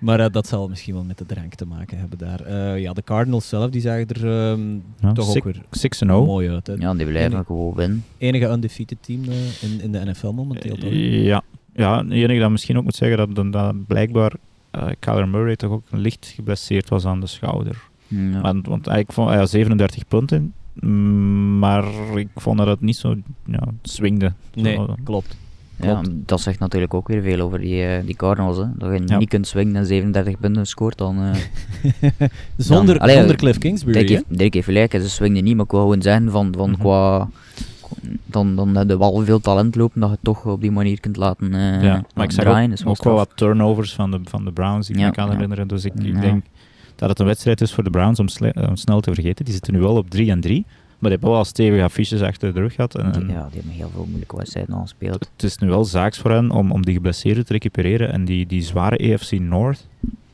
Maar 0.00 0.20
eh, 0.20 0.26
dat 0.32 0.46
zal 0.46 0.68
misschien 0.68 0.94
wel 0.94 1.04
met 1.04 1.18
de 1.18 1.26
drank 1.26 1.54
te 1.54 1.66
maken 1.66 1.98
hebben 1.98 2.18
daar. 2.18 2.40
Eh, 2.40 2.80
ja, 2.80 2.92
de 2.92 3.02
Cardinals 3.02 3.48
zelf, 3.48 3.70
die 3.70 3.80
zagen 3.80 4.06
er 4.08 4.50
ehm, 4.50 4.74
Ja, 5.00 5.12
toch 5.12 5.30
six- 5.30 5.36
ook 5.46 5.52
weer 5.52 5.62
6-0. 5.70 6.24
mooi 6.26 6.50
uit. 6.50 6.66
Hè. 6.66 6.72
Ja, 6.72 6.94
die 6.94 7.06
blijven 7.06 7.38
En- 7.38 7.44
gewoon 7.44 7.74
winnen. 7.74 8.04
Enige 8.18 8.46
undefeated 8.46 8.98
team 9.00 9.24
eh, 9.24 9.62
in, 9.62 9.80
in 9.82 9.92
de 9.92 10.04
NFL 10.04 10.30
momenteel, 10.30 10.76
toch? 10.76 10.90
Ja, 10.92 11.42
ja 11.74 11.98
het 12.02 12.10
enige 12.10 12.40
dat 12.40 12.50
misschien 12.50 12.76
ook 12.76 12.84
moet 12.84 12.94
zeggen, 12.94 13.16
dat, 13.18 13.34
dat, 13.34 13.52
dat 13.52 13.86
blijkbaar 13.86 14.32
eh 14.70 14.86
Kyler 14.98 15.28
Murray 15.28 15.56
toch 15.56 15.70
ook 15.70 15.84
licht 15.90 16.26
geblesseerd 16.26 16.88
was 16.88 17.04
aan 17.06 17.20
de 17.20 17.26
schouder. 17.26 17.82
Ja. 18.08 18.40
Want, 18.40 18.66
want 18.66 18.88
ik 18.88 19.12
vond 19.12 19.28
hij 19.28 19.38
had 19.38 19.50
37 19.50 20.06
punten, 20.08 20.52
maar 21.58 21.84
ik 22.14 22.28
vond 22.34 22.58
dat 22.58 22.66
het 22.66 22.80
niet 22.80 22.96
zo 22.96 23.16
ja, 23.46 23.62
swingde. 23.82 24.32
Nee, 24.54 24.74
Zo, 24.74 24.94
klopt. 25.04 25.36
Ja, 25.80 26.02
dat 26.10 26.40
zegt 26.40 26.58
natuurlijk 26.58 26.94
ook 26.94 27.08
weer 27.08 27.22
veel 27.22 27.40
over 27.40 27.58
die, 27.60 27.86
eh, 27.86 28.04
die 28.06 28.16
Cardinals. 28.16 28.56
Hè. 28.56 28.64
Dat 28.74 28.92
je 28.98 29.02
Ja. 29.06 29.18
niet 29.18 29.28
kunt 29.28 29.46
swingen 29.46 29.76
en 29.76 29.86
37 29.86 30.38
punten 30.38 30.66
scoort, 30.66 30.98
dan... 30.98 31.18
eh 31.22 31.34
zonder, 32.56 32.94
Dan- 32.94 33.02
allee, 33.02 33.16
zonder 33.16 33.36
Cliff 33.36 33.58
Kingsbury, 33.58 33.92
Dirk, 33.98 34.08
heeft, 34.08 34.24
Dirk 34.38 34.54
heeft 34.54 34.66
gelijk, 34.66 34.92
ze 34.92 35.08
swingden 35.10 35.44
niet, 35.44 35.56
maar 35.56 35.64
ik 35.64 35.70
wil 35.70 35.80
gewoon 35.80 36.02
zeggen 36.02 36.30
van, 36.30 36.54
van 36.56 36.70
Mhm. 36.70 36.80
qua... 36.80 37.28
Dan, 38.26 38.56
dan 38.56 38.76
heb 38.76 38.88
je 38.88 38.98
wel 38.98 39.24
veel 39.24 39.40
talent 39.40 39.74
lopen 39.76 40.00
dat 40.00 40.10
je 40.10 40.18
toch 40.22 40.44
op 40.46 40.60
die 40.60 40.70
manier 40.70 41.00
kunt 41.00 41.16
laten, 41.16 41.54
eh, 41.54 41.82
ja, 41.82 42.04
maar 42.14 42.24
ik 42.24 42.30
draaien. 42.30 42.72
ook, 42.84 43.04
wel 43.04 43.14
wat 43.14 43.30
turnovers 43.34 43.94
van 43.94 44.10
de, 44.10 44.20
van 44.24 44.44
de 44.44 44.52
Browns 44.52 44.86
die 44.86 44.96
ik 44.96 45.02
Ja, 45.02 45.08
me 45.08 45.14
kan 45.14 45.30
herinneren. 45.30 45.68
Dus 45.68 45.84
ik, 45.84 45.92
ik 45.94 46.20
denk 46.20 46.44
dat 46.96 47.08
het 47.08 47.18
een 47.18 47.26
wedstrijd 47.26 47.60
is 47.60 47.72
voor 47.74 47.84
de 47.84 47.90
Browns 47.90 48.18
om, 48.18 48.26
om 48.68 48.76
snel 48.76 49.00
te 49.00 49.14
vergeten. 49.14 49.44
Die 49.44 49.54
zitten 49.54 49.72
nu 49.74 49.80
wel 49.80 49.96
op 49.96 50.10
3 50.10 50.30
en 50.30 50.40
3, 50.40 50.64
maar 50.98 51.10
die 51.10 51.10
hebben 51.10 51.28
wel 51.28 51.38
al 51.38 51.44
stevige 51.44 51.82
affiches 51.82 52.20
achter 52.20 52.54
de 52.54 52.60
rug 52.60 52.74
gehad. 52.74 52.94
En, 52.94 53.04
Ja, 53.04 53.12
die 53.12 53.60
hebben 53.60 53.72
heel 53.72 53.90
veel 53.92 54.04
moeilijke 54.06 54.36
wedstrijden 54.36 54.74
al 54.74 54.82
gespeeld. 54.82 55.30
het 55.32 55.42
is 55.42 55.58
nu 55.58 55.68
wel 55.68 55.84
zaaks 55.84 56.18
voor 56.18 56.30
hen 56.30 56.50
om, 56.50 56.72
om 56.72 56.84
die 56.84 56.94
geblesseerden 56.94 57.46
te 57.46 57.52
recupereren 57.52 58.12
en 58.12 58.24
die, 58.24 58.46
die 58.46 58.62
zware 58.62 59.14
AFC 59.14 59.32
North 59.32 59.86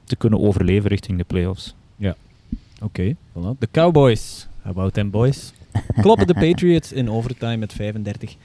te 0.05 0.17
kunnen 0.17 0.41
overleven 0.41 0.89
richting 0.89 1.19
de 1.19 1.25
playoffs. 1.25 1.75
Oké, 2.83 3.15
voilà. 3.15 3.59
De 3.59 3.69
Cowboys. 3.71 4.49
How 4.63 4.71
about 4.71 4.95
them 4.95 5.11
boys? 5.11 5.53
Kloppen 6.01 6.27
de 6.27 6.35
Patriots 6.35 6.93
in 6.93 7.11
overtime 7.11 7.57
met 7.57 7.73
35 7.73 8.37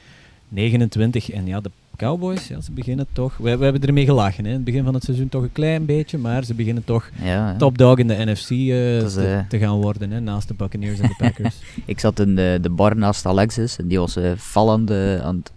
29. 0.48 1.30
En 1.30 1.48
ja, 1.48 1.60
de 1.62 1.72
Cowboys, 1.98 2.48
ja, 2.48 2.62
ze 2.62 2.72
beginnen 2.72 3.08
toch... 3.12 3.38
We, 3.38 3.58
we 3.58 3.64
hebben 3.64 3.82
ermee 3.82 4.06
gelachen, 4.06 4.44
hè. 4.44 4.50
In 4.50 4.56
het 4.56 4.64
begin 4.64 4.84
van 4.84 4.94
het 4.94 5.04
seizoen 5.04 5.30
toch 5.30 5.44
een 5.44 5.52
klein 5.52 5.86
beetje, 5.86 6.18
maar 6.18 6.44
ze 6.44 6.54
beginnen 6.54 6.84
toch 6.84 7.10
Ja, 7.22 7.26
ja. 7.26 7.56
top 7.56 7.78
dog 7.78 7.98
in 7.98 8.08
de 8.08 8.26
NFC 8.26 8.50
eh, 8.50 8.98
is, 9.02 9.14
te, 9.14 9.28
eh, 9.28 9.40
te 9.50 9.58
gaan 9.58 9.82
worden, 9.82 10.12
hè, 10.12 10.20
naast 10.20 10.48
de 10.48 10.54
Buccaneers 10.54 11.00
en 11.00 11.08
de 11.08 11.16
Packers. 11.18 11.56
Ik 11.86 12.00
zat 12.00 12.20
in 12.20 12.36
de, 12.36 12.60
de 12.62 12.70
bar 12.70 12.96
naast 12.98 13.26
Alexis 13.26 13.78
en 13.78 13.88
die 13.88 14.00
was 14.00 14.16
eh 14.16 14.32
fel 14.38 14.72
aan, 14.72 14.86
het 14.90 15.52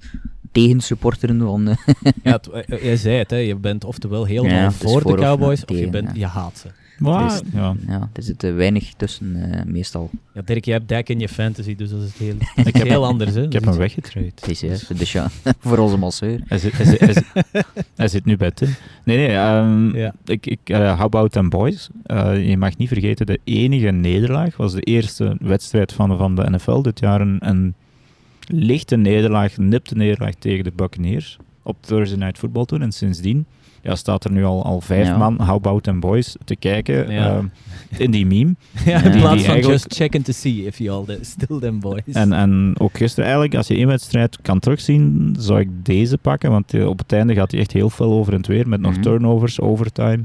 tegensupporteren 0.53 1.41
van... 1.41 1.69
eh, 1.69 1.77
ja, 2.23 2.41
eh, 2.53 2.83
jij 2.83 2.97
zei 2.97 3.17
het, 3.17 3.31
hè. 3.31 3.37
Je 3.37 3.55
bent 3.55 3.85
oftewel 3.85 4.25
helemaal 4.25 4.69
is 4.69 4.77
voor, 4.77 5.01
voor 5.01 5.17
de 5.17 5.23
Cowboys, 5.23 5.63
of 5.63 5.69
je, 5.69 5.75
tegen, 5.75 5.91
bent, 5.91 6.17
je 6.17 6.27
haat 6.27 6.59
ze. 6.59 6.69
Maar, 7.01 7.29
Dus- 7.29 7.41
ja. 7.53 7.75
ja, 7.87 8.09
er 8.13 8.23
zit 8.23 8.45
eh, 8.45 8.55
weinig 8.55 8.93
tussen, 8.97 9.53
eh, 9.53 9.65
meestal. 9.65 10.11
Ja, 10.35 10.43
Dirk, 10.45 10.65
je 10.65 10.73
hebt 10.73 10.89
Dak 10.89 11.09
in 11.09 11.21
je 11.21 11.29
fantasy, 11.29 11.77
dus 11.77 11.91
dat 11.91 12.01
is, 12.03 12.07
het 12.09 12.17
heel, 12.17 12.35
dat 12.39 12.49
is 12.57 12.65
Ik 12.65 12.77
heb 12.77 12.87
heel 12.89 13.01
hem- 13.03 13.11
anders, 13.11 13.35
hè. 13.35 13.43
Ik 13.43 13.53
heb 13.53 13.65
hem 13.65 13.77
weggetraind. 13.77 14.41
Het 14.41 14.51
is 14.51 14.61
juist, 14.61 14.99
dus 14.99 15.13
ja, 15.13 15.29
voor 15.59 15.79
onze 15.79 15.97
masseur. 15.97 16.41
Hij 16.47 16.59
zit, 16.59 16.73
hij, 16.77 16.85
zit, 16.87 17.01
hij, 17.01 17.13
zit, 17.13 17.25
hij 17.97 18.09
zit 18.09 18.25
nu 18.25 18.37
bij 18.37 18.51
Tim. 18.51 18.69
Nee, 19.05 19.17
nee. 19.17 19.29
ehm, 19.37 19.97
Ja. 19.97 20.15
ik, 20.25 20.47
ik, 20.47 20.59
eh, 20.65 20.91
how 20.97 21.01
about 21.05 21.33
them 21.33 21.49
boys? 21.49 21.89
Eh, 22.03 22.49
je 22.49 22.57
mag 22.57 22.77
niet 22.77 22.89
vergeten, 22.89 23.27
de 23.27 23.41
enige 23.45 23.91
nederlaag 23.91 24.57
was 24.57 24.73
de 24.73 24.81
eerste 24.83 25.37
wedstrijd 25.41 25.93
van, 25.93 26.17
van 26.19 26.35
de 26.35 26.51
NFL 26.51 26.81
dit 26.83 27.01
jaar. 27.01 27.21
Een, 27.21 27.37
een 27.41 27.75
lichte 28.47 28.97
nederlaag, 28.97 29.57
nipte 29.57 29.95
nederlaag 29.97 30.35
tegen 30.35 30.65
de 30.65 30.73
Buccaneers 30.77 31.39
op 31.63 31.77
Thursday 31.81 32.19
Night 32.19 32.39
Football 32.39 32.65
toen. 32.65 32.83
En 32.83 32.93
sindsdien 32.93 33.47
ja, 33.83 33.95
staat 33.95 34.25
er 34.25 34.31
nu 34.33 34.45
al, 34.45 34.65
al 34.65 34.81
vijf 34.81 35.07
Ja. 35.07 35.17
man, 35.17 35.37
How 35.41 35.55
About 35.55 35.83
Them 35.83 36.01
Boys, 36.01 36.37
te 36.45 36.57
kijken 36.57 37.11
Ja. 37.13 37.37
ehm, 37.37 37.45
in 38.05 38.11
die 38.11 38.27
meme. 38.27 38.55
Ja, 38.85 39.03
in 39.03 39.11
die 39.13 39.21
plaats 39.21 39.43
van 39.43 39.53
eigenlijk- 39.53 39.67
just 39.67 39.95
checking 39.95 40.25
to 40.25 40.33
see 40.33 40.67
if 40.67 40.79
you 40.79 40.91
all 40.99 41.05
the, 41.05 41.19
still 41.25 41.59
them 41.61 41.81
boys. 41.81 42.03
En, 42.13 42.33
en 42.33 42.75
ook 42.79 42.97
gisteren 42.97 43.25
eigenlijk, 43.25 43.55
als 43.57 43.67
je 43.67 43.75
één 43.75 43.87
wedstrijd 43.87 44.39
kan 44.43 44.59
terugzien, 44.59 45.35
zou 45.39 45.61
ik 45.61 45.69
deze 45.85 46.19
pakken. 46.19 46.51
Want 46.51 46.75
eh, 46.75 46.87
op 46.89 46.99
het 46.99 47.13
einde 47.13 47.35
gaat 47.35 47.51
hij 47.51 47.61
echt 47.61 47.73
heel 47.73 47.91
veel 47.91 48.13
over 48.13 48.33
en 48.33 48.39
het 48.39 48.47
weer. 48.49 48.69
Met 48.69 48.81
nog 48.81 48.93
Mhm. 48.93 49.01
turnovers, 49.03 49.61
overtime. 49.61 50.21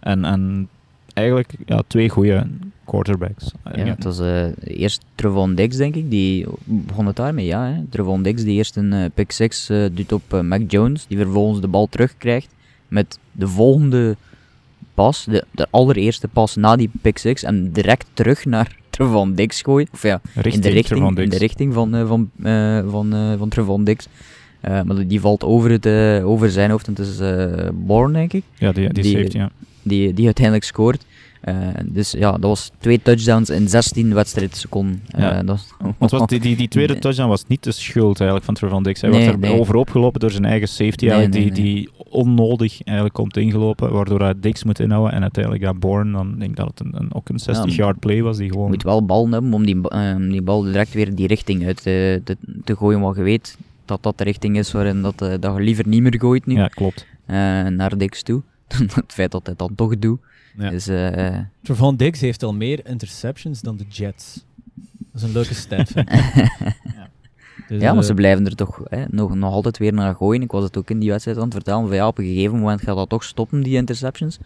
En, 0.00 0.24
en 0.24 0.68
eigenlijk 1.14 1.52
ja, 1.66 1.82
twee 1.86 2.08
goede 2.08 2.46
quarterbacks. 2.84 3.50
Ja, 3.74 3.84
het 3.84 4.04
was 4.04 4.20
eh, 4.20 4.44
eerst 4.64 5.04
Trevon 5.14 5.54
Dix, 5.54 5.76
denk 5.76 5.94
ik. 5.94 6.10
Die 6.10 6.46
begon 6.64 7.06
het 7.06 7.16
daarmee, 7.16 7.46
ja. 7.46 7.64
Hè. 7.66 7.82
Trevon 7.90 8.22
Dix 8.22 8.42
die 8.44 8.54
eerst 8.56 8.76
een 8.76 8.92
eh, 8.92 9.04
pick 9.14 9.32
6 9.32 9.68
eh, 9.68 9.84
doet 9.92 10.12
op 10.12 10.42
Mac 10.42 10.60
Jones. 10.70 11.06
Die 11.06 11.16
vervolgens 11.18 11.60
de 11.60 11.68
bal 11.68 11.86
terugkrijgt 11.90 12.48
met 12.92 13.18
de 13.32 13.48
volgende 13.48 14.16
pas, 14.94 15.24
de, 15.24 15.44
de 15.50 15.66
allereerste 15.70 16.28
pas 16.28 16.56
na 16.56 16.76
die 16.76 16.90
pick 17.02 17.18
6. 17.18 17.42
En 17.42 17.72
direct 17.72 18.06
terug 18.14 18.44
naar 18.44 18.76
Trevon 18.90 19.34
Dix 19.34 19.62
gooien. 19.62 19.88
Of 19.92 20.02
ja, 20.02 20.20
Richting 20.34 20.54
in 20.54 20.60
de 20.60 20.68
richting, 20.68 21.18
in 21.18 21.28
de 21.28 21.36
richting 21.38 21.74
van, 21.74 21.94
eh, 21.94 22.06
van, 22.06 22.30
eh, 22.42 22.82
van, 22.90 23.14
eh, 23.14 23.38
van 23.38 23.48
Trevon 23.48 23.84
Dix. 23.84 24.06
Maar 24.60 25.06
die 25.06 25.20
valt 25.20 25.44
over, 25.44 25.70
het, 25.70 25.86
over 26.24 26.50
zijn 26.50 26.70
hoofd 26.70 26.86
en 26.86 26.94
het 26.96 27.06
is 27.06 27.18
Bourne, 27.74 28.12
denk 28.12 28.32
ik 28.32 28.44
Ja, 28.58 28.72
die, 28.72 28.92
die, 28.92 29.02
die- 29.02 29.16
safety, 29.16 29.36
ja. 29.36 29.50
die, 29.82 30.14
die 30.14 30.24
uiteindelijk 30.24 30.64
scoort. 30.64 31.04
Eh, 31.42 31.54
dus 31.84 32.10
ja, 32.10 32.30
dat 32.30 32.40
was 32.42 32.70
twee 32.78 33.02
touchdowns 33.02 33.50
in 33.50 33.68
16 33.68 34.14
wedstrijdseconden. 34.14 35.02
Eh, 35.10 35.20
Ja. 35.20 35.42
dat 35.42 35.66
Want 35.98 36.10
was 36.10 36.26
die, 36.26 36.40
die, 36.40 36.56
die 36.56 36.68
tweede 36.68 36.98
touchdown 36.98 37.28
was 37.28 37.44
niet 37.46 37.64
de 37.64 37.72
schuld 37.72 38.16
eigenlijk 38.16 38.44
van 38.44 38.54
Trevon 38.54 38.82
Diggs. 38.82 39.00
Hij 39.00 39.10
Nee, 39.10 39.24
was 39.24 39.34
er 39.34 39.38
nee. 39.38 39.60
over 39.60 39.74
opgelopen 39.74 40.20
door 40.20 40.30
zijn 40.30 40.44
eigen 40.44 40.68
safety, 40.68 41.06
Nee, 41.06 41.28
die, 41.28 41.52
die 41.52 41.88
onnodig 41.96 42.82
eigenlijk 42.82 43.16
komt 43.16 43.36
ingelopen, 43.36 43.92
waardoor 43.92 44.20
hij 44.20 44.34
Diggs 44.40 44.64
moet 44.64 44.80
inhouden. 44.80 45.12
En 45.12 45.22
uiteindelijk, 45.22 45.64
ja, 45.64 45.74
Bourne, 45.74 46.12
dan 46.12 46.38
denk 46.38 46.50
ik 46.50 46.56
dat 46.56 46.66
het 46.66 46.80
een, 46.80 46.92
een, 46.96 47.14
ook 47.14 47.28
een 47.28 47.40
60-yard 47.40 47.98
play 47.98 48.22
was, 48.22 48.36
die 48.36 48.46
Je 48.46 48.52
gewoon... 48.52 48.68
moet 48.68 48.82
wel 48.82 49.04
ballen 49.04 49.32
hebben 49.32 49.52
om 49.52 49.66
die, 49.66 49.88
eh, 49.88 50.16
die 50.16 50.42
bal 50.42 50.62
direct 50.62 50.92
weer 50.92 51.14
die 51.14 51.26
richting 51.26 51.66
uit 51.66 51.82
te, 51.82 52.20
te, 52.24 52.36
te 52.64 52.76
gooien. 52.76 53.00
Want 53.00 53.16
je 53.16 53.22
weet 53.22 53.56
dat 53.84 54.02
dat 54.02 54.18
de 54.18 54.24
richting 54.24 54.58
is 54.58 54.72
waarin 54.72 55.02
dat, 55.02 55.18
dat 55.18 55.42
je 55.42 55.60
liever 55.60 55.88
niet 55.88 56.02
meer 56.02 56.14
gooit 56.18 56.46
nu. 56.46 56.54
Ja, 56.54 56.66
klopt. 56.66 57.06
naar 57.26 57.98
Dix 57.98 58.22
toe. 58.22 58.42
het 58.94 59.12
feit 59.12 59.30
dat 59.30 59.46
hij 59.46 59.54
dat 59.56 59.70
toch 59.76 59.98
doet. 59.98 60.20
Ja. 60.56 60.72
Eh, 60.72 61.38
Trevon 61.62 61.96
Diggs 61.96 62.20
heeft 62.20 62.42
al 62.42 62.54
meer 62.54 62.86
interceptions 62.86 63.60
dan 63.60 63.76
de 63.76 63.84
Jets. 63.88 64.44
Dat 64.98 65.22
is 65.22 65.22
een 65.22 65.32
leuke 65.32 65.54
stat. 65.54 65.96
ik. 65.96 66.08
Dus, 67.68 67.80
ja, 67.80 67.92
maar 67.92 68.02
eh, 68.02 68.08
ze 68.08 68.14
blijven 68.14 68.46
er 68.46 68.54
toch 68.54 68.80
hè, 68.84 69.04
nog, 69.10 69.34
nog 69.34 69.52
altijd 69.52 69.78
weer 69.78 69.92
naar 69.92 70.14
gooien. 70.14 70.42
Ik 70.42 70.50
was 70.50 70.64
het 70.64 70.76
ook 70.76 70.90
in 70.90 70.98
die 70.98 71.10
wedstrijd 71.10 71.36
aan 71.36 71.44
het 71.44 71.54
vertellen. 71.54 71.86
Van, 71.86 71.96
ja, 71.96 72.06
op 72.06 72.18
een 72.18 72.24
gegeven 72.24 72.58
moment 72.58 72.82
gaat 72.82 72.96
dat 72.96 73.08
toch 73.08 73.24
stoppen, 73.24 73.62
die 73.62 73.76
interceptions. 73.76 74.38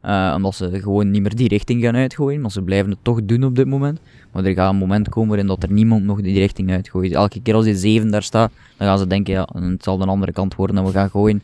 Eh, 0.00 0.32
omdat 0.36 0.54
ze 0.54 0.80
gewoon 0.80 1.10
niet 1.10 1.22
meer 1.22 1.34
die 1.34 1.48
richting 1.48 1.82
gaan 1.82 1.96
uitgooien. 1.96 2.40
Maar 2.40 2.50
ze 2.50 2.62
blijven 2.62 2.90
het 2.90 2.98
toch 3.02 3.24
doen 3.24 3.44
op 3.44 3.56
dit 3.56 3.66
moment. 3.66 4.00
Maar 4.32 4.44
er 4.44 4.54
gaat 4.54 4.70
een 4.72 4.78
moment 4.78 5.08
komen 5.08 5.28
waarin 5.28 5.46
dat 5.46 5.62
er 5.62 5.72
niemand 5.72 6.04
nog 6.04 6.20
die 6.20 6.38
richting 6.38 6.70
uitgooit. 6.70 7.12
Elke 7.12 7.40
keer 7.42 7.54
als 7.54 7.64
die 7.64 7.76
7 7.76 8.10
daar 8.10 8.22
staat, 8.22 8.52
dan 8.76 8.86
gaan 8.86 8.98
ze 8.98 9.06
denken, 9.06 9.32
ja, 9.32 9.48
het 9.52 9.82
zal 9.82 9.98
de 9.98 10.06
andere 10.06 10.32
kant 10.32 10.54
worden 10.54 10.76
en 10.76 10.84
we 10.84 10.90
gaan 10.90 11.10
gooien. 11.10 11.42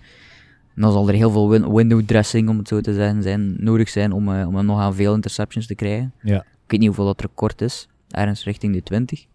En 0.79 0.85
dan 0.85 0.93
zal 0.93 1.09
er 1.09 1.15
heel 1.15 1.31
veel 1.31 1.49
win- 1.49 1.73
window 1.75 2.03
dressing, 2.03 2.49
om 2.49 2.59
het 2.59 2.69
zo 2.69 2.81
te 2.81 2.95
zeggen, 2.95 3.23
zijn, 3.23 3.57
nodig 3.59 3.89
zijn 3.89 4.13
om, 4.13 4.35
eh, 4.35 4.47
om 4.47 4.65
nog 4.67 4.79
aan 4.79 4.95
veel 4.95 5.15
interceptions 5.15 5.67
te 5.67 5.75
krijgen. 5.75 6.13
Ja. 6.23 6.37
Ik 6.41 6.45
weet 6.75 6.79
niet 6.81 6.89
hoeveel 6.89 7.05
dat 7.05 7.21
record 7.21 7.61
is. 7.61 7.89
Ergens 8.09 8.45
richting 8.45 8.75
de 8.75 8.83
20. 8.83 9.27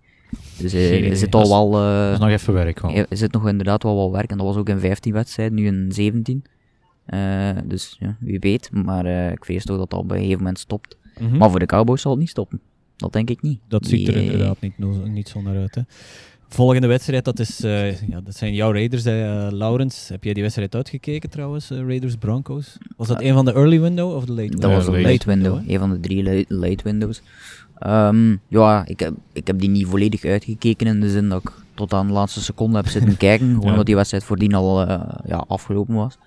Dus 0.57 0.73
eh, 0.73 0.91
er 0.91 0.97
idee. 0.97 1.15
zit 1.15 1.35
al 1.35 1.49
wel... 1.49 1.71
Dat 1.71 2.05
eh, 2.07 2.11
is 2.13 2.19
nog 2.19 2.29
even 2.29 2.53
werk. 2.53 2.81
er 2.83 3.17
zit 3.17 3.31
nog 3.31 3.47
inderdaad 3.47 3.83
wel 3.83 3.95
wat 3.95 4.11
werk 4.11 4.31
en 4.31 4.37
dat 4.37 4.45
was 4.45 4.55
ook 4.55 4.69
in 4.69 4.79
15 4.79 5.13
wedstrijden, 5.13 5.55
nu 5.57 5.65
in 5.65 5.91
17. 5.91 6.43
Eh, 7.05 7.49
dus 7.65 7.95
ja, 7.99 8.15
wie 8.19 8.39
weet, 8.39 8.69
maar 8.71 9.05
eh, 9.05 9.31
ik 9.31 9.45
vrees 9.45 9.65
toch 9.65 9.77
dat 9.77 9.89
dat 9.89 9.99
op 9.99 10.11
een 10.11 10.17
gegeven 10.17 10.37
moment 10.37 10.59
stopt. 10.59 10.97
mhm. 11.19 11.37
Maar 11.37 11.49
voor 11.49 11.59
de 11.59 11.65
Cowboys 11.65 12.01
zal 12.01 12.11
het 12.11 12.19
niet 12.19 12.29
stoppen. 12.29 12.59
Dat 12.95 13.13
denk 13.13 13.29
ik 13.29 13.41
niet. 13.41 13.59
Dat 13.67 13.85
ziet 13.85 14.07
er 14.07 14.15
eh, 14.15 14.23
inderdaad 14.23 14.61
niet, 14.61 14.77
niet 15.07 15.29
zo 15.29 15.41
naar 15.41 15.57
uit. 15.57 15.75
Hè. 15.75 15.81
Volgende 16.53 16.87
wedstrijd, 16.87 17.25
dat, 17.25 17.39
is, 17.39 17.63
eh, 17.63 18.01
ja, 18.01 18.21
dat 18.21 18.35
zijn 18.35 18.53
jouw 18.53 18.71
Raiders, 18.71 19.03
hè, 19.03 19.45
eh, 19.47 19.51
Laurens. 19.51 20.07
Heb 20.09 20.23
jij 20.23 20.33
die 20.33 20.41
wedstrijd 20.43 20.75
uitgekeken 20.75 21.29
trouwens, 21.29 21.71
eh, 21.71 21.77
Raiders-Broncos? 21.77 22.77
Was 22.97 23.07
dat 23.07 23.21
een 23.21 23.33
van 23.33 23.45
de 23.45 23.53
early 23.53 23.81
window 23.81 24.15
of 24.15 24.25
de 24.25 24.31
late 24.31 24.49
Dat 24.49 24.59
window? 24.59 24.73
was 24.75 24.87
een 24.87 24.93
late 24.93 25.07
late 25.11 25.25
window, 25.25 25.69
een 25.69 25.79
van 25.79 25.89
de 25.89 25.99
drie 25.99 26.23
late, 26.23 26.45
late 26.47 26.83
windows. 26.83 27.21
Ehm, 27.77 28.35
ja, 28.47 28.85
ik 28.85 28.99
heb, 28.99 29.13
ik 29.33 29.47
heb 29.47 29.59
die 29.59 29.69
niet 29.69 29.87
volledig 29.87 30.23
uitgekeken 30.25 30.87
in 30.87 30.99
de 30.99 31.09
zin 31.09 31.29
dat 31.29 31.41
ik 31.41 31.51
tot 31.73 31.93
aan 31.93 32.07
de 32.07 32.13
laatste 32.13 32.41
seconde 32.41 32.75
heb 32.77 32.87
zitten 32.87 33.17
kijken. 33.27 33.47
Gewoon 33.47 33.61
Ja. 33.63 33.69
omdat 33.69 33.85
die 33.85 33.95
wedstrijd 33.95 34.23
voordien 34.23 34.53
al 34.53 34.79
ja, 35.25 35.43
afgelopen 35.47 35.95
was. 35.95 36.17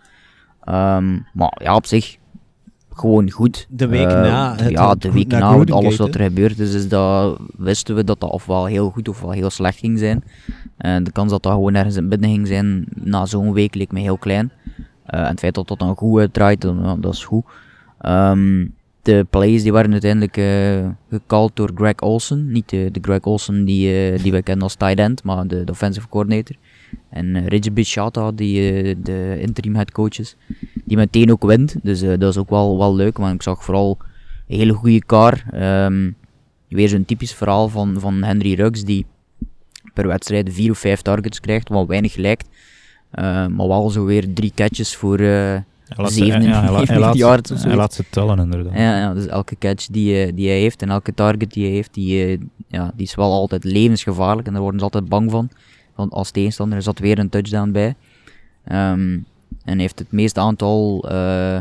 Ehm, 0.65 1.19
maar 1.33 1.61
ja, 1.63 1.75
op 1.75 1.87
zich 1.87 2.17
gewoon 2.99 3.31
goed. 3.31 3.67
De 3.71 3.87
week 3.87 4.07
Eh, 4.07 4.21
na 4.21 4.55
het- 4.57 4.71
ja, 4.71 4.95
de 4.95 5.13
week 5.13 5.27
na 5.41 5.51
alles 5.73 5.97
wat 5.97 6.15
er 6.15 6.21
gebeurd 6.21 6.59
is, 6.59 6.75
is 6.75 6.89
dat, 6.89 7.39
wisten 7.57 7.95
we 7.95 8.05
dat 8.05 8.21
dat 8.21 8.31
ofwel 8.31 8.67
heel 8.67 8.91
goed 8.91 9.09
ofwel 9.09 9.31
heel 9.31 9.51
slecht 9.51 9.79
ging 9.79 9.99
zijn. 9.99 10.25
En 10.77 11.05
de 11.05 11.13
kans 11.13 11.31
dat 11.31 11.43
dat 11.43 11.53
gewoon 11.53 11.75
ergens 11.75 11.97
in 11.97 12.09
midden 12.09 12.31
ging 12.31 12.47
zijn 12.47 12.87
na 12.95 13.27
zo'n 13.27 13.53
week 13.53 13.75
leek 13.75 13.93
me 13.93 14.01
heel 14.01 14.19
klein. 14.19 14.51
Eh, 15.07 15.21
en 15.21 15.27
het 15.27 15.39
feit 15.39 15.55
dat 15.55 15.69
dat 15.69 15.79
dan 15.79 15.97
goed 15.97 16.21
uitdraait, 16.21 16.61
dan, 16.61 16.79
ja, 16.83 16.97
dat 16.97 17.13
is 17.13 17.25
goed. 17.25 17.45
Ehm, 18.01 18.67
de 19.03 19.27
plays 19.31 19.63
die 19.63 19.73
waren 19.73 19.93
uiteindelijk 19.93 20.37
eh 20.37 20.89
gecalled 21.11 21.51
door 21.57 21.71
Greg 21.75 22.01
Olsen. 22.01 22.53
Niet 22.53 22.69
de, 22.69 22.89
de 22.93 22.99
Greg 23.03 23.21
Olsen 23.21 23.65
die, 23.65 24.11
eh, 24.13 24.23
die 24.23 24.33
we 24.33 24.43
kennen 24.43 24.63
als 24.65 24.75
tight 24.75 24.99
end, 24.99 25.23
maar 25.25 25.47
de, 25.47 25.65
de 25.65 25.73
offensive 25.73 26.09
coordinator. 26.09 26.57
En 27.11 27.27
uh, 27.35 27.47
Reggie 27.47 27.71
Bichata, 27.73 28.33
die 28.33 28.73
eh, 28.83 28.95
de 29.03 29.37
interim 29.41 29.75
head 29.75 29.93
coach 29.93 30.19
is, 30.19 30.37
die 30.85 30.97
meteen 30.97 31.33
ook 31.33 31.45
wint. 31.45 31.75
Dus 31.83 32.03
eh, 32.03 32.19
dat 32.19 32.31
is 32.31 32.37
ook 32.37 32.51
wel, 32.51 32.79
wel 32.79 32.95
leuk, 32.95 33.19
maar 33.19 33.33
ik 33.35 33.43
zag 33.43 33.65
vooral 33.65 33.99
een 34.49 34.57
hele 34.59 34.73
goede 34.73 34.99
car. 35.07 35.45
Ehm, 35.53 36.11
weer 36.69 36.89
zo'n 36.89 37.05
typisch 37.05 37.33
verhaal 37.35 37.69
van, 37.69 37.97
van 38.01 38.23
Henry 38.23 38.55
Ruggs, 38.55 38.85
die 38.85 39.07
per 39.95 40.07
wedstrijd 40.07 40.53
vier 40.53 40.71
of 40.71 40.79
vijf 40.79 41.03
targets 41.03 41.41
krijgt, 41.41 41.69
wat 41.69 41.87
weinig 41.87 42.17
lijkt. 42.17 42.49
Eh, 43.11 43.47
maar 43.47 43.69
wel 43.69 43.91
zo 43.91 44.05
weer 44.05 44.33
drie 44.35 44.53
catches 44.55 44.97
voor... 44.97 45.19
eh, 45.19 45.57
ze- 46.09 46.15
97 46.15 46.73
ja, 46.73 46.81
of 46.83 46.89
Hij 46.89 47.77
laat 47.77 47.95
ze 47.95 48.05
tellen, 48.11 48.39
inderdaad. 48.39 48.73
ja, 48.73 48.99
ja, 48.99 49.15
dus 49.15 49.27
elke 49.27 49.57
catch 49.59 49.87
die, 49.87 50.23
eh, 50.25 50.33
die 50.35 50.49
hij 50.49 50.59
heeft 50.61 50.83
en 50.83 50.91
elke 50.91 51.15
target 51.15 51.53
die 51.53 51.65
hij 51.65 51.73
heeft, 51.73 51.95
die, 51.95 52.25
eh, 52.27 52.39
ja, 52.69 52.93
die 52.97 53.07
is 53.07 53.15
wel 53.15 53.33
altijd 53.33 53.65
levensgevaarlijk 53.65 54.47
en 54.47 54.53
daar 54.53 54.63
worden 54.63 54.79
ze 54.81 54.85
altijd 54.87 55.09
bang 55.09 55.31
van. 55.31 55.49
Want 55.97 56.13
als 56.13 56.31
tegenstander 56.31 56.83
zat 56.83 56.99
weer 56.99 57.19
een 57.19 57.29
touchdown 57.29 57.71
bij. 57.71 57.95
Ehm, 58.65 59.19
en 59.65 59.79
heeft 59.79 59.99
het 59.99 60.13
meeste 60.13 60.41
aantal 60.41 61.09
eh 61.09 61.59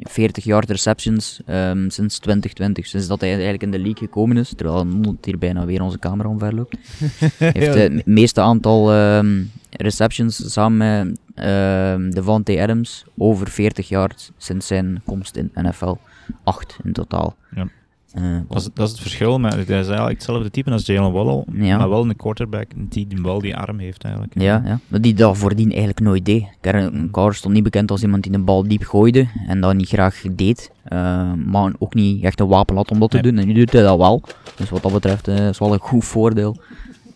40 0.00 0.44
yard 0.44 0.70
receptions 0.70 1.40
ehm, 1.46 1.88
sinds 1.88 2.18
2020. 2.18 2.86
Sinds 2.86 3.06
dat 3.06 3.20
hij 3.20 3.30
eigenlijk 3.30 3.62
in 3.62 3.70
de 3.70 3.78
league 3.78 4.06
gekomen 4.06 4.36
is, 4.36 4.52
terwijl 4.56 5.16
hier 5.20 5.38
bijna 5.38 5.64
weer 5.64 5.82
onze 5.82 5.98
camera 5.98 6.28
omver 6.28 6.54
loopt. 6.54 6.76
Heeft 7.38 7.74
het 7.74 8.06
meeste 8.06 8.40
aantal 8.40 8.92
ehm, 8.92 9.42
receptions 9.70 10.52
samen 10.52 10.76
met 10.76 11.18
ehm 11.34 12.10
Devante 12.10 12.60
Adams 12.60 13.04
over 13.16 13.48
40 13.48 13.88
yards 13.88 14.30
sinds 14.36 14.66
zijn 14.66 15.02
komst 15.04 15.36
in 15.36 15.50
NFL. 15.54 15.94
8 16.44 16.78
in 16.84 16.92
totaal. 16.92 17.36
Ja. 17.54 17.68
Eh, 18.16 18.22
Dat 18.48 18.56
is, 18.60 18.68
dat 18.74 18.86
is 18.86 18.92
het 18.92 19.00
verschil, 19.00 19.38
maar 19.38 19.52
hij 19.52 19.60
is 19.62 19.68
eigenlijk 19.70 20.08
hetzelfde 20.10 20.50
type 20.50 20.70
als 20.70 20.86
Jalen 20.86 21.12
Waddle, 21.12 21.44
Ja. 21.64 21.78
maar 21.78 21.88
wel 21.88 22.04
een 22.08 22.16
quarterback 22.16 22.66
die 22.76 23.06
die 23.06 23.20
bal 23.20 23.40
die 23.40 23.56
arm 23.56 23.78
heeft 23.78 24.04
eigenlijk. 24.04 24.34
Ja, 24.40 24.62
ja, 24.64 24.80
maar 24.88 25.00
die 25.00 25.14
dat 25.14 25.36
voordien 25.38 25.68
eigenlijk 25.68 26.00
nooit 26.00 26.24
deed. 26.24 26.44
Karen 26.60 27.08
Carr 27.10 27.34
stond 27.34 27.54
niet 27.54 27.62
bekend 27.62 27.90
als 27.90 28.02
iemand 28.02 28.22
die 28.22 28.32
de 28.32 28.38
bal 28.38 28.68
diep 28.68 28.82
gooide 28.84 29.26
en 29.46 29.60
dat 29.60 29.74
niet 29.74 29.88
graag 29.88 30.22
deed. 30.32 30.70
Eh, 30.84 31.32
maar 31.32 31.72
ook 31.78 31.94
niet 31.94 32.24
echt 32.24 32.40
een 32.40 32.46
wapen 32.46 32.76
had 32.76 32.90
om 32.90 32.98
dat 33.00 33.10
te 33.10 33.18
Nee. 33.18 33.32
doen. 33.32 33.40
En 33.40 33.46
nu 33.46 33.52
doet 33.54 33.72
hij 33.72 33.82
dat 33.82 33.98
wel. 33.98 34.22
Dus 34.56 34.70
wat 34.70 34.82
dat 34.82 34.92
betreft 34.92 35.28
eh, 35.28 35.48
is 35.48 35.58
wel 35.58 35.72
een 35.72 35.78
goed 35.78 36.04
voordeel. 36.04 36.56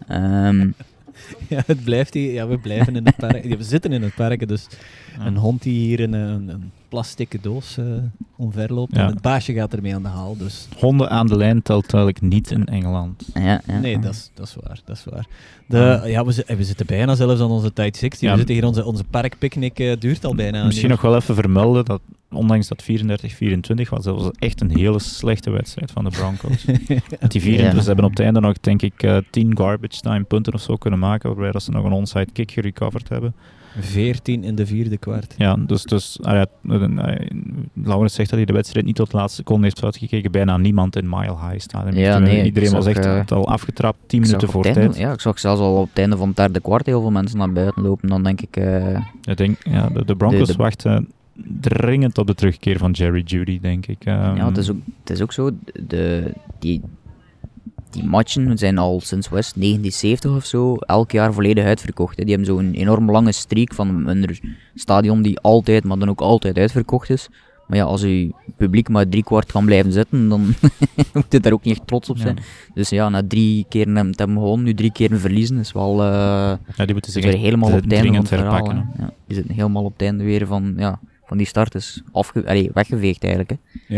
Ehm, 0.07 0.71
Ja, 1.49 1.63
het 1.67 1.85
blijft 1.85 2.15
hier. 2.15 2.33
Ja, 2.33 2.47
we 2.49 2.59
blijven 2.59 2.97
in 2.97 3.07
het 3.07 3.17
park. 3.17 3.45
Ja, 3.45 3.57
we 3.57 3.63
zitten 3.63 3.93
in 3.93 4.03
het 4.03 4.15
park, 4.15 4.49
dus 4.49 4.67
een 5.19 5.37
hond 5.37 5.63
die 5.63 5.79
hier 5.87 6.01
in 6.01 6.13
een, 6.13 6.49
een 6.49 6.71
plastieke 6.91 7.39
doos 7.41 7.79
eh 7.79 7.85
omverloopt. 8.37 8.95
Ja. 8.97 9.01
En 9.03 9.07
het 9.07 9.21
baasje 9.21 9.53
gaat 9.53 9.73
ermee 9.75 9.95
aan 9.95 10.03
de 10.03 10.09
haal. 10.09 10.37
Dus 10.37 10.69
Honden 10.79 11.11
aan 11.11 11.27
de 11.27 11.37
lijn 11.37 11.63
telt 11.63 11.93
eigenlijk 11.95 12.23
niet 12.25 12.51
in 12.51 12.67
Engeland. 12.67 13.27
ja, 13.35 13.61
ja, 13.67 13.79
nee, 13.79 13.93
ja. 13.93 13.99
dat 14.01 14.13
is, 14.13 14.31
dat 14.35 14.47
is 14.47 14.57
waar. 14.67 14.81
Dat 14.85 14.97
is 14.97 15.05
waar. 15.05 15.27
De, 15.67 16.03
ja, 16.11 16.25
we, 16.25 16.33
zi- 16.33 16.43
we 16.57 16.65
zitten 16.65 16.87
bijna 16.87 17.15
zelfs 17.15 17.41
aan 17.41 17.51
onze 17.51 17.73
tijd 17.73 17.97
60. 17.97 18.21
Ja. 18.21 18.31
We 18.31 18.37
zitten 18.39 18.55
hier, 18.55 18.67
onze, 18.67 18.85
onze 18.85 19.05
parkpicnic 19.05 19.79
eh, 19.79 19.93
duurt 19.99 20.25
al 20.25 20.35
bijna. 20.35 20.65
Misschien 20.65 20.89
nog 20.91 21.01
wel 21.01 21.17
even 21.17 21.35
vermelden 21.35 21.85
dat 21.85 22.01
ondanks 22.33 22.69
dat 22.69 22.83
34-24 22.83 22.87
was, 23.91 24.05
dat 24.05 24.21
was 24.21 24.31
echt 24.39 24.61
een 24.61 24.77
hele 24.77 24.99
slechte 24.99 25.51
wedstrijd 25.51 25.91
van 25.91 26.05
de 26.05 26.11
Broncos. 26.11 26.65
Want 27.21 27.33
die 27.33 27.41
24 27.41 27.73
Ja. 27.75 27.81
ze 27.81 27.87
hebben 27.87 28.05
op 28.05 28.11
het 28.11 28.21
einde 28.21 28.41
nog, 28.41 28.61
denk 28.61 28.83
ik, 28.83 29.03
eh 29.03 29.17
10 29.31 29.57
garbage 29.57 30.01
time 30.01 30.25
punten 30.25 30.55
of 30.55 30.61
zo 30.61 30.77
kunnen 30.77 30.99
maken, 30.99 31.29
waarbij 31.31 31.51
dat 31.51 31.63
ze 31.63 31.71
nog 31.71 31.85
een 31.85 31.93
onside 31.93 32.29
kick 32.33 32.51
gerecoverd 32.51 33.09
hebben. 33.09 33.35
14 33.79 34.45
in 34.45 34.55
de 34.55 34.67
vierde 34.67 34.97
kwart. 34.97 35.35
Ja, 35.39 35.57
dus, 35.57 35.83
dus 35.83 36.19
ah 36.23 36.41
eh, 36.41 36.47
Laurens 37.85 38.15
zegt 38.15 38.29
dat 38.31 38.39
hij 38.39 38.45
de 38.47 38.53
wedstrijd 38.53 38.87
niet 38.87 38.95
tot 38.97 39.11
de 39.11 39.17
laatste 39.17 39.37
seconde 39.37 39.65
heeft 39.65 39.85
uitgekeken. 39.85 40.31
Bijna 40.33 40.57
niemand 40.57 40.97
in 40.97 41.09
Mile 41.09 41.37
High 41.49 41.59
Stadium. 41.59 41.97
Ja, 41.97 42.19
nee, 42.19 42.45
Iedereen 42.45 42.73
was 42.73 42.87
echt 42.87 43.33
al 43.33 43.49
afgetrapt, 43.49 43.99
10 44.07 44.19
Ik 44.21 44.25
zag 44.27 44.35
minuten 44.35 44.53
voor 44.53 44.65
einde- 44.65 44.81
tijd. 44.81 44.97
Ja, 44.97 45.13
ik 45.13 45.21
zag 45.21 45.39
zelfs 45.39 45.61
al 45.61 45.77
op 45.81 45.89
het 45.89 45.99
einde 45.99 46.17
van 46.17 46.29
het 46.29 46.37
derde 46.37 46.61
kwart 46.61 46.87
heel 46.87 47.01
veel 47.01 47.11
mensen 47.11 47.39
naar 47.39 47.53
buiten 47.53 47.83
lopen. 47.83 48.09
Dan 48.09 48.23
denk 48.23 48.41
ik, 48.41 48.57
eh, 48.57 48.99
Ik 49.23 49.37
denk, 49.37 49.57
ja, 49.63 49.89
de, 49.89 50.05
de 50.05 50.17
Broncos 50.17 50.47
De- 50.47 50.53
de- 50.57 50.63
wachten 50.63 51.09
dringend 51.61 52.19
op 52.19 52.27
de 52.27 52.35
terugkeer 52.35 52.79
van 52.79 52.91
Jerry 52.91 53.23
Judy, 53.25 53.61
denk 53.61 53.87
ik. 53.87 54.05
Ehm, 54.05 54.37
ja, 54.37 54.47
het 54.47 54.57
is, 54.57 54.71
ook, 54.71 54.77
het 55.01 55.11
is 55.11 55.21
ook 55.23 55.33
zo, 55.33 55.51
de, 55.87 56.33
die, 56.59 56.81
die 57.91 58.05
matchen 58.05 58.59
zijn 58.59 58.79
al 58.79 59.01
sinds 59.01 59.29
West 59.29 59.55
1970 59.55 60.37
of 60.37 60.45
zo, 60.45 60.77
elk 60.77 61.11
jaar 61.11 61.33
volledig 61.33 61.65
uitverkocht. 61.65 62.17
Hè. 62.19 62.25
Die 62.25 62.35
hebben 62.35 62.55
zo'n 62.55 62.73
enorm 62.73 63.11
lange 63.11 63.33
streak 63.33 63.75
van 63.75 64.07
een 64.09 64.39
stadion 64.75 65.23
die 65.23 65.39
altijd, 65.39 65.85
maar 65.85 65.99
dan 65.99 66.09
ook 66.09 66.21
altijd 66.21 66.59
uitverkocht 66.59 67.11
is. 67.11 67.29
Maar 67.67 67.79
ja, 67.79 67.85
als 67.85 68.01
je 68.01 68.31
publiek 68.57 68.89
maar 68.89 69.09
drie 69.09 69.23
kwart 69.23 69.53
kan 69.53 69.65
blijven 69.65 69.93
zitten, 69.93 70.29
dan 70.29 70.41
moet 71.15 71.25
je 71.29 71.41
daar 71.41 71.53
ook 71.53 71.65
niet 71.65 71.77
echt 71.77 71.87
trots 71.87 72.11
op 72.11 72.17
ja. 72.17 72.23
zijn. 72.23 72.39
Dus 72.75 72.89
ja, 72.89 73.09
na 73.09 73.23
drie 73.29 73.67
keer 73.69 73.87
hem 73.87 74.13
te 74.13 74.23
hebben 74.23 74.43
gewonnen, 74.43 74.67
nu 74.67 74.75
drie 74.75 74.93
keer 74.93 75.19
verliezen, 75.19 75.59
is 75.59 75.73
wel... 75.73 76.03
eh, 76.03 76.07
Ja, 76.77 76.85
die 76.85 76.93
moeten 76.93 77.13
Ze 77.13 77.21
zich 77.21 77.31
echt 77.31 77.41
helemaal 77.41 77.69
op 77.73 77.83
het 77.83 77.93
einde 77.93 78.07
van 78.09 78.17
het 78.17 78.29
verhaal. 78.29 78.67
Ja, 78.99 79.13
die 79.27 79.37
zitten 79.37 79.55
helemaal 79.55 79.85
op 79.85 79.93
het 79.93 80.03
einde 80.03 80.25
weer 80.25 80.47
van, 80.47 80.75
ja, 80.77 81.01
van 81.25 81.37
die 81.37 81.47
start 81.47 81.75
is 81.75 82.03
afge 82.13 82.47
allee, 82.47 82.71
weggeveegd 82.75 83.25
eigenlijk. 83.25 83.61
Hè. 83.87 83.95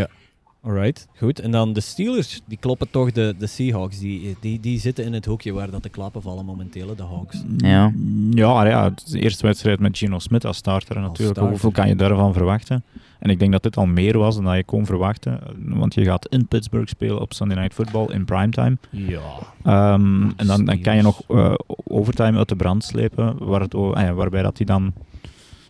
Alright, 0.64 1.08
goed. 1.16 1.38
En 1.40 1.50
dan 1.50 1.72
de 1.72 1.80
Steelers, 1.80 2.40
die 2.46 2.58
kloppen 2.60 2.90
toch 2.90 3.12
de, 3.12 3.34
de 3.38 3.46
Seahawks. 3.46 3.98
Die, 3.98 4.36
die, 4.40 4.60
die 4.60 4.80
zitten 4.80 5.04
in 5.04 5.12
het 5.12 5.24
hoekje 5.24 5.52
waar 5.52 5.70
dat 5.70 5.82
de 5.82 5.88
klappen 5.88 6.22
vallen 6.22 6.44
momenteel, 6.44 6.94
de 6.96 7.02
Hawks. 7.02 7.42
Ja. 7.56 7.92
Ja, 8.30 8.66
ja, 8.66 8.90
de 9.10 9.20
eerste 9.20 9.46
wedstrijd 9.46 9.80
met 9.80 9.98
Gino 9.98 10.18
Smith 10.18 10.44
als 10.44 10.56
starter. 10.56 10.96
Als 10.96 11.04
natuurlijk, 11.06 11.30
starter. 11.38 11.50
hoeveel 11.52 11.70
kan 11.70 11.88
je 11.88 11.96
daarvan 11.96 12.32
verwachten? 12.32 12.82
En 13.18 13.30
ik 13.30 13.38
denk 13.38 13.52
dat 13.52 13.62
dit 13.62 13.76
al 13.76 13.86
meer 13.86 14.18
was 14.18 14.34
dan 14.34 14.44
dat 14.44 14.54
je 14.56 14.64
kon 14.64 14.86
verwachten. 14.86 15.40
Want 15.58 15.94
je 15.94 16.04
gaat 16.04 16.26
in 16.28 16.46
Pittsburgh 16.46 16.88
spelen 16.88 17.20
op 17.20 17.32
Sunday 17.32 17.56
Night 17.58 17.74
Football 17.74 18.06
in 18.14 18.24
primetime. 18.24 18.76
Ja. 18.90 19.20
Ehm, 19.62 20.30
en 20.36 20.46
dan, 20.46 20.64
dan 20.64 20.80
kan 20.80 20.96
je 20.96 21.02
nog 21.02 21.22
eh, 21.28 21.54
overtime 21.84 22.38
uit 22.38 22.48
de 22.48 22.56
brand 22.56 22.84
slepen, 22.84 23.44
waar 23.46 23.60
het, 23.60 23.74
o- 23.74 23.98
ja, 24.00 24.12
waarbij 24.12 24.42
dat 24.42 24.56
hij 24.56 24.66
dan 24.66 24.92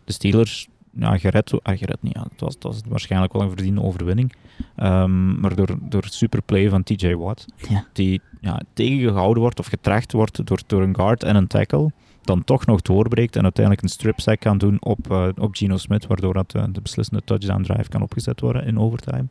de 0.05 0.13
Steelers 0.13 0.69
ja, 0.99 1.19
gered, 1.19 1.63
ah, 1.63 1.79
gered 1.79 2.03
niet, 2.03 2.15
ja, 2.15 2.23
het, 2.23 2.41
was, 2.41 2.55
het 2.55 2.63
was 2.63 2.81
waarschijnlijk 2.89 3.33
wel 3.33 3.43
een 3.43 3.49
verdiende 3.49 3.83
overwinning. 3.83 4.33
Ehm, 4.77 5.41
maar 5.41 5.55
door, 5.57 5.79
door 5.81 6.05
superplay 6.11 6.69
van 6.69 6.83
TJ 6.83 7.15
Watt, 7.15 7.47
Ja. 7.69 7.85
die 7.93 8.21
ja, 8.41 8.61
tegengehouden 8.73 9.43
wordt 9.43 9.59
of 9.59 9.67
getracht 9.67 10.13
wordt 10.13 10.47
door, 10.47 10.61
door 10.67 10.83
een 10.83 10.95
guard 10.97 11.23
en 11.25 11.37
een 11.37 11.47
tackle, 11.47 11.91
dan 12.23 12.45
toch 12.45 12.67
nog 12.67 12.83
doorbreekt 12.83 13.37
en 13.37 13.43
uiteindelijk 13.43 13.85
een 13.85 13.91
strip 13.91 14.21
sack 14.21 14.41
kan 14.41 14.59
doen 14.59 14.77
op, 14.81 15.11
eh, 15.11 15.29
op 15.37 15.55
Geno 15.55 15.77
Smith, 15.77 16.07
waardoor 16.07 16.35
dat, 16.35 16.55
eh, 16.55 16.65
de 16.73 16.81
beslissende 16.81 17.23
touchdown 17.25 17.63
drive 17.63 17.89
kan 17.89 18.03
opgezet 18.03 18.41
worden 18.41 18.65
in 18.67 18.79
overtime. 18.79 19.25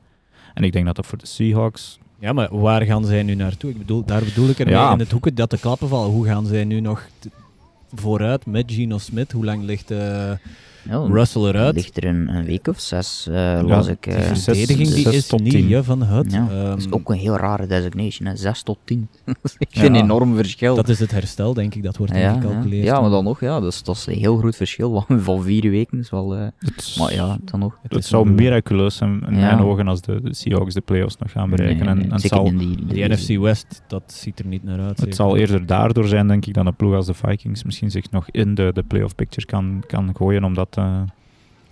En 0.54 0.64
ik 0.64 0.72
denk 0.72 0.86
dat 0.86 0.96
dat 0.96 1.06
voor 1.06 1.18
de 1.18 1.26
Seahawks 1.28 2.00
Ja, 2.20 2.34
maar 2.34 2.58
waar 2.60 2.82
gaan 2.82 3.06
zij 3.06 3.24
nu 3.24 3.36
naartoe? 3.36 3.70
Ik 3.70 3.78
bedoel, 3.78 4.06
daar 4.06 4.24
bedoel 4.24 4.50
ik 4.50 4.60
ermee 4.60 4.74
Ja. 4.74 4.92
in 4.94 5.00
het 5.00 5.12
hoeken 5.12 5.36
dat 5.36 5.50
de 5.50 5.60
klappen 5.60 5.88
vallen. 5.88 6.10
Hoe 6.12 6.26
gaan 6.26 6.46
zij 6.46 6.64
nu 6.64 6.80
nog 6.80 7.08
vooruit 7.94 8.46
met 8.46 8.72
Gino 8.72 8.98
Smith? 8.98 9.32
Hoe 9.32 9.46
lang 9.46 9.64
ligt 9.64 9.92
eh, 9.92 10.32
Russell 10.90 11.42
eruit? 11.42 11.76
ligt 11.76 11.98
er 11.98 12.04
een, 12.06 12.36
een 12.36 12.46
week 12.46 12.68
of 12.68 12.80
zes, 12.80 13.28
eh 13.32 13.60
las 13.64 13.88
ik. 13.88 14.04
De 14.04 14.12
eh, 14.12 14.28
zes- 14.28 14.44
verdediging 14.44 14.88
die 14.90 15.04
zes 15.04 15.16
is 15.16 15.28
tot 15.28 15.42
niet 15.42 15.52
tien. 15.52 15.72
hè, 15.72 15.84
van 15.84 16.04
Hut. 16.04 16.32
ja, 16.32 16.48
Ehm, 16.52 16.64
dat 16.66 16.78
is 16.78 16.92
ook 16.92 17.10
een 17.10 17.18
heel 17.18 17.38
rare 17.38 17.68
designation, 17.68 18.28
hè. 18.28 18.36
6 18.36 18.64
tot 18.64 18.78
10. 18.84 19.08
dat 19.26 19.36
is 19.44 19.56
echt 19.58 19.76
Ja. 19.76 19.84
een 19.86 19.96
enorm 19.96 20.36
verschil. 20.36 20.76
dat 20.76 20.90
is 20.90 21.00
het 21.00 21.12
herstel, 21.12 21.54
denk 21.54 21.76
ik. 21.76 21.84
Dat 21.84 21.98
wordt 21.98 22.14
ja, 22.14 22.20
ja. 22.20 22.34
ingecalculeerd. 22.34 22.84
ja, 22.86 23.02
maar 23.02 23.10
dan 23.10 23.24
nog, 23.24 23.40
ja, 23.40 23.60
dat 23.60 23.72
is, 23.72 23.84
dat 23.84 23.96
is 23.96 24.06
een 24.08 24.14
heel 24.18 24.38
groot 24.38 24.56
verschil 24.56 25.06
van, 25.08 25.44
vier 25.44 25.70
weken. 25.70 26.00
Is 26.00 26.10
wel, 26.10 26.36
eh, 26.36 26.48
het, 26.60 26.96
maar 27.00 27.14
ja, 27.14 27.38
dan 27.46 27.60
nog. 27.60 27.78
Het 27.88 28.06
zou 28.06 28.30
miraculeus 28.30 28.96
zijn 28.96 29.24
in 29.28 29.36
Ja. 29.36 29.40
mijn 29.56 29.60
ogen 29.62 29.88
als 29.88 30.02
de, 30.02 30.22
de 30.22 30.36
Seahawks 30.36 30.74
de 30.74 30.82
playoffs 30.82 31.18
nog 31.18 31.32
gaan 31.32 31.50
bereiken. 31.50 31.86
Nee, 31.86 31.94
en, 31.94 31.98
nee, 32.02 32.10
en 32.12 32.20
zal, 32.20 32.46
in 32.46 32.58
die, 32.58 32.86
Die 32.86 33.08
NFC 33.10 33.38
West, 33.38 33.82
dat 33.88 34.04
ziet 34.08 34.40
er 34.40 34.46
niet 34.46 34.64
naar 34.64 34.80
uit. 34.80 34.90
Het 34.90 35.00
zeker. 35.00 35.14
zal 35.16 35.38
eerder 35.38 35.66
daardoor 35.66 36.08
zijn, 36.08 36.28
denk 36.28 36.46
ik, 36.46 36.54
dan 36.54 36.68
een 36.68 36.76
ploeg 36.76 36.94
als 36.94 37.06
de 37.06 37.14
Vikings 37.14 37.64
misschien 37.64 37.92
zich 37.92 38.12
nog 38.12 38.30
in 38.32 38.56
de, 38.56 38.70
de 38.74 38.84
playoff 38.84 39.16
picture 39.16 39.46
kan, 39.48 39.84
kan 39.88 40.10
gooien, 40.16 40.44
omdat 40.44 40.71
eh 40.78 41.02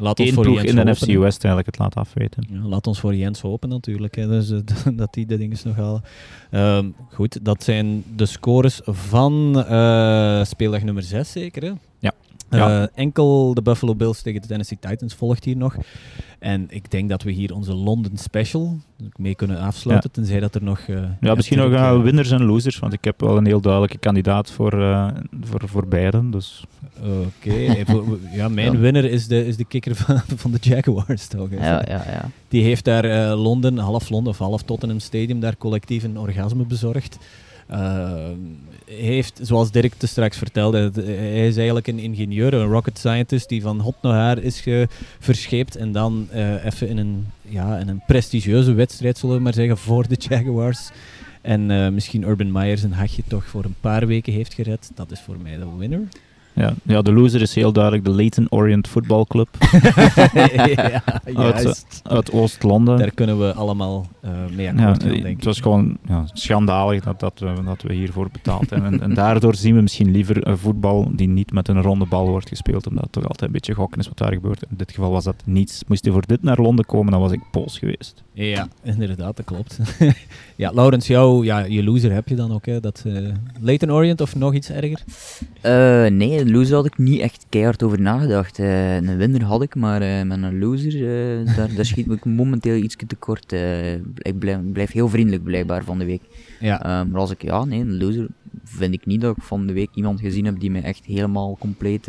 Laat 0.02 0.20
ons 0.20 0.32
voor 0.32 0.44
ploeg 0.44 0.56
Jens 0.56 0.70
in 0.70 0.76
de 0.76 1.12
hè. 1.12 1.20
West 1.20 1.44
eigenlijk 1.44 1.66
het 1.66 1.78
laat 1.78 1.96
afweten. 1.96 2.48
Ja, 2.50 2.60
laat 2.68 2.88
ons 2.88 3.00
voor 3.00 3.16
Jens 3.16 3.42
hopen 3.42 3.70
natuurlijk, 3.70 4.16
hè, 4.16 4.28
dus, 4.28 4.52
eh, 4.52 4.60
dat 4.94 5.14
die 5.14 5.26
de 5.26 5.38
dingen 5.38 5.58
nog 5.64 5.76
halen. 5.76 6.04
Ehm, 6.52 6.90
goed, 7.14 7.46
dat 7.46 7.64
zijn 7.64 8.04
de 8.16 8.26
scores 8.26 8.82
van 8.86 9.64
eh, 9.68 10.44
speeldag 10.44 10.84
nummer 10.84 11.04
6 11.04 11.32
zeker, 11.32 11.64
hè? 11.64 11.72
Ja. 12.00 12.14
Eh, 12.50 12.60
Ja. 12.60 12.90
enkel 12.96 13.54
de 13.54 13.62
Buffalo 13.62 13.96
Bills 13.96 14.22
tegen 14.22 14.42
de 14.42 14.48
Tennessee 14.48 14.78
Titans 14.82 15.14
volgt 15.14 15.44
hier 15.44 15.58
nog. 15.58 15.76
En 16.40 16.66
ik 16.70 16.92
denk 16.92 17.10
dat 17.10 17.24
we 17.24 17.32
hier 17.32 17.54
onze 17.56 17.74
London 17.74 18.18
Special 18.18 18.78
mee 19.16 19.36
kunnen 19.36 19.60
afsluiten, 19.60 20.12
tenzij 20.12 20.40
dat 20.40 20.56
er 20.56 20.64
nog... 20.64 20.80
eh, 20.80 21.04
Ja, 21.22 21.36
misschien 21.36 21.58
nog 21.58 21.72
uh, 21.72 21.90
eh, 21.90 22.02
winners 22.02 22.32
en 22.32 22.44
losers, 22.44 22.80
want 22.80 22.94
ik 22.94 23.04
heb 23.04 23.22
wel 23.22 23.38
een 23.38 23.46
heel 23.46 23.62
duidelijke 23.62 23.98
kandidaat 23.98 24.52
voor, 24.52 24.82
eh 24.82 25.08
voor, 25.42 25.62
voor 25.66 25.88
beiden. 25.88 26.32
Dus 26.32 26.64
Oké, 27.02 27.54
ja, 28.34 28.50
mijn 28.50 28.72
Ja. 28.74 28.78
winnaar 28.80 29.04
is 29.04 29.28
de, 29.28 29.46
is 29.48 29.58
de 29.58 29.66
kicker 29.66 29.96
van, 29.96 30.20
van 30.42 30.52
de 30.52 30.58
Jaguars, 30.62 31.28
toch? 31.28 31.50
Ja, 31.52 31.60
ja, 31.88 32.04
ja. 32.08 32.30
Die 32.48 32.64
heeft 32.64 32.86
daar 32.86 33.04
eh, 33.06 33.42
Londen, 33.42 33.78
half 33.78 34.10
Londen 34.10 34.32
of 34.32 34.38
half 34.38 34.64
Tottenham 34.64 35.00
Stadium, 35.00 35.40
daar 35.40 35.58
collectief 35.58 36.04
een 36.04 36.18
orgasme 36.20 36.64
bezorgd. 36.66 37.18
Uh, 37.72 38.12
heeft, 38.90 39.40
zoals 39.42 39.72
Dirk 39.72 39.94
te 39.98 40.08
straks 40.08 40.38
vertelde, 40.38 40.78
het- 40.78 40.96
hij 40.96 41.48
is 41.48 41.56
eigenlijk 41.56 41.88
een 41.88 42.00
ingenieur, 42.00 42.54
een 42.54 42.68
rocket 42.68 42.98
scientist 42.98 43.50
die 43.50 43.62
van 43.62 43.80
hot 43.80 43.96
naar 44.02 44.14
haar 44.14 44.38
is 44.38 44.64
verscheept 45.20 45.76
en 45.76 45.92
dan 45.92 46.28
eh, 46.32 46.66
even 46.66 46.88
in 46.88 46.98
een, 46.98 47.28
ja, 47.42 47.78
in 47.78 47.88
een 47.88 48.02
prestigieuze 48.08 48.74
wedstrijd, 48.74 49.18
zullen 49.18 49.36
we 49.36 49.42
maar 49.42 49.54
zeggen, 49.54 49.78
voor 49.88 50.08
de 50.08 50.16
Jaguars. 50.30 50.90
En 51.42 51.72
eh, 51.72 51.90
misschien 51.90 52.24
Urban 52.24 52.52
Meyer 52.52 52.78
zijn 52.78 52.94
hachje 52.94 53.24
toch 53.28 53.46
voor 53.46 53.64
een 53.64 53.76
paar 53.80 54.08
weken 54.08 54.34
heeft 54.34 54.54
gered. 54.54 54.92
Dat 54.96 55.12
is 55.12 55.20
voor 55.20 55.38
mij 55.44 55.58
de 55.58 55.66
winner. 55.78 56.02
Ja, 56.60 56.74
ja, 56.84 57.02
de 57.02 57.14
loser 57.14 57.42
is 57.42 57.56
heel 57.56 57.72
duidelijk 57.72 58.06
de 58.06 58.12
Leighton 58.12 58.48
Orient 58.50 58.88
Football 58.88 59.26
Club 59.28 59.48
ja, 60.66 61.04
juist. 61.26 62.02
uit 62.04 62.32
Oost-Londen. 62.32 62.98
Daar 62.98 63.12
kunnen 63.12 63.40
we 63.40 63.54
allemaal 63.54 64.08
eh 64.22 64.32
mee 64.56 64.66
Ja, 64.66 64.72
akkoord 64.72 65.04
gaan, 65.04 65.12
eh, 65.12 65.22
denk 65.22 65.36
het 65.36 65.46
was 65.46 65.60
gewoon 65.60 65.98
ja, 66.08 66.24
schandalig 66.34 67.04
dat, 67.04 67.20
dat, 67.20 67.40
we, 67.40 67.64
dat 67.66 67.82
we 67.82 67.94
hiervoor 67.94 68.30
betaald 68.32 68.70
hebben. 68.70 68.94
En, 68.94 69.02
en 69.02 69.14
daardoor 69.14 69.56
zien 69.56 69.76
we 69.76 69.82
misschien 69.82 70.12
liever 70.12 70.48
een 70.48 70.58
voetbal 70.58 71.08
die 71.12 71.28
niet 71.28 71.52
met 71.52 71.68
een 71.68 71.82
ronde 71.82 72.06
bal 72.06 72.28
wordt 72.28 72.50
gespeeld, 72.50 72.88
omdat 72.88 73.04
het 73.04 73.12
toch 73.12 73.24
altijd 73.24 73.42
een 73.42 73.52
beetje 73.52 73.74
gokken 73.74 74.00
is 74.00 74.08
wat 74.08 74.18
daar 74.18 74.34
gebeurt. 74.34 74.64
In 74.70 74.78
dit 74.78 74.92
geval 74.92 75.12
was 75.12 75.24
dat 75.24 75.44
niets. 75.46 75.84
Moest 75.88 76.04
hij 76.04 76.14
voor 76.14 76.26
dit 76.26 76.44
naar 76.44 76.58
Londen 76.62 76.86
komen, 76.86 77.12
dan 77.12 77.22
was 77.22 77.32
ik 77.32 77.42
Pools 77.52 77.80
geweest. 77.80 78.24
Ja, 78.34 78.68
inderdaad, 78.84 79.38
dat 79.38 79.46
klopt. 79.46 79.80
Ja, 80.60 80.72
Laurens, 80.74 81.08
jou, 81.08 81.46
ja, 81.46 81.60
je 81.60 81.84
loser 81.84 82.12
heb 82.12 82.28
je 82.28 82.36
dan 82.36 82.52
ook, 82.52 82.66
hè? 82.66 82.80
Dat, 82.80 83.04
eh 83.06 83.28
Leighton 83.60 83.92
Orient 83.92 84.22
of 84.22 84.36
nog 84.36 84.54
iets 84.54 84.70
erger? 84.70 85.04
Eh, 85.62 86.06
nee, 86.12 86.40
een 86.40 86.52
loser 86.52 86.76
had 86.76 86.86
ik 86.86 86.98
niet 86.98 87.20
echt 87.20 87.46
keihard 87.50 87.84
over 87.84 88.02
nagedacht. 88.02 88.60
Eh, 88.60 88.96
een 88.96 89.18
winnaar 89.18 89.42
had 89.42 89.62
ik, 89.62 89.76
maar 89.76 90.26
met 90.26 90.44
een 90.44 90.60
loser, 90.60 91.00
daar, 91.56 91.76
daar 91.76 91.86
schiet 91.86 92.12
ik 92.12 92.26
momenteel 92.42 92.76
iets 92.76 92.96
tekort. 93.08 93.52
Ik 94.16 94.40
blijf, 94.40 94.60
blijf 94.72 94.92
heel 94.92 95.10
vriendelijk 95.10 95.44
blijkbaar 95.44 95.84
van 95.84 96.00
de 96.00 96.06
week. 96.06 96.22
Ja, 96.60 97.04
maar 97.10 97.20
als 97.20 97.32
ik, 97.32 97.42
ja, 97.42 97.66
nee, 97.66 97.80
een 97.80 97.98
loser 97.98 98.28
vind 98.64 98.94
ik 98.94 99.06
niet 99.06 99.22
dat 99.22 99.38
ik 99.38 99.44
van 99.44 99.68
de 99.68 99.74
week 99.74 99.90
iemand 99.94 100.20
gezien 100.20 100.46
heb 100.46 100.60
die 100.60 100.72
mij 100.72 100.84
echt 100.84 101.06
helemaal 101.06 101.58
compleet 101.60 102.08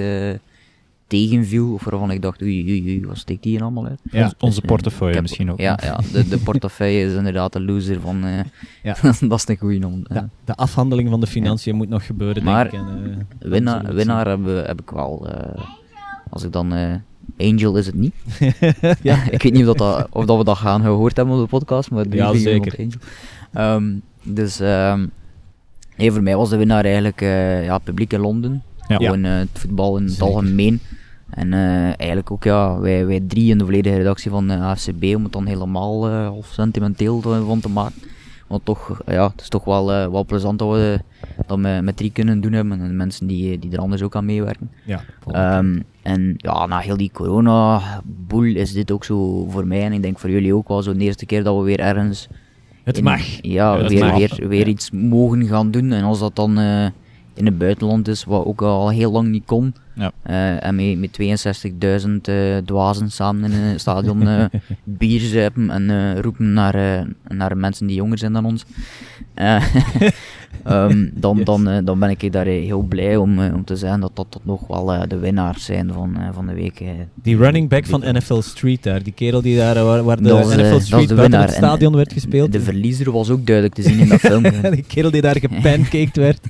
tegenviel. 1.10 1.72
Of 1.72 1.84
waarvan 1.84 2.10
ik 2.10 2.22
dacht, 2.22 2.42
oei, 2.42 2.62
oei, 2.70 2.82
oei, 2.82 3.06
wat 3.06 3.18
steekt 3.18 3.42
die 3.42 3.52
hier 3.52 3.62
allemaal 3.62 3.86
uit? 3.86 4.00
Ja. 4.10 4.22
Ons- 4.24 4.34
onze 4.38 4.54
Dus, 4.54 4.62
eh, 4.62 4.68
portefeuille 4.68 5.12
heb- 5.14 5.22
misschien 5.22 5.50
ook. 5.50 5.58
Ja, 5.60 5.78
ja 5.82 6.00
de, 6.12 6.28
de 6.28 6.38
portefeuille 6.38 7.06
is 7.06 7.12
inderdaad 7.14 7.52
de 7.52 7.60
loser 7.60 8.00
van... 8.00 8.24
eh, 8.24 8.38
Ja. 8.82 8.96
dat 9.28 9.38
is 9.38 9.48
een 9.48 9.56
goeie 9.56 9.86
om. 9.86 10.02
de, 10.08 10.22
de 10.44 10.54
afhandeling 10.54 11.08
van 11.08 11.20
de 11.20 11.26
financiën 11.26 11.74
moet 11.76 11.88
nog 11.88 12.06
gebeuren, 12.06 12.44
Maar 12.44 12.70
denk 12.70 12.82
ik. 12.82 12.88
En, 12.88 13.26
eh, 13.40 13.50
Winnaar, 13.50 13.94
winnaar 13.94 14.28
heb, 14.28 14.40
heb 14.66 14.80
ik 14.80 14.90
wel. 14.90 15.28
eh, 15.28 15.64
als 16.30 16.42
ik 16.44 16.52
dan. 16.52 16.72
eh, 16.74 16.94
Angel 17.38 17.76
is 17.76 17.86
het 17.86 17.94
niet. 17.94 18.14
ja, 19.02 19.30
ik 19.30 19.42
weet 19.42 19.52
niet 19.52 19.68
of, 19.68 19.76
dat, 19.76 20.06
of 20.10 20.24
dat 20.24 20.38
we 20.38 20.44
dat 20.44 20.56
gaan 20.56 20.82
gehoord 20.82 21.16
hebben 21.16 21.34
op 21.34 21.40
de 21.40 21.46
podcast, 21.48 21.90
maar 21.90 22.04
die 22.08 22.14
Ja, 22.14 22.34
zeker. 22.34 22.74
Angel. 22.78 22.98
Ehm, 23.52 23.92
dus 24.22 24.60
ehm, 24.60 25.06
nee, 25.96 26.12
voor 26.12 26.22
mij 26.22 26.36
was 26.36 26.50
de 26.50 26.56
winnaar 26.56 26.84
eigenlijk 26.84 27.20
eh, 27.20 27.64
ja, 27.64 27.78
publiek 27.78 28.12
in 28.12 28.20
Londen. 28.20 28.62
Ja. 28.88 28.96
Gewoon 28.96 29.24
eh, 29.24 29.36
het 29.36 29.48
voetbal 29.52 29.96
in 29.96 30.02
het 30.04 30.12
Zeker. 30.12 30.26
algemeen. 30.26 30.80
En 31.30 31.52
eh, 31.52 31.84
eigenlijk 31.84 32.30
ook 32.30 32.44
ja, 32.44 32.78
wij, 32.78 33.06
wij 33.06 33.20
drie 33.26 33.50
in 33.50 33.58
de 33.58 33.64
volledige 33.64 33.96
redactie 33.96 34.30
van 34.30 34.48
de 34.48 34.56
AFCB, 34.56 35.04
om 35.16 35.22
het 35.22 35.32
dan 35.32 35.46
helemaal 35.46 36.08
eh 36.08 36.26
half 36.26 36.46
sentimenteel 36.46 37.20
te- 37.20 37.42
van 37.46 37.60
te 37.60 37.68
maken. 37.70 38.02
Want 38.46 38.64
toch, 38.64 39.00
ja, 39.06 39.28
het 39.30 39.40
is 39.40 39.48
toch 39.48 39.64
wel, 39.64 39.92
eh, 39.92 40.10
wel 40.10 40.24
plezant 40.24 40.58
dat 40.58 40.70
we 40.72 41.00
dat 41.46 41.58
met, 41.58 41.82
met 41.84 41.96
drie 41.96 42.10
kunnen 42.12 42.40
doen 42.40 42.52
hebben. 42.52 42.80
En 42.80 42.96
mensen 42.96 43.26
die, 43.26 43.58
die 43.58 43.72
er 43.72 43.78
anders 43.78 44.02
ook 44.02 44.16
aan 44.16 44.24
meewerken. 44.24 44.70
Ja. 44.84 45.00
Ehm, 45.26 45.80
en 46.02 46.34
ja, 46.36 46.66
na 46.66 46.78
heel 46.78 46.96
die 46.96 47.10
corona-boel 47.12 48.44
is 48.44 48.72
dit 48.72 48.90
ook 48.90 49.04
zo 49.04 49.46
voor 49.48 49.66
mij 49.66 49.82
en 49.84 49.92
ik 49.92 50.02
denk 50.02 50.18
voor 50.18 50.30
jullie 50.30 50.54
ook 50.54 50.68
wel 50.68 50.82
zo 50.82 50.92
de 50.92 50.98
eerste 51.04 51.26
keer 51.26 51.44
dat 51.44 51.56
we 51.56 51.62
weer 51.62 51.80
ergens 51.80 52.28
Het 52.84 52.96
in- 52.98 53.04
mag. 53.04 53.20
Ja, 53.42 53.88
weer, 53.88 54.04
mag. 54.04 54.16
weer, 54.16 54.48
weer 54.48 54.60
Ja. 54.66 54.72
iets 54.72 54.90
mogen 54.90 55.46
gaan 55.46 55.70
doen. 55.70 55.92
En 55.92 56.02
als 56.04 56.18
dat 56.18 56.36
dan 56.36 56.58
eh, 56.58 56.84
in 57.34 57.46
het 57.46 57.58
buitenland 57.58 58.08
is, 58.08 58.24
wat 58.24 58.44
ook 58.44 58.62
al 58.62 58.88
heel 58.90 59.12
lang 59.12 59.28
niet 59.28 59.44
kon. 59.44 59.74
Ja. 60.00 60.12
eh, 60.22 60.66
en 60.66 60.74
met, 60.74 60.98
met 60.98 61.18
62.000 62.04 62.10
eh, 62.22 62.56
dwazen 62.64 63.10
samen 63.10 63.52
in 63.52 63.58
een 63.58 63.80
stadion 63.80 64.28
eh, 64.28 64.44
bier 64.84 65.20
zuipen 65.20 65.70
en 65.70 65.90
eh, 65.90 66.18
roepen 66.20 66.52
naar, 66.52 66.74
eh, 66.74 67.00
naar 67.28 67.56
mensen 67.56 67.86
die 67.86 67.96
jonger 67.96 68.18
zijn 68.18 68.32
dan 68.32 68.44
ons. 68.44 68.64
Eh, 69.34 69.64
ehm, 70.64 71.08
dan, 71.14 71.36
Yes. 71.36 71.44
dan, 71.44 71.68
eh, 71.68 71.78
dan 71.84 71.98
ben 71.98 72.10
ik 72.10 72.32
daar 72.32 72.46
eh, 72.46 72.64
heel 72.64 72.82
blij 72.82 73.16
om, 73.16 73.38
eh, 73.42 73.54
om 73.54 73.64
te 73.64 73.76
zeggen 73.76 74.00
dat 74.00 74.10
dat 74.14 74.26
toch 74.28 74.44
nog 74.44 74.66
wel 74.66 74.92
eh, 74.92 75.00
de 75.08 75.18
winnaars 75.18 75.64
zijn 75.64 75.92
van, 75.92 76.16
eh, 76.16 76.28
van 76.32 76.46
de 76.46 76.54
week. 76.54 76.80
eh. 76.80 76.88
Die 77.22 77.36
running 77.36 77.68
back 77.68 77.86
van 77.86 78.00
NFL 78.00 78.40
Street 78.40 78.82
daar, 78.82 79.02
die 79.02 79.12
kerel 79.12 79.42
die 79.42 79.56
daar, 79.56 79.76
eh, 79.76 79.82
waar, 79.84 80.02
waar 80.04 80.16
de 80.16 80.22
Dat 80.22 80.50
eh, 80.50 80.56
NFL 80.56 80.70
dat 80.70 80.82
Street 80.82 81.08
de 81.08 81.14
buiten 81.14 81.40
het 81.40 81.50
stadion 81.52 81.90
eh, 81.90 81.96
werd 81.96 82.12
gespeeld. 82.12 82.52
De 82.52 82.60
verliezer 82.60 83.12
was 83.12 83.30
ook 83.30 83.46
duidelijk 83.46 83.74
te 83.74 83.82
zien 83.82 83.98
in 83.98 84.08
dat 84.08 84.20
film. 84.30 84.42
die 84.70 84.84
kerel 84.86 85.10
die 85.10 85.20
daar 85.20 85.38
gepancaked 85.38 86.16
werd. 86.16 86.46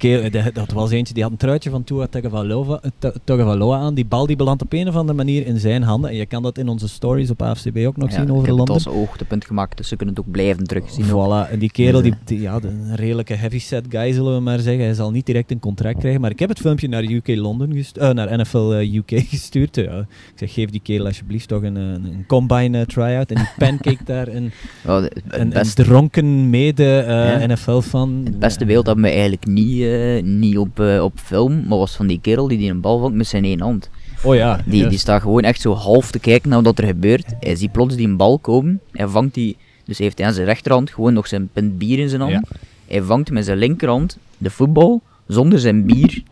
Kerel, 0.00 0.30
de- 0.30 0.50
dat 0.52 0.72
was 0.72 0.90
eentje 0.90 1.14
die 1.14 1.22
had 1.22 1.32
een 1.32 1.38
truitje 1.38 1.70
van 1.70 1.84
Tua 1.84 2.06
Tagovailoa 2.06 2.78
eh, 2.82 2.90
Ta- 2.98 3.12
Tagovailoa 3.24 3.78
aan. 3.78 3.94
Die 3.94 4.04
bal 4.06 4.26
die 4.26 4.36
belandt 4.36 4.62
op 4.62 4.72
een 4.72 4.88
of 4.88 4.96
andere 4.96 5.16
manier 5.16 5.46
in 5.46 5.58
zijn 5.58 5.82
handen. 5.82 6.10
En 6.10 6.16
je 6.16 6.26
kan 6.26 6.42
dat 6.42 6.58
in 6.58 6.68
onze 6.68 6.88
stories 6.88 7.30
op 7.30 7.42
AFCB 7.42 7.76
ook 7.86 7.96
nog 7.96 8.10
Ja, 8.10 8.16
zien 8.20 8.32
over 8.32 8.48
Londen. 8.54 8.74
als 8.74 8.84
hoogtepunt 8.84 9.44
gemaakt, 9.44 9.76
dus 9.76 9.88
ze 9.88 9.96
kunnen 9.96 10.14
het 10.14 10.24
ook 10.24 10.30
blijven 10.32 10.64
terugzien. 10.66 11.04
Voilà, 11.06 11.50
en 11.50 11.58
die 11.58 11.70
kerel, 11.70 11.92
Dus, 12.02 12.10
die, 12.10 12.14
die- 12.24 12.40
ja, 12.40 12.58
een 12.62 12.96
redelijke 12.96 13.34
heavyset 13.34 13.84
guy 13.88 14.12
zullen 14.12 14.34
we 14.34 14.40
maar 14.40 14.58
zeggen. 14.58 14.84
Hij 14.84 14.94
zal 14.94 15.10
niet 15.10 15.26
direct 15.26 15.50
een 15.50 15.58
contract 15.58 15.98
krijgen, 15.98 16.20
maar 16.20 16.30
ik 16.30 16.38
heb 16.38 16.48
het 16.48 16.58
filmpje 16.58 16.88
naar 16.88 17.02
UK 17.04 17.28
London 17.28 17.72
gest- 17.72 17.96
eh, 17.96 18.10
naar 18.10 18.38
NFL 18.38 18.70
eh, 18.72 18.94
UK 18.94 19.10
gestuurd. 19.28 19.76
Ja, 19.76 19.98
ik 19.98 20.06
zeg, 20.34 20.52
geef 20.52 20.70
die 20.70 20.80
kerel 20.80 21.06
alsjeblieft 21.06 21.48
toch 21.48 21.62
een, 21.62 21.76
een, 21.76 22.24
combine 22.26 22.78
eh, 22.78 22.84
try-out. 22.86 23.30
En 23.30 23.36
die 23.36 23.48
pancake 23.68 24.04
daar 24.04 24.28
een, 24.28 24.50
het, 24.82 25.22
een, 25.28 25.52
dronken 25.84 26.50
mede 26.50 26.98
eh, 26.98 27.40
Ja. 27.40 27.46
NFL-fan. 27.46 28.20
het 28.24 28.38
beste 28.38 28.64
beeld 28.64 28.86
hebben 28.86 29.04
we 29.04 29.10
eigenlijk 29.10 29.46
niet, 29.46 29.82
eh, 30.16 30.22
niet 30.22 30.58
op, 30.58 30.80
eh, 30.80 31.02
op 31.04 31.12
film, 31.24 31.64
maar 31.68 31.78
was 31.78 31.96
van 31.96 32.06
die 32.06 32.20
kerel 32.20 32.48
die 32.48 32.58
die 32.58 32.70
een 32.70 32.80
bal 32.80 32.98
vangt 32.98 33.16
met 33.16 33.26
zijn 33.26 33.44
één 33.44 33.60
hand. 33.60 33.90
Oh 34.22 34.34
ja, 34.34 34.60
Die, 34.66 34.86
die 34.86 34.98
staat 34.98 35.20
gewoon 35.22 35.42
echt 35.42 35.60
zo 35.60 35.72
half 35.74 36.10
te 36.10 36.18
kijken 36.18 36.50
naar 36.50 36.62
wat 36.62 36.78
er 36.78 36.86
gebeurt. 36.86 37.24
Hij 37.40 37.56
ziet 37.56 37.72
plots 37.72 37.96
die 37.96 38.06
een 38.06 38.16
bal 38.16 38.38
komen, 38.38 38.80
hij 38.92 39.06
vangt 39.08 39.34
die, 39.34 39.56
dus 39.84 39.96
hij 39.98 40.06
heeft 40.06 40.20
aan 40.20 40.32
zijn 40.32 40.46
rechterhand 40.46 40.90
gewoon 40.90 41.12
nog 41.12 41.26
zijn 41.26 41.48
pint 41.52 41.78
bier 41.78 41.98
in 41.98 42.08
zijn 42.08 42.20
hand. 42.20 42.32
Ja. 42.32 42.42
Hij 42.86 43.02
vangt 43.02 43.30
met 43.30 43.44
zijn 43.44 43.58
linkerhand 43.58 44.18
de 44.38 44.50
voetbal 44.50 45.02
zonder 45.26 45.58
zijn 45.58 45.86
bier 45.86 46.22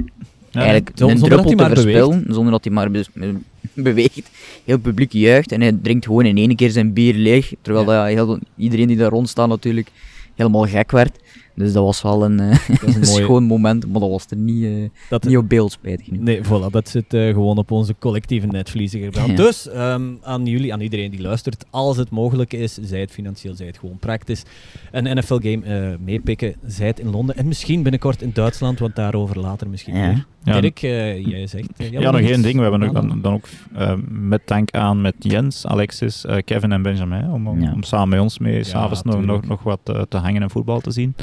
Ja, 0.50 0.60
eigenlijk 0.60 0.88
een 1.00 1.18
druppel 1.18 1.44
hij 1.56 1.68
te 1.68 1.74
verspillen, 1.80 2.24
zonder 2.28 2.52
dat 2.52 2.64
hij 2.64 2.72
maar 2.72 2.90
be- 2.90 3.04
be- 3.14 3.34
beweegt. 3.74 4.30
Heel 4.64 4.78
publiek 4.78 5.12
juicht 5.12 5.52
en 5.52 5.60
hij 5.60 5.72
drinkt 5.82 6.04
gewoon 6.06 6.24
in 6.24 6.36
één 6.36 6.56
keer 6.56 6.70
zijn 6.70 6.92
bier 6.92 7.14
leeg, 7.14 7.52
terwijl 7.62 7.90
Ja. 7.90 8.04
dat 8.04 8.06
heel, 8.14 8.38
iedereen 8.56 8.86
die 8.88 8.96
daar 8.96 9.10
rond 9.10 9.28
staat 9.28 9.48
natuurlijk 9.48 9.88
helemaal 10.34 10.66
gek 10.66 10.90
werd. 10.90 11.18
Dus 11.58 11.72
dat 11.72 11.84
was 11.84 12.02
wel 12.02 12.24
een, 12.24 12.40
eh, 12.40 12.50
Dat 12.68 12.82
is 12.88 12.94
een 12.94 13.00
mooie- 13.00 13.22
schoon 13.22 13.44
moment, 13.44 13.86
maar 13.90 14.00
dat 14.00 14.10
was 14.10 14.26
er 14.30 14.36
niet, 14.36 14.64
eh, 14.64 14.70
dat, 15.08 15.24
niet 15.24 15.36
op 15.36 15.48
beeld, 15.48 15.72
spijtig 15.72 16.06
genoeg. 16.06 16.22
Nee, 16.22 16.40
voilà, 16.44 16.70
dat 16.70 16.88
zit 16.88 17.14
eh, 17.14 17.28
gewoon 17.28 17.58
op 17.58 17.70
onze 17.70 17.94
collectieve 17.98 18.46
netvliezen. 18.46 19.00
Ja. 19.00 19.26
Dus 19.34 19.68
ehm, 19.68 20.02
aan 20.22 20.46
jullie, 20.46 20.72
aan 20.72 20.80
iedereen 20.80 21.10
die 21.10 21.20
luistert, 21.20 21.64
als 21.70 21.96
het 21.96 22.10
mogelijk 22.10 22.52
is, 22.52 22.74
zij 22.82 23.00
het 23.00 23.10
financieel, 23.10 23.54
zij 23.54 23.66
het 23.66 23.78
gewoon 23.78 23.98
praktisch, 23.98 24.42
een 24.92 25.16
NFL-game 25.16 25.64
eh 25.64 25.98
meepikken, 26.04 26.54
zij 26.66 26.86
het 26.86 26.98
in 27.00 27.10
Londen 27.10 27.36
en 27.36 27.46
misschien 27.48 27.82
binnenkort 27.82 28.22
in 28.22 28.30
Duitsland, 28.34 28.78
want 28.78 28.96
daarover 28.96 29.38
later 29.38 29.68
misschien 29.68 29.94
Ja. 29.96 30.06
meer. 30.06 30.26
Ja. 30.44 30.60
Dirk, 30.60 30.82
eh, 30.82 31.26
jij 31.26 31.46
zegt... 31.46 31.68
Ja, 31.90 32.10
nog 32.10 32.20
één 32.20 32.42
ding. 32.42 32.54
We 32.56 32.62
hebben 32.62 32.82
ook 32.82 32.94
dan, 32.94 33.18
dan 33.22 33.32
ook 33.32 33.46
met 34.08 34.40
dank 34.44 34.70
aan 34.70 35.00
met 35.00 35.14
Jens, 35.18 35.66
Alexis, 35.66 36.24
eh, 36.24 36.36
Kevin 36.44 36.72
en 36.72 36.82
Benjamin. 36.82 37.30
Om, 37.30 37.48
om, 37.48 37.60
Ja. 37.60 37.72
om 37.72 37.82
samen 37.82 38.08
met 38.08 38.20
ons 38.20 38.38
mee 38.38 38.56
Ja, 38.56 38.62
s'avonds 38.62 39.02
nog, 39.02 39.24
nog, 39.24 39.46
nog 39.46 39.62
wat 39.62 39.80
te 40.08 40.16
hangen 40.16 40.42
en 40.42 40.50
voetbal 40.50 40.80
te 40.80 40.90
zien. 40.90 41.14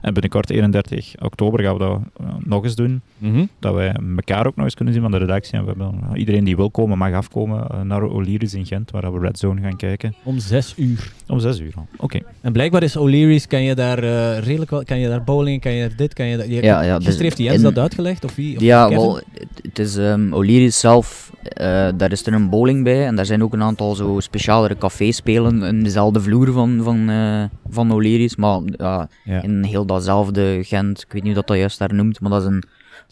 En 0.00 0.12
binnenkort 0.12 0.50
31 0.50 1.14
oktober 1.18 1.62
gaan 1.64 1.72
we 1.72 1.78
dat 1.78 2.00
eh, 2.20 2.26
nog 2.44 2.64
eens 2.64 2.74
doen. 2.74 3.00
Mhm. 3.18 3.44
Dat 3.58 3.74
wij 3.74 3.96
elkaar 4.16 4.46
ook 4.46 4.56
nog 4.56 4.64
eens 4.64 4.74
kunnen 4.74 4.94
zien 4.94 5.02
van 5.02 5.12
de 5.12 5.18
redactie. 5.18 5.54
En 5.54 5.60
we 5.62 5.68
hebben, 5.68 5.94
eh, 6.12 6.18
iedereen 6.18 6.44
die 6.44 6.56
wil 6.56 6.70
komen 6.70 6.98
mag 6.98 7.12
afkomen 7.12 7.66
eh, 7.68 7.80
naar 7.80 8.02
Oliris 8.02 8.54
in 8.54 8.66
Gent, 8.66 8.90
waar 8.90 9.12
we 9.12 9.18
Red 9.20 9.38
Zone 9.38 9.60
gaan 9.60 9.76
kijken. 9.76 10.14
Om 10.22 10.38
zes 10.38 10.74
uur. 10.76 11.12
Om 11.26 11.38
6 11.40 11.60
uur 11.60 11.72
al. 11.76 11.86
Oké. 11.96 12.18
En 12.40 12.52
blijkbaar 12.52 12.82
is 12.82 12.96
O'Leary's, 12.96 13.46
kan 13.46 13.62
je 13.62 13.74
daar 13.74 13.98
redelijk 14.38 14.70
wel, 14.70 14.84
kan 14.84 14.98
je 14.98 15.08
daar 15.08 15.24
bowling, 15.24 15.60
kan 15.60 15.72
je 15.72 15.88
daar 15.88 15.96
dit, 15.96 16.12
kan 16.14 16.26
je 16.26 16.36
daar... 16.36 16.46
Je, 16.48 16.54
Ja, 16.62 16.82
ja, 16.82 16.94
gisteren 16.94 17.04
dus 17.04 17.18
heeft 17.18 17.38
Jens 17.38 17.56
in- 17.56 17.62
dat 17.62 17.78
uitgelegd, 17.78 18.24
of 18.24 18.34
wie? 18.34 18.56
Of 18.56 18.62
Ja, 18.62 18.88
wel, 18.88 19.20
het, 19.62 19.78
is 19.78 19.96
um, 19.96 20.34
Oliris 20.34 20.80
zelf, 20.80 21.32
eh, 21.42 21.88
daar 21.96 22.12
is 22.12 22.26
er 22.26 22.32
een 22.32 22.48
bowling 22.50 22.84
bij 22.84 23.06
en 23.06 23.16
daar 23.16 23.26
zijn 23.26 23.42
ook 23.42 23.52
een 23.52 23.62
aantal 23.62 23.94
zo 23.94 24.20
specialere 24.20 24.76
cafés 24.78 25.16
spelen 25.16 25.62
in 25.62 25.82
dezelfde 25.82 26.20
vloer 26.20 26.52
van, 26.52 26.80
van, 26.82 27.08
eh, 27.10 27.44
van 27.70 27.92
Oliris, 27.92 28.36
maar 28.36 28.60
ja, 28.76 29.08
Ja. 29.24 29.42
in 29.42 29.64
heel 29.72 29.86
datzelfde 29.86 30.58
Gent, 30.64 30.98
ik 31.02 31.12
weet 31.12 31.22
niet 31.22 31.32
hoe 31.32 31.34
dat, 31.40 31.46
dat 31.46 31.56
juist 31.56 31.78
daar 31.78 31.94
noemt, 31.94 32.20
maar 32.20 32.30
dat 32.30 32.40
is 32.42 32.46
een, 32.48 32.62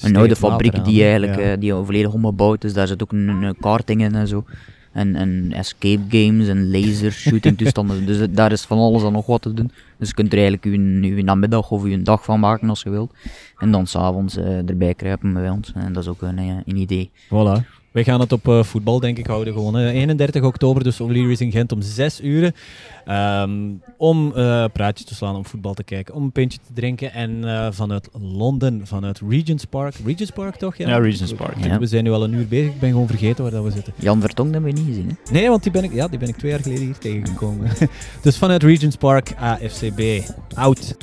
een 0.00 0.16
oude 0.16 0.36
fabriek 0.36 0.74
aan, 0.74 0.84
die 0.84 1.02
eigenlijk 1.02 1.36
Ja. 1.36 1.42
eh, 1.52 1.60
die 1.60 1.72
volledig 1.74 2.12
ombouwd 2.12 2.64
is, 2.64 2.72
daar 2.72 2.86
zit 2.86 3.02
ook 3.02 3.12
een, 3.12 3.28
een 3.28 3.56
karting 3.60 4.00
in 4.02 4.14
en 4.14 4.28
zo. 4.28 4.44
En, 4.92 5.14
en 5.16 5.52
escape 5.52 6.00
games 6.08 6.48
en 6.48 6.70
laser 6.70 7.12
shooting 7.12 7.56
toestanden. 7.58 8.06
Dus 8.06 8.16
het- 8.16 8.36
daar 8.36 8.52
is 8.52 8.62
van 8.64 8.78
alles 8.78 9.02
en 9.02 9.12
nog 9.12 9.26
wat 9.26 9.42
te 9.42 9.54
doen. 9.54 9.70
Dus 9.98 10.08
je 10.08 10.14
kunt 10.14 10.32
er 10.32 10.38
eigenlijk 10.38 10.64
uw, 10.64 10.72
uw 11.16 11.22
namiddag 11.22 11.70
of 11.70 11.82
uw 11.82 12.02
dag 12.02 12.24
van 12.24 12.40
maken 12.40 12.68
als 12.68 12.82
je 12.82 12.90
wilt. 12.90 13.12
En 13.58 13.70
dan 13.70 13.86
s'avonds 13.86 14.36
eh 14.36 14.68
erbij 14.68 14.94
kruipen 14.94 15.32
bij 15.32 15.50
ons. 15.50 15.72
En 15.74 15.92
dat 15.92 16.02
is 16.02 16.08
ook 16.08 16.22
een, 16.22 16.38
eh, 16.38 16.46
een 16.64 16.76
idee. 16.76 17.10
Voilà. 17.26 17.79
Wij 17.90 18.04
gaan 18.04 18.20
het 18.20 18.32
op 18.32 18.48
eh, 18.48 18.62
voetbal, 18.62 19.00
denk 19.00 19.18
ik, 19.18 19.26
houden. 19.26 19.52
Gewoon, 19.52 19.74
hè. 19.74 19.90
31 19.90 20.42
oktober, 20.42 20.82
dus 20.84 21.00
O'Leary's 21.00 21.40
in 21.40 21.50
Gent 21.50 21.72
om 21.72 21.82
6 21.82 22.20
uur. 22.20 22.54
Ehm, 23.04 23.50
om 23.96 24.32
eh 24.34 24.64
praatjes 24.72 25.06
te 25.06 25.14
slaan, 25.14 25.36
om 25.36 25.44
voetbal 25.46 25.74
te 25.74 25.84
kijken, 25.84 26.14
om 26.14 26.22
een 26.22 26.32
pintje 26.32 26.58
te 26.66 26.72
drinken. 26.74 27.12
En 27.12 27.44
eh, 27.44 27.68
vanuit 27.70 28.08
Londen, 28.20 28.86
vanuit 28.86 29.20
Regent's 29.28 29.64
Park. 29.64 29.94
Regent's 30.04 30.30
Park 30.30 30.56
toch? 30.56 30.76
Ja, 30.76 30.98
Regent's 30.98 31.32
Park, 31.34 31.56
Ik- 31.56 31.64
ja. 31.64 31.78
We 31.78 31.86
zijn 31.86 32.04
nu 32.04 32.10
al 32.10 32.24
een 32.24 32.32
uur 32.32 32.48
bezig. 32.48 32.72
Ik 32.72 32.80
ben 32.80 32.90
gewoon 32.90 33.06
vergeten 33.06 33.42
waar 33.42 33.52
dat 33.52 33.64
we 33.64 33.70
zitten. 33.70 33.92
Jan 33.96 34.20
Vertong 34.20 34.52
hebben 34.52 34.74
we 34.74 34.78
niet 34.80 34.88
gezien. 34.88 35.08
Hè? 35.24 35.32
Nee, 35.32 35.48
want 35.48 35.62
die 35.62 35.72
ben 35.72 35.84
ik, 35.84 35.92
ja, 35.92 36.08
die 36.08 36.18
ben 36.18 36.28
ik 36.28 36.36
twee 36.36 36.50
jaar 36.50 36.60
geleden 36.60 36.84
hier 36.84 36.98
tegengekomen. 36.98 37.70
dus 38.22 38.36
vanuit 38.38 38.62
Regent's 38.62 38.96
Park, 38.96 39.34
AFCB. 39.38 40.00
Out. 40.54 40.96